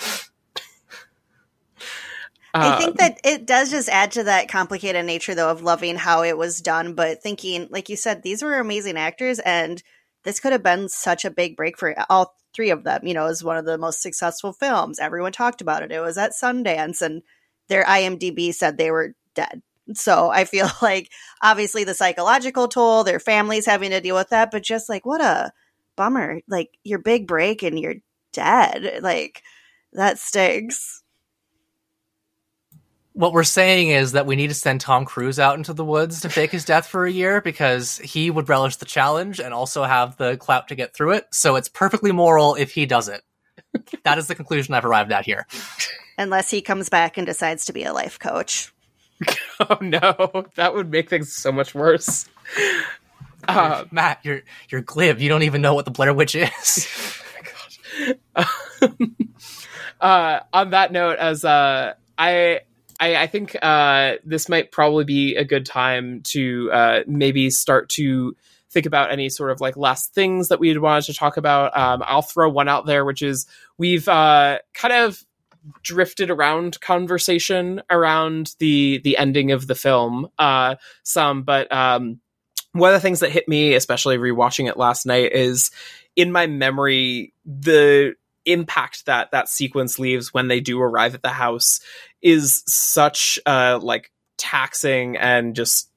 I 2.54 2.78
think 2.78 2.90
um, 2.90 2.96
that 2.98 3.20
it 3.24 3.46
does 3.46 3.70
just 3.70 3.88
add 3.88 4.12
to 4.12 4.24
that 4.24 4.48
complicated 4.48 5.04
nature, 5.04 5.34
though, 5.34 5.50
of 5.50 5.62
loving 5.62 5.96
how 5.96 6.22
it 6.22 6.36
was 6.36 6.60
done, 6.60 6.94
but 6.94 7.22
thinking, 7.22 7.68
like 7.70 7.88
you 7.88 7.96
said, 7.96 8.22
these 8.22 8.42
were 8.42 8.58
amazing 8.58 8.96
actors, 8.96 9.38
and 9.40 9.82
this 10.24 10.40
could 10.40 10.52
have 10.52 10.62
been 10.62 10.88
such 10.88 11.24
a 11.24 11.30
big 11.30 11.56
break 11.56 11.78
for 11.78 11.94
all 12.08 12.34
three 12.54 12.70
of 12.70 12.84
them. 12.84 13.06
You 13.06 13.14
know, 13.14 13.26
it 13.26 13.28
was 13.28 13.44
one 13.44 13.56
of 13.56 13.64
the 13.64 13.78
most 13.78 14.02
successful 14.02 14.52
films. 14.52 14.98
Everyone 14.98 15.32
talked 15.32 15.60
about 15.60 15.82
it. 15.82 15.92
It 15.92 16.00
was 16.00 16.16
at 16.18 16.32
Sundance, 16.32 17.02
and 17.02 17.22
their 17.68 17.84
IMDb 17.84 18.54
said 18.54 18.76
they 18.76 18.90
were 18.90 19.14
dead. 19.34 19.62
So 19.94 20.30
I 20.30 20.44
feel 20.44 20.68
like 20.82 21.10
obviously 21.42 21.84
the 21.84 21.94
psychological 21.94 22.68
toll, 22.68 23.04
their 23.04 23.20
families 23.20 23.66
having 23.66 23.90
to 23.90 24.00
deal 24.00 24.16
with 24.16 24.30
that, 24.30 24.50
but 24.50 24.62
just 24.62 24.88
like 24.88 25.06
what 25.06 25.20
a 25.20 25.52
bummer. 25.96 26.40
Like 26.48 26.70
your 26.84 26.98
big 26.98 27.26
break 27.26 27.62
and 27.62 27.78
you're 27.78 27.96
dead. 28.32 29.02
Like 29.02 29.42
that 29.92 30.18
stinks 30.18 31.02
what 33.18 33.32
we're 33.32 33.42
saying 33.42 33.88
is 33.88 34.12
that 34.12 34.26
we 34.26 34.36
need 34.36 34.46
to 34.46 34.54
send 34.54 34.80
Tom 34.80 35.04
Cruise 35.04 35.40
out 35.40 35.56
into 35.56 35.72
the 35.72 35.84
woods 35.84 36.20
to 36.20 36.28
fake 36.28 36.52
his 36.52 36.64
death 36.64 36.86
for 36.86 37.04
a 37.04 37.10
year 37.10 37.40
because 37.40 37.98
he 37.98 38.30
would 38.30 38.48
relish 38.48 38.76
the 38.76 38.84
challenge 38.84 39.40
and 39.40 39.52
also 39.52 39.82
have 39.82 40.16
the 40.18 40.36
clout 40.36 40.68
to 40.68 40.76
get 40.76 40.94
through 40.94 41.14
it. 41.14 41.26
So 41.32 41.56
it's 41.56 41.68
perfectly 41.68 42.12
moral 42.12 42.54
if 42.54 42.70
he 42.70 42.86
does 42.86 43.08
it. 43.08 43.22
that 44.04 44.18
is 44.18 44.28
the 44.28 44.36
conclusion 44.36 44.72
I've 44.72 44.84
arrived 44.84 45.10
at 45.10 45.24
here. 45.24 45.48
Unless 46.16 46.48
he 46.50 46.62
comes 46.62 46.90
back 46.90 47.18
and 47.18 47.26
decides 47.26 47.64
to 47.64 47.72
be 47.72 47.82
a 47.82 47.92
life 47.92 48.20
coach. 48.20 48.72
oh 49.68 49.78
no, 49.80 50.46
that 50.54 50.76
would 50.76 50.88
make 50.88 51.10
things 51.10 51.32
so 51.32 51.50
much 51.50 51.74
worse. 51.74 52.28
Uh, 53.46 53.84
Matt, 53.92 54.18
you're 54.24 54.42
you're 54.68 54.82
glib. 54.82 55.20
You 55.20 55.28
don't 55.30 55.44
even 55.44 55.62
know 55.62 55.72
what 55.72 55.84
the 55.84 55.90
Blair 55.92 56.12
Witch 56.12 56.34
is. 56.34 57.22
oh 58.36 58.88
uh, 60.00 60.40
on 60.52 60.70
that 60.70 60.92
note, 60.92 61.18
as 61.18 61.44
uh, 61.44 61.94
I 62.18 62.60
I, 63.00 63.16
I 63.16 63.26
think 63.26 63.56
uh, 63.60 64.14
this 64.24 64.48
might 64.48 64.72
probably 64.72 65.04
be 65.04 65.36
a 65.36 65.44
good 65.44 65.66
time 65.66 66.22
to 66.24 66.70
uh, 66.72 67.00
maybe 67.06 67.50
start 67.50 67.88
to 67.90 68.36
think 68.70 68.86
about 68.86 69.10
any 69.10 69.28
sort 69.28 69.50
of 69.50 69.60
like 69.60 69.76
last 69.76 70.14
things 70.14 70.48
that 70.48 70.60
we'd 70.60 70.78
wanted 70.78 71.04
to 71.04 71.14
talk 71.14 71.36
about. 71.36 71.76
Um, 71.76 72.02
I'll 72.04 72.22
throw 72.22 72.48
one 72.48 72.68
out 72.68 72.86
there, 72.86 73.04
which 73.04 73.22
is 73.22 73.46
we've 73.78 74.08
uh, 74.08 74.58
kind 74.74 74.94
of 74.94 75.24
drifted 75.82 76.30
around 76.30 76.80
conversation 76.80 77.82
around 77.90 78.54
the 78.58 79.00
the 79.04 79.16
ending 79.18 79.52
of 79.52 79.66
the 79.66 79.74
film 79.74 80.28
uh, 80.38 80.76
some, 81.02 81.42
but 81.42 81.70
um, 81.72 82.20
one 82.72 82.90
of 82.90 82.94
the 82.94 83.00
things 83.00 83.20
that 83.20 83.30
hit 83.30 83.48
me, 83.48 83.74
especially 83.74 84.18
rewatching 84.18 84.68
it 84.68 84.76
last 84.76 85.06
night, 85.06 85.32
is 85.32 85.70
in 86.16 86.32
my 86.32 86.46
memory 86.46 87.32
the 87.46 88.14
impact 88.52 89.06
that 89.06 89.30
that 89.32 89.48
sequence 89.48 89.98
leaves 89.98 90.32
when 90.32 90.48
they 90.48 90.60
do 90.60 90.80
arrive 90.80 91.14
at 91.14 91.22
the 91.22 91.28
house 91.28 91.80
is 92.22 92.62
such 92.66 93.38
a 93.46 93.78
like 93.78 94.10
taxing 94.36 95.16
and 95.16 95.54
just 95.54 95.90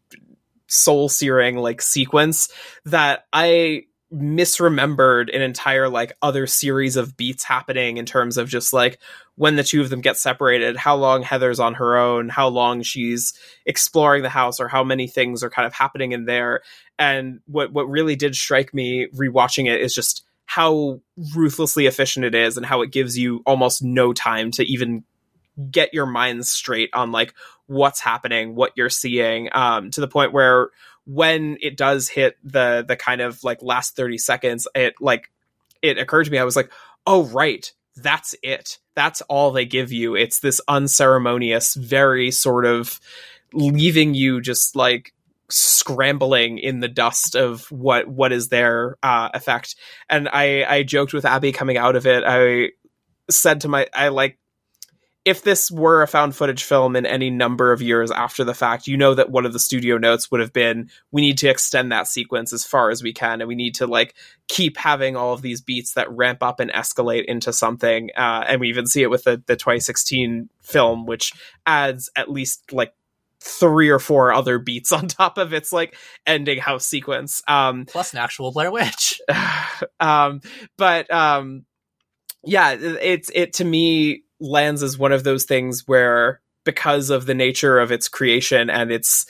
soul 0.67 1.09
searing 1.09 1.57
like 1.57 1.81
sequence 1.81 2.49
that 2.85 3.25
I 3.33 3.83
misremembered 4.13 5.33
an 5.33 5.41
entire 5.41 5.87
like 5.87 6.13
other 6.21 6.45
series 6.45 6.97
of 6.97 7.15
beats 7.15 7.43
happening 7.43 7.97
in 7.97 8.05
terms 8.05 8.37
of 8.37 8.49
just 8.49 8.73
like 8.73 8.99
when 9.35 9.55
the 9.55 9.63
two 9.63 9.81
of 9.81 9.89
them 9.89 10.01
get 10.01 10.17
separated, 10.17 10.75
how 10.75 10.95
long 10.95 11.23
Heather's 11.23 11.59
on 11.59 11.75
her 11.75 11.97
own, 11.97 12.27
how 12.29 12.49
long 12.49 12.83
she's 12.83 13.33
exploring 13.65 14.21
the 14.21 14.29
house, 14.29 14.59
or 14.59 14.67
how 14.67 14.83
many 14.83 15.07
things 15.07 15.43
are 15.43 15.49
kind 15.49 15.65
of 15.65 15.73
happening 15.73 16.11
in 16.11 16.25
there. 16.25 16.61
And 16.99 17.39
what 17.47 17.71
what 17.71 17.89
really 17.89 18.15
did 18.15 18.35
strike 18.35 18.73
me 18.73 19.07
rewatching 19.15 19.67
it 19.67 19.81
is 19.81 19.93
just 19.93 20.25
how 20.53 20.99
ruthlessly 21.33 21.85
efficient 21.85 22.25
it 22.25 22.35
is 22.35 22.57
and 22.57 22.65
how 22.65 22.81
it 22.81 22.91
gives 22.91 23.17
you 23.17 23.41
almost 23.45 23.81
no 23.81 24.11
time 24.11 24.51
to 24.51 24.63
even 24.69 25.01
get 25.71 25.93
your 25.93 26.05
mind 26.05 26.45
straight 26.45 26.89
on 26.93 27.13
like 27.13 27.33
what's 27.67 28.01
happening, 28.01 28.53
what 28.53 28.73
you're 28.75 28.89
seeing, 28.89 29.47
um, 29.53 29.91
to 29.91 30.01
the 30.01 30.09
point 30.09 30.33
where 30.33 30.67
when 31.05 31.57
it 31.61 31.77
does 31.77 32.09
hit 32.09 32.35
the 32.43 32.83
the 32.85 32.97
kind 32.97 33.21
of 33.21 33.41
like 33.45 33.61
last 33.61 33.95
30 33.95 34.17
seconds, 34.17 34.67
it 34.75 34.95
like 34.99 35.31
it 35.81 35.97
occurred 35.97 36.25
to 36.25 36.31
me, 36.31 36.37
I 36.37 36.43
was 36.43 36.57
like, 36.57 36.69
oh 37.07 37.23
right, 37.27 37.71
that's 37.95 38.35
it. 38.43 38.77
That's 38.93 39.21
all 39.29 39.51
they 39.51 39.65
give 39.65 39.93
you. 39.93 40.15
It's 40.15 40.41
this 40.41 40.59
unceremonious, 40.67 41.75
very 41.75 42.29
sort 42.29 42.65
of 42.65 42.99
leaving 43.53 44.15
you 44.15 44.41
just 44.41 44.75
like 44.75 45.13
scrambling 45.51 46.57
in 46.57 46.79
the 46.79 46.87
dust 46.87 47.35
of 47.35 47.69
what 47.71 48.07
what 48.07 48.31
is 48.31 48.49
their 48.49 48.97
uh, 49.03 49.29
effect. 49.33 49.75
And 50.09 50.29
I 50.31 50.65
I 50.67 50.83
joked 50.83 51.13
with 51.13 51.25
Abbie 51.25 51.51
coming 51.51 51.77
out 51.77 51.95
of 51.95 52.05
it. 52.05 52.23
I 52.25 52.69
said 53.29 53.61
to 53.61 53.67
my 53.67 53.87
I 53.93 54.09
like 54.09 54.37
if 55.23 55.43
this 55.43 55.69
were 55.69 56.01
a 56.01 56.07
found 56.07 56.35
footage 56.35 56.63
film 56.63 56.95
in 56.95 57.05
any 57.05 57.29
number 57.29 57.71
of 57.71 57.81
years 57.81 58.09
after 58.09 58.43
the 58.43 58.55
fact, 58.55 58.87
you 58.87 58.97
know 58.97 59.13
that 59.13 59.29
one 59.29 59.45
of 59.45 59.53
the 59.53 59.59
studio 59.59 59.97
notes 59.97 60.31
would 60.31 60.39
have 60.39 60.51
been 60.51 60.89
we 61.11 61.21
need 61.21 61.37
to 61.39 61.47
extend 61.47 61.91
that 61.91 62.07
sequence 62.07 62.51
as 62.51 62.65
far 62.65 62.89
as 62.89 63.03
we 63.03 63.13
can, 63.13 63.39
and 63.39 63.47
we 63.47 63.55
need 63.55 63.75
to 63.75 63.85
like 63.85 64.15
keep 64.47 64.77
having 64.77 65.15
all 65.15 65.33
of 65.33 65.43
these 65.43 65.61
beats 65.61 65.93
that 65.93 66.11
ramp 66.11 66.41
up 66.41 66.59
and 66.59 66.71
escalate 66.71 67.25
into 67.25 67.53
something. 67.53 68.09
Uh, 68.17 68.45
and 68.47 68.59
we 68.59 68.69
even 68.69 68.87
see 68.87 69.03
it 69.03 69.11
with 69.11 69.23
the 69.25 69.41
the 69.45 69.55
2016 69.55 70.49
film, 70.61 71.05
which 71.05 71.33
adds 71.67 72.09
at 72.15 72.31
least 72.31 72.73
like 72.73 72.93
three 73.41 73.89
or 73.89 73.99
four 73.99 74.31
other 74.31 74.59
beats 74.59 74.91
on 74.91 75.07
top 75.07 75.37
of 75.37 75.53
its 75.53 75.73
like 75.73 75.95
ending 76.25 76.59
house 76.59 76.85
sequence. 76.85 77.41
Um, 77.47 77.85
Plus 77.85 78.13
an 78.13 78.19
actual 78.19 78.51
Blair 78.51 78.71
Witch. 78.71 79.19
um, 79.99 80.41
but 80.77 81.11
um, 81.11 81.65
yeah, 82.43 82.75
it's 82.79 83.29
it 83.33 83.53
to 83.53 83.65
me 83.65 84.23
lands 84.39 84.83
as 84.83 84.97
one 84.97 85.11
of 85.11 85.23
those 85.23 85.45
things 85.45 85.87
where 85.87 86.41
because 86.63 87.09
of 87.09 87.25
the 87.25 87.33
nature 87.33 87.79
of 87.79 87.91
its 87.91 88.07
creation 88.07 88.69
and 88.69 88.91
its 88.91 89.25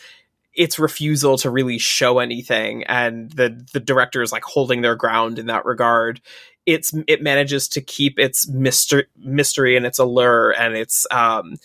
its 0.53 0.77
refusal 0.77 1.37
to 1.37 1.49
really 1.49 1.77
show 1.77 2.19
anything 2.19 2.83
and 2.83 3.31
the 3.31 3.65
the 3.71 3.79
director 3.79 4.21
is 4.21 4.33
like 4.33 4.43
holding 4.43 4.81
their 4.81 4.95
ground 4.97 5.39
in 5.39 5.45
that 5.45 5.65
regard 5.65 6.19
it's 6.65 6.93
it 7.07 7.21
manages 7.21 7.69
to 7.69 7.79
keep 7.79 8.19
its 8.19 8.49
mystery 8.49 9.05
mystery 9.17 9.77
and 9.77 9.85
its 9.85 9.97
allure 9.97 10.51
and 10.51 10.75
its 10.75 11.07
um 11.09 11.55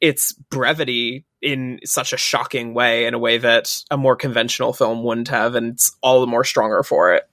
its 0.00 0.32
brevity 0.50 1.24
in 1.40 1.78
such 1.84 2.12
a 2.12 2.16
shocking 2.16 2.74
way 2.74 3.06
in 3.06 3.14
a 3.14 3.18
way 3.18 3.38
that 3.38 3.82
a 3.90 3.96
more 3.96 4.16
conventional 4.16 4.72
film 4.72 5.02
wouldn't 5.04 5.28
have 5.28 5.54
and 5.54 5.74
it's 5.74 5.96
all 6.02 6.20
the 6.20 6.26
more 6.26 6.44
stronger 6.44 6.82
for 6.82 7.14
it. 7.14 7.28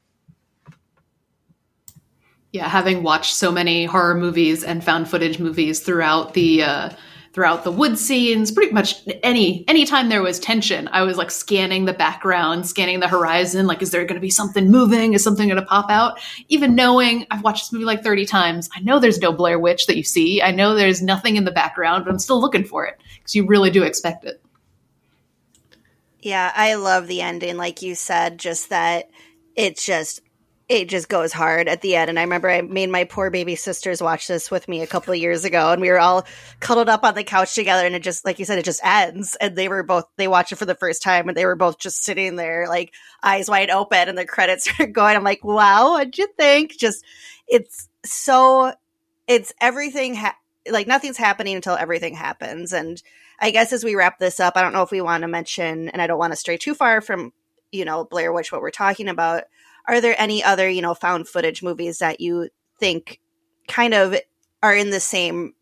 Yeah 2.52 2.70
having 2.70 3.04
watched 3.04 3.36
so 3.36 3.52
many 3.52 3.86
horror 3.86 4.16
movies 4.16 4.64
and 4.64 4.84
found 4.84 5.10
footage 5.10 5.40
movies 5.40 5.80
throughout 5.80 6.34
the 6.34 6.64
uh, 6.64 6.90
throughout 7.36 7.66
the 7.66 7.72
wood 7.72 8.00
scenes 8.00 8.50
pretty 8.50 8.72
much 8.72 9.06
any 9.22 9.68
anytime 9.68 10.08
there 10.08 10.24
was 10.24 10.40
tension 10.40 10.88
i 10.94 11.02
was 11.02 11.18
like 11.18 11.30
scanning 11.30 11.84
the 11.84 11.92
background 11.92 12.66
scanning 12.66 13.02
the 13.02 13.10
horizon 13.10 13.68
like 13.68 13.82
is 13.82 13.92
there 13.92 14.06
going 14.06 14.16
to 14.16 14.22
be 14.22 14.30
something 14.30 14.72
moving? 14.72 15.14
Is 15.14 15.24
something 15.24 15.50
going 15.50 15.60
to 15.60 15.66
pop 15.66 15.90
out? 15.90 16.18
Even 16.48 16.76
knowing 16.76 17.28
i've 17.30 17.44
watched 17.44 17.66
this 17.66 17.74
movie 17.74 17.84
like 17.84 18.04
30 18.04 18.26
times 18.26 18.70
i 18.74 18.80
know 18.80 19.00
there's 19.00 19.20
no 19.20 19.34
blair 19.34 19.60
witch 19.60 19.86
that 19.88 19.98
you 19.98 20.04
see. 20.04 20.42
I 20.42 20.52
know 20.52 20.76
there's 20.76 21.02
nothing 21.02 21.36
in 21.36 21.44
the 21.44 21.52
background 21.52 22.06
but 22.06 22.12
i'm 22.12 22.20
still 22.20 22.40
looking 22.40 22.64
for 22.64 22.86
it 22.86 22.98
because 23.18 23.36
you 23.36 23.46
really 23.46 23.70
do 23.70 23.84
expect 23.84 24.24
it. 24.24 24.42
Yeah, 26.22 26.52
I 26.56 26.74
love 26.74 27.06
the 27.06 27.22
ending, 27.22 27.58
like 27.58 27.82
you 27.82 27.94
said, 27.94 28.40
just 28.40 28.70
that 28.70 29.10
it's 29.56 29.86
just 29.86 30.22
it 30.68 30.90
just 30.90 31.10
goes 31.10 31.32
hard 31.32 31.68
at 31.68 31.82
the 31.82 31.96
end. 31.96 32.10
And 32.10 32.18
I 32.18 32.24
remember 32.24 32.50
I 32.50 32.62
made 32.62 32.90
my 32.90 33.04
poor 33.04 33.30
baby 33.30 33.56
sisters 33.56 34.02
watch 34.02 34.28
this 34.28 34.50
with 34.50 34.68
me 34.68 34.82
a 34.82 34.88
couple 34.88 35.14
of 35.14 35.20
years 35.20 35.46
ago, 35.46 35.72
and 35.72 35.82
we 35.82 35.90
were 35.90 36.00
all 36.00 36.26
cuddled 36.60 36.90
up 36.90 37.04
on 37.04 37.14
the 37.14 37.24
couch 37.24 37.54
together, 37.54 37.86
and 37.86 37.96
it 37.96 38.02
just 38.02 38.26
like 38.26 38.40
you 38.40 38.46
said, 38.46 38.58
it 38.58 38.66
just 38.66 38.84
ends. 38.84 39.38
And 39.40 39.56
they 39.56 39.68
were 39.68 39.84
both 39.84 40.06
they 40.18 40.28
watched 40.28 40.52
it 40.52 40.58
for 40.58 40.66
the 40.66 40.76
first 40.76 41.04
time, 41.04 41.28
and 41.28 41.38
they 41.38 41.46
were 41.46 41.56
both 41.56 41.78
just 41.78 42.04
sitting 42.04 42.36
there, 42.36 42.68
like 42.68 42.94
eyes 43.22 43.50
wide 43.50 43.70
open, 43.70 44.10
and 44.10 44.18
the 44.18 44.26
credits 44.26 44.68
are 44.80 44.88
going. 44.88 45.16
I'm 45.16 45.24
like, 45.24 45.44
wow, 45.44 45.92
what'd 45.92 46.18
you 46.18 46.28
think? 46.36 46.78
Just 46.78 47.06
it's 47.48 47.88
so 48.04 48.74
it's 49.28 49.54
everything. 49.62 50.16
Ha- 50.16 50.38
like 50.72 50.88
nothing's 50.88 51.18
happening 51.18 51.56
until 51.56 51.76
everything 51.76 52.16
happens, 52.16 52.74
and 52.74 53.02
I 53.40 53.52
guess 53.52 53.72
as 53.72 53.84
we 53.84 53.96
wrap 53.96 54.18
this 54.18 54.40
up, 54.40 54.54
I 54.56 54.62
don't 54.62 54.74
know 54.74 54.82
if 54.82 54.92
we 54.92 55.02
want 55.02 55.22
to 55.22 55.28
mention, 55.28 55.90
and 55.90 56.02
I 56.02 56.08
don't 56.08 56.18
want 56.18 56.34
to 56.34 56.38
stray 56.38 56.58
too 56.58 56.74
far 56.74 57.02
from, 57.02 57.34
you 57.72 57.86
know, 57.86 58.04
Blair 58.04 58.34
Witch, 58.34 58.52
what 58.52 58.62
we're 58.62 58.72
talking 58.72 59.08
about. 59.08 59.44
Are 59.88 60.02
there 60.02 60.16
any 60.20 60.44
other, 60.44 60.70
you 60.70 60.82
know, 60.82 60.94
found 60.94 61.28
footage 61.28 61.62
movies 61.64 62.00
that 62.00 62.20
you 62.20 62.50
think 62.80 63.20
kind 63.68 63.94
of 63.94 64.16
are 64.64 64.76
in 64.76 64.90
the 64.90 65.00
same 65.00 65.54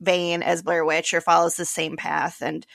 vein 0.00 0.42
as 0.42 0.62
Blair 0.62 0.84
Witch 0.84 1.12
or 1.14 1.20
follows 1.20 1.56
the 1.56 1.64
same 1.64 1.96
path? 1.96 2.40
And 2.40 2.66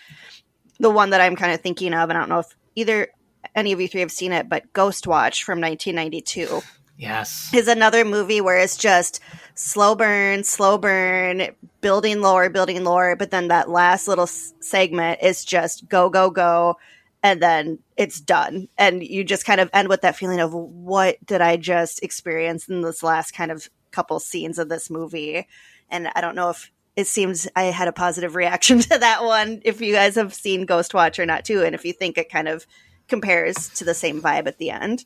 the 0.79 0.89
one 0.89 1.11
that 1.11 1.21
I'm 1.21 1.35
kind 1.35 1.53
of 1.53 1.61
thinking 1.61 1.93
of, 1.93 2.09
and 2.09 2.17
I 2.17 2.21
don't 2.21 2.29
know 2.29 2.39
if 2.39 2.55
either 2.75 3.07
any 3.55 3.71
of 3.71 3.81
you 3.81 3.87
three 3.87 4.01
have 4.01 4.11
seen 4.11 4.31
it, 4.31 4.49
but 4.49 4.71
Ghostwatch 4.73 5.43
from 5.43 5.59
1992 5.61 6.61
Yes. 6.97 7.51
is 7.53 7.67
another 7.67 8.05
movie 8.05 8.39
where 8.41 8.57
it's 8.57 8.77
just 8.77 9.19
slow 9.55 9.95
burn, 9.95 10.43
slow 10.43 10.77
burn, 10.77 11.49
building 11.81 12.21
lower, 12.21 12.49
building 12.49 12.83
lower, 12.83 13.15
but 13.15 13.31
then 13.31 13.49
that 13.49 13.69
last 13.69 14.07
little 14.07 14.23
s- 14.23 14.53
segment 14.59 15.19
is 15.21 15.43
just 15.43 15.87
go, 15.89 16.09
go, 16.09 16.29
go, 16.29 16.77
and 17.23 17.41
then 17.41 17.79
it's 17.95 18.19
done. 18.19 18.67
And 18.77 19.01
you 19.01 19.23
just 19.23 19.45
kind 19.45 19.61
of 19.61 19.69
end 19.73 19.87
with 19.87 20.01
that 20.01 20.17
feeling 20.17 20.41
of 20.41 20.53
what 20.53 21.25
did 21.25 21.41
I 21.41 21.55
just 21.55 22.03
experience 22.03 22.67
in 22.67 22.81
this 22.81 23.01
last 23.01 23.31
kind 23.31 23.49
of 23.49 23.69
couple 23.91 24.19
scenes 24.19 24.59
of 24.59 24.67
this 24.67 24.89
movie? 24.89 25.47
And 25.89 26.09
I 26.15 26.21
don't 26.21 26.35
know 26.35 26.49
if 26.49 26.69
it 26.97 27.07
seems 27.07 27.47
I 27.55 27.63
had 27.63 27.87
a 27.87 27.93
positive 27.93 28.35
reaction 28.35 28.79
to 28.81 28.97
that 28.99 29.23
one. 29.23 29.61
If 29.63 29.79
you 29.79 29.93
guys 29.93 30.15
have 30.15 30.33
seen 30.33 30.67
Ghostwatch 30.67 31.17
or 31.17 31.25
not 31.25 31.45
too, 31.45 31.63
and 31.63 31.73
if 31.73 31.85
you 31.85 31.93
think 31.93 32.17
it 32.17 32.29
kind 32.29 32.49
of 32.49 32.67
compares 33.07 33.69
to 33.69 33.85
the 33.85 33.93
same 33.93 34.21
vibe 34.21 34.47
at 34.47 34.57
the 34.57 34.69
end. 34.69 35.05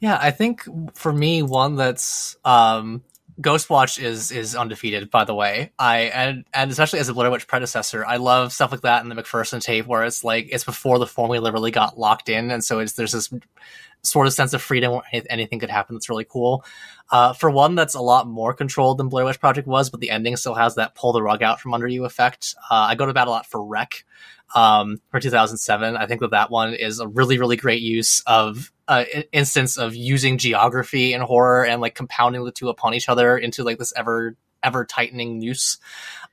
Yeah, 0.00 0.18
I 0.20 0.30
think 0.30 0.62
for 0.94 1.12
me, 1.12 1.42
one 1.42 1.76
that's 1.76 2.36
um, 2.44 3.02
Ghostwatch 3.40 4.02
is 4.02 4.32
is 4.32 4.56
undefeated. 4.56 5.10
By 5.10 5.24
the 5.24 5.34
way, 5.34 5.72
I 5.78 5.98
and 6.00 6.44
and 6.52 6.70
especially 6.70 6.98
as 6.98 7.08
a 7.08 7.14
Blair 7.14 7.30
Witch 7.30 7.46
predecessor, 7.46 8.04
I 8.04 8.16
love 8.16 8.52
stuff 8.52 8.72
like 8.72 8.80
that 8.80 9.02
in 9.02 9.08
the 9.08 9.14
McPherson 9.14 9.60
tape, 9.60 9.86
where 9.86 10.04
it's 10.04 10.24
like 10.24 10.48
it's 10.50 10.64
before 10.64 10.98
the 10.98 11.06
formula 11.06 11.52
really 11.52 11.70
got 11.70 11.98
locked 11.98 12.28
in, 12.28 12.50
and 12.50 12.64
so 12.64 12.80
it's 12.80 12.94
there's 12.94 13.12
this 13.12 13.32
sort 14.02 14.26
of 14.26 14.32
sense 14.32 14.54
of 14.54 14.62
freedom 14.62 14.92
where 14.92 15.02
anything 15.30 15.58
could 15.58 15.70
happen. 15.70 15.94
That's 15.94 16.08
really 16.08 16.26
cool. 16.28 16.64
Uh, 17.10 17.32
for 17.32 17.50
one, 17.50 17.74
that's 17.74 17.94
a 17.94 18.00
lot 18.00 18.26
more 18.26 18.54
controlled 18.54 18.98
than 18.98 19.08
Blair 19.08 19.24
Witch 19.24 19.40
Project 19.40 19.68
was, 19.68 19.90
but 19.90 20.00
the 20.00 20.10
ending 20.10 20.36
still 20.36 20.54
has 20.54 20.74
that 20.74 20.94
pull 20.94 21.12
the 21.12 21.22
rug 21.22 21.42
out 21.42 21.60
from 21.60 21.74
under 21.74 21.86
you 21.86 22.04
effect. 22.04 22.54
Uh, 22.70 22.74
I 22.74 22.94
go 22.96 23.06
to 23.06 23.14
bat 23.14 23.28
a 23.28 23.30
lot 23.30 23.46
for 23.46 23.64
Rec 23.64 24.04
um, 24.54 25.00
for 25.10 25.20
2007. 25.20 25.96
I 25.96 26.06
think 26.06 26.20
that 26.20 26.30
that 26.30 26.50
one 26.50 26.74
is 26.74 27.00
a 27.00 27.08
really, 27.08 27.38
really 27.38 27.56
great 27.56 27.82
use 27.82 28.22
of 28.26 28.72
uh, 28.86 29.04
instance 29.32 29.76
of 29.76 29.94
using 29.94 30.38
geography 30.38 31.12
and 31.12 31.22
horror 31.22 31.64
and 31.64 31.80
like 31.80 31.94
compounding 31.94 32.44
the 32.44 32.52
two 32.52 32.68
upon 32.68 32.94
each 32.94 33.08
other 33.08 33.36
into 33.36 33.64
like 33.64 33.78
this 33.78 33.92
ever, 33.96 34.36
ever 34.62 34.84
tightening 34.84 35.38
noose. 35.38 35.78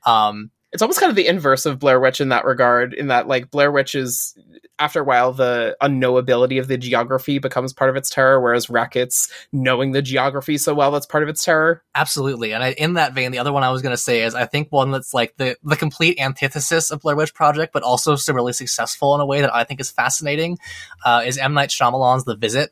Um, 0.04 0.50
it's 0.76 0.82
almost 0.82 1.00
kind 1.00 1.08
of 1.08 1.16
the 1.16 1.26
inverse 1.26 1.64
of 1.64 1.78
Blair 1.78 1.98
Witch 1.98 2.20
in 2.20 2.28
that 2.28 2.44
regard, 2.44 2.92
in 2.92 3.06
that 3.06 3.26
like 3.26 3.50
Blair 3.50 3.72
Witch 3.72 3.94
is 3.94 4.36
after 4.78 5.00
a 5.00 5.04
while 5.04 5.32
the 5.32 5.74
unknowability 5.80 6.60
of 6.60 6.68
the 6.68 6.76
geography 6.76 7.38
becomes 7.38 7.72
part 7.72 7.88
of 7.88 7.96
its 7.96 8.10
terror, 8.10 8.38
whereas 8.38 8.68
Rackets 8.68 9.32
knowing 9.54 9.92
the 9.92 10.02
geography 10.02 10.58
so 10.58 10.74
well 10.74 10.90
that's 10.90 11.06
part 11.06 11.22
of 11.22 11.30
its 11.30 11.42
terror. 11.42 11.82
Absolutely, 11.94 12.52
and 12.52 12.62
I, 12.62 12.72
in 12.72 12.92
that 12.94 13.14
vein, 13.14 13.32
the 13.32 13.38
other 13.38 13.54
one 13.54 13.62
I 13.62 13.70
was 13.70 13.80
going 13.80 13.94
to 13.94 13.96
say 13.96 14.22
is 14.22 14.34
I 14.34 14.44
think 14.44 14.68
one 14.70 14.90
that's 14.90 15.14
like 15.14 15.34
the 15.38 15.56
the 15.64 15.76
complete 15.76 16.20
antithesis 16.20 16.90
of 16.90 17.00
Blair 17.00 17.16
Witch 17.16 17.32
Project, 17.32 17.72
but 17.72 17.82
also 17.82 18.14
really 18.34 18.52
successful 18.52 19.14
in 19.14 19.22
a 19.22 19.26
way 19.26 19.40
that 19.40 19.54
I 19.54 19.64
think 19.64 19.80
is 19.80 19.90
fascinating, 19.90 20.58
uh, 21.06 21.22
is 21.24 21.38
M 21.38 21.54
Night 21.54 21.70
Shyamalan's 21.70 22.24
The 22.24 22.36
Visit 22.36 22.70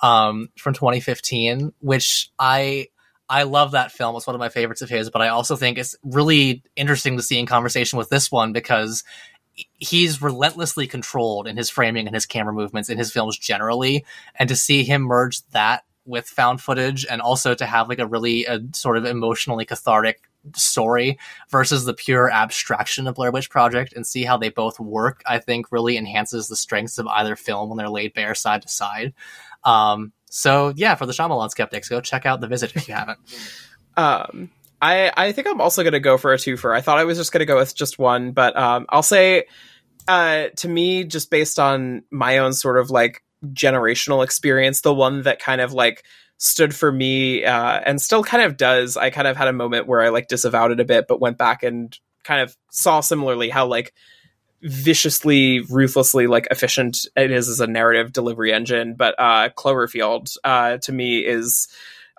um, 0.00 0.48
from 0.58 0.74
2015, 0.74 1.72
which 1.78 2.32
I 2.36 2.88
I 3.34 3.42
love 3.42 3.72
that 3.72 3.90
film. 3.90 4.14
It's 4.14 4.28
one 4.28 4.36
of 4.36 4.40
my 4.40 4.48
favorites 4.48 4.80
of 4.80 4.88
his, 4.88 5.10
but 5.10 5.20
I 5.20 5.28
also 5.28 5.56
think 5.56 5.76
it's 5.76 5.96
really 6.04 6.62
interesting 6.76 7.16
to 7.16 7.22
see 7.22 7.36
in 7.36 7.46
conversation 7.46 7.98
with 7.98 8.08
this 8.08 8.30
one 8.30 8.52
because 8.52 9.02
he's 9.78 10.22
relentlessly 10.22 10.86
controlled 10.86 11.48
in 11.48 11.56
his 11.56 11.68
framing 11.68 12.06
and 12.06 12.14
his 12.14 12.26
camera 12.26 12.54
movements 12.54 12.88
in 12.88 12.96
his 12.96 13.10
films 13.10 13.36
generally, 13.36 14.04
and 14.36 14.48
to 14.50 14.54
see 14.54 14.84
him 14.84 15.02
merge 15.02 15.44
that 15.48 15.82
with 16.06 16.28
found 16.28 16.60
footage 16.60 17.04
and 17.10 17.20
also 17.20 17.56
to 17.56 17.66
have 17.66 17.88
like 17.88 17.98
a 17.98 18.06
really 18.06 18.44
a 18.44 18.60
sort 18.72 18.96
of 18.96 19.04
emotionally 19.04 19.64
cathartic 19.64 20.20
story 20.54 21.18
versus 21.50 21.84
the 21.84 21.94
pure 21.94 22.30
abstraction 22.30 23.08
of 23.08 23.16
Blair 23.16 23.32
Witch 23.32 23.50
Project 23.50 23.94
and 23.94 24.06
see 24.06 24.22
how 24.22 24.36
they 24.36 24.48
both 24.48 24.78
work, 24.78 25.22
I 25.26 25.40
think 25.40 25.72
really 25.72 25.96
enhances 25.96 26.46
the 26.46 26.54
strengths 26.54 26.98
of 26.98 27.08
either 27.08 27.34
film 27.34 27.68
when 27.68 27.78
they're 27.78 27.88
laid 27.88 28.14
bare 28.14 28.36
side 28.36 28.62
to 28.62 28.68
side. 28.68 29.12
Um, 29.64 30.12
so 30.36 30.72
yeah, 30.74 30.96
for 30.96 31.06
the 31.06 31.12
Shyamalan 31.12 31.48
skeptics, 31.48 31.88
go 31.88 32.00
check 32.00 32.26
out 32.26 32.40
The 32.40 32.48
Visit 32.48 32.74
if 32.74 32.88
you 32.88 32.94
haven't. 32.94 33.20
um, 33.96 34.50
I 34.82 35.12
I 35.16 35.30
think 35.30 35.46
I'm 35.46 35.60
also 35.60 35.84
gonna 35.84 36.00
go 36.00 36.18
for 36.18 36.32
a 36.32 36.36
twofer. 36.36 36.76
I 36.76 36.80
thought 36.80 36.98
I 36.98 37.04
was 37.04 37.18
just 37.18 37.30
gonna 37.30 37.44
go 37.44 37.54
with 37.54 37.76
just 37.76 38.00
one, 38.00 38.32
but 38.32 38.56
um, 38.56 38.86
I'll 38.88 39.04
say, 39.04 39.44
uh, 40.08 40.46
to 40.56 40.68
me, 40.68 41.04
just 41.04 41.30
based 41.30 41.60
on 41.60 42.02
my 42.10 42.38
own 42.38 42.52
sort 42.52 42.78
of 42.78 42.90
like 42.90 43.22
generational 43.46 44.24
experience, 44.24 44.80
the 44.80 44.92
one 44.92 45.22
that 45.22 45.38
kind 45.38 45.60
of 45.60 45.72
like 45.72 46.04
stood 46.38 46.74
for 46.74 46.90
me 46.90 47.44
uh, 47.44 47.80
and 47.86 48.02
still 48.02 48.24
kind 48.24 48.42
of 48.42 48.56
does. 48.56 48.96
I 48.96 49.10
kind 49.10 49.28
of 49.28 49.36
had 49.36 49.46
a 49.46 49.52
moment 49.52 49.86
where 49.86 50.02
I 50.02 50.08
like 50.08 50.26
disavowed 50.26 50.72
it 50.72 50.80
a 50.80 50.84
bit, 50.84 51.06
but 51.06 51.20
went 51.20 51.38
back 51.38 51.62
and 51.62 51.96
kind 52.24 52.40
of 52.40 52.56
saw 52.72 52.98
similarly 52.98 53.50
how 53.50 53.66
like 53.66 53.94
viciously, 54.64 55.60
ruthlessly 55.60 56.26
like 56.26 56.48
efficient 56.50 57.06
it 57.16 57.30
is 57.30 57.48
as 57.48 57.60
a 57.60 57.66
narrative 57.66 58.12
delivery 58.12 58.52
engine. 58.52 58.94
But 58.94 59.14
uh, 59.18 59.50
Cloverfield 59.50 60.36
uh, 60.42 60.78
to 60.78 60.92
me 60.92 61.18
is 61.18 61.68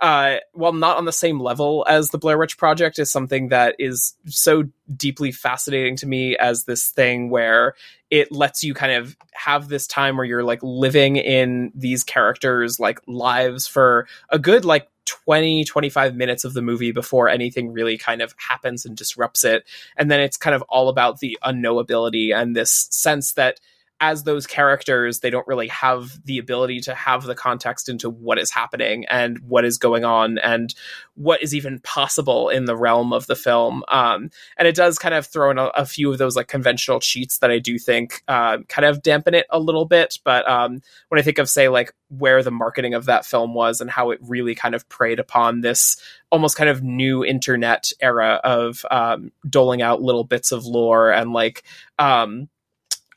uh, 0.02 0.38
while 0.52 0.74
not 0.74 0.98
on 0.98 1.06
the 1.06 1.12
same 1.12 1.40
level 1.40 1.86
as 1.88 2.10
the 2.10 2.18
Blair 2.18 2.38
Witch 2.38 2.58
Project, 2.58 3.00
is 3.00 3.12
something 3.12 3.50
that 3.50 3.76
is 3.80 4.14
so 4.26 4.66
deeply 4.94 5.32
fascinating 5.32 5.96
to 5.98 6.06
me 6.06 6.36
as 6.38 6.66
this 6.66 6.90
thing 6.90 7.30
where 7.30 7.76
it 8.12 8.32
lets 8.32 8.64
you 8.64 8.74
kind 8.74 8.92
of 8.92 9.16
have 9.34 9.70
this 9.70 9.88
time 9.88 10.18
where 10.18 10.26
you're 10.26 10.44
like 10.44 10.60
living 10.62 11.16
in 11.16 11.72
these 11.74 12.04
characters 12.04 12.80
like 12.80 13.00
lives 13.08 13.68
for 13.68 14.08
a 14.30 14.38
good 14.38 14.66
like 14.66 14.88
20 15.06 15.64
25 15.66 16.16
minutes 16.16 16.44
of 16.44 16.54
the 16.54 16.62
movie 16.62 16.92
before 16.92 17.30
anything 17.30 17.72
really 17.72 17.98
kind 17.98 18.22
of 18.22 18.34
happens 18.38 18.86
and 18.86 18.98
disrupts 18.98 19.44
it. 19.44 19.64
And 19.98 20.10
then 20.10 20.20
it's 20.20 20.38
kind 20.38 20.56
of 20.56 20.62
all 20.64 20.90
about 20.90 21.20
the 21.20 21.38
unknowability 21.44 22.36
and 22.36 22.56
this 22.56 22.88
sense 22.92 23.34
that 23.34 23.60
as 24.02 24.24
those 24.24 24.46
characters, 24.46 25.20
they 25.20 25.30
don't 25.30 25.48
really 25.48 25.70
have 25.70 26.20
the 26.26 26.38
ability 26.38 26.82
to 26.82 26.94
have 26.94 27.24
the 27.24 27.36
context 27.36 27.88
into 27.88 28.10
what 28.10 28.38
is 28.38 28.52
happening 28.52 29.06
and 29.06 29.40
what 29.40 29.64
is 29.64 29.78
going 29.78 30.04
on 30.04 30.38
and 30.40 30.76
what 31.16 31.42
is 31.42 31.56
even 31.56 31.80
possible 31.80 32.50
in 32.50 32.66
the 32.66 32.76
realm 32.76 33.14
of 33.14 33.26
the 33.28 33.36
film. 33.36 33.84
Um, 33.88 34.30
and 34.58 34.68
it 34.68 34.76
does 34.76 35.00
kind 35.00 35.16
of 35.16 35.26
throw 35.26 35.50
in 35.50 35.58
a, 35.58 35.68
a, 35.68 35.86
few 35.86 36.12
of 36.12 36.18
those 36.18 36.36
like 36.36 36.50
conventional 36.50 37.00
cheats 37.00 37.38
that 37.38 37.52
I 37.52 37.60
do 37.60 37.80
think 37.80 38.22
uh, 38.28 38.58
kind 38.68 38.86
of 38.86 39.02
dampen 39.02 39.34
it 39.34 39.46
a 39.50 39.60
little 39.60 39.86
bit. 39.86 40.20
But 40.26 40.48
um, 40.50 40.82
when 41.08 41.20
I 41.20 41.22
think 41.22 41.38
of, 41.38 41.50
say, 41.50 41.70
like 41.70 41.94
where 42.10 42.44
the 42.44 42.52
marketing 42.52 42.96
of 42.96 43.06
that 43.06 43.26
film 43.26 43.54
was 43.54 43.80
and 43.80 43.90
how 43.90 44.12
it 44.12 44.20
really 44.22 44.56
kind 44.56 44.76
of 44.76 44.88
preyed 44.90 45.20
upon 45.20 45.62
this 45.62 45.96
almost 46.32 46.58
kind 46.58 46.70
of 46.70 46.84
new 46.84 47.24
internet 47.24 47.92
era 48.02 48.42
of 48.44 48.86
um, 48.92 49.32
doling 49.50 49.82
out 49.82 50.02
little 50.02 50.26
bits 50.26 50.52
of 50.52 50.66
lore 50.66 51.12
and 51.12 51.32
like 51.32 51.64
um, 51.98 52.50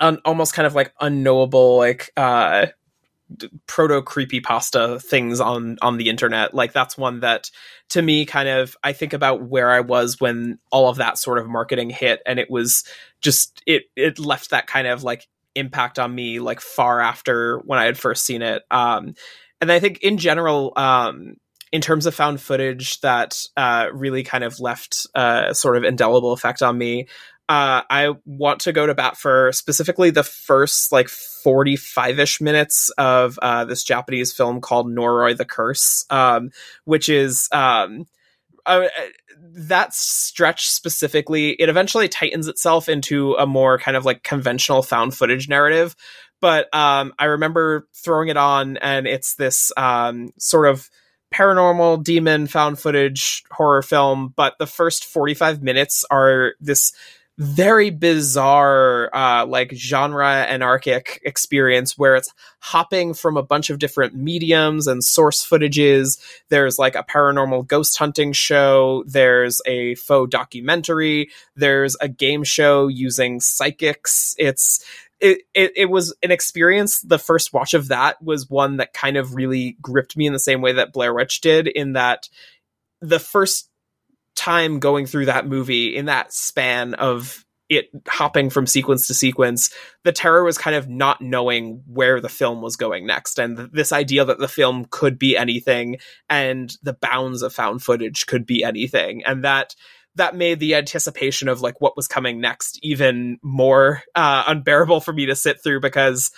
un- 0.00 0.20
almost 0.24 0.54
kind 0.54 0.66
of 0.66 0.74
like 0.74 0.92
unknowable 1.00 1.76
like 1.76 2.10
uh 2.16 2.66
proto 3.66 4.00
creepy 4.00 4.40
pasta 4.40 4.98
things 5.00 5.38
on 5.40 5.76
on 5.82 5.98
the 5.98 6.08
internet. 6.08 6.54
Like 6.54 6.72
that's 6.72 6.96
one 6.96 7.20
that 7.20 7.50
to 7.90 8.02
me 8.02 8.24
kind 8.26 8.48
of 8.48 8.76
i 8.82 8.92
think 8.92 9.12
about 9.12 9.42
where 9.42 9.70
i 9.70 9.80
was 9.80 10.20
when 10.20 10.58
all 10.70 10.88
of 10.88 10.98
that 10.98 11.18
sort 11.18 11.38
of 11.38 11.48
marketing 11.48 11.90
hit 11.90 12.20
and 12.26 12.38
it 12.38 12.50
was 12.50 12.84
just 13.20 13.62
it 13.66 13.84
it 13.96 14.18
left 14.18 14.50
that 14.50 14.66
kind 14.66 14.86
of 14.86 15.02
like 15.02 15.26
impact 15.54 15.98
on 15.98 16.14
me 16.14 16.38
like 16.38 16.60
far 16.60 17.00
after 17.00 17.58
when 17.64 17.78
i 17.78 17.84
had 17.84 17.98
first 17.98 18.24
seen 18.24 18.42
it. 18.42 18.62
Um 18.70 19.14
and 19.60 19.72
i 19.72 19.80
think 19.80 19.98
in 20.02 20.18
general 20.18 20.72
um 20.76 21.36
in 21.70 21.80
terms 21.80 22.06
of 22.06 22.14
found 22.14 22.40
footage 22.40 22.98
that 23.02 23.42
uh, 23.54 23.88
really 23.92 24.22
kind 24.22 24.42
of 24.42 24.58
left 24.58 25.06
a 25.14 25.18
uh, 25.18 25.52
sort 25.52 25.76
of 25.76 25.84
indelible 25.84 26.32
effect 26.32 26.62
on 26.62 26.78
me 26.78 27.06
uh, 27.48 27.82
I 27.88 28.14
want 28.26 28.60
to 28.62 28.72
go 28.72 28.86
to 28.86 28.94
bat 28.94 29.16
for 29.16 29.52
specifically 29.52 30.10
the 30.10 30.22
first 30.22 30.92
like 30.92 31.08
45 31.08 32.18
ish 32.18 32.40
minutes 32.42 32.90
of 32.98 33.38
uh, 33.40 33.64
this 33.64 33.84
Japanese 33.84 34.32
film 34.32 34.60
called 34.60 34.86
Noroi 34.86 35.36
the 35.36 35.46
Curse, 35.46 36.04
um, 36.10 36.50
which 36.84 37.08
is 37.08 37.48
um, 37.50 38.06
uh, 38.66 38.88
that 39.54 39.94
stretch 39.94 40.66
specifically. 40.66 41.52
It 41.52 41.70
eventually 41.70 42.08
tightens 42.08 42.48
itself 42.48 42.86
into 42.88 43.32
a 43.34 43.46
more 43.46 43.78
kind 43.78 43.96
of 43.96 44.04
like 44.04 44.22
conventional 44.22 44.82
found 44.82 45.14
footage 45.14 45.48
narrative. 45.48 45.96
But 46.40 46.72
um, 46.74 47.14
I 47.18 47.24
remember 47.24 47.88
throwing 47.94 48.28
it 48.28 48.36
on, 48.36 48.76
and 48.76 49.06
it's 49.06 49.34
this 49.36 49.72
um, 49.76 50.30
sort 50.38 50.68
of 50.68 50.88
paranormal 51.34 52.04
demon 52.04 52.46
found 52.46 52.78
footage 52.78 53.42
horror 53.50 53.82
film. 53.82 54.34
But 54.36 54.54
the 54.58 54.66
first 54.66 55.06
45 55.06 55.62
minutes 55.62 56.04
are 56.10 56.52
this 56.60 56.92
very 57.38 57.90
bizarre 57.90 59.14
uh, 59.14 59.46
like 59.46 59.72
genre 59.72 60.28
anarchic 60.28 61.20
experience 61.24 61.96
where 61.96 62.16
it's 62.16 62.34
hopping 62.58 63.14
from 63.14 63.36
a 63.36 63.42
bunch 63.44 63.70
of 63.70 63.78
different 63.78 64.14
mediums 64.14 64.88
and 64.88 65.04
source 65.04 65.48
footages. 65.48 66.18
There's 66.48 66.78
like 66.78 66.96
a 66.96 67.04
paranormal 67.04 67.68
ghost 67.68 67.96
hunting 67.96 68.32
show. 68.32 69.04
There's 69.06 69.62
a 69.66 69.94
faux 69.94 70.28
documentary. 70.30 71.30
There's 71.54 71.96
a 72.00 72.08
game 72.08 72.42
show 72.42 72.88
using 72.88 73.38
psychics. 73.40 74.34
It's 74.36 74.84
it, 75.20 75.42
it, 75.54 75.72
it 75.76 75.90
was 75.90 76.14
an 76.22 76.32
experience. 76.32 77.00
The 77.00 77.18
first 77.18 77.52
watch 77.52 77.74
of 77.74 77.88
that 77.88 78.20
was 78.22 78.50
one 78.50 78.78
that 78.78 78.92
kind 78.92 79.16
of 79.16 79.34
really 79.34 79.76
gripped 79.80 80.16
me 80.16 80.26
in 80.26 80.32
the 80.32 80.38
same 80.40 80.60
way 80.60 80.72
that 80.72 80.92
blair 80.92 81.14
witch 81.14 81.40
did 81.40 81.68
in 81.68 81.92
that 81.92 82.28
the 83.00 83.20
first 83.20 83.68
time 84.38 84.78
going 84.78 85.06
through 85.06 85.26
that 85.26 85.46
movie 85.46 85.96
in 85.96 86.06
that 86.06 86.32
span 86.32 86.94
of 86.94 87.44
it 87.68 87.90
hopping 88.06 88.48
from 88.48 88.66
sequence 88.66 89.06
to 89.06 89.14
sequence, 89.14 89.70
the 90.04 90.12
terror 90.12 90.42
was 90.42 90.56
kind 90.56 90.74
of 90.74 90.88
not 90.88 91.20
knowing 91.20 91.82
where 91.86 92.20
the 92.20 92.28
film 92.28 92.62
was 92.62 92.76
going 92.76 93.06
next. 93.06 93.38
And 93.38 93.56
th- 93.56 93.70
this 93.72 93.92
idea 93.92 94.24
that 94.24 94.38
the 94.38 94.48
film 94.48 94.86
could 94.90 95.18
be 95.18 95.36
anything 95.36 95.98
and 96.30 96.74
the 96.82 96.94
bounds 96.94 97.42
of 97.42 97.52
found 97.52 97.82
footage 97.82 98.26
could 98.26 98.46
be 98.46 98.64
anything. 98.64 99.22
And 99.24 99.44
that 99.44 99.74
that 100.14 100.34
made 100.34 100.60
the 100.60 100.74
anticipation 100.74 101.48
of 101.48 101.60
like 101.60 101.80
what 101.80 101.96
was 101.96 102.08
coming 102.08 102.40
next 102.40 102.78
even 102.82 103.38
more 103.42 104.02
uh, 104.14 104.44
unbearable 104.46 105.00
for 105.00 105.12
me 105.12 105.26
to 105.26 105.36
sit 105.36 105.62
through 105.62 105.80
because 105.80 106.30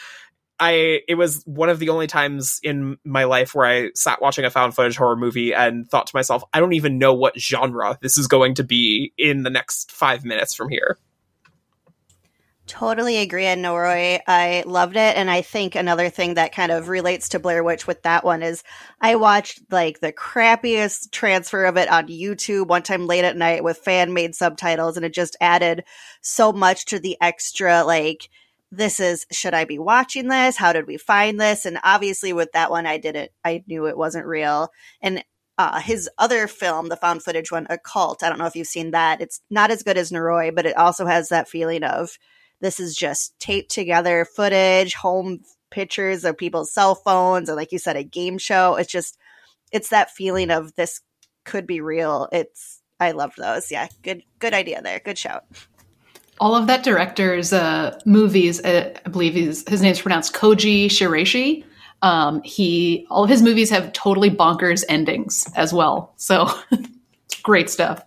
I 0.61 1.01
it 1.09 1.17
was 1.17 1.43
one 1.47 1.71
of 1.71 1.79
the 1.79 1.89
only 1.89 2.07
times 2.07 2.61
in 2.63 2.99
my 3.05 3.25
life 3.25 3.55
where 3.55 3.67
I 3.67 3.91
sat 3.95 4.21
watching 4.21 4.45
a 4.45 4.51
found 4.51 4.75
footage 4.75 4.97
horror 4.97 5.17
movie 5.17 5.55
and 5.55 5.89
thought 5.89 6.07
to 6.09 6.15
myself, 6.15 6.45
I 6.53 6.61
don't 6.61 6.75
even 6.75 6.99
know 6.99 7.15
what 7.15 7.41
genre 7.41 7.99
this 8.03 8.19
is 8.19 8.29
going 8.29 8.55
to 8.57 8.65
be 8.65 9.13
in 9.17 9.43
the 9.43 9.51
next 9.51 9.91
five 9.91 10.25
minutes 10.25 10.55
from 10.55 10.69
here. 10.69 10.99
Totally 12.67 13.17
agree, 13.17 13.47
and 13.47 13.65
Noroi. 13.65 14.21
I 14.29 14.63
loved 14.65 14.95
it, 14.95 15.17
and 15.17 15.29
I 15.29 15.43
think 15.43 15.75
another 15.75 16.09
thing 16.09 16.35
that 16.35 16.55
kind 16.55 16.71
of 16.71 16.89
relates 16.89 17.31
to 17.31 17.41
Blair 17.41 17.65
Witch 17.65 17.89
with 17.89 18.03
that 18.03 18.23
one 18.23 18.45
is 18.45 18.63
I 19.01 19.17
watched 19.17 19.61
like 19.73 19.99
the 19.99 20.13
crappiest 20.13 21.11
transfer 21.11 21.65
of 21.65 21.77
it 21.77 21.91
on 21.91 22.07
YouTube 22.07 22.69
one 22.69 22.85
time 22.85 23.09
late 23.09 23.25
at 23.25 23.37
night 23.37 23.65
with 23.65 23.79
fan 23.79 24.13
made 24.13 24.37
subtitles, 24.37 24.97
and 24.97 25.05
it 25.05 25.13
just 25.13 25.37
added 25.41 25.83
so 26.21 26.53
much 26.53 26.85
to 26.85 27.01
the 27.01 27.17
extra 27.21 27.83
like 27.83 28.29
this 28.71 29.01
is 29.01 29.27
should 29.33 29.55
I 29.55 29.65
be 29.65 29.79
watching 29.79 30.29
this? 30.29 30.57
How 30.57 30.73
did 30.73 30.87
we 30.87 30.97
find 30.97 31.41
this? 31.41 31.67
And 31.67 31.79
obviously 31.83 32.33
with 32.33 32.53
that 32.53 32.71
one 32.71 32.87
I 32.87 32.99
didn't 32.99 33.33
I 33.45 33.65
knew 33.67 33.87
it 33.87 33.97
wasn't 33.97 34.27
real. 34.27 34.71
And 35.01 35.25
uh, 35.59 35.79
his 35.81 36.09
other 36.17 36.47
film, 36.47 36.89
the 36.89 36.97
found 36.97 37.23
footage 37.23 37.53
one, 37.53 37.67
Occult. 37.69 38.23
I 38.23 38.31
don't 38.31 38.39
know 38.39 38.47
if 38.47 38.57
you've 38.57 38.67
seen 38.67 38.93
that. 38.93 39.21
It's 39.21 39.43
not 39.51 39.71
as 39.71 39.83
good 39.83 39.99
as 39.99 40.11
Noroi, 40.11 40.55
but 40.55 40.65
it 40.65 40.77
also 40.77 41.05
has 41.05 41.29
that 41.29 41.51
feeling 41.51 41.85
of 41.85 42.17
this 42.61 42.81
is 42.81 42.97
just 42.97 43.39
taped 43.39 43.71
together 43.71 44.25
footage, 44.25 44.95
home 44.95 45.41
pictures 45.71 46.25
of 46.25 46.39
people's 46.39 46.73
cell 46.73 46.95
phones, 46.95 47.49
and 47.49 47.57
like 47.57 47.73
you 47.73 47.79
said, 47.79 47.97
a 47.97 48.03
game 48.03 48.39
show. 48.39 48.77
It's 48.77 48.91
just 48.91 49.19
it's 49.71 49.91
that 49.91 50.11
feeling 50.11 50.51
of 50.51 50.75
this 50.77 51.01
could 51.45 51.67
be 51.67 51.81
real. 51.81 52.29
It's 52.33 52.81
I 52.99 53.13
loved 53.13 53.37
those. 53.37 53.71
Yeah, 53.71 53.89
good 54.03 54.23
good 54.39 54.55
idea 54.55 54.81
there. 54.83 55.01
Good 55.01 55.19
shout. 55.19 55.45
All 56.41 56.57
of 56.57 56.67
that 56.67 56.83
director's 56.83 57.53
uh, 57.53 57.99
movies, 58.07 58.61
uh, 58.65 58.93
I 59.05 59.09
believe 59.11 59.35
his, 59.35 59.63
his 59.69 59.83
name's 59.83 60.01
pronounced 60.01 60.35
Koji 60.35 60.87
Shiraishi. 60.87 61.65
Um, 62.03 62.41
he 62.43 63.07
all 63.11 63.23
of 63.25 63.29
his 63.31 63.43
movies 63.43 63.69
have 63.71 63.93
totally 63.93 64.31
bonkers 64.31 64.83
endings 64.89 65.47
as 65.55 65.73
well. 65.73 66.15
So 66.17 66.49
great 67.43 67.69
stuff. 67.69 68.03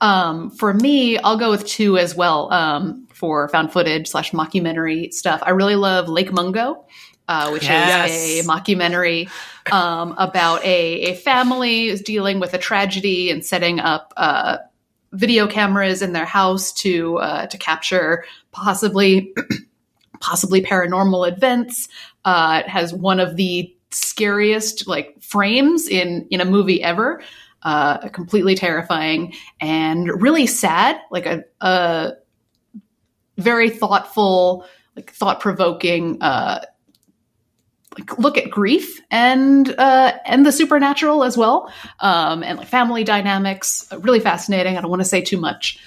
Um, 0.00 0.50
for 0.50 0.72
me, 0.72 1.18
I'll 1.18 1.36
go 1.36 1.50
with 1.50 1.66
two 1.66 1.98
as 1.98 2.14
well 2.14 2.50
um, 2.52 3.06
for 3.12 3.48
found 3.48 3.72
footage 3.72 4.08
slash 4.08 4.30
mockumentary 4.30 5.12
stuff. 5.12 5.42
I 5.44 5.50
really 5.50 5.74
love 5.76 6.08
Lake 6.08 6.32
Mungo. 6.32 6.86
Uh, 7.28 7.50
which 7.50 7.62
Yes. 7.62 8.10
is 8.10 8.44
a 8.44 8.48
mockumentary 8.48 9.30
um, 9.70 10.16
about 10.18 10.64
a, 10.64 11.12
a 11.12 11.14
family 11.14 11.86
who's 11.88 12.00
dealing 12.02 12.40
with 12.40 12.54
a 12.54 12.58
tragedy 12.58 13.30
and 13.30 13.44
setting 13.46 13.78
up 13.78 14.12
uh, 14.16 14.56
video 15.12 15.46
cameras 15.46 16.02
in 16.02 16.12
their 16.12 16.24
house 16.24 16.72
to 16.72 17.18
uh, 17.18 17.46
to 17.46 17.58
capture 17.58 18.24
possibly 18.52 19.34
possibly 20.20 20.62
paranormal 20.62 21.30
events. 21.30 21.88
Uh, 22.24 22.62
it 22.64 22.68
has 22.68 22.92
one 22.94 23.20
of 23.20 23.36
the 23.36 23.74
scariest 23.90 24.86
like 24.86 25.20
frames 25.20 25.88
in 25.88 26.26
in 26.30 26.40
a 26.40 26.44
movie 26.44 26.82
ever. 26.82 27.22
Uh, 27.62 28.08
completely 28.08 28.54
terrifying 28.54 29.34
and 29.60 30.08
really 30.22 30.46
sad. 30.46 30.98
Like 31.10 31.26
a, 31.26 31.44
a 31.60 32.12
very 33.36 33.68
thoughtful, 33.68 34.64
like 34.96 35.10
thought 35.12 35.40
provoking. 35.40 36.22
Uh, 36.22 36.64
like 37.98 38.18
look 38.18 38.38
at 38.38 38.50
grief 38.50 39.00
and 39.10 39.68
uh, 39.78 40.12
and 40.24 40.46
the 40.46 40.52
supernatural 40.52 41.24
as 41.24 41.36
well, 41.36 41.72
um, 42.00 42.42
and 42.42 42.58
like 42.58 42.68
family 42.68 43.04
dynamics. 43.04 43.86
Really 43.98 44.20
fascinating. 44.20 44.76
I 44.78 44.80
don't 44.80 44.90
want 44.90 45.02
to 45.02 45.08
say 45.08 45.20
too 45.20 45.38
much. 45.38 45.78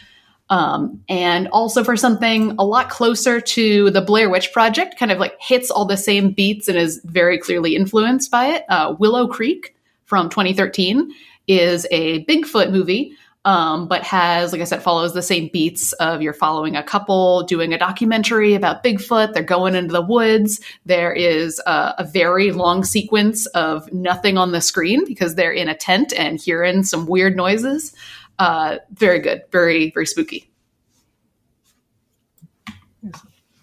Um, 0.49 1.01
and 1.07 1.47
also 1.47 1.83
for 1.83 1.95
something 1.95 2.51
a 2.59 2.65
lot 2.65 2.89
closer 2.89 3.39
to 3.39 3.89
the 3.89 4.01
Blair 4.01 4.29
Witch 4.29 4.51
Project, 4.51 4.99
kind 4.99 5.11
of 5.11 5.17
like 5.17 5.35
hits 5.39 5.71
all 5.71 5.85
the 5.85 5.97
same 5.97 6.31
beats 6.31 6.67
and 6.67 6.77
is 6.77 7.01
very 7.05 7.39
clearly 7.39 7.75
influenced 7.75 8.29
by 8.29 8.47
it. 8.47 8.65
Uh, 8.69 8.95
Willow 8.99 9.27
Creek 9.27 9.75
from 10.05 10.29
2013 10.29 11.11
is 11.47 11.87
a 11.91 12.23
Bigfoot 12.25 12.71
movie, 12.71 13.15
um, 13.45 13.87
but 13.87 14.03
has, 14.03 14.53
like 14.53 14.61
I 14.61 14.65
said, 14.65 14.81
follows 14.81 15.13
the 15.13 15.21
same 15.21 15.49
beats 15.51 15.91
of 15.93 16.21
you're 16.21 16.33
following 16.33 16.75
a 16.75 16.83
couple 16.83 17.43
doing 17.43 17.73
a 17.73 17.77
documentary 17.77 18.53
about 18.53 18.83
Bigfoot. 18.83 19.33
They're 19.33 19.43
going 19.43 19.75
into 19.75 19.91
the 19.91 20.01
woods. 20.01 20.61
There 20.85 21.11
is 21.11 21.61
a, 21.65 21.95
a 21.99 22.03
very 22.05 22.51
long 22.51 22.85
sequence 22.85 23.45
of 23.47 23.91
nothing 23.91 24.37
on 24.37 24.51
the 24.51 24.61
screen 24.61 25.05
because 25.05 25.35
they're 25.35 25.51
in 25.51 25.67
a 25.67 25.75
tent 25.75 26.13
and 26.17 26.39
hearing 26.39 26.83
some 26.83 27.05
weird 27.05 27.35
noises. 27.35 27.93
Uh, 28.39 28.77
very 28.93 29.19
good, 29.19 29.43
very 29.51 29.91
very 29.91 30.07
spooky. 30.07 30.49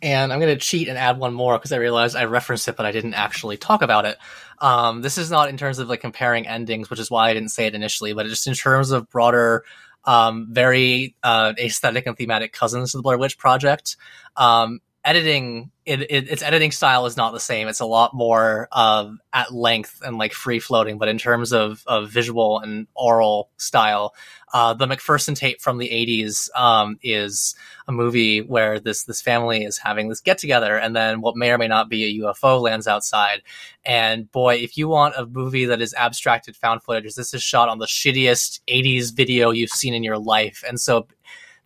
And 0.03 0.33
I'm 0.33 0.41
going 0.41 0.55
to 0.55 0.61
cheat 0.61 0.89
and 0.89 0.97
add 0.97 1.19
one 1.19 1.35
more 1.35 1.59
because 1.59 1.73
I 1.73 1.77
realized 1.77 2.17
I 2.17 2.25
referenced 2.25 2.69
it, 2.69 2.77
but 2.77 2.87
I 2.87 2.93
didn't 2.93 3.15
actually 3.15 3.59
talk 3.59 3.83
about 3.83 4.07
it. 4.07 4.17
Um, 4.61 5.03
this 5.03 5.19
is 5.19 5.31
not 5.31 5.49
in 5.49 5.57
terms 5.57 5.79
of 5.79 5.89
like 5.89 6.01
comparing 6.01 6.47
endings, 6.47 6.91
which 6.91 7.01
is 7.01 7.11
why 7.11 7.31
I 7.31 7.35
didn't 7.35 7.51
say 7.51 7.67
it 7.67 7.75
initially, 7.75 8.13
but 8.13 8.27
just 8.27 8.47
in 8.47 8.55
terms 8.55 8.91
of 8.91 9.09
broader, 9.09 9.65
um, 10.05 10.49
very 10.51 11.15
uh, 11.23 11.55
aesthetic 11.59 12.07
and 12.07 12.17
thematic 12.17 12.53
cousins 12.53 12.93
to 12.93 12.99
the 12.99 13.03
Blair 13.03 13.19
Witch 13.19 13.39
Project. 13.39 13.97
Um, 14.37 14.81
editing, 15.05 15.71
it, 15.87 16.03
it, 16.03 16.31
its 16.31 16.43
editing 16.43 16.71
style 16.71 17.07
is 17.07 17.17
not 17.17 17.33
the 17.33 17.41
same. 17.41 17.69
It's 17.69 17.81
a 17.81 17.87
lot 17.87 18.13
more 18.15 18.69
um, 18.73 19.21
at 19.33 19.53
length 19.53 20.03
and 20.05 20.19
like 20.19 20.33
free 20.33 20.59
floating, 20.61 20.99
but 20.99 21.09
in 21.09 21.19
terms 21.19 21.53
of, 21.53 21.83
of 21.87 22.11
visual 22.11 22.59
and 22.59 22.87
oral 22.95 23.51
style, 23.57 24.15
uh, 24.53 24.75
the 24.75 24.87
McPherson 24.87 25.37
tape 25.37 25.61
from 25.61 25.79
the 25.79 25.89
80s 25.89 26.55
um, 26.59 26.99
is 27.03 27.55
a 27.87 27.93
movie 27.93 28.41
where 28.41 28.81
this 28.81 29.05
this 29.05 29.23
family 29.23 29.65
is 29.65 29.79
having 29.79 30.09
this 30.09 30.21
get 30.21 30.39
together, 30.39 30.77
and 30.77 30.95
then 30.95 31.21
what 31.21 31.37
may 31.37 31.51
or 31.51 31.59
may 31.59 31.69
not 31.69 31.89
be 31.89 32.05
a 32.05 32.23
UFO 32.25 32.61
lands 32.61 32.87
outside. 32.87 33.43
And 33.85 34.31
boy, 34.31 34.57
if 34.57 34.77
you 34.77 34.89
want 34.89 35.15
a 35.17 35.27
movie 35.27 35.67
that 35.67 35.81
is 35.81 35.95
abstracted 35.95 36.57
found 36.57 36.83
footage, 36.83 37.15
this 37.15 37.33
is 37.33 37.43
shot 37.43 37.69
on 37.69 37.79
the 37.79 37.87
shittiest 37.87 38.61
80s 38.69 39.15
video 39.15 39.51
you've 39.51 39.71
seen 39.71 39.95
in 39.95 40.03
your 40.03 40.19
life, 40.19 40.65
and 40.67 40.81
so. 40.81 41.07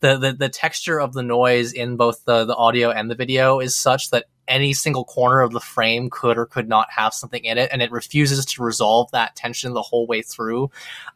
The, 0.00 0.18
the, 0.18 0.32
the 0.34 0.48
texture 0.50 1.00
of 1.00 1.14
the 1.14 1.22
noise 1.22 1.72
in 1.72 1.96
both 1.96 2.26
the, 2.26 2.44
the 2.44 2.54
audio 2.54 2.90
and 2.90 3.10
the 3.10 3.14
video 3.14 3.60
is 3.60 3.74
such 3.74 4.10
that 4.10 4.26
any 4.46 4.74
single 4.74 5.06
corner 5.06 5.40
of 5.40 5.52
the 5.52 5.60
frame 5.60 6.10
could 6.10 6.36
or 6.36 6.44
could 6.44 6.68
not 6.68 6.88
have 6.90 7.14
something 7.14 7.42
in 7.42 7.56
it, 7.56 7.70
and 7.72 7.80
it 7.80 7.90
refuses 7.90 8.44
to 8.44 8.62
resolve 8.62 9.10
that 9.12 9.34
tension 9.34 9.72
the 9.72 9.80
whole 9.80 10.06
way 10.06 10.20
through. 10.20 10.70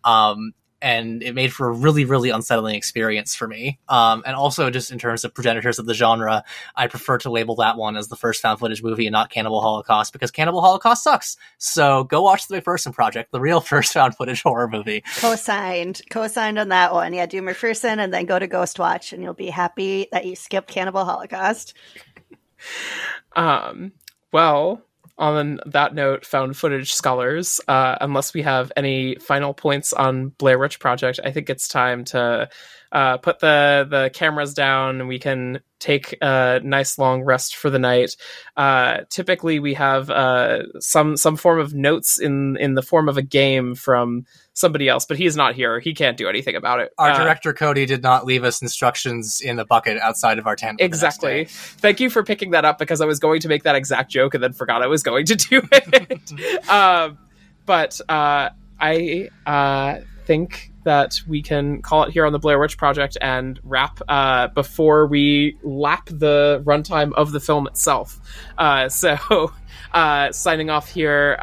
Um, 0.05 0.55
and 0.81 1.23
it 1.23 1.35
made 1.35 1.53
for 1.53 1.69
a 1.69 1.73
really, 1.73 2.05
really 2.05 2.31
unsettling 2.31 2.75
experience 2.75 3.35
for 3.35 3.49
me. 3.49 3.79
Um, 3.89 4.23
and 4.27 4.37
also, 4.37 4.71
just 4.71 4.91
in 4.91 4.99
terms 4.99 5.25
of 5.25 5.35
progenitors 5.35 5.79
of 5.79 5.87
the 5.87 5.95
genre, 5.95 6.45
I 6.77 6.87
prefer 6.87 7.19
to 7.19 7.31
label 7.31 7.57
that 7.57 7.77
one 7.77 7.97
as 7.97 8.09
the 8.09 8.17
first 8.17 8.41
found 8.43 8.61
footage 8.61 8.83
movie 8.83 9.07
and 9.07 9.13
not 9.13 9.31
Cannibal 9.31 9.61
Holocaust 9.61 10.13
because 10.13 10.31
Cannibal 10.31 10.61
Holocaust 10.61 11.03
sucks. 11.03 11.37
So 11.59 12.05
go 12.05 12.23
watch 12.23 12.47
the 12.47 12.61
McPherson 12.61 12.93
Project, 12.93 13.33
the 13.33 13.41
real 13.41 13.61
first 13.69 13.93
found 13.93 14.17
footage 14.17 14.43
horror 14.43 14.69
movie. 14.69 15.03
Co-signed, 15.17 16.03
co-signed 16.11 16.59
on 16.59 16.69
that 16.69 16.93
one. 16.93 17.13
Yeah, 17.13 17.27
do 17.27 17.43
McPherson 17.43 17.99
and 17.99 18.13
then 18.13 18.27
go 18.27 18.39
to 18.39 18.49
Ghostwatch, 18.49 19.13
and 19.13 19.23
you'll 19.23 19.35
be 19.35 19.51
happy 19.51 20.09
that 20.13 20.27
you 20.27 20.37
skipped 20.37 20.69
Cannibal 20.71 21.05
Holocaust. 21.05 21.75
Um, 23.35 23.93
well, 24.33 24.83
on 25.19 25.59
that 25.66 25.95
note, 25.95 26.24
found 26.24 26.57
footage 26.57 26.93
scholars, 26.93 27.61
uh, 27.66 27.97
unless 28.01 28.32
we 28.32 28.43
have 28.43 28.70
any 28.77 29.16
final 29.16 29.53
points 29.53 29.93
on 29.93 30.28
Blair 30.39 30.59
Witch 30.59 30.78
Project, 30.78 31.19
I 31.24 31.32
think 31.32 31.51
it's 31.51 31.66
time 31.66 32.05
to 32.07 32.49
uh, 32.93 33.16
put 33.19 33.40
the 33.40 33.86
the 33.89 34.11
cameras 34.15 34.55
down 34.55 35.09
we 35.09 35.19
can 35.19 35.61
take 35.78 36.16
a 36.20 36.61
nice 36.62 36.99
long 36.99 37.23
rest 37.23 37.57
for 37.57 37.70
the 37.70 37.78
night. 37.78 38.16
Uh, 38.57 38.99
typically, 39.11 39.59
we 39.59 39.74
have 39.74 40.09
uh, 40.11 40.81
some 40.81 41.16
some 41.16 41.36
form 41.36 41.59
of 41.59 41.74
notes 41.74 42.19
in 42.20 42.57
in 42.57 42.74
the 42.74 42.82
form 42.82 43.09
of 43.09 43.16
a 43.16 43.23
game 43.23 43.74
from 43.74 44.24
somebody 44.59 44.89
else, 44.89 45.07
but 45.07 45.17
he's 45.17 45.37
not 45.37 45.55
here. 45.55 45.79
He 45.79 45.95
can't 45.95 46.17
do 46.17 46.29
anything 46.29 46.57
about 46.57 46.81
it. 46.81 46.93
Our 46.99 47.11
Uh, 47.11 47.19
director 47.19 47.53
Cody 47.53 47.87
did 47.87 48.03
not 48.03 48.27
leave 48.27 48.45
us 48.45 48.61
instructions 48.61 49.41
in 49.41 49.57
the 49.57 49.65
bucket 49.65 49.99
outside 50.01 50.39
of 50.39 50.47
our 50.47 50.57
tent. 50.57 50.79
for 50.81 50.83
the 50.83 50.89
next 50.89 50.97
Exactly. 50.97 51.45
Thank 51.49 52.01
you 52.01 52.11
for 52.11 52.23
picking 52.23 52.51
that 52.51 52.65
up 52.65 52.79
because 52.79 53.01
I 53.01 53.07
was 53.07 53.19
going 53.19 53.41
to 53.41 53.49
make 53.49 53.63
that 53.63 53.77
exact 53.77 54.11
joke 54.11 54.35
and 54.35 54.43
then 54.43 54.53
forgot 54.53 54.83
I 54.83 54.87
was 54.87 55.03
going 55.03 55.27
to 55.27 55.37
do 55.37 55.63
it. 55.71 56.69
um, 56.69 57.19
but 57.67 58.01
uh, 58.09 58.51
I 58.81 59.29
uh, 59.47 60.01
think 60.27 60.73
that 60.85 61.21
we 61.29 61.43
can 61.43 61.83
call 61.83 62.05
it 62.05 62.13
here 62.13 62.25
on 62.25 62.33
the 62.33 62.39
Blair 62.39 62.59
Witch 62.59 62.79
Project 62.79 63.17
and 63.21 63.61
wrap 63.63 64.01
uh, 64.09 64.49
before 64.49 65.07
we 65.07 65.57
lap 65.63 66.07
the 66.07 66.63
runtime 66.65 67.13
of 67.13 67.33
the 67.33 67.41
film 67.41 67.67
itself. 67.67 68.19
Uh, 68.57 68.89
so, 68.89 69.53
uh, 69.93 70.33
signing 70.33 70.71
off 70.71 70.89
here. 70.89 71.37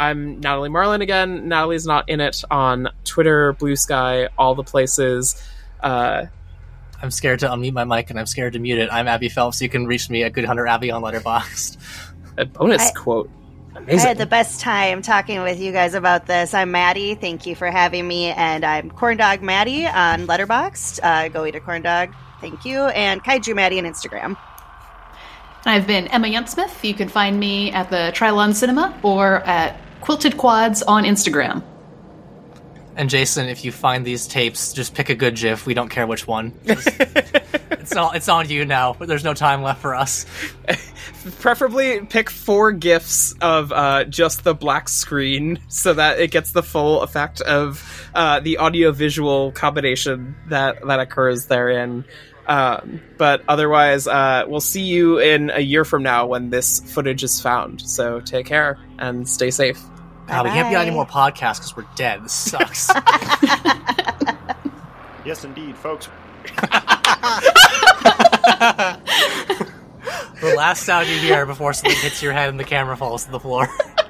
I'm 0.00 0.40
Natalie 0.40 0.70
Marlin 0.70 1.02
again. 1.02 1.46
Natalie's 1.48 1.84
not 1.84 2.08
in 2.08 2.20
it 2.20 2.42
on 2.50 2.88
Twitter, 3.04 3.52
Bluesky, 3.52 4.30
all 4.38 4.54
the 4.54 4.64
places. 4.64 5.40
Uh, 5.78 6.24
I'm 7.02 7.10
scared 7.10 7.40
to 7.40 7.48
unmute 7.48 7.74
my 7.74 7.84
mic 7.84 8.08
and 8.08 8.18
I'm 8.18 8.24
scared 8.24 8.54
to 8.54 8.58
mute 8.58 8.78
it. 8.78 8.88
I'm 8.90 9.06
Abbie 9.06 9.28
Phelps. 9.28 9.60
You 9.60 9.68
can 9.68 9.86
reach 9.86 10.08
me 10.08 10.22
at 10.24 10.32
Good 10.32 10.46
Hunter 10.46 10.66
Abbie 10.66 10.90
on 10.90 11.02
Letterboxd. 11.02 11.76
a 12.38 12.46
bonus 12.46 12.80
I- 12.88 12.92
quote. 12.92 13.30
I 13.76 13.94
had 13.96 14.18
the 14.18 14.26
best 14.26 14.60
time 14.60 15.00
talking 15.00 15.42
with 15.42 15.60
you 15.60 15.70
guys 15.70 15.94
about 15.94 16.26
this. 16.26 16.54
I'm 16.54 16.70
Maddy. 16.70 17.14
Thank 17.14 17.46
you 17.46 17.54
for 17.54 17.70
having 17.70 18.06
me. 18.06 18.26
And 18.26 18.64
I'm 18.64 18.90
Corndog 18.90 19.42
Maddy 19.42 19.86
on 19.86 20.26
Letterboxd. 20.26 21.00
Uh, 21.02 21.28
go 21.28 21.46
eat 21.46 21.54
a 21.54 21.60
corn 21.60 21.82
dog. 21.82 22.12
Thank 22.40 22.64
you. 22.64 22.80
And 22.86 23.22
Kaiju 23.22 23.54
Maddy 23.54 23.78
on 23.78 23.84
Instagram. 23.84 24.36
I've 25.66 25.86
been 25.86 26.08
Emma 26.08 26.26
Youndtsmith. 26.26 26.82
You 26.82 26.94
can 26.94 27.08
find 27.08 27.38
me 27.38 27.70
at 27.70 27.90
the 27.90 28.12
Trylon 28.14 28.54
Cinema 28.54 28.98
or 29.02 29.36
at 29.46 29.78
Quilted 30.00 30.36
Quads 30.36 30.82
on 30.82 31.04
Instagram. 31.04 31.62
And 32.96 33.08
Jason, 33.08 33.48
if 33.48 33.64
you 33.64 33.72
find 33.72 34.04
these 34.04 34.26
tapes, 34.26 34.72
just 34.72 34.94
pick 34.94 35.08
a 35.08 35.14
good 35.14 35.36
GIF. 35.36 35.64
We 35.64 35.74
don't 35.74 35.88
care 35.88 36.06
which 36.06 36.26
one. 36.26 36.52
Just- 36.66 36.88
it's 37.70 37.96
all 37.96 38.10
it's 38.12 38.28
on 38.28 38.48
you 38.48 38.64
now. 38.64 38.92
There's 38.94 39.24
no 39.24 39.32
time 39.34 39.62
left 39.62 39.80
for 39.80 39.94
us. 39.94 40.26
Preferably 41.40 42.00
pick 42.06 42.30
four 42.30 42.72
gifs 42.72 43.34
of 43.40 43.72
uh, 43.72 44.04
just 44.04 44.44
the 44.44 44.54
black 44.54 44.88
screen 44.88 45.60
so 45.68 45.94
that 45.94 46.18
it 46.20 46.30
gets 46.30 46.52
the 46.52 46.62
full 46.62 47.02
effect 47.02 47.40
of 47.40 48.10
uh, 48.14 48.40
the 48.40 48.56
audio-visual 48.58 49.52
combination 49.52 50.34
that 50.48 50.84
that 50.86 51.00
occurs 51.00 51.46
therein. 51.46 52.04
Um, 52.50 53.00
but 53.16 53.42
otherwise, 53.48 54.06
uh, 54.06 54.44
we'll 54.46 54.60
see 54.60 54.82
you 54.82 55.18
in 55.18 55.50
a 55.50 55.60
year 55.60 55.84
from 55.84 56.02
now 56.02 56.26
when 56.26 56.50
this 56.50 56.80
footage 56.80 57.24
is 57.24 57.40
found. 57.40 57.80
So 57.80 58.20
take 58.20 58.46
care 58.46 58.78
and 58.98 59.26
stay 59.26 59.50
safe. 59.50 59.80
We 60.26 60.34
can't 60.34 60.68
be 60.68 60.76
on 60.76 60.82
any 60.82 60.90
more 60.90 61.06
podcasts 61.06 61.56
because 61.56 61.76
we're 61.76 61.86
dead. 61.96 62.22
This 62.24 62.32
sucks. 62.32 62.90
Yes, 65.24 65.44
indeed, 65.44 65.76
folks. 65.76 66.08
the 66.56 66.94
last 70.56 70.84
sound 70.84 71.08
you 71.08 71.18
hear 71.18 71.44
before 71.44 71.74
something 71.74 71.98
hits 71.98 72.22
your 72.22 72.32
head 72.32 72.48
and 72.48 72.58
the 72.58 72.64
camera 72.64 72.96
falls 72.96 73.26
to 73.26 73.30
the 73.30 73.40
floor. 73.40 73.68